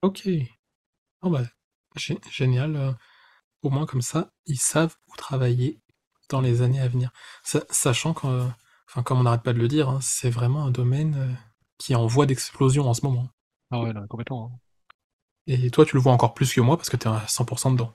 Ok. 0.00 0.28
Oh 1.20 1.36
gé- 1.96 2.18
génial. 2.30 2.96
Au 3.62 3.70
moins 3.70 3.86
comme 3.86 4.02
ça, 4.02 4.32
ils 4.46 4.58
savent 4.58 4.96
où 5.08 5.16
travailler 5.16 5.80
dans 6.28 6.40
les 6.40 6.62
années 6.62 6.80
à 6.80 6.88
venir. 6.88 7.12
Sa- 7.44 7.64
sachant 7.70 8.14
que, 8.14 8.48
comme 9.04 9.20
on 9.20 9.22
n'arrête 9.22 9.42
pas 9.42 9.52
de 9.52 9.58
le 9.58 9.68
dire, 9.68 9.88
hein, 9.88 10.00
c'est 10.00 10.30
vraiment 10.30 10.64
un 10.64 10.70
domaine 10.70 11.14
euh, 11.14 11.32
qui 11.78 11.92
est 11.92 11.96
en 11.96 12.06
voie 12.06 12.26
d'explosion 12.26 12.88
en 12.88 12.94
ce 12.94 13.04
moment. 13.06 13.28
Ah 13.72 13.80
ouais, 13.82 13.92
non, 13.92 14.06
complètement. 14.06 14.52
hein. 14.54 14.58
Et 15.46 15.70
toi, 15.70 15.86
tu 15.86 15.94
le 15.94 16.02
vois 16.02 16.10
encore 16.12 16.34
plus 16.34 16.52
que 16.52 16.60
moi 16.60 16.76
parce 16.76 16.90
que 16.90 16.96
tu 16.96 17.06
es 17.06 17.10
à 17.12 17.24
100% 17.28 17.70
dedans. 17.70 17.94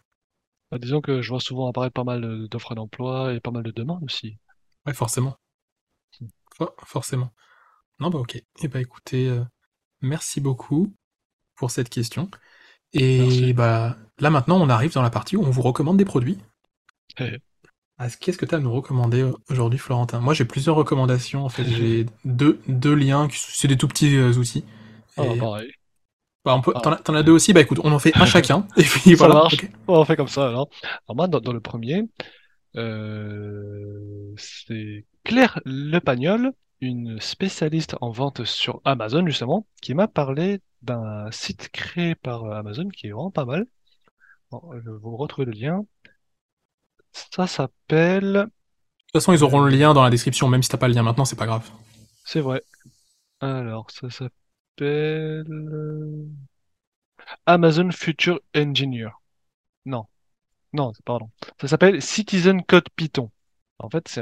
Bah, 0.71 0.77
disons 0.79 1.01
que 1.01 1.21
je 1.21 1.27
vois 1.27 1.41
souvent 1.41 1.67
apparaître 1.67 1.93
pas 1.93 2.05
mal 2.05 2.23
euh, 2.23 2.47
d'offres 2.47 2.73
d'emploi 2.73 3.33
et 3.33 3.41
pas 3.41 3.51
mal 3.51 3.63
de 3.63 3.71
demandes 3.71 4.05
aussi. 4.05 4.37
Ouais, 4.87 4.93
forcément. 4.95 5.37
For- 6.57 6.73
forcément. 6.85 7.31
Non, 7.99 8.09
bah 8.11 8.19
ok. 8.19 8.37
Et 8.63 8.69
bah 8.69 8.81
écoutez, 8.81 9.29
euh, 9.29 9.43
merci 10.01 10.41
beaucoup 10.41 10.93
pour 11.55 11.71
cette 11.71 11.89
question. 11.89 12.29
Et 12.93 13.53
Merci. 13.53 13.53
bah 13.53 13.97
là 14.19 14.29
maintenant, 14.31 14.61
on 14.61 14.69
arrive 14.69 14.93
dans 14.93 15.03
la 15.03 15.11
partie 15.11 15.37
où 15.37 15.43
on 15.43 15.51
vous 15.51 15.63
recommande 15.63 15.97
des 15.97 16.05
produits. 16.05 16.39
Eh, 17.17 17.39
Ah, 17.99 18.09
Qu'est-ce 18.09 18.37
que 18.37 18.45
tu 18.45 18.53
as 18.53 18.59
à 18.59 18.61
nous 18.61 18.71
recommander 18.71 19.21
euh, 19.21 19.33
aujourd'hui, 19.49 19.79
Florentin? 19.79 20.19
Moi, 20.19 20.33
j'ai 20.33 20.45
plusieurs 20.45 20.75
recommandations. 20.75 21.43
En 21.45 21.49
fait, 21.49 21.65
j'ai 21.67 22.05
deux, 22.25 22.59
deux 22.67 22.93
liens, 22.93 23.27
qui- 23.27 23.37
c'est 23.39 23.67
des 23.67 23.77
tout 23.77 23.87
petits 23.87 24.15
euh, 24.15 24.33
outils. 24.33 24.63
Ah, 25.17 25.23
pareil. 25.39 25.71
bah, 26.45 26.55
on 26.55 26.61
peut, 26.61 26.73
Ah, 26.75 26.97
t'en 27.03 27.13
as, 27.15 27.23
deux 27.23 27.31
aussi, 27.31 27.53
bah 27.53 27.61
écoute, 27.61 27.79
on 27.83 27.91
en 27.91 27.99
fait 27.99 28.15
un 28.15 28.25
chacun. 28.25 28.67
Et 28.77 28.83
puis 28.83 29.15
ça 29.17 29.27
voilà. 29.27 29.35
marche. 29.35 29.53
ok. 29.53 29.69
On 29.87 30.05
fait 30.05 30.15
comme 30.15 30.27
ça 30.27 30.47
alors. 30.47 30.69
Alors 31.07 31.15
moi, 31.15 31.27
dans, 31.27 31.39
dans 31.41 31.53
le 31.53 31.61
premier, 31.61 32.03
euh, 32.75 34.33
c'est 34.37 35.05
Claire 35.23 35.59
Lepagnol, 35.65 36.53
une 36.81 37.19
spécialiste 37.19 37.95
en 38.01 38.11
vente 38.11 38.45
sur 38.45 38.81
Amazon 38.85 39.25
justement, 39.27 39.67
qui 39.81 39.93
m'a 39.95 40.07
parlé 40.07 40.61
d'un 40.81 41.31
site 41.31 41.69
créé 41.71 42.15
par 42.15 42.45
Amazon 42.53 42.89
qui 42.89 43.07
est 43.07 43.11
vraiment 43.11 43.31
pas 43.31 43.45
mal. 43.45 43.65
Bon, 44.51 44.61
je 44.73 44.89
vais 44.91 44.97
vous 44.99 45.17
retrouver 45.17 45.45
le 45.45 45.51
lien. 45.53 45.85
Ça 47.11 47.47
s'appelle... 47.47 48.33
De 48.33 48.43
toute 48.43 49.21
façon, 49.21 49.33
ils 49.33 49.43
auront 49.43 49.59
le 49.61 49.71
euh, 49.73 49.75
lien 49.75 49.93
dans 49.93 50.03
la 50.03 50.09
description, 50.09 50.47
même 50.47 50.63
si 50.63 50.69
t'as 50.69 50.77
pas 50.77 50.87
le 50.87 50.93
lien 50.93 51.03
maintenant, 51.03 51.25
c'est 51.25 51.35
pas 51.35 51.45
grave. 51.45 51.69
c'est 52.23 52.41
vrai. 52.41 52.61
Alors, 53.41 53.91
ça 53.91 54.09
s'appelle... 54.09 54.31
euh, 54.81 56.25
Amazon 57.45 57.91
Future 57.91 58.39
Engineer. 58.55 59.09
Non, 59.85 60.05
non, 60.73 60.93
pardon. 61.05 61.29
Ça 61.61 61.67
s'appelle 61.67 62.01
Citizen 62.01 62.63
Code 62.63 62.89
Python. 62.95 63.31
En 63.79 63.89
fait, 63.89 64.19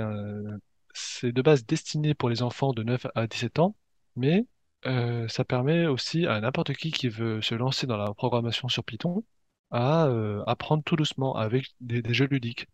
c'est 0.93 1.31
de 1.31 1.41
base 1.41 1.65
destiné 1.65 2.13
pour 2.13 2.29
les 2.29 2.41
enfants 2.43 2.73
de 2.73 2.83
9 2.83 3.07
à 3.15 3.27
17 3.27 3.59
ans, 3.59 3.75
mais 4.15 4.45
euh, 4.85 5.27
ça 5.27 5.45
permet 5.45 5.87
aussi 5.87 6.25
à 6.27 6.39
n'importe 6.41 6.73
qui 6.73 6.91
qui 6.91 7.09
veut 7.09 7.41
se 7.41 7.55
lancer 7.55 7.87
dans 7.87 7.97
la 7.97 8.13
programmation 8.13 8.69
sur 8.69 8.83
Python 8.83 9.23
à 9.71 10.07
euh, 10.07 10.43
apprendre 10.47 10.83
tout 10.83 10.95
doucement 10.95 11.35
avec 11.35 11.73
des, 11.81 12.01
jeux 12.13 12.27
ludiques. 12.27 12.67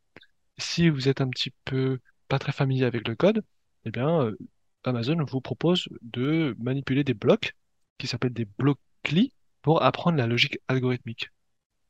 Si 0.57 0.89
vous 0.89 1.09
êtes 1.09 1.21
un 1.21 1.29
petit 1.29 1.51
peu 1.65 1.99
pas 2.27 2.39
très 2.39 2.51
familier 2.51 2.85
avec 2.85 3.07
le 3.07 3.15
code, 3.15 3.43
eh 3.85 3.91
bien, 3.91 4.31
Amazon 4.83 5.23
vous 5.25 5.41
propose 5.41 5.87
de 6.01 6.55
manipuler 6.59 7.03
des 7.03 7.13
blocs 7.13 7.55
qui 8.01 8.07
s'appellent 8.07 8.33
des 8.33 8.47
blocs-clés 8.57 9.31
pour 9.61 9.83
apprendre 9.83 10.17
la 10.17 10.27
logique 10.27 10.59
algorithmique. 10.67 11.29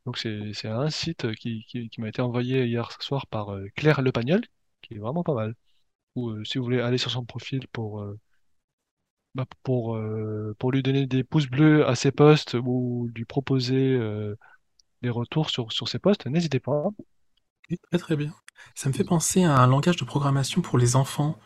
Donc 0.05 0.17
c'est 0.17 0.67
un 0.67 0.89
site 0.89 1.33
qui, 1.35 1.89
m'a 1.97 2.09
été 2.09 2.21
envoyé 2.21 2.65
hier 2.65 2.91
soir 3.01 3.27
par 3.27 3.53
euh, 3.53 3.67
Claire 3.75 4.01
Lepagnol, 4.01 4.41
qui 4.81 4.95
est 4.95 4.99
vraiment 4.99 5.23
pas 5.23 5.33
mal. 5.33 5.55
Ou 6.15 6.29
euh, 6.29 6.43
si 6.43 6.57
vous 6.57 6.63
voulez 6.63 6.81
aller 6.81 6.97
sur 6.97 7.11
son 7.11 7.25
profil 7.25 7.67
pour, 7.71 8.01
euh, 8.01 8.19
bah, 9.35 9.45
euh, 9.69 10.53
pour 10.59 10.71
lui 10.71 10.83
donner 10.83 11.07
des 11.07 11.23
pouces 11.23 11.47
bleus 11.49 11.87
à 11.87 11.95
ses 11.95 12.11
posts 12.11 12.55
ou 12.55 13.09
lui 13.15 13.25
proposer 13.25 13.97
des 15.01 15.09
retours 15.09 15.49
sur, 15.49 15.71
sur 15.71 15.87
ses 15.87 15.99
posts, 15.99 16.25
n'hésitez 16.25 16.59
pas. 16.59 16.89
Très 17.89 17.99
très 17.99 18.15
bien. 18.17 18.33
Ça 18.75 18.89
me 18.89 18.93
fait 18.93 19.03
penser 19.03 19.43
à 19.43 19.57
un 19.57 19.67
langage 19.67 19.95
de 19.95 20.05
programmation 20.05 20.61
pour 20.61 20.77
les 20.77 20.95
enfants. 20.95 21.39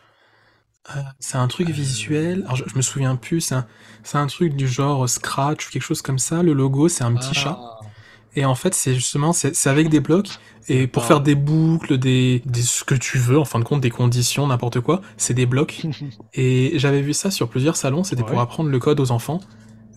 Euh, 0.94 1.00
c'est 1.18 1.36
un 1.38 1.48
truc 1.48 1.68
visuel. 1.70 2.40
Euh, 2.40 2.44
Alors, 2.44 2.56
je, 2.56 2.64
je 2.66 2.76
me 2.76 2.82
souviens 2.82 3.16
plus. 3.16 3.40
C'est 3.40 3.54
un, 3.56 3.66
c'est 4.04 4.18
un 4.18 4.26
truc 4.26 4.54
du 4.54 4.68
genre 4.68 5.08
Scratch 5.08 5.66
ou 5.66 5.70
quelque 5.70 5.82
chose 5.82 6.02
comme 6.02 6.18
ça. 6.18 6.42
Le 6.42 6.52
logo, 6.52 6.88
c'est 6.88 7.04
un 7.04 7.14
petit 7.14 7.34
chat. 7.34 7.58
Ah, 7.60 7.80
Et 8.36 8.44
en 8.44 8.54
fait, 8.54 8.74
c'est 8.74 8.94
justement, 8.94 9.32
c'est 9.32 9.54
c'est 9.56 9.70
avec 9.70 9.88
des 9.88 10.00
blocs. 10.00 10.28
Et 10.68 10.86
pour 10.88 11.04
faire 11.04 11.20
des 11.20 11.34
boucles, 11.36 11.96
des, 11.98 12.42
des 12.44 12.62
ce 12.62 12.84
que 12.84 12.94
tu 12.94 13.18
veux, 13.18 13.38
en 13.38 13.44
fin 13.44 13.58
de 13.60 13.64
compte, 13.64 13.80
des 13.80 13.90
conditions, 13.90 14.46
n'importe 14.48 14.80
quoi, 14.80 15.00
c'est 15.16 15.34
des 15.34 15.46
blocs. 15.46 15.82
Et 16.34 16.78
j'avais 16.78 17.02
vu 17.02 17.12
ça 17.14 17.30
sur 17.30 17.48
plusieurs 17.48 17.76
salons. 17.76 18.04
C'était 18.04 18.22
pour 18.24 18.36
Ouais. 18.36 18.42
apprendre 18.42 18.68
le 18.70 18.78
code 18.78 19.00
aux 19.00 19.10
enfants. 19.12 19.40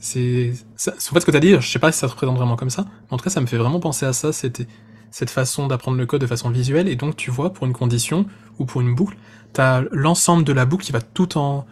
C'est, 0.02 0.54
ça- 0.76 0.94
en 0.94 1.14
fait, 1.14 1.20
ce 1.20 1.26
que 1.26 1.32
t'as 1.32 1.40
dit, 1.40 1.56
je 1.60 1.68
sais 1.68 1.80
pas 1.80 1.92
si 1.92 2.00
ça 2.00 2.08
se 2.08 2.14
représente 2.14 2.38
vraiment 2.38 2.56
comme 2.56 2.70
ça. 2.70 2.86
Mais 2.88 3.14
en 3.14 3.18
tout 3.18 3.24
cas, 3.24 3.30
ça 3.30 3.42
me 3.42 3.48
fait 3.48 3.58
vraiment 3.58 3.80
penser 3.80 4.06
à 4.06 4.14
ça. 4.14 4.32
C'était 4.32 4.68
cette 5.12 5.30
façon 5.30 5.68
d'apprendre 5.68 5.98
le 5.98 6.06
code 6.06 6.22
de 6.22 6.28
façon 6.28 6.50
visuelle. 6.50 6.88
Et 6.88 6.96
donc, 6.96 7.16
tu 7.16 7.32
vois, 7.32 7.52
pour 7.54 7.66
une 7.66 7.74
condition 7.74 8.26
ou 8.60 8.66
pour 8.66 8.82
une 8.82 8.96
boucle, 8.96 9.18
t'as 9.54 9.84
l'ensemble 9.92 10.44
de 10.44 10.54
la 10.54 10.66
boucle 10.66 10.86
qui 10.86 10.92
va 10.92 11.02
tout 11.02 11.38
en, 11.38 11.66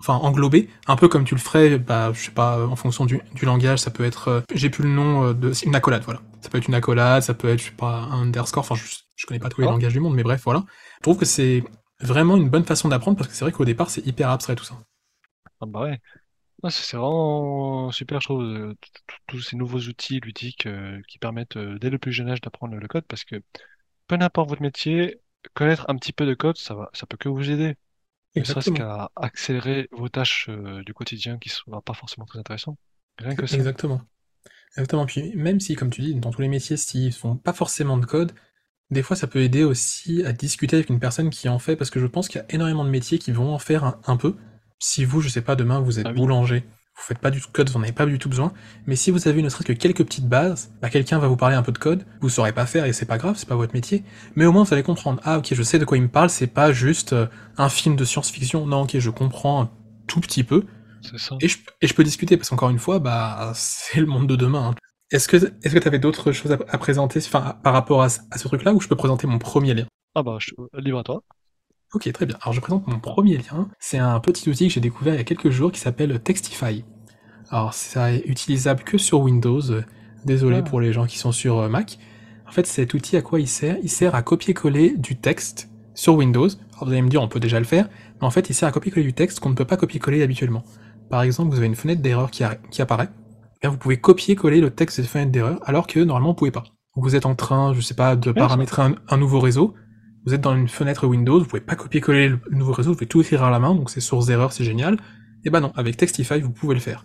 enfin, 0.00 0.14
englober, 0.14 0.68
un 0.88 0.96
peu 0.96 1.08
comme 1.08 1.24
tu 1.24 1.34
le 1.34 1.40
ferais, 1.40 1.78
bah, 1.78 2.10
je 2.12 2.20
sais 2.20 2.30
pas, 2.32 2.66
en 2.66 2.76
fonction 2.76 3.06
du, 3.06 3.20
du 3.34 3.44
langage, 3.44 3.78
ça 3.78 3.90
peut 3.90 4.04
être, 4.04 4.28
euh, 4.28 4.40
j'ai 4.54 4.70
plus 4.70 4.82
le 4.84 4.90
nom 4.90 5.24
euh, 5.26 5.34
de, 5.34 5.52
c'est 5.52 5.66
une 5.66 5.74
accolade, 5.76 6.02
voilà. 6.04 6.20
Ça 6.40 6.48
peut 6.50 6.58
être 6.58 6.66
une 6.66 6.74
accolade, 6.74 7.22
ça 7.22 7.34
peut 7.34 7.48
être, 7.48 7.60
je 7.60 7.66
sais 7.66 7.70
pas, 7.70 8.00
un 8.10 8.22
underscore, 8.22 8.62
enfin, 8.62 8.74
je, 8.74 8.82
je 9.16 9.26
connais 9.26 9.38
pas 9.38 9.48
tous 9.48 9.60
les 9.60 9.68
langages 9.68 9.92
du 9.92 10.00
monde, 10.00 10.14
mais 10.14 10.24
bref, 10.24 10.42
voilà. 10.44 10.64
Je 10.96 11.02
trouve 11.02 11.18
que 11.18 11.24
c'est 11.24 11.62
vraiment 12.00 12.36
une 12.36 12.48
bonne 12.48 12.64
façon 12.64 12.88
d'apprendre 12.88 13.16
parce 13.16 13.28
que 13.28 13.34
c'est 13.34 13.44
vrai 13.44 13.52
qu'au 13.52 13.64
départ, 13.64 13.90
c'est 13.90 14.04
hyper 14.04 14.28
abstrait 14.28 14.56
tout 14.56 14.64
ça. 14.64 14.74
Ah 15.60 15.66
bah 15.66 15.82
ouais. 15.82 16.00
Ah, 16.64 16.70
c'est 16.70 16.96
vraiment 16.96 17.90
super, 17.90 18.20
je 18.20 18.26
trouve, 18.28 18.42
euh, 18.42 18.74
t- 18.80 18.88
t- 18.92 19.14
tous 19.26 19.40
ces 19.40 19.56
nouveaux 19.56 19.80
outils 19.80 20.20
ludiques 20.20 20.66
euh, 20.66 21.00
qui 21.08 21.18
permettent 21.18 21.56
euh, 21.56 21.76
dès 21.80 21.90
le 21.90 21.98
plus 21.98 22.12
jeune 22.12 22.28
âge 22.30 22.40
d'apprendre 22.40 22.76
le 22.76 22.86
code 22.88 23.04
parce 23.08 23.24
que 23.24 23.42
peu 24.08 24.16
importe 24.20 24.50
votre 24.50 24.62
métier, 24.62 25.20
connaître 25.54 25.86
un 25.90 25.96
petit 25.96 26.12
peu 26.12 26.26
de 26.26 26.34
code, 26.34 26.58
ça 26.58 26.74
va, 26.74 26.90
ça 26.94 27.06
peut 27.06 27.16
que 27.18 27.28
vous 27.28 27.50
aider. 27.50 27.76
Ne 28.36 28.44
serait-ce 28.44 28.70
Exactement. 28.70 28.72
qu'à 28.72 29.10
accélérer 29.16 29.88
vos 29.92 30.08
tâches 30.08 30.48
euh, 30.50 30.82
du 30.84 30.94
quotidien 30.94 31.38
qui 31.38 31.50
sont 31.50 31.80
pas 31.82 31.94
forcément 31.94 32.26
très 32.26 32.40
intéressantes. 32.40 32.78
Rien 33.18 33.36
que 33.36 33.46
ça. 33.46 33.58
Exactement. 33.58 34.00
Exactement. 34.76 35.06
Puis 35.06 35.34
même 35.36 35.60
si, 35.60 35.76
comme 35.76 35.90
tu 35.90 36.02
dis, 36.02 36.14
dans 36.16 36.32
tous 36.32 36.42
les 36.42 36.48
métiers, 36.48 36.76
s'ils 36.78 37.12
font 37.12 37.36
pas 37.36 37.52
forcément 37.52 37.98
de 37.98 38.06
code, 38.06 38.32
des 38.90 39.02
fois 39.02 39.16
ça 39.16 39.26
peut 39.28 39.40
aider 39.42 39.64
aussi 39.64 40.24
à 40.24 40.32
discuter 40.32 40.76
avec 40.76 40.90
une 40.90 41.00
personne 41.00 41.30
qui 41.30 41.48
en 41.48 41.58
fait, 41.60 41.76
parce 41.76 41.90
que 41.90 42.00
je 42.00 42.06
pense 42.06 42.28
qu'il 42.28 42.40
y 42.40 42.44
a 42.44 42.46
énormément 42.54 42.84
de 42.84 42.90
métiers 42.90 43.18
qui 43.18 43.32
vont 43.32 43.54
en 43.54 43.58
faire 43.60 43.84
un, 43.84 44.00
un 44.06 44.16
peu. 44.16 44.36
Si 44.82 45.04
vous, 45.04 45.20
je 45.20 45.28
sais 45.28 45.42
pas, 45.42 45.54
demain 45.56 45.80
vous 45.80 45.98
êtes 46.00 46.06
Ah 46.06 46.10
oui. 46.10 46.16
boulanger, 46.16 46.64
vous 46.96 47.02
faites 47.02 47.18
pas 47.18 47.30
du 47.30 47.40
code, 47.40 47.70
vous 47.70 47.76
en 47.76 47.82
avez 47.82 47.92
pas 47.92 48.04
du 48.06 48.18
tout 48.18 48.28
besoin, 48.28 48.52
mais 48.86 48.96
si 48.96 49.10
vous 49.10 49.28
avez 49.28 49.40
ne 49.42 49.48
serait-ce 49.48 49.66
que 49.68 49.72
quelques 49.72 50.04
petites 50.04 50.28
bases, 50.28 50.72
bah 50.82 50.90
quelqu'un 50.90 51.18
va 51.18 51.28
vous 51.28 51.36
parler 51.36 51.54
un 51.56 51.62
peu 51.62 51.72
de 51.72 51.78
code, 51.78 52.04
vous 52.20 52.28
saurez 52.28 52.52
pas 52.52 52.66
faire 52.66 52.84
et 52.84 52.92
c'est 52.92 53.06
pas 53.06 53.16
grave, 53.18 53.36
c'est 53.38 53.48
pas 53.48 53.54
votre 53.56 53.74
métier, 53.74 54.02
mais 54.34 54.44
au 54.44 54.52
moins 54.52 54.64
vous 54.64 54.74
allez 54.74 54.82
comprendre. 54.82 55.20
Ah 55.24 55.38
ok, 55.38 55.54
je 55.54 55.62
sais 55.62 55.78
de 55.78 55.84
quoi 55.84 55.96
il 55.96 56.02
me 56.02 56.08
parle, 56.08 56.30
c'est 56.30 56.48
pas 56.48 56.72
juste 56.72 57.12
euh, 57.12 57.26
un 57.56 57.68
film 57.68 57.96
de 57.96 58.04
science-fiction, 58.04 58.66
non 58.66 58.82
ok, 58.82 58.98
je 58.98 59.10
comprends 59.10 59.62
un 59.62 59.70
tout 60.08 60.20
petit 60.20 60.42
peu, 60.44 60.64
ça. 61.16 61.36
et 61.40 61.48
je, 61.48 61.58
et 61.80 61.86
je 61.88 61.94
peux 61.94 62.04
discuter, 62.04 62.36
parce 62.36 62.48
qu'encore 62.50 62.70
une 62.70 62.78
fois, 62.78 62.98
bah, 62.98 63.52
c'est 63.54 64.00
le 64.00 64.06
monde 64.06 64.28
de 64.28 64.36
demain. 64.36 64.70
hein. 64.70 64.74
Est-ce 65.12 65.28
que 65.28 65.36
est-ce 65.36 65.74
que 65.74 65.78
tu 65.80 65.88
avais 65.88 65.98
d'autres 66.00 66.32
choses 66.32 66.52
à, 66.52 66.58
à 66.68 66.78
présenter 66.78 67.20
enfin, 67.20 67.56
par 67.62 67.72
rapport 67.74 68.02
à, 68.02 68.08
ce- 68.08 68.20
à 68.30 68.38
ce 68.38 68.48
truc-là, 68.48 68.74
ou 68.74 68.80
je 68.80 68.88
peux 68.88 68.96
présenter 68.96 69.26
mon 69.26 69.38
premier 69.38 69.74
lien? 69.74 69.86
Ah 70.14 70.22
bah, 70.22 70.36
je... 70.40 70.52
libre 70.78 70.98
à 71.00 71.04
toi. 71.04 71.22
Ok, 71.94 72.10
très 72.12 72.26
bien. 72.26 72.36
Alors 72.42 72.52
je 72.54 72.60
présente 72.60 72.86
mon 72.86 72.98
premier 72.98 73.36
lien. 73.36 73.68
C'est 73.78 73.98
un 73.98 74.18
petit 74.20 74.48
outil 74.48 74.68
que 74.68 74.74
j'ai 74.74 74.80
découvert 74.80 75.14
il 75.14 75.18
y 75.18 75.20
a 75.20 75.24
quelques 75.24 75.50
jours 75.50 75.72
qui 75.72 75.80
s'appelle 75.80 76.18
Textify. 76.20 76.84
Alors, 77.50 77.74
ça 77.74 78.12
est 78.12 78.22
utilisable 78.26 78.82
que 78.82 78.96
sur 78.96 79.20
Windows. 79.20 79.60
Désolé 80.24 80.58
Ah. 80.58 80.62
pour 80.62 80.80
les 80.80 80.92
gens 80.92 81.04
qui 81.04 81.18
sont 81.18 81.32
sur 81.32 81.58
euh, 81.58 81.68
Mac. 81.68 81.98
En 82.48 82.50
fait, 82.50 82.66
cet 82.66 82.94
outil, 82.94 83.16
à 83.16 83.22
quoi 83.22 83.40
il 83.40 83.48
sert? 83.48 83.76
Il 83.82 83.90
sert 83.90 84.14
à 84.14 84.22
copier-coller 84.22 84.96
du 84.96 85.16
texte 85.16 85.68
sur 85.94 86.14
Windows. 86.14 86.48
Alors, 86.74 86.84
vous 86.86 86.92
allez 86.92 87.02
me 87.02 87.08
dire, 87.10 87.20
on 87.20 87.28
peut 87.28 87.40
déjà 87.40 87.58
le 87.58 87.66
faire, 87.66 87.88
mais 88.20 88.26
en 88.26 88.30
fait, 88.30 88.48
il 88.48 88.54
sert 88.54 88.68
à 88.68 88.72
copier-coller 88.72 89.04
du 89.04 89.12
texte 89.12 89.40
qu'on 89.40 89.50
ne 89.50 89.54
peut 89.54 89.66
pas 89.66 89.76
copier-coller 89.76 90.22
habituellement. 90.22 90.62
Par 91.10 91.22
exemple, 91.22 91.50
vous 91.50 91.58
avez 91.58 91.66
une 91.66 91.74
fenêtre 91.74 92.00
d'erreur 92.00 92.30
qui, 92.30 92.42
apparaît. 92.80 93.10
Et 93.62 93.68
vous 93.68 93.76
pouvez 93.76 93.98
copier-coller 93.98 94.60
le 94.62 94.70
texte 94.70 94.98
de 94.98 95.02
cette 95.02 95.12
fenêtre 95.12 95.30
d'erreur, 95.30 95.60
alors 95.64 95.86
que 95.86 96.00
normalement, 96.00 96.30
vous 96.30 96.36
pouvez 96.36 96.50
pas. 96.50 96.64
Vous 96.96 97.16
êtes 97.16 97.26
en 97.26 97.34
train, 97.34 97.74
je 97.74 97.80
sais 97.82 97.94
pas, 97.94 98.16
de 98.16 98.32
paramétrer 98.32 98.82
un, 98.82 98.94
un 99.08 99.16
nouveau 99.18 99.40
réseau. 99.40 99.74
Vous 100.24 100.34
êtes 100.34 100.40
dans 100.40 100.54
une 100.56 100.68
fenêtre 100.68 101.06
Windows, 101.06 101.38
vous 101.40 101.46
pouvez 101.46 101.60
pas 101.60 101.74
copier-coller 101.76 102.28
le 102.28 102.40
nouveau 102.50 102.72
réseau, 102.72 102.90
vous 102.90 102.96
pouvez 102.96 103.08
tout 103.08 103.20
écrire 103.22 103.42
à 103.42 103.50
la 103.50 103.58
main, 103.58 103.74
donc 103.74 103.90
c'est 103.90 104.00
source 104.00 104.26
d'erreur, 104.26 104.52
c'est 104.52 104.64
génial. 104.64 104.96
Et 105.44 105.50
bah 105.50 105.60
non, 105.60 105.72
avec 105.74 105.96
Textify, 105.96 106.40
vous 106.40 106.52
pouvez 106.52 106.74
le 106.74 106.80
faire. 106.80 107.04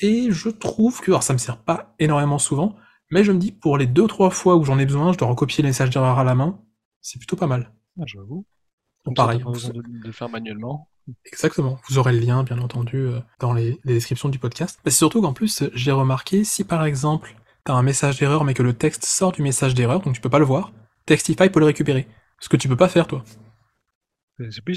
Et 0.00 0.30
je 0.30 0.48
trouve 0.48 1.00
que, 1.00 1.10
alors 1.10 1.22
ça 1.22 1.32
me 1.32 1.38
sert 1.38 1.58
pas 1.58 1.94
énormément 1.98 2.38
souvent, 2.38 2.76
mais 3.10 3.22
je 3.24 3.30
me 3.32 3.38
dis 3.38 3.52
pour 3.52 3.78
les 3.78 3.86
deux 3.86 4.06
trois 4.06 4.30
fois 4.30 4.56
où 4.56 4.64
j'en 4.64 4.78
ai 4.78 4.86
besoin, 4.86 5.12
je 5.12 5.18
dois 5.18 5.28
recopier 5.28 5.62
les 5.62 5.68
messages 5.68 5.90
d'erreur 5.90 6.18
à 6.18 6.24
la 6.24 6.34
main, 6.34 6.58
c'est 7.00 7.18
plutôt 7.18 7.36
pas 7.36 7.46
mal. 7.46 7.72
Ah, 8.00 8.04
j'avoue. 8.06 8.44
Donc 9.04 9.16
pareil, 9.16 9.38
pas 9.38 9.44
vous- 9.46 9.52
besoin 9.52 9.70
de, 9.74 9.82
de 9.82 10.06
le 10.06 10.12
faire 10.12 10.28
manuellement. 10.28 10.88
exactement. 11.26 11.78
Vous 11.88 11.98
aurez 11.98 12.12
le 12.12 12.20
lien, 12.20 12.42
bien 12.42 12.58
entendu, 12.58 12.96
euh, 12.96 13.20
dans 13.38 13.52
les, 13.52 13.78
les 13.84 13.94
descriptions 13.94 14.28
du 14.28 14.38
podcast. 14.38 14.80
Mais 14.84 14.90
c'est 14.90 14.98
surtout 14.98 15.20
qu'en 15.20 15.32
plus, 15.32 15.62
j'ai 15.74 15.92
remarqué, 15.92 16.42
si 16.44 16.64
par 16.64 16.84
exemple, 16.84 17.36
t'as 17.64 17.74
un 17.74 17.82
message 17.82 18.18
d'erreur, 18.18 18.44
mais 18.44 18.54
que 18.54 18.62
le 18.62 18.72
texte 18.72 19.04
sort 19.04 19.32
du 19.32 19.42
message 19.42 19.74
d'erreur, 19.74 20.00
donc 20.00 20.14
tu 20.14 20.20
peux 20.20 20.30
pas 20.30 20.38
le 20.40 20.44
voir, 20.44 20.72
Textify 21.06 21.48
peut 21.50 21.60
le 21.60 21.66
récupérer. 21.66 22.08
Ce 22.42 22.48
que 22.50 22.58
tu 22.58 22.68
peux 22.68 22.76
pas 22.76 22.88
faire, 22.90 23.06
toi. 23.06 23.24
C'est 24.50 24.64
plus 24.64 24.74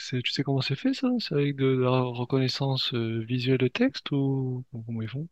c'est- 0.00 0.22
Tu 0.22 0.32
sais 0.32 0.42
comment 0.42 0.60
c'est 0.60 0.74
fait 0.76 0.94
ça? 0.94 1.08
C'est 1.18 1.34
avec 1.34 1.56
de 1.56 1.66
la 1.66 1.90
reconnaissance 1.90 2.94
euh, 2.94 3.22
visuelle 3.28 3.58
de 3.58 3.68
texte 3.68 4.10
ou 4.12 4.64
comment 4.86 5.02
ils 5.02 5.08
font? 5.08 5.28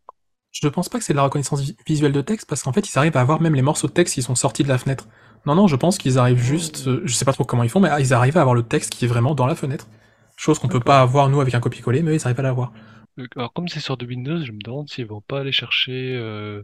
Je 0.51 0.67
ne 0.67 0.71
pense 0.71 0.89
pas 0.91 0.99
que 0.99 1.05
c'est 1.05 1.15
de 1.15 1.17
la 1.17 1.23
reconnaissance 1.25 1.63
vi- 1.63 1.77
visuelle 1.87 2.13
de 2.13 2.21
texte, 2.21 2.47
parce 2.47 2.63
qu'en 2.63 2.73
fait, 2.75 2.87
ils 2.93 2.99
arrivent 2.99 3.17
à 3.17 3.23
avoir 3.23 3.41
même 3.41 3.55
les 3.55 3.63
morceaux 3.63 3.87
de 3.89 3.93
texte 3.93 4.15
qui 4.15 4.23
sont 4.23 4.35
sortis 4.35 4.65
de 4.65 4.69
la 4.69 4.77
fenêtre. 4.77 5.09
Non, 5.47 5.55
non, 5.55 5.67
je 5.67 5.77
pense 5.77 5.97
qu'ils 5.97 6.19
arrivent 6.19 6.43
juste, 6.43 6.87
euh, 6.87 7.01
je 7.07 7.15
sais 7.15 7.25
pas 7.25 7.33
trop 7.33 7.45
comment 7.45 7.63
ils 7.63 7.71
font, 7.71 7.81
mais 7.81 7.89
ah, 7.91 8.01
ils 8.01 8.13
arrivent 8.13 8.37
à 8.37 8.43
avoir 8.43 8.55
le 8.55 8.63
texte 8.63 8.93
qui 8.93 9.07
est 9.07 9.09
vraiment 9.09 9.35
dans 9.35 9.47
la 9.47 9.55
fenêtre. 9.55 9.89
Chose 10.37 10.59
qu'on 10.59 10.69
peut 10.69 10.81
pas 10.81 11.01
avoir, 11.01 11.31
nous, 11.31 11.41
avec 11.41 11.55
un 11.55 11.61
copier-coller, 11.61 12.03
mais 12.03 12.15
ils 12.17 12.23
arrivent 12.25 12.41
à 12.41 12.43
l'avoir. 12.43 12.73
Euh, 13.19 13.27
Alors 13.37 13.53
comme 13.53 13.69
c'est 13.69 13.81
sur 13.81 13.97
de 13.97 14.05
Windows, 14.07 14.45
je 14.45 14.53
me 14.53 14.59
demande 14.63 14.89
s'ils 14.91 15.07
vont 15.07 15.23
pas 15.23 15.41
aller 15.41 15.53
chercher 15.53 16.15
euh, 16.17 16.63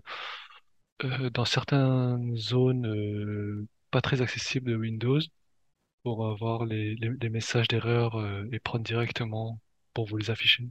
dans 1.32 1.44
certaines 1.44 2.36
zones 2.36 3.66
pas 3.90 4.00
très 4.00 4.22
accessibles 4.22 4.70
de 4.70 4.76
Windows 4.76 5.20
pour 6.02 6.26
avoir 6.28 6.64
les, 6.64 6.94
les, 6.96 7.10
les 7.20 7.28
messages 7.28 7.68
d'erreur 7.68 8.16
euh, 8.18 8.44
et 8.52 8.58
prendre 8.60 8.84
directement 8.84 9.60
pour 9.94 10.06
vous 10.06 10.16
les 10.16 10.30
afficher. 10.30 10.68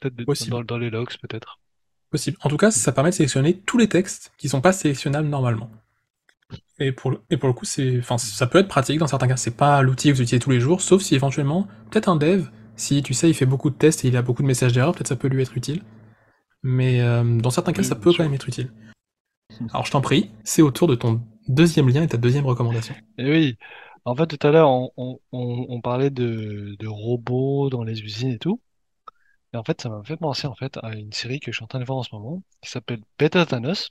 Peut-être 0.00 0.48
dans, 0.50 0.62
dans 0.62 0.78
les 0.78 0.90
logs, 0.90 1.16
peut-être. 1.20 1.60
Possible. 2.10 2.36
En 2.42 2.48
tout 2.48 2.56
cas, 2.56 2.70
ça 2.70 2.92
permet 2.92 3.10
de 3.10 3.14
sélectionner 3.14 3.58
tous 3.60 3.78
les 3.78 3.88
textes 3.88 4.32
qui 4.38 4.48
sont 4.48 4.60
pas 4.60 4.72
sélectionnables 4.72 5.28
normalement. 5.28 5.70
Et 6.78 6.92
pour 6.92 7.10
le, 7.10 7.20
et 7.30 7.36
pour 7.36 7.48
le 7.48 7.54
coup, 7.54 7.64
c'est, 7.64 7.98
enfin, 7.98 8.18
ça 8.18 8.46
peut 8.46 8.58
être 8.58 8.68
pratique 8.68 8.98
dans 8.98 9.06
certains 9.06 9.28
cas. 9.28 9.36
C'est 9.36 9.56
pas 9.56 9.82
l'outil 9.82 10.08
que 10.08 10.14
vous 10.14 10.22
utilisez 10.22 10.38
tous 10.38 10.50
les 10.50 10.60
jours, 10.60 10.80
sauf 10.80 11.02
si 11.02 11.14
éventuellement, 11.14 11.66
peut-être 11.90 12.08
un 12.08 12.16
dev, 12.16 12.46
si 12.76 13.02
tu 13.02 13.14
sais, 13.14 13.28
il 13.30 13.34
fait 13.34 13.46
beaucoup 13.46 13.70
de 13.70 13.74
tests 13.76 14.04
et 14.04 14.08
il 14.08 14.16
a 14.16 14.22
beaucoup 14.22 14.42
de 14.42 14.46
messages 14.46 14.72
d'erreur, 14.72 14.94
peut-être 14.94 15.08
ça 15.08 15.16
peut 15.16 15.28
lui 15.28 15.42
être 15.42 15.56
utile. 15.56 15.82
Mais 16.62 17.00
euh, 17.00 17.38
dans 17.40 17.50
certains 17.50 17.72
cas, 17.72 17.82
Oui, 17.82 17.88
ça 17.88 17.96
peut 17.96 18.10
sûr. 18.10 18.18
quand 18.18 18.24
même 18.24 18.34
être 18.34 18.48
utile. 18.48 18.70
Alors 19.72 19.86
je 19.86 19.90
t'en 19.90 20.00
prie, 20.00 20.30
c'est 20.44 20.62
au 20.62 20.70
tour 20.70 20.86
de 20.88 20.94
ton 20.94 21.20
deuxième 21.48 21.88
lien 21.88 22.02
et 22.02 22.08
ta 22.08 22.16
deuxième 22.16 22.46
recommandation. 22.46 22.94
Et 23.18 23.30
oui, 23.30 23.58
en 24.04 24.14
fait, 24.14 24.26
tout 24.26 24.46
à 24.46 24.50
l'heure, 24.50 24.68
on, 24.96 25.80
parlait 25.82 26.10
de, 26.10 26.86
robots 26.86 27.70
dans 27.70 27.82
les 27.84 28.02
usines 28.02 28.30
et 28.30 28.38
tout. 28.38 28.60
Et 29.52 29.56
en 29.56 29.64
fait, 29.64 29.80
ça 29.80 29.88
m'a 29.88 30.02
fait 30.04 30.16
penser 30.16 30.46
en 30.46 30.54
fait 30.54 30.78
à 30.82 30.94
une 30.94 31.12
série 31.12 31.40
que 31.40 31.52
je 31.52 31.56
suis 31.56 31.64
en 31.64 31.68
train 31.68 31.80
de 31.80 31.84
voir 31.84 31.98
en 31.98 32.02
ce 32.02 32.14
moment, 32.14 32.42
qui 32.62 32.70
s'appelle 32.70 33.00
Better 33.18 33.44
Than 33.46 33.64
Us, 33.64 33.90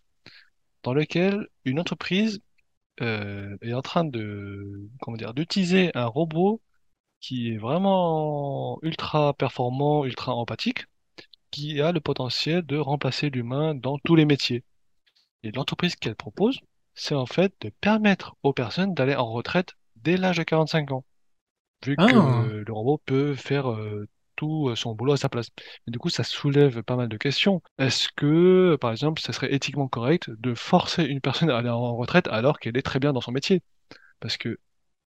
dans 0.83 0.93
lequel 0.93 1.47
une 1.65 1.79
entreprise 1.79 2.41
euh, 3.01 3.57
est 3.61 3.73
en 3.73 3.81
train 3.81 4.05
de, 4.05 4.89
comment 5.01 5.17
dire, 5.17 5.33
d'utiliser 5.33 5.91
un 5.95 6.05
robot 6.05 6.61
qui 7.21 7.51
est 7.51 7.57
vraiment 7.57 8.79
ultra 8.83 9.33
performant, 9.33 10.05
ultra 10.05 10.33
empathique, 10.35 10.85
qui 11.51 11.81
a 11.81 11.91
le 11.91 12.01
potentiel 12.01 12.65
de 12.65 12.77
remplacer 12.77 13.29
l'humain 13.29 13.75
dans 13.75 13.97
tous 13.99 14.15
les 14.15 14.25
métiers. 14.25 14.63
Et 15.43 15.51
l'entreprise 15.51 15.95
qu'elle 15.95 16.15
propose, 16.15 16.59
c'est 16.95 17.15
en 17.15 17.25
fait 17.25 17.53
de 17.61 17.69
permettre 17.81 18.35
aux 18.43 18.53
personnes 18.53 18.93
d'aller 18.93 19.15
en 19.15 19.31
retraite 19.31 19.73
dès 19.97 20.17
l'âge 20.17 20.37
de 20.37 20.43
45 20.43 20.91
ans, 20.91 21.05
vu 21.85 21.97
Ah. 21.97 22.07
que 22.07 22.63
le 22.65 22.73
robot 22.73 23.01
peut 23.05 23.35
faire 23.35 23.71
euh, 23.71 24.07
tout 24.35 24.69
euh, 24.69 24.75
son 24.75 24.95
boulot 24.95 25.13
à 25.13 25.17
sa 25.17 25.29
place. 25.29 25.49
Et 25.87 25.91
du 25.91 25.99
coup, 25.99 26.09
ça 26.09 26.23
soulève 26.23 26.83
pas 26.83 26.95
mal 26.95 27.09
de 27.09 27.17
questions. 27.17 27.61
Est-ce 27.77 28.09
que, 28.15 28.77
par 28.81 28.91
exemple, 28.91 29.21
ça 29.21 29.33
serait 29.33 29.53
éthiquement 29.53 29.87
correct 29.87 30.29
de 30.29 30.53
forcer 30.55 31.03
une 31.05 31.21
personne 31.21 31.49
à 31.49 31.57
aller 31.57 31.69
en 31.69 31.95
retraite 31.95 32.27
alors 32.27 32.59
qu'elle 32.59 32.77
est 32.77 32.81
très 32.81 32.99
bien 32.99 33.13
dans 33.13 33.21
son 33.21 33.31
métier? 33.31 33.61
Parce 34.19 34.37
que 34.37 34.59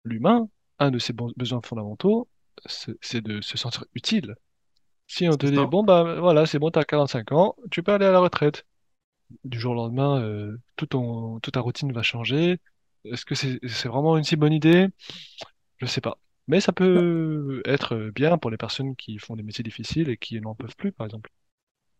l'humain, 0.04 0.48
un 0.78 0.90
de 0.90 0.98
ses 0.98 1.12
besoins 1.14 1.62
fondamentaux, 1.64 2.28
c'est 2.66 3.20
de 3.22 3.40
se 3.40 3.58
sentir 3.58 3.84
utile. 3.94 4.36
Si 5.08 5.28
on 5.28 5.36
te 5.36 5.46
dit, 5.46 5.66
bon, 5.66 5.84
bah 5.84 6.20
voilà, 6.20 6.46
c'est 6.46 6.58
bon, 6.58 6.70
t'as 6.70 6.84
45 6.84 7.32
ans, 7.32 7.56
tu 7.70 7.82
peux 7.82 7.92
aller 7.94 8.06
à 8.06 8.12
la 8.12 8.20
retraite. 8.20 8.66
Du 9.44 9.58
jour 9.60 9.72
au 9.72 9.74
lendemain, 9.76 10.20
euh, 10.22 10.56
tout 10.76 10.86
ton, 10.86 11.40
toute 11.40 11.54
ta 11.54 11.60
routine 11.60 11.92
va 11.92 12.02
changer. 12.02 12.58
Est-ce 13.04 13.24
que 13.24 13.34
c'est 13.34 13.58
c'est 13.66 13.88
vraiment 13.88 14.16
une 14.18 14.24
si 14.24 14.36
bonne 14.36 14.52
idée? 14.52 14.88
Je 15.78 15.86
sais 15.86 16.00
pas. 16.02 16.18
Mais 16.48 16.60
ça 16.60 16.72
peut 16.72 17.62
être 17.66 17.96
bien 18.14 18.38
pour 18.38 18.50
les 18.50 18.56
personnes 18.58 18.96
qui 18.96 19.18
font 19.18 19.36
des 19.36 19.42
métiers 19.44 19.64
difficiles 19.64 20.10
et 20.10 20.16
qui 20.18 20.40
n'en 20.40 20.54
peuvent 20.54 20.76
plus, 20.76 20.92
par 20.92 21.06
exemple. 21.06 21.30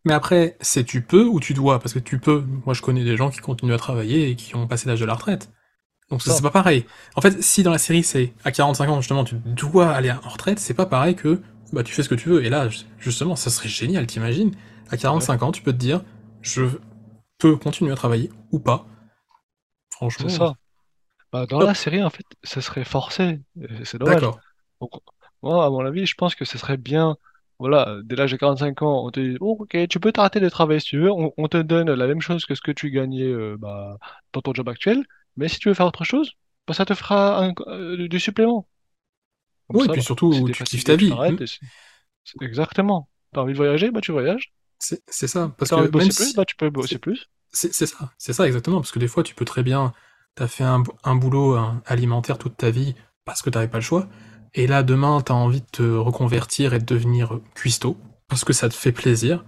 Mais 0.05 0.13
après, 0.13 0.57
c'est 0.61 0.83
tu 0.85 1.01
peux 1.01 1.25
ou 1.25 1.39
tu 1.39 1.53
dois, 1.53 1.79
parce 1.79 1.93
que 1.93 1.99
tu 1.99 2.19
peux. 2.19 2.43
Moi, 2.65 2.73
je 2.73 2.81
connais 2.81 3.03
des 3.03 3.17
gens 3.17 3.29
qui 3.29 3.39
continuent 3.39 3.73
à 3.73 3.77
travailler 3.77 4.29
et 4.29 4.35
qui 4.35 4.55
ont 4.55 4.67
passé 4.67 4.87
l'âge 4.87 4.99
de 5.01 5.05
la 5.05 5.13
retraite. 5.13 5.49
Donc 6.09 6.21
ça, 6.21 6.31
Ça. 6.31 6.37
c'est 6.37 6.43
pas 6.43 6.51
pareil. 6.51 6.85
En 7.15 7.21
fait, 7.21 7.41
si 7.43 7.63
dans 7.63 7.71
la 7.71 7.79
série 7.79 8.03
c'est 8.03 8.33
à 8.45 8.51
45 8.51 8.89
ans 8.89 9.01
justement 9.01 9.23
tu 9.25 9.35
dois 9.45 9.91
aller 9.91 10.11
en 10.11 10.29
retraite, 10.29 10.59
c'est 10.59 10.75
pas 10.75 10.85
pareil 10.87 11.15
que 11.15 11.41
bah 11.73 11.83
tu 11.83 11.93
fais 11.93 12.03
ce 12.03 12.09
que 12.09 12.15
tu 12.15 12.29
veux. 12.29 12.45
Et 12.45 12.49
là, 12.49 12.69
justement, 12.99 13.35
ça 13.35 13.49
serait 13.49 13.69
génial, 13.69 14.07
t'imagines? 14.07 14.53
À 14.91 14.97
45 14.97 15.43
ans, 15.43 15.51
tu 15.53 15.63
peux 15.63 15.73
te 15.73 15.77
dire, 15.77 16.03
je 16.41 16.63
peux 17.37 17.55
continuer 17.57 17.91
à 17.91 17.95
travailler 17.95 18.29
ou 18.51 18.59
pas. 18.59 18.85
Franchement. 19.91 20.29
C'est 20.29 20.37
ça. 20.37 20.53
Bah, 21.31 21.45
dans 21.45 21.59
la 21.59 21.73
série, 21.73 22.03
en 22.03 22.09
fait, 22.09 22.25
ça 22.43 22.61
serait 22.61 22.85
forcé. 22.85 23.41
Et 23.61 23.85
C'est 23.85 23.97
dommage. 23.97 24.21
D'accord. 24.21 24.39
Donc, 24.81 24.91
moi, 25.43 25.65
à 25.65 25.69
mon 25.69 25.85
avis, 25.85 26.05
je 26.05 26.15
pense 26.15 26.35
que 26.35 26.45
ce 26.45 26.57
serait 26.57 26.77
bien. 26.77 27.17
Voilà, 27.59 27.97
dès 28.03 28.15
l'âge 28.15 28.31
de 28.31 28.37
45 28.37 28.81
ans, 28.83 29.05
on 29.05 29.11
te 29.11 29.19
dit, 29.19 29.37
oh, 29.41 29.57
ok, 29.59 29.87
tu 29.89 29.99
peux 29.99 30.11
t'arrêter 30.11 30.39
de 30.39 30.49
travailler 30.49 30.79
si 30.79 30.87
tu 30.89 30.99
veux. 30.99 31.11
On, 31.11 31.33
on 31.37 31.47
te 31.47 31.57
donne 31.57 31.91
la 31.91 32.07
même 32.07 32.21
chose 32.21 32.45
que 32.45 32.53
ce 32.55 32.61
que 32.61 32.71
tu 32.71 32.91
gagnais 32.91 33.23
euh, 33.23 33.57
bah, 33.59 33.97
dans 34.33 34.41
ton 34.41 34.53
job 34.53 34.69
actuel. 34.69 35.03
Mais 35.37 35.47
si 35.47 35.59
tu 35.59 35.67
veux 35.69 35.73
faire 35.73 35.87
autre 35.87 36.03
chose, 36.03 36.33
bah, 36.67 36.73
ça 36.75 36.85
te 36.85 36.93
fera 36.93 37.43
un- 37.45 37.53
euh, 37.67 38.07
du 38.07 38.19
supplément. 38.19 38.67
Comme 39.67 39.77
Oui, 39.81 39.85
et 39.85 39.87
ça, 39.87 39.93
puis 39.93 40.01
bah, 40.01 40.05
surtout, 40.05 40.33
si 40.33 40.43
tu 40.45 40.63
kiffes 40.63 40.83
ta 40.83 40.95
vie. 40.95 41.11
et 41.41 41.47
c'est- 41.47 41.59
Exactement. 42.41 43.09
T'as 43.33 43.41
envie 43.41 43.53
de 43.53 43.57
voyager, 43.57 43.91
bah 43.91 44.01
tu 44.01 44.11
voyages. 44.11 44.53
C'est 44.79 45.27
ça. 45.27 45.51
Parce 45.57 45.71
que 45.71 45.75
même 45.75 45.91
plus, 45.91 46.11
si. 46.11 46.33
bah 46.35 46.45
tu 46.45 46.55
peux 46.55 46.69
bosser 46.69 46.89
c'est- 46.93 46.99
plus. 46.99 47.29
C'est 47.51 47.71
ça, 47.87 48.11
c'est 48.17 48.33
ça 48.33 48.45
exactement, 48.45 48.77
parce 48.81 48.91
que 48.91 48.99
des 48.99 49.07
fois 49.07 49.23
tu 49.23 49.33
peux 49.33 49.45
très 49.45 49.63
bien, 49.63 49.93
t'as 50.35 50.47
fait 50.47 50.63
un, 50.63 50.83
un 51.03 51.15
boulot 51.15 51.55
un- 51.55 51.81
alimentaire 51.85 52.37
toute 52.37 52.55
ta 52.57 52.69
vie 52.69 52.93
parce 53.25 53.41
que 53.41 53.49
t'avais 53.49 53.67
pas 53.67 53.77
le 53.79 53.83
choix, 53.83 54.07
et 54.53 54.67
là 54.67 54.83
demain 54.83 55.21
t'as 55.21 55.33
envie 55.33 55.61
de 55.61 55.65
te 55.71 55.81
reconvertir 55.81 56.73
et 56.73 56.79
de 56.79 56.85
devenir 56.85 57.39
cuistot 57.55 57.97
parce 58.27 58.43
que 58.43 58.53
ça 58.53 58.69
te 58.69 58.75
fait 58.75 58.91
plaisir, 58.91 59.43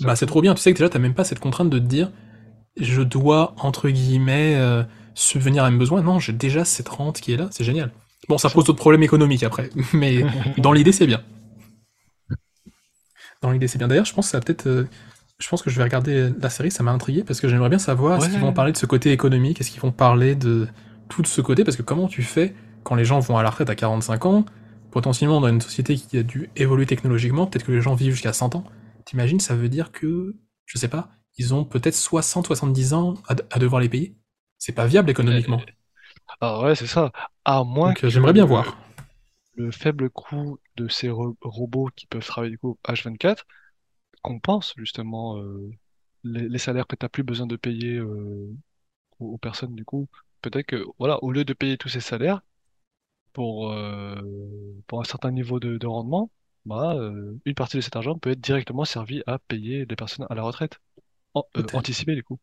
bah 0.00 0.16
c'est 0.16 0.26
trop 0.26 0.42
bien, 0.42 0.54
tu 0.54 0.60
sais 0.62 0.72
que 0.72 0.78
déjà 0.78 0.90
t'as 0.90 0.98
même 0.98 1.14
pas 1.14 1.24
cette 1.24 1.40
contrainte 1.40 1.70
de 1.70 1.78
te 1.78 1.84
dire 1.84 2.10
je 2.76 3.02
dois 3.02 3.54
entre 3.58 3.88
guillemets 3.90 4.54
euh, 4.56 4.82
subvenir 5.14 5.64
à 5.64 5.70
mes 5.70 5.78
besoins, 5.78 6.02
non 6.02 6.18
j'ai 6.18 6.32
déjà 6.32 6.64
cette 6.64 6.88
rente 6.88 7.20
qui 7.20 7.32
est 7.32 7.36
là, 7.36 7.48
c'est 7.52 7.64
génial. 7.64 7.92
Bon 8.28 8.38
Ça. 8.38 8.50
pose 8.50 8.64
d'autres 8.64 8.78
problèmes 8.78 9.02
économiques 9.02 9.42
après, 9.44 9.70
mais 9.94 10.24
dans 10.58 10.72
l'idée 10.72 10.92
c'est 10.92 11.06
bien. 11.06 11.22
Dans 13.42 13.50
l'idée 13.50 13.68
c'est 13.68 13.78
bien. 13.78 13.88
D'ailleurs 13.88 14.04
je 14.04 14.14
pense 14.14 14.26
que 14.26 14.30
ça 14.32 14.40
peut-être 14.40 14.66
euh, 14.66 14.84
je 15.38 15.48
pense 15.48 15.62
que 15.62 15.70
je 15.70 15.76
vais 15.76 15.84
regarder 15.84 16.30
la 16.40 16.50
série, 16.50 16.70
ça 16.70 16.82
m'a 16.82 16.90
intrigué 16.92 17.22
parce 17.24 17.40
que 17.40 17.48
j'aimerais 17.48 17.68
bien 17.68 17.78
savoir 17.78 18.18
est-ce 18.18 18.28
qu'ils 18.30 18.40
Ouais. 18.40 18.40
vont 18.40 18.52
parler 18.52 18.72
de 18.72 18.76
ce 18.76 18.86
côté 18.86 19.12
économique, 19.12 19.60
est-ce 19.60 19.70
qu'ils 19.70 19.80
vont 19.80 19.92
parler 19.92 20.34
de 20.34 20.68
tout 21.08 21.22
de 21.22 21.26
ce 21.28 21.40
côté, 21.40 21.64
parce 21.64 21.76
que 21.76 21.82
comment 21.82 22.08
tu 22.08 22.22
fais 22.22 22.54
quand 22.82 22.94
les 22.96 23.04
gens 23.04 23.20
vont 23.20 23.38
à 23.38 23.42
la 23.42 23.50
retraite 23.50 23.70
à 23.70 23.74
45 23.76 24.26
ans, 24.26 24.44
potentiellement 24.90 25.40
dans 25.40 25.48
une 25.48 25.60
société 25.60 25.94
qui 25.96 26.18
a 26.18 26.22
dû 26.24 26.50
évoluer 26.56 26.86
technologiquement, 26.86 27.46
peut-être 27.46 27.64
que 27.64 27.72
les 27.72 27.80
gens 27.80 27.94
vivent 27.94 28.12
jusqu'à 28.12 28.32
100 28.32 28.54
ans. 28.56 28.64
T'imagines, 29.04 29.40
ça 29.40 29.54
veut 29.54 29.68
dire 29.68 29.92
que, 29.92 30.34
je 30.66 30.78
sais 30.78 30.88
pas, 30.88 31.08
ils 31.38 31.54
ont 31.54 31.64
peut-être 31.64 31.94
60-70 31.94 32.94
ans 32.94 33.14
à, 33.28 33.36
à 33.50 33.58
devoir 33.58 33.80
les 33.80 33.88
payer? 33.88 34.16
C'est 34.58 34.72
pas 34.74 34.86
viable 34.86 35.10
économiquement. 35.10 35.60
Ah 36.40 36.62
ouais, 36.62 36.74
c'est 36.74 36.86
ça. 36.86 37.10
À 37.44 37.64
moins 37.64 37.88
Donc 37.90 37.98
euh, 37.98 38.00
que 38.02 38.08
j'aimerais 38.08 38.32
bien 38.32 38.44
voir. 38.44 38.76
Le 39.58 39.72
faible 39.72 40.10
coût 40.10 40.60
de 40.76 40.88
ces 40.88 41.10
ro- 41.10 41.36
robots 41.42 41.90
qui 41.96 42.06
peuvent 42.08 42.26
travailler 42.26 42.52
du 42.52 42.58
coup 42.58 42.78
H24 42.88 43.46
compense 44.22 44.74
justement 44.78 45.38
euh, 45.40 45.70
les, 46.24 46.48
les 46.48 46.58
salaires 46.58 46.86
que 46.88 46.96
tu 46.96 47.04
n'as 47.04 47.10
plus 47.10 47.22
besoin 47.24 47.46
de 47.46 47.56
payer 47.56 47.96
euh, 47.96 48.50
aux, 49.20 49.34
aux 49.34 49.38
personnes 49.38 49.74
du 49.76 49.84
coup. 49.86 50.08
Peut-être 50.42 50.66
que 50.66 50.84
voilà, 50.98 51.22
au 51.24 51.32
lieu 51.32 51.44
de 51.44 51.52
payer 51.54 51.78
tous 51.78 51.88
ces 51.90 52.00
salaires 52.00 52.42
pour, 53.32 53.72
euh, 53.72 54.16
pour 54.86 55.00
un 55.00 55.04
certain 55.04 55.30
niveau 55.32 55.60
de, 55.60 55.78
de 55.78 55.86
rendement, 55.86 56.30
bah, 56.66 56.96
une 57.44 57.54
partie 57.54 57.76
de 57.78 57.82
cet 57.82 57.96
argent 57.96 58.18
peut 58.18 58.30
être 58.30 58.40
directement 58.40 58.84
servi 58.84 59.22
à 59.26 59.38
payer 59.38 59.86
des 59.86 59.96
personnes 59.96 60.26
à 60.30 60.34
la 60.34 60.42
retraite. 60.42 60.78
Peut-être. 61.54 61.74
anticiper, 61.76 62.14
du 62.16 62.24
coup. 62.24 62.38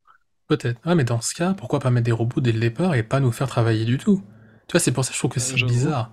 Peut-être. 0.47 0.79
Ouais, 0.87 0.95
mais 0.95 1.03
dans 1.03 1.21
ce 1.21 1.33
cas, 1.33 1.53
pourquoi 1.53 1.79
pas 1.79 1.89
mettre 1.91 2.05
des 2.05 2.11
robots 2.11 2.41
dès 2.41 2.51
le 2.51 2.59
départ 2.59 2.95
et 2.95 3.03
pas 3.03 3.19
nous 3.19 3.31
faire 3.31 3.47
travailler 3.47 3.85
du 3.85 3.97
tout? 3.97 4.23
Tu 4.67 4.73
vois, 4.73 4.79
c'est 4.79 4.91
pour 4.91 5.03
ça 5.03 5.09
que 5.09 5.15
je 5.15 5.19
trouve 5.19 5.31
que 5.31 5.39
c'est 5.39 5.59
bizarre. 5.59 6.11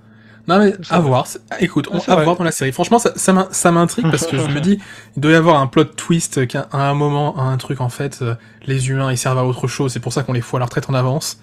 Non, 0.48 0.58
mais 0.58 0.72
à 0.90 0.98
voir. 1.00 1.26
Écoute, 1.60 1.88
on, 1.90 1.98
à 1.98 2.24
voir 2.24 2.36
dans 2.36 2.44
la 2.44 2.50
série. 2.50 2.72
Franchement, 2.72 2.98
ça, 2.98 3.12
ça 3.16 3.32
m'in- 3.32 3.48
ça 3.52 3.70
m'intrigue 3.70 4.10
parce 4.10 4.26
que 4.26 4.36
je 4.38 4.46
me 4.48 4.60
dis, 4.60 4.78
il 5.16 5.20
doit 5.20 5.30
y 5.32 5.34
avoir 5.34 5.60
un 5.60 5.66
plot 5.68 5.84
twist 5.84 6.46
qu'à 6.48 6.62
à 6.72 6.88
un 6.90 6.94
moment, 6.94 7.38
un 7.38 7.56
truc, 7.58 7.80
en 7.80 7.88
fait, 7.88 8.22
euh, 8.22 8.34
les 8.66 8.90
humains, 8.90 9.12
ils 9.12 9.18
servent 9.18 9.38
à 9.38 9.44
autre 9.44 9.68
chose. 9.68 9.92
C'est 9.92 10.00
pour 10.00 10.12
ça 10.12 10.24
qu'on 10.24 10.32
les 10.32 10.40
fout 10.40 10.56
à 10.56 10.60
la 10.60 10.64
retraite 10.66 10.90
en 10.90 10.94
avance. 10.94 11.40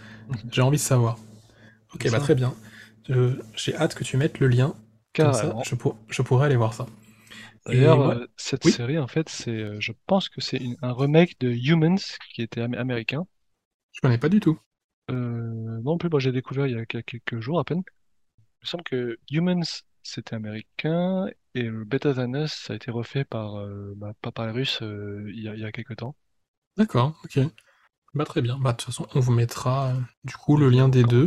J'ai 0.52 0.62
envie 0.62 0.78
de 0.78 0.82
savoir. 0.82 1.18
Ok, 1.96 2.10
bah 2.12 2.20
très 2.20 2.36
bien. 2.36 2.54
Je- 3.08 3.40
J'ai 3.56 3.76
hâte 3.76 3.96
que 3.96 4.04
tu 4.04 4.18
mettes 4.18 4.40
le 4.40 4.48
lien. 4.48 4.74
Comme 5.16 5.34
ça, 5.34 5.54
je, 5.66 5.76
pour- 5.76 5.98
je 6.10 6.22
pourrais 6.22 6.46
aller 6.46 6.56
voir 6.58 6.74
ça. 6.74 6.86
Et 7.70 7.78
D'ailleurs, 7.78 8.02
euh, 8.10 8.26
cette 8.38 8.66
Oui. 8.66 8.72
série, 8.72 8.98
en 9.00 9.08
fait, 9.08 9.30
c'est, 9.30 9.52
euh, 9.52 9.78
je 9.80 9.92
pense 10.08 10.30
que 10.30 10.42
c'est 10.42 10.62
un 10.82 10.94
remake 10.94 11.40
de 11.40 11.50
Humans 11.52 11.98
qui 12.34 12.42
était 12.42 12.62
am- 12.62 12.74
américain. 12.76 13.26
je 13.92 14.02
connais 14.02 14.18
pas 14.18 14.30
du 14.30 14.40
tout. 14.40 14.60
Euh, 15.12 15.82
non 15.84 15.98
plus, 15.98 16.10
moi 16.10 16.20
j'ai 16.20 16.32
découvert 16.32 16.68
il 16.68 16.76
y 16.76 16.80
a 16.80 16.86
quel- 16.86 17.04
quelques 17.04 17.40
jours 17.42 17.60
à 17.60 17.64
peine. 17.64 17.82
Il 18.62 18.66
me 18.66 18.68
semble 18.68 18.84
que 18.84 19.18
Humans 19.32 19.84
c'était 20.04 20.36
américain 20.36 21.28
et 21.56 21.64
le 21.64 21.84
Better 21.84 22.14
Than 22.16 22.34
Us 22.34 22.54
ça 22.54 22.74
a 22.74 22.76
été 22.76 22.90
refait 22.92 23.26
par, 23.26 23.60
euh, 23.60 23.94
bah, 23.98 24.14
pas 24.22 24.32
par 24.32 24.46
les 24.46 24.52
Russes 24.54 24.82
euh, 24.82 25.30
il 25.34 25.44
y 25.44 25.50
a, 25.50 25.56
il 25.56 25.62
y 25.62 25.66
a 25.66 25.72
quelques 25.72 25.98
temps. 25.98 26.16
D'accord, 26.78 27.20
ok. 27.24 27.40
Bah 28.14 28.26
très 28.26 28.42
bien. 28.42 28.58
Bah 28.58 28.72
de 28.72 28.78
toute 28.78 28.88
façon, 28.88 29.08
on 29.14 29.20
vous 29.20 29.32
mettra 29.32 29.90
euh, 29.90 30.00
du 30.24 30.36
coup 30.36 30.58
le 30.58 30.70
lien 30.70 30.90
des 30.90 31.04
deux. 31.04 31.26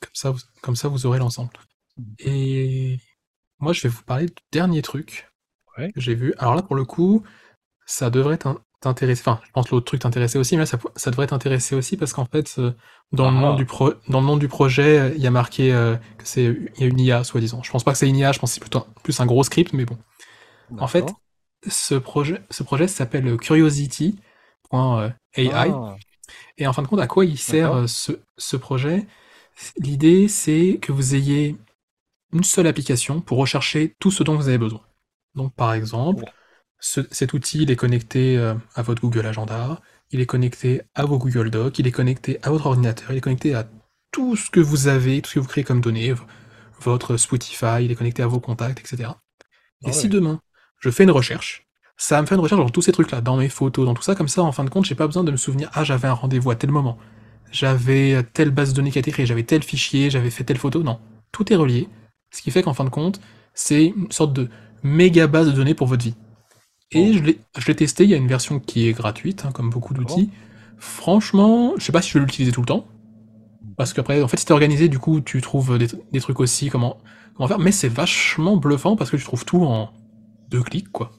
Comme 0.00 0.10
ça, 0.14 0.30
vous, 0.30 0.40
comme 0.62 0.76
ça, 0.76 0.88
vous 0.88 1.06
aurez 1.06 1.18
l'ensemble. 1.18 1.50
Mhm. 1.96 2.14
Et 2.20 2.98
moi, 3.58 3.72
je 3.72 3.82
vais 3.82 3.88
vous 3.88 4.02
parler 4.02 4.26
du 4.26 4.34
dernier 4.52 4.82
truc 4.82 5.28
Ouais. 5.76 5.92
que 5.92 6.00
j'ai 6.00 6.14
vu. 6.14 6.34
Alors 6.38 6.54
là, 6.54 6.62
pour 6.62 6.76
le 6.76 6.84
coup, 6.84 7.24
ça 7.86 8.10
devrait 8.10 8.38
t'in- 8.38 8.60
t'intéresser. 8.80 9.22
Enfin, 9.22 9.40
je 9.46 9.50
pense 9.52 9.66
que 9.68 9.74
l'autre 9.74 9.86
truc 9.86 10.00
t'intéressait 10.00 10.38
aussi, 10.38 10.54
mais 10.56 10.60
là, 10.62 10.66
ça, 10.66 10.78
ça 10.96 11.10
devrait 11.10 11.26
t'intéresser 11.26 11.74
aussi 11.74 11.96
parce 11.96 12.12
qu'en 12.12 12.26
fait, 12.26 12.54
euh, 12.58 12.72
dans, 13.12 13.30
le 13.30 13.36
Ah. 13.36 13.40
nom 13.40 13.54
du 13.54 13.64
pro, 13.64 13.92
dans 14.08 14.20
le 14.20 14.26
nom 14.26 14.36
du 14.36 14.48
projet, 14.48 15.12
il 15.16 15.22
y 15.22 15.26
a 15.26 15.30
marqué 15.30 15.72
euh, 15.72 15.96
que 16.18 16.24
c'est 16.26 16.44
il 16.76 16.80
y 16.80 16.84
a 16.84 16.86
une 16.86 17.00
IA, 17.00 17.24
soi-disant. 17.24 17.62
Je 17.62 17.70
pense 17.70 17.84
pas 17.84 17.92
que 17.92 17.98
c'est 17.98 18.08
une 18.08 18.16
IA, 18.16 18.32
je 18.32 18.38
pense 18.38 18.50
que 18.50 18.54
c'est 18.54 18.60
plutôt 18.60 18.86
plus 19.02 19.18
un 19.20 19.26
gros 19.26 19.42
script, 19.42 19.72
mais 19.72 19.84
bon. 19.84 19.98
En 20.78 20.86
fait, 20.86 21.14
ce 21.66 21.94
projet, 21.94 22.42
ce 22.50 22.62
projet 22.62 22.88
s'appelle 22.88 23.36
Curiosity.ai. 23.38 25.12
Ah, 25.52 25.96
Et 26.58 26.66
en 26.66 26.72
fin 26.72 26.82
de 26.82 26.88
compte, 26.88 27.00
à 27.00 27.06
quoi 27.06 27.24
il 27.24 27.38
sert 27.38 27.72
euh, 27.72 27.86
ce, 27.86 28.12
ce 28.36 28.56
projet? 28.56 29.06
L'idée, 29.78 30.28
c'est 30.28 30.78
que 30.80 30.92
vous 30.92 31.14
ayez 31.14 31.56
une 32.32 32.44
seule 32.44 32.66
application 32.66 33.20
pour 33.20 33.38
rechercher 33.38 33.94
tout 33.98 34.10
ce 34.10 34.22
dont 34.22 34.36
vous 34.36 34.48
avez 34.48 34.58
besoin. 34.58 34.82
Donc, 35.34 35.54
par 35.54 35.72
exemple. 35.72 36.24
Ce- 36.80 37.00
cet 37.10 37.32
outil, 37.32 37.62
il 37.62 37.70
est 37.70 37.76
connecté 37.76 38.36
euh, 38.38 38.54
à 38.74 38.82
votre 38.82 39.02
Google 39.02 39.26
Agenda, 39.26 39.80
il 40.10 40.20
est 40.20 40.26
connecté 40.26 40.82
à 40.94 41.04
vos 41.04 41.18
Google 41.18 41.50
Docs, 41.50 41.78
il 41.78 41.86
est 41.86 41.92
connecté 41.92 42.38
à 42.42 42.50
votre 42.50 42.66
ordinateur, 42.66 43.10
il 43.12 43.18
est 43.18 43.20
connecté 43.20 43.54
à 43.54 43.68
tout 44.12 44.36
ce 44.36 44.50
que 44.50 44.60
vous 44.60 44.88
avez, 44.88 45.20
tout 45.22 45.30
ce 45.30 45.34
que 45.36 45.40
vous 45.40 45.48
créez 45.48 45.64
comme 45.64 45.80
données, 45.80 46.14
votre 46.80 47.16
Spotify, 47.16 47.82
il 47.84 47.90
est 47.90 47.94
connecté 47.96 48.22
à 48.22 48.26
vos 48.26 48.40
contacts, 48.40 48.80
etc. 48.80 49.20
Et 49.84 49.92
Ah 49.92 49.92
si 49.92 50.08
ouais. 50.08 50.08
demain, 50.08 50.40
je 50.80 50.90
fais 50.90 51.04
une 51.04 51.10
recherche, 51.10 51.66
ça 51.96 52.16
va 52.16 52.22
me 52.22 52.26
faire 52.26 52.36
une 52.36 52.42
recherche 52.42 52.60
dans 52.60 52.68
tous 52.70 52.82
ces 52.82 52.92
trucs-là, 52.92 53.20
dans 53.20 53.36
mes 53.36 53.48
photos, 53.48 53.84
dans 53.86 53.94
tout 53.94 54.02
ça, 54.02 54.14
comme 54.14 54.28
ça, 54.28 54.42
en 54.42 54.52
fin 54.52 54.64
de 54.64 54.70
compte, 54.70 54.84
j'ai 54.84 54.94
pas 54.94 55.06
besoin 55.06 55.24
de 55.24 55.30
me 55.32 55.36
souvenir, 55.36 55.70
ah, 55.74 55.84
j'avais 55.84 56.08
un 56.08 56.12
rendez-vous 56.12 56.50
à 56.50 56.56
tel 56.56 56.70
moment, 56.70 56.98
j'avais 57.50 58.14
euh, 58.14 58.22
telle 58.22 58.50
base 58.50 58.70
de 58.70 58.76
données 58.76 58.90
qui 58.90 58.98
a 58.98 59.00
été 59.00 59.10
créée, 59.10 59.26
j'avais 59.26 59.42
tel 59.42 59.62
fichier, 59.62 60.10
j'avais 60.10 60.30
fait 60.30 60.44
telle 60.44 60.58
photo, 60.58 60.82
non. 60.82 61.00
Tout 61.32 61.52
est 61.52 61.56
relié, 61.56 61.88
ce 62.30 62.42
qui 62.42 62.50
fait 62.50 62.62
qu'en 62.62 62.74
fin 62.74 62.84
de 62.84 62.90
compte, 62.90 63.20
c'est 63.54 63.86
une 63.86 64.10
sorte 64.12 64.32
de 64.32 64.48
méga 64.82 65.26
base 65.26 65.46
de 65.48 65.52
données 65.52 65.74
pour 65.74 65.86
votre 65.86 66.04
vie. 66.04 66.14
Et 66.90 67.12
je 67.12 67.22
l'ai 67.22 67.38
je 67.58 67.66
l'ai 67.66 67.76
testé, 67.76 68.04
il 68.04 68.10
y 68.10 68.14
a 68.14 68.16
une 68.16 68.28
version 68.28 68.60
qui 68.60 68.88
est 68.88 68.92
gratuite, 68.92 69.44
hein, 69.44 69.52
comme 69.52 69.70
beaucoup 69.70 69.94
d'outils. 69.94 70.30
Franchement, 70.78 71.74
je 71.78 71.84
sais 71.84 71.92
pas 71.92 72.02
si 72.02 72.10
je 72.10 72.18
vais 72.18 72.24
l'utiliser 72.24 72.52
tout 72.52 72.60
le 72.62 72.66
temps, 72.66 72.86
parce 73.76 73.92
qu'après, 73.94 74.22
en 74.22 74.28
fait, 74.28 74.38
si 74.38 74.46
t'es 74.46 74.52
organisé, 74.52 74.88
du 74.88 74.98
coup, 74.98 75.20
tu 75.20 75.40
trouves 75.42 75.78
des, 75.78 75.88
des 76.12 76.20
trucs 76.20 76.40
aussi, 76.40 76.70
comment, 76.70 76.98
comment 77.36 77.48
faire, 77.48 77.58
mais 77.60 77.72
c'est 77.72 77.88
vachement 77.88 78.56
bluffant 78.56 78.96
parce 78.96 79.10
que 79.10 79.16
tu 79.16 79.24
trouves 79.24 79.44
tout 79.46 79.64
en 79.64 79.92
deux 80.50 80.62
clics, 80.62 80.90
quoi. 80.92 81.12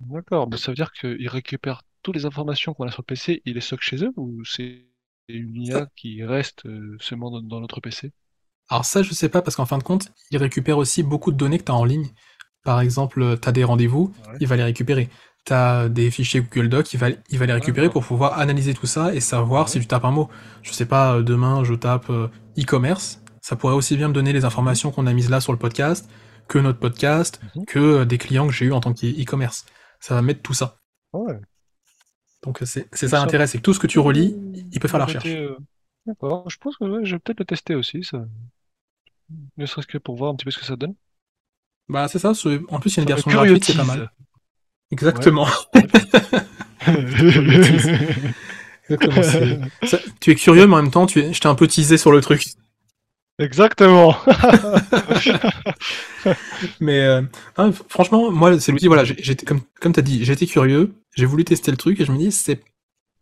D'accord. 0.00 0.48
Mais 0.48 0.56
ça 0.56 0.72
veut 0.72 0.74
dire 0.76 0.92
qu'ils 0.92 1.28
récupèrent 1.28 1.82
toutes 2.02 2.16
les 2.16 2.26
informations 2.26 2.74
qu'on 2.74 2.86
a 2.88 2.90
sur 2.90 3.02
le 3.02 3.06
PC, 3.06 3.42
ils 3.44 3.54
les 3.54 3.60
stockent 3.60 3.82
chez 3.82 4.02
eux 4.04 4.12
ou 4.16 4.44
c'est 4.44 4.88
une 5.28 5.56
IA 5.62 5.86
qui 5.94 6.24
reste 6.24 6.66
euh, 6.66 6.96
seulement 7.00 7.30
dans, 7.30 7.42
dans 7.42 7.60
notre 7.60 7.80
PC? 7.80 8.12
Alors 8.70 8.84
ça, 8.84 9.02
je 9.02 9.12
sais 9.14 9.28
pas, 9.28 9.42
parce 9.42 9.56
qu'en 9.56 9.66
fin 9.66 9.78
de 9.78 9.82
compte, 9.82 10.12
il 10.30 10.38
récupère 10.38 10.78
aussi 10.78 11.02
beaucoup 11.02 11.32
de 11.32 11.36
données 11.36 11.58
que 11.58 11.64
tu 11.64 11.72
as 11.72 11.74
en 11.74 11.84
ligne. 11.84 12.08
Par 12.68 12.80
exemple, 12.82 13.38
tu 13.40 13.48
as 13.48 13.52
des 13.52 13.64
rendez-vous, 13.64 14.12
Ouais. 14.28 14.36
il 14.40 14.46
va 14.46 14.56
les 14.56 14.62
récupérer. 14.62 15.08
Tu 15.46 15.54
as 15.54 15.88
des 15.88 16.10
fichiers 16.10 16.42
Google 16.42 16.68
Docs, 16.68 16.92
il 16.92 16.98
va, 16.98 17.08
il 17.30 17.38
va 17.38 17.46
les 17.46 17.54
récupérer 17.54 17.88
pour 17.88 18.04
pouvoir 18.04 18.38
analyser 18.38 18.74
tout 18.74 18.84
ça 18.86 19.14
et 19.14 19.20
savoir 19.20 19.62
Ouais. 19.64 19.70
si 19.70 19.80
tu 19.80 19.86
tapes 19.86 20.04
un 20.04 20.10
mot. 20.10 20.28
Je 20.62 20.72
sais 20.72 20.84
pas, 20.84 21.14
euh, 21.14 21.22
demain, 21.22 21.64
je 21.64 21.72
tape 21.72 22.10
euh, 22.10 22.28
e-commerce, 22.58 23.22
ça 23.40 23.56
pourrait 23.56 23.72
aussi 23.72 23.96
bien 23.96 24.08
me 24.08 24.12
donner 24.12 24.34
les 24.34 24.44
informations 24.44 24.90
qu'on 24.90 25.06
a 25.06 25.14
mises 25.14 25.30
là 25.30 25.40
sur 25.40 25.52
le 25.52 25.58
podcast, 25.58 26.10
que 26.46 26.58
notre 26.58 26.78
podcast, 26.78 27.40
Mhm. 27.54 27.64
que 27.64 27.78
euh, 27.78 28.04
des 28.04 28.18
clients 28.18 28.46
que 28.46 28.52
j'ai 28.52 28.66
eu 28.66 28.72
en 28.72 28.80
tant 28.80 28.92
qu'e-commerce. 28.92 29.64
Ça 29.98 30.14
va 30.14 30.20
mettre 30.20 30.42
tout 30.42 30.52
ça. 30.52 30.76
Ouais. 31.14 31.38
Donc 32.42 32.60
euh, 32.60 32.66
c'est 32.66 32.86
Ça- 32.94 33.18
l'intérêt, 33.18 33.46
c'est 33.46 33.56
que 33.56 33.62
tout 33.62 33.72
ce 33.72 33.80
que 33.80 33.86
tu 33.86 33.98
relis, 33.98 34.36
il 34.72 34.78
peut 34.78 34.88
faire 34.88 34.98
la 34.98 35.06
recherche. 35.06 35.24
euh, 35.26 35.56
D'accord. 36.04 36.50
Je 36.50 36.58
pense 36.58 36.76
que 36.76 36.84
je 37.02 37.14
vais 37.14 37.18
peut-être 37.18 37.40
le 37.40 37.46
tester 37.46 37.74
aussi, 37.74 38.04
ça. 38.04 38.26
Ne 39.56 39.64
serait-ce 39.64 39.86
que 39.86 39.96
pour 39.96 40.16
voir 40.16 40.32
un 40.32 40.36
petit 40.36 40.44
peu 40.44 40.50
ce 40.50 40.58
que 40.58 40.66
ça 40.66 40.76
donne. 40.76 40.94
Bah 41.88 42.08
c'est 42.08 42.18
ça, 42.18 42.32
en 42.68 42.80
plus 42.80 42.94
il 42.94 42.96
y 42.98 43.00
a 43.00 43.02
une 43.02 43.08
version 43.08 43.30
gratuite, 43.30 43.64
c'est 43.64 43.76
pas 43.76 43.84
mal. 43.84 44.10
Exactement. 44.90 45.46
Exactement, 48.90 49.22
ça- 49.22 49.40
tu 50.20 50.30
es 50.30 50.34
curieux, 50.34 50.66
mais 50.66 50.74
en 50.76 50.82
même 50.82 50.90
temps, 50.90 51.06
tu 51.06 51.20
es, 51.20 51.32
je 51.32 51.40
t'ai 51.40 51.48
un 51.48 51.54
peu 51.54 51.66
teasé 51.66 51.98
sur 51.98 52.10
le 52.10 52.20
truc. 52.20 52.44
Exactement. 53.38 54.16
Mais 56.80 57.00
euh, 57.00 57.22
hein, 57.56 57.70
f- 57.70 57.82
franchement, 57.88 58.30
moi, 58.30 58.58
c'est 58.58 58.72
l'outil, 58.72 58.86
voilà, 58.88 59.04
j'étais, 59.04 59.46
comme, 59.46 59.60
comme 59.80 59.92
tu 59.92 60.00
as 60.00 60.02
dit, 60.02 60.24
j'étais 60.24 60.46
curieux, 60.46 60.94
j'ai 61.14 61.26
voulu 61.26 61.44
tester 61.44 61.70
le 61.70 61.76
truc 61.76 62.00
et 62.00 62.04
je 62.04 62.12
me 62.12 62.18
dis, 62.18 62.32
c'est, 62.32 62.60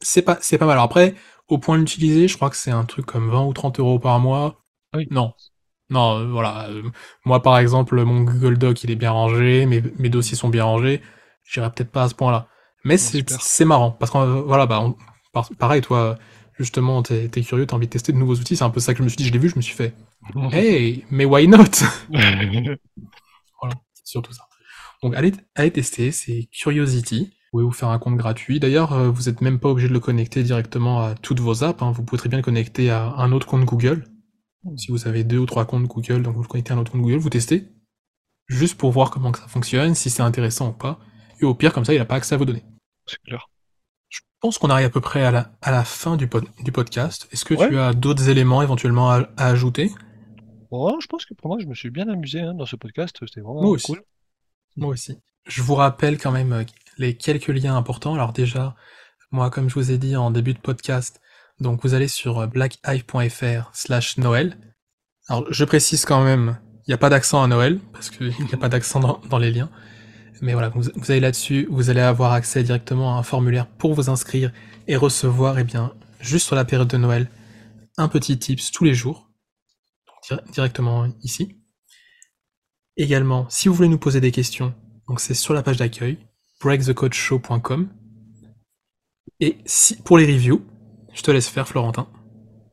c'est, 0.00 0.22
pas, 0.22 0.38
c'est 0.40 0.58
pas 0.58 0.66
mal. 0.66 0.74
Alors 0.74 0.84
après, 0.84 1.14
au 1.48 1.58
point 1.58 1.76
de 1.76 1.80
l'utiliser, 1.82 2.28
je 2.28 2.36
crois 2.36 2.50
que 2.50 2.56
c'est 2.56 2.70
un 2.70 2.84
truc 2.84 3.06
comme 3.06 3.30
20 3.30 3.44
ou 3.46 3.52
30 3.52 3.78
euros 3.80 3.98
par 3.98 4.18
mois. 4.20 4.60
Oui. 4.94 5.06
Non. 5.10 5.32
Non, 5.90 6.18
euh, 6.18 6.26
voilà. 6.26 6.68
euh, 6.68 6.82
moi, 7.24 7.42
par 7.42 7.58
exemple, 7.58 8.02
mon 8.04 8.22
Google 8.22 8.58
Doc, 8.58 8.82
il 8.84 8.90
est 8.90 8.96
bien 8.96 9.10
rangé, 9.12 9.66
mes, 9.66 9.82
mes 9.98 10.08
dossiers 10.08 10.36
sont 10.36 10.48
bien 10.48 10.64
rangés. 10.64 11.00
J'irai 11.44 11.70
peut-être 11.70 11.90
pas 11.92 12.04
à 12.04 12.08
ce 12.08 12.14
point-là. 12.14 12.48
Mais 12.84 12.96
c'est, 12.98 13.18
super. 13.18 13.40
c'est 13.40 13.64
marrant. 13.64 13.92
Parce 13.92 14.10
que, 14.10 14.18
euh, 14.18 14.42
voilà, 14.42 14.66
bah, 14.66 14.80
on- 14.80 14.96
par- 15.32 15.48
pareil, 15.58 15.80
toi, 15.82 16.18
justement, 16.58 17.02
t'es, 17.02 17.28
t'es 17.28 17.42
curieux, 17.42 17.66
t'as 17.66 17.76
envie 17.76 17.86
de 17.86 17.92
tester 17.92 18.12
de 18.12 18.18
nouveaux 18.18 18.34
outils. 18.36 18.56
C'est 18.56 18.64
un 18.64 18.70
peu 18.70 18.80
ça 18.80 18.94
que 18.94 18.98
je 18.98 19.04
me 19.04 19.08
suis 19.08 19.16
dit, 19.18 19.24
je 19.26 19.32
l'ai 19.32 19.38
vu, 19.38 19.48
je 19.48 19.56
me 19.56 19.60
suis 19.62 19.74
fait, 19.74 19.94
hey, 20.52 21.04
mais 21.10 21.24
why 21.24 21.46
not? 21.48 21.58
Voilà, 23.60 23.74
c'est 23.94 24.06
surtout 24.06 24.32
ça. 24.32 24.44
Donc 25.02 25.14
allez, 25.14 25.32
allez 25.54 25.70
tester, 25.70 26.10
c'est 26.12 26.48
Curiosity. 26.52 27.30
Vous 27.52 27.58
pouvez 27.60 27.64
vous 27.64 27.72
faire 27.72 27.88
un 27.90 27.98
compte 27.98 28.16
gratuit. 28.16 28.60
D'ailleurs, 28.60 28.92
euh, 28.92 29.08
vous 29.10 29.24
n'êtes 29.24 29.40
même 29.40 29.58
pas 29.60 29.68
obligé 29.68 29.88
de 29.88 29.92
le 29.92 30.00
connecter 30.00 30.42
directement 30.42 31.00
à 31.02 31.14
toutes 31.14 31.40
vos 31.40 31.64
apps. 31.64 31.82
hein. 31.82 31.92
Vous 31.92 32.02
pouvez 32.04 32.18
très 32.18 32.28
bien 32.28 32.38
le 32.38 32.44
connecter 32.44 32.90
à 32.90 33.14
un 33.16 33.32
autre 33.32 33.46
compte 33.46 33.64
Google. 33.64 34.04
Si 34.76 34.90
vous 34.90 35.06
avez 35.06 35.22
deux 35.24 35.38
ou 35.38 35.46
trois 35.46 35.64
comptes 35.64 35.84
Google, 35.84 36.22
donc 36.22 36.34
vous 36.34 36.42
le 36.42 36.48
connectez 36.48 36.72
à 36.72 36.76
un 36.76 36.78
autre 36.80 36.90
compte 36.92 37.02
Google, 37.02 37.18
vous 37.18 37.30
testez. 37.30 37.68
Juste 38.48 38.76
pour 38.76 38.90
voir 38.90 39.10
comment 39.10 39.32
que 39.32 39.38
ça 39.38 39.48
fonctionne, 39.48 39.94
si 39.94 40.10
c'est 40.10 40.22
intéressant 40.22 40.70
ou 40.70 40.72
pas. 40.72 40.98
Et 41.40 41.44
au 41.44 41.54
pire, 41.54 41.72
comme 41.72 41.84
ça, 41.84 41.94
il 41.94 41.98
n'a 41.98 42.04
pas 42.04 42.16
accès 42.16 42.34
à 42.34 42.38
vos 42.38 42.44
données. 42.44 42.64
C'est 43.06 43.20
clair. 43.22 43.48
Je 44.08 44.20
pense 44.40 44.58
qu'on 44.58 44.70
arrive 44.70 44.86
à 44.86 44.90
peu 44.90 45.00
près 45.00 45.24
à 45.24 45.30
la, 45.30 45.56
à 45.62 45.70
la 45.70 45.84
fin 45.84 46.16
du, 46.16 46.26
pod- 46.28 46.48
du 46.64 46.72
podcast. 46.72 47.28
Est-ce 47.32 47.44
que 47.44 47.54
Ouais. 47.54 47.68
tu 47.68 47.78
as 47.78 47.92
d'autres 47.92 48.28
éléments 48.28 48.62
éventuellement 48.62 49.10
à, 49.10 49.28
à 49.36 49.46
ajouter? 49.48 49.92
Bon, 50.70 50.98
je 51.00 51.06
pense 51.06 51.24
que 51.26 51.34
pour 51.34 51.48
moi, 51.48 51.58
je 51.60 51.66
me 51.66 51.74
suis 51.74 51.90
bien 51.90 52.08
amusé 52.08 52.40
hein, 52.40 52.54
dans 52.54 52.66
ce 52.66 52.76
podcast. 52.76 53.16
C'était 53.20 53.40
vraiment 53.40 53.62
Moi 53.62 53.70
aussi. 53.70 53.86
cool. 53.92 54.02
Moi 54.76 54.90
aussi. 54.90 55.18
Je 55.46 55.62
vous 55.62 55.74
rappelle 55.74 56.18
quand 56.18 56.32
même 56.32 56.52
euh, 56.52 56.64
les 56.98 57.16
quelques 57.16 57.48
liens 57.48 57.76
importants. 57.76 58.14
Alors 58.14 58.32
déjà, 58.32 58.74
moi, 59.30 59.50
comme 59.50 59.68
je 59.68 59.74
vous 59.74 59.90
ai 59.90 59.98
dit 59.98 60.16
en 60.16 60.30
début 60.30 60.54
de 60.54 60.58
podcast, 60.60 61.20
donc 61.60 61.80
vous 61.82 61.94
allez 61.94 62.08
sur 62.08 62.40
euh, 62.40 62.46
blackhive.fr 62.46 63.70
slash 63.72 64.18
Noël. 64.18 64.58
Alors 65.28 65.46
je 65.50 65.64
précise 65.64 66.04
quand 66.04 66.22
même, 66.22 66.58
il 66.86 66.90
n'y 66.90 66.94
a 66.94 66.98
pas 66.98 67.10
d'accent 67.10 67.42
à 67.42 67.46
Noël, 67.46 67.80
parce 67.92 68.10
qu'il 68.10 68.28
n'y 68.38 68.54
a 68.54 68.58
pas 68.58 68.68
d'accent 68.68 69.00
dans, 69.00 69.38
les 69.38 69.50
liens. 69.50 69.70
Mais 70.42 70.52
voilà, 70.52 70.68
vous, 70.68 71.10
allez 71.10 71.20
là-dessus, 71.20 71.66
vous 71.70 71.88
allez 71.88 72.00
avoir 72.00 72.32
accès 72.32 72.62
directement 72.62 73.16
à 73.16 73.18
un 73.18 73.22
formulaire 73.22 73.66
pour 73.66 73.94
vous 73.94 74.10
inscrire 74.10 74.52
et 74.86 74.96
recevoir, 74.96 75.58
eh 75.58 75.64
bien, 75.64 75.94
juste 76.20 76.46
sur 76.46 76.56
la 76.56 76.66
période 76.66 76.88
de 76.88 76.98
Noël, 76.98 77.30
un 77.96 78.08
petit 78.08 78.38
tips 78.38 78.70
tous 78.70 78.84
les 78.84 78.94
jours, 78.94 79.30
directement 80.52 81.08
ici. 81.22 81.56
Également, 82.98 83.48
si 83.48 83.68
vous 83.68 83.74
voulez 83.74 83.88
nous 83.88 83.98
poser 83.98 84.20
des 84.20 84.30
questions, 84.30 84.74
donc 85.08 85.20
c'est 85.20 85.34
sur 85.34 85.54
la 85.54 85.62
page 85.62 85.78
d'accueil, 85.78 86.18
breakthecodeshow.com. 86.60 87.88
Et 89.40 89.58
pour 90.04 90.18
les 90.18 90.26
reviews, 90.26 90.62
je 91.16 91.22
te 91.22 91.30
laisse 91.30 91.48
faire, 91.48 91.66
Florentin. 91.66 92.08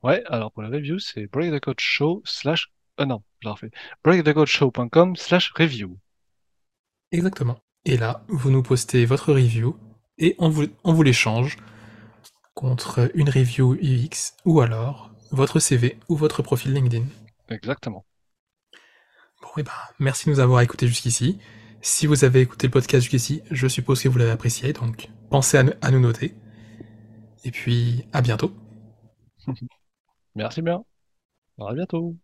Ouais, 0.03 0.21
alors 0.27 0.51
pour 0.51 0.61
la 0.61 0.69
review, 0.69 0.99
c'est 0.99 1.27
breakthecodeshow 1.27 2.21
slash... 2.25 2.71
Ah 2.97 3.05
non, 3.05 3.23
je 3.39 3.47
la 3.47 3.53
refais. 3.53 3.71
breakthecodeshow.com 4.03 5.15
slash 5.15 5.53
review. 5.57 5.97
Exactement. 7.11 7.57
Et 7.85 7.95
là, 7.95 8.23
vous 8.27 8.51
nous 8.51 8.61
postez 8.61 9.05
votre 9.05 9.33
review 9.33 9.77
et 10.17 10.35
on 10.39 10.49
vous, 10.49 10.65
on 10.83 10.93
vous 10.93 11.03
l'échange 11.03 11.57
contre 12.53 13.09
une 13.15 13.29
review 13.29 13.75
UX 13.75 14.35
ou 14.45 14.59
alors 14.59 15.11
votre 15.31 15.59
CV 15.59 15.97
ou 16.09 16.15
votre 16.17 16.41
profil 16.43 16.73
LinkedIn. 16.73 17.05
Exactement. 17.49 18.05
Bon, 19.41 19.49
et 19.57 19.63
ben, 19.63 19.71
merci 19.99 20.25
de 20.25 20.31
nous 20.31 20.39
avoir 20.39 20.61
écoutés 20.61 20.87
jusqu'ici. 20.87 21.39
Si 21.81 22.07
vous 22.07 22.23
avez 22.25 22.41
écouté 22.41 22.67
le 22.67 22.71
podcast 22.71 23.03
jusqu'ici, 23.03 23.41
je 23.51 23.67
suppose 23.67 24.01
que 24.01 24.09
vous 24.09 24.17
l'avez 24.17 24.31
apprécié, 24.31 24.73
donc 24.73 25.09
pensez 25.29 25.57
à, 25.57 25.65
à 25.81 25.91
nous 25.91 25.99
noter. 25.99 26.35
Et 27.43 27.51
puis 27.51 28.05
à 28.13 28.21
bientôt. 28.21 28.51
Merci 30.35 30.61
bien. 30.61 30.83
À 31.59 31.73
bientôt. 31.73 32.15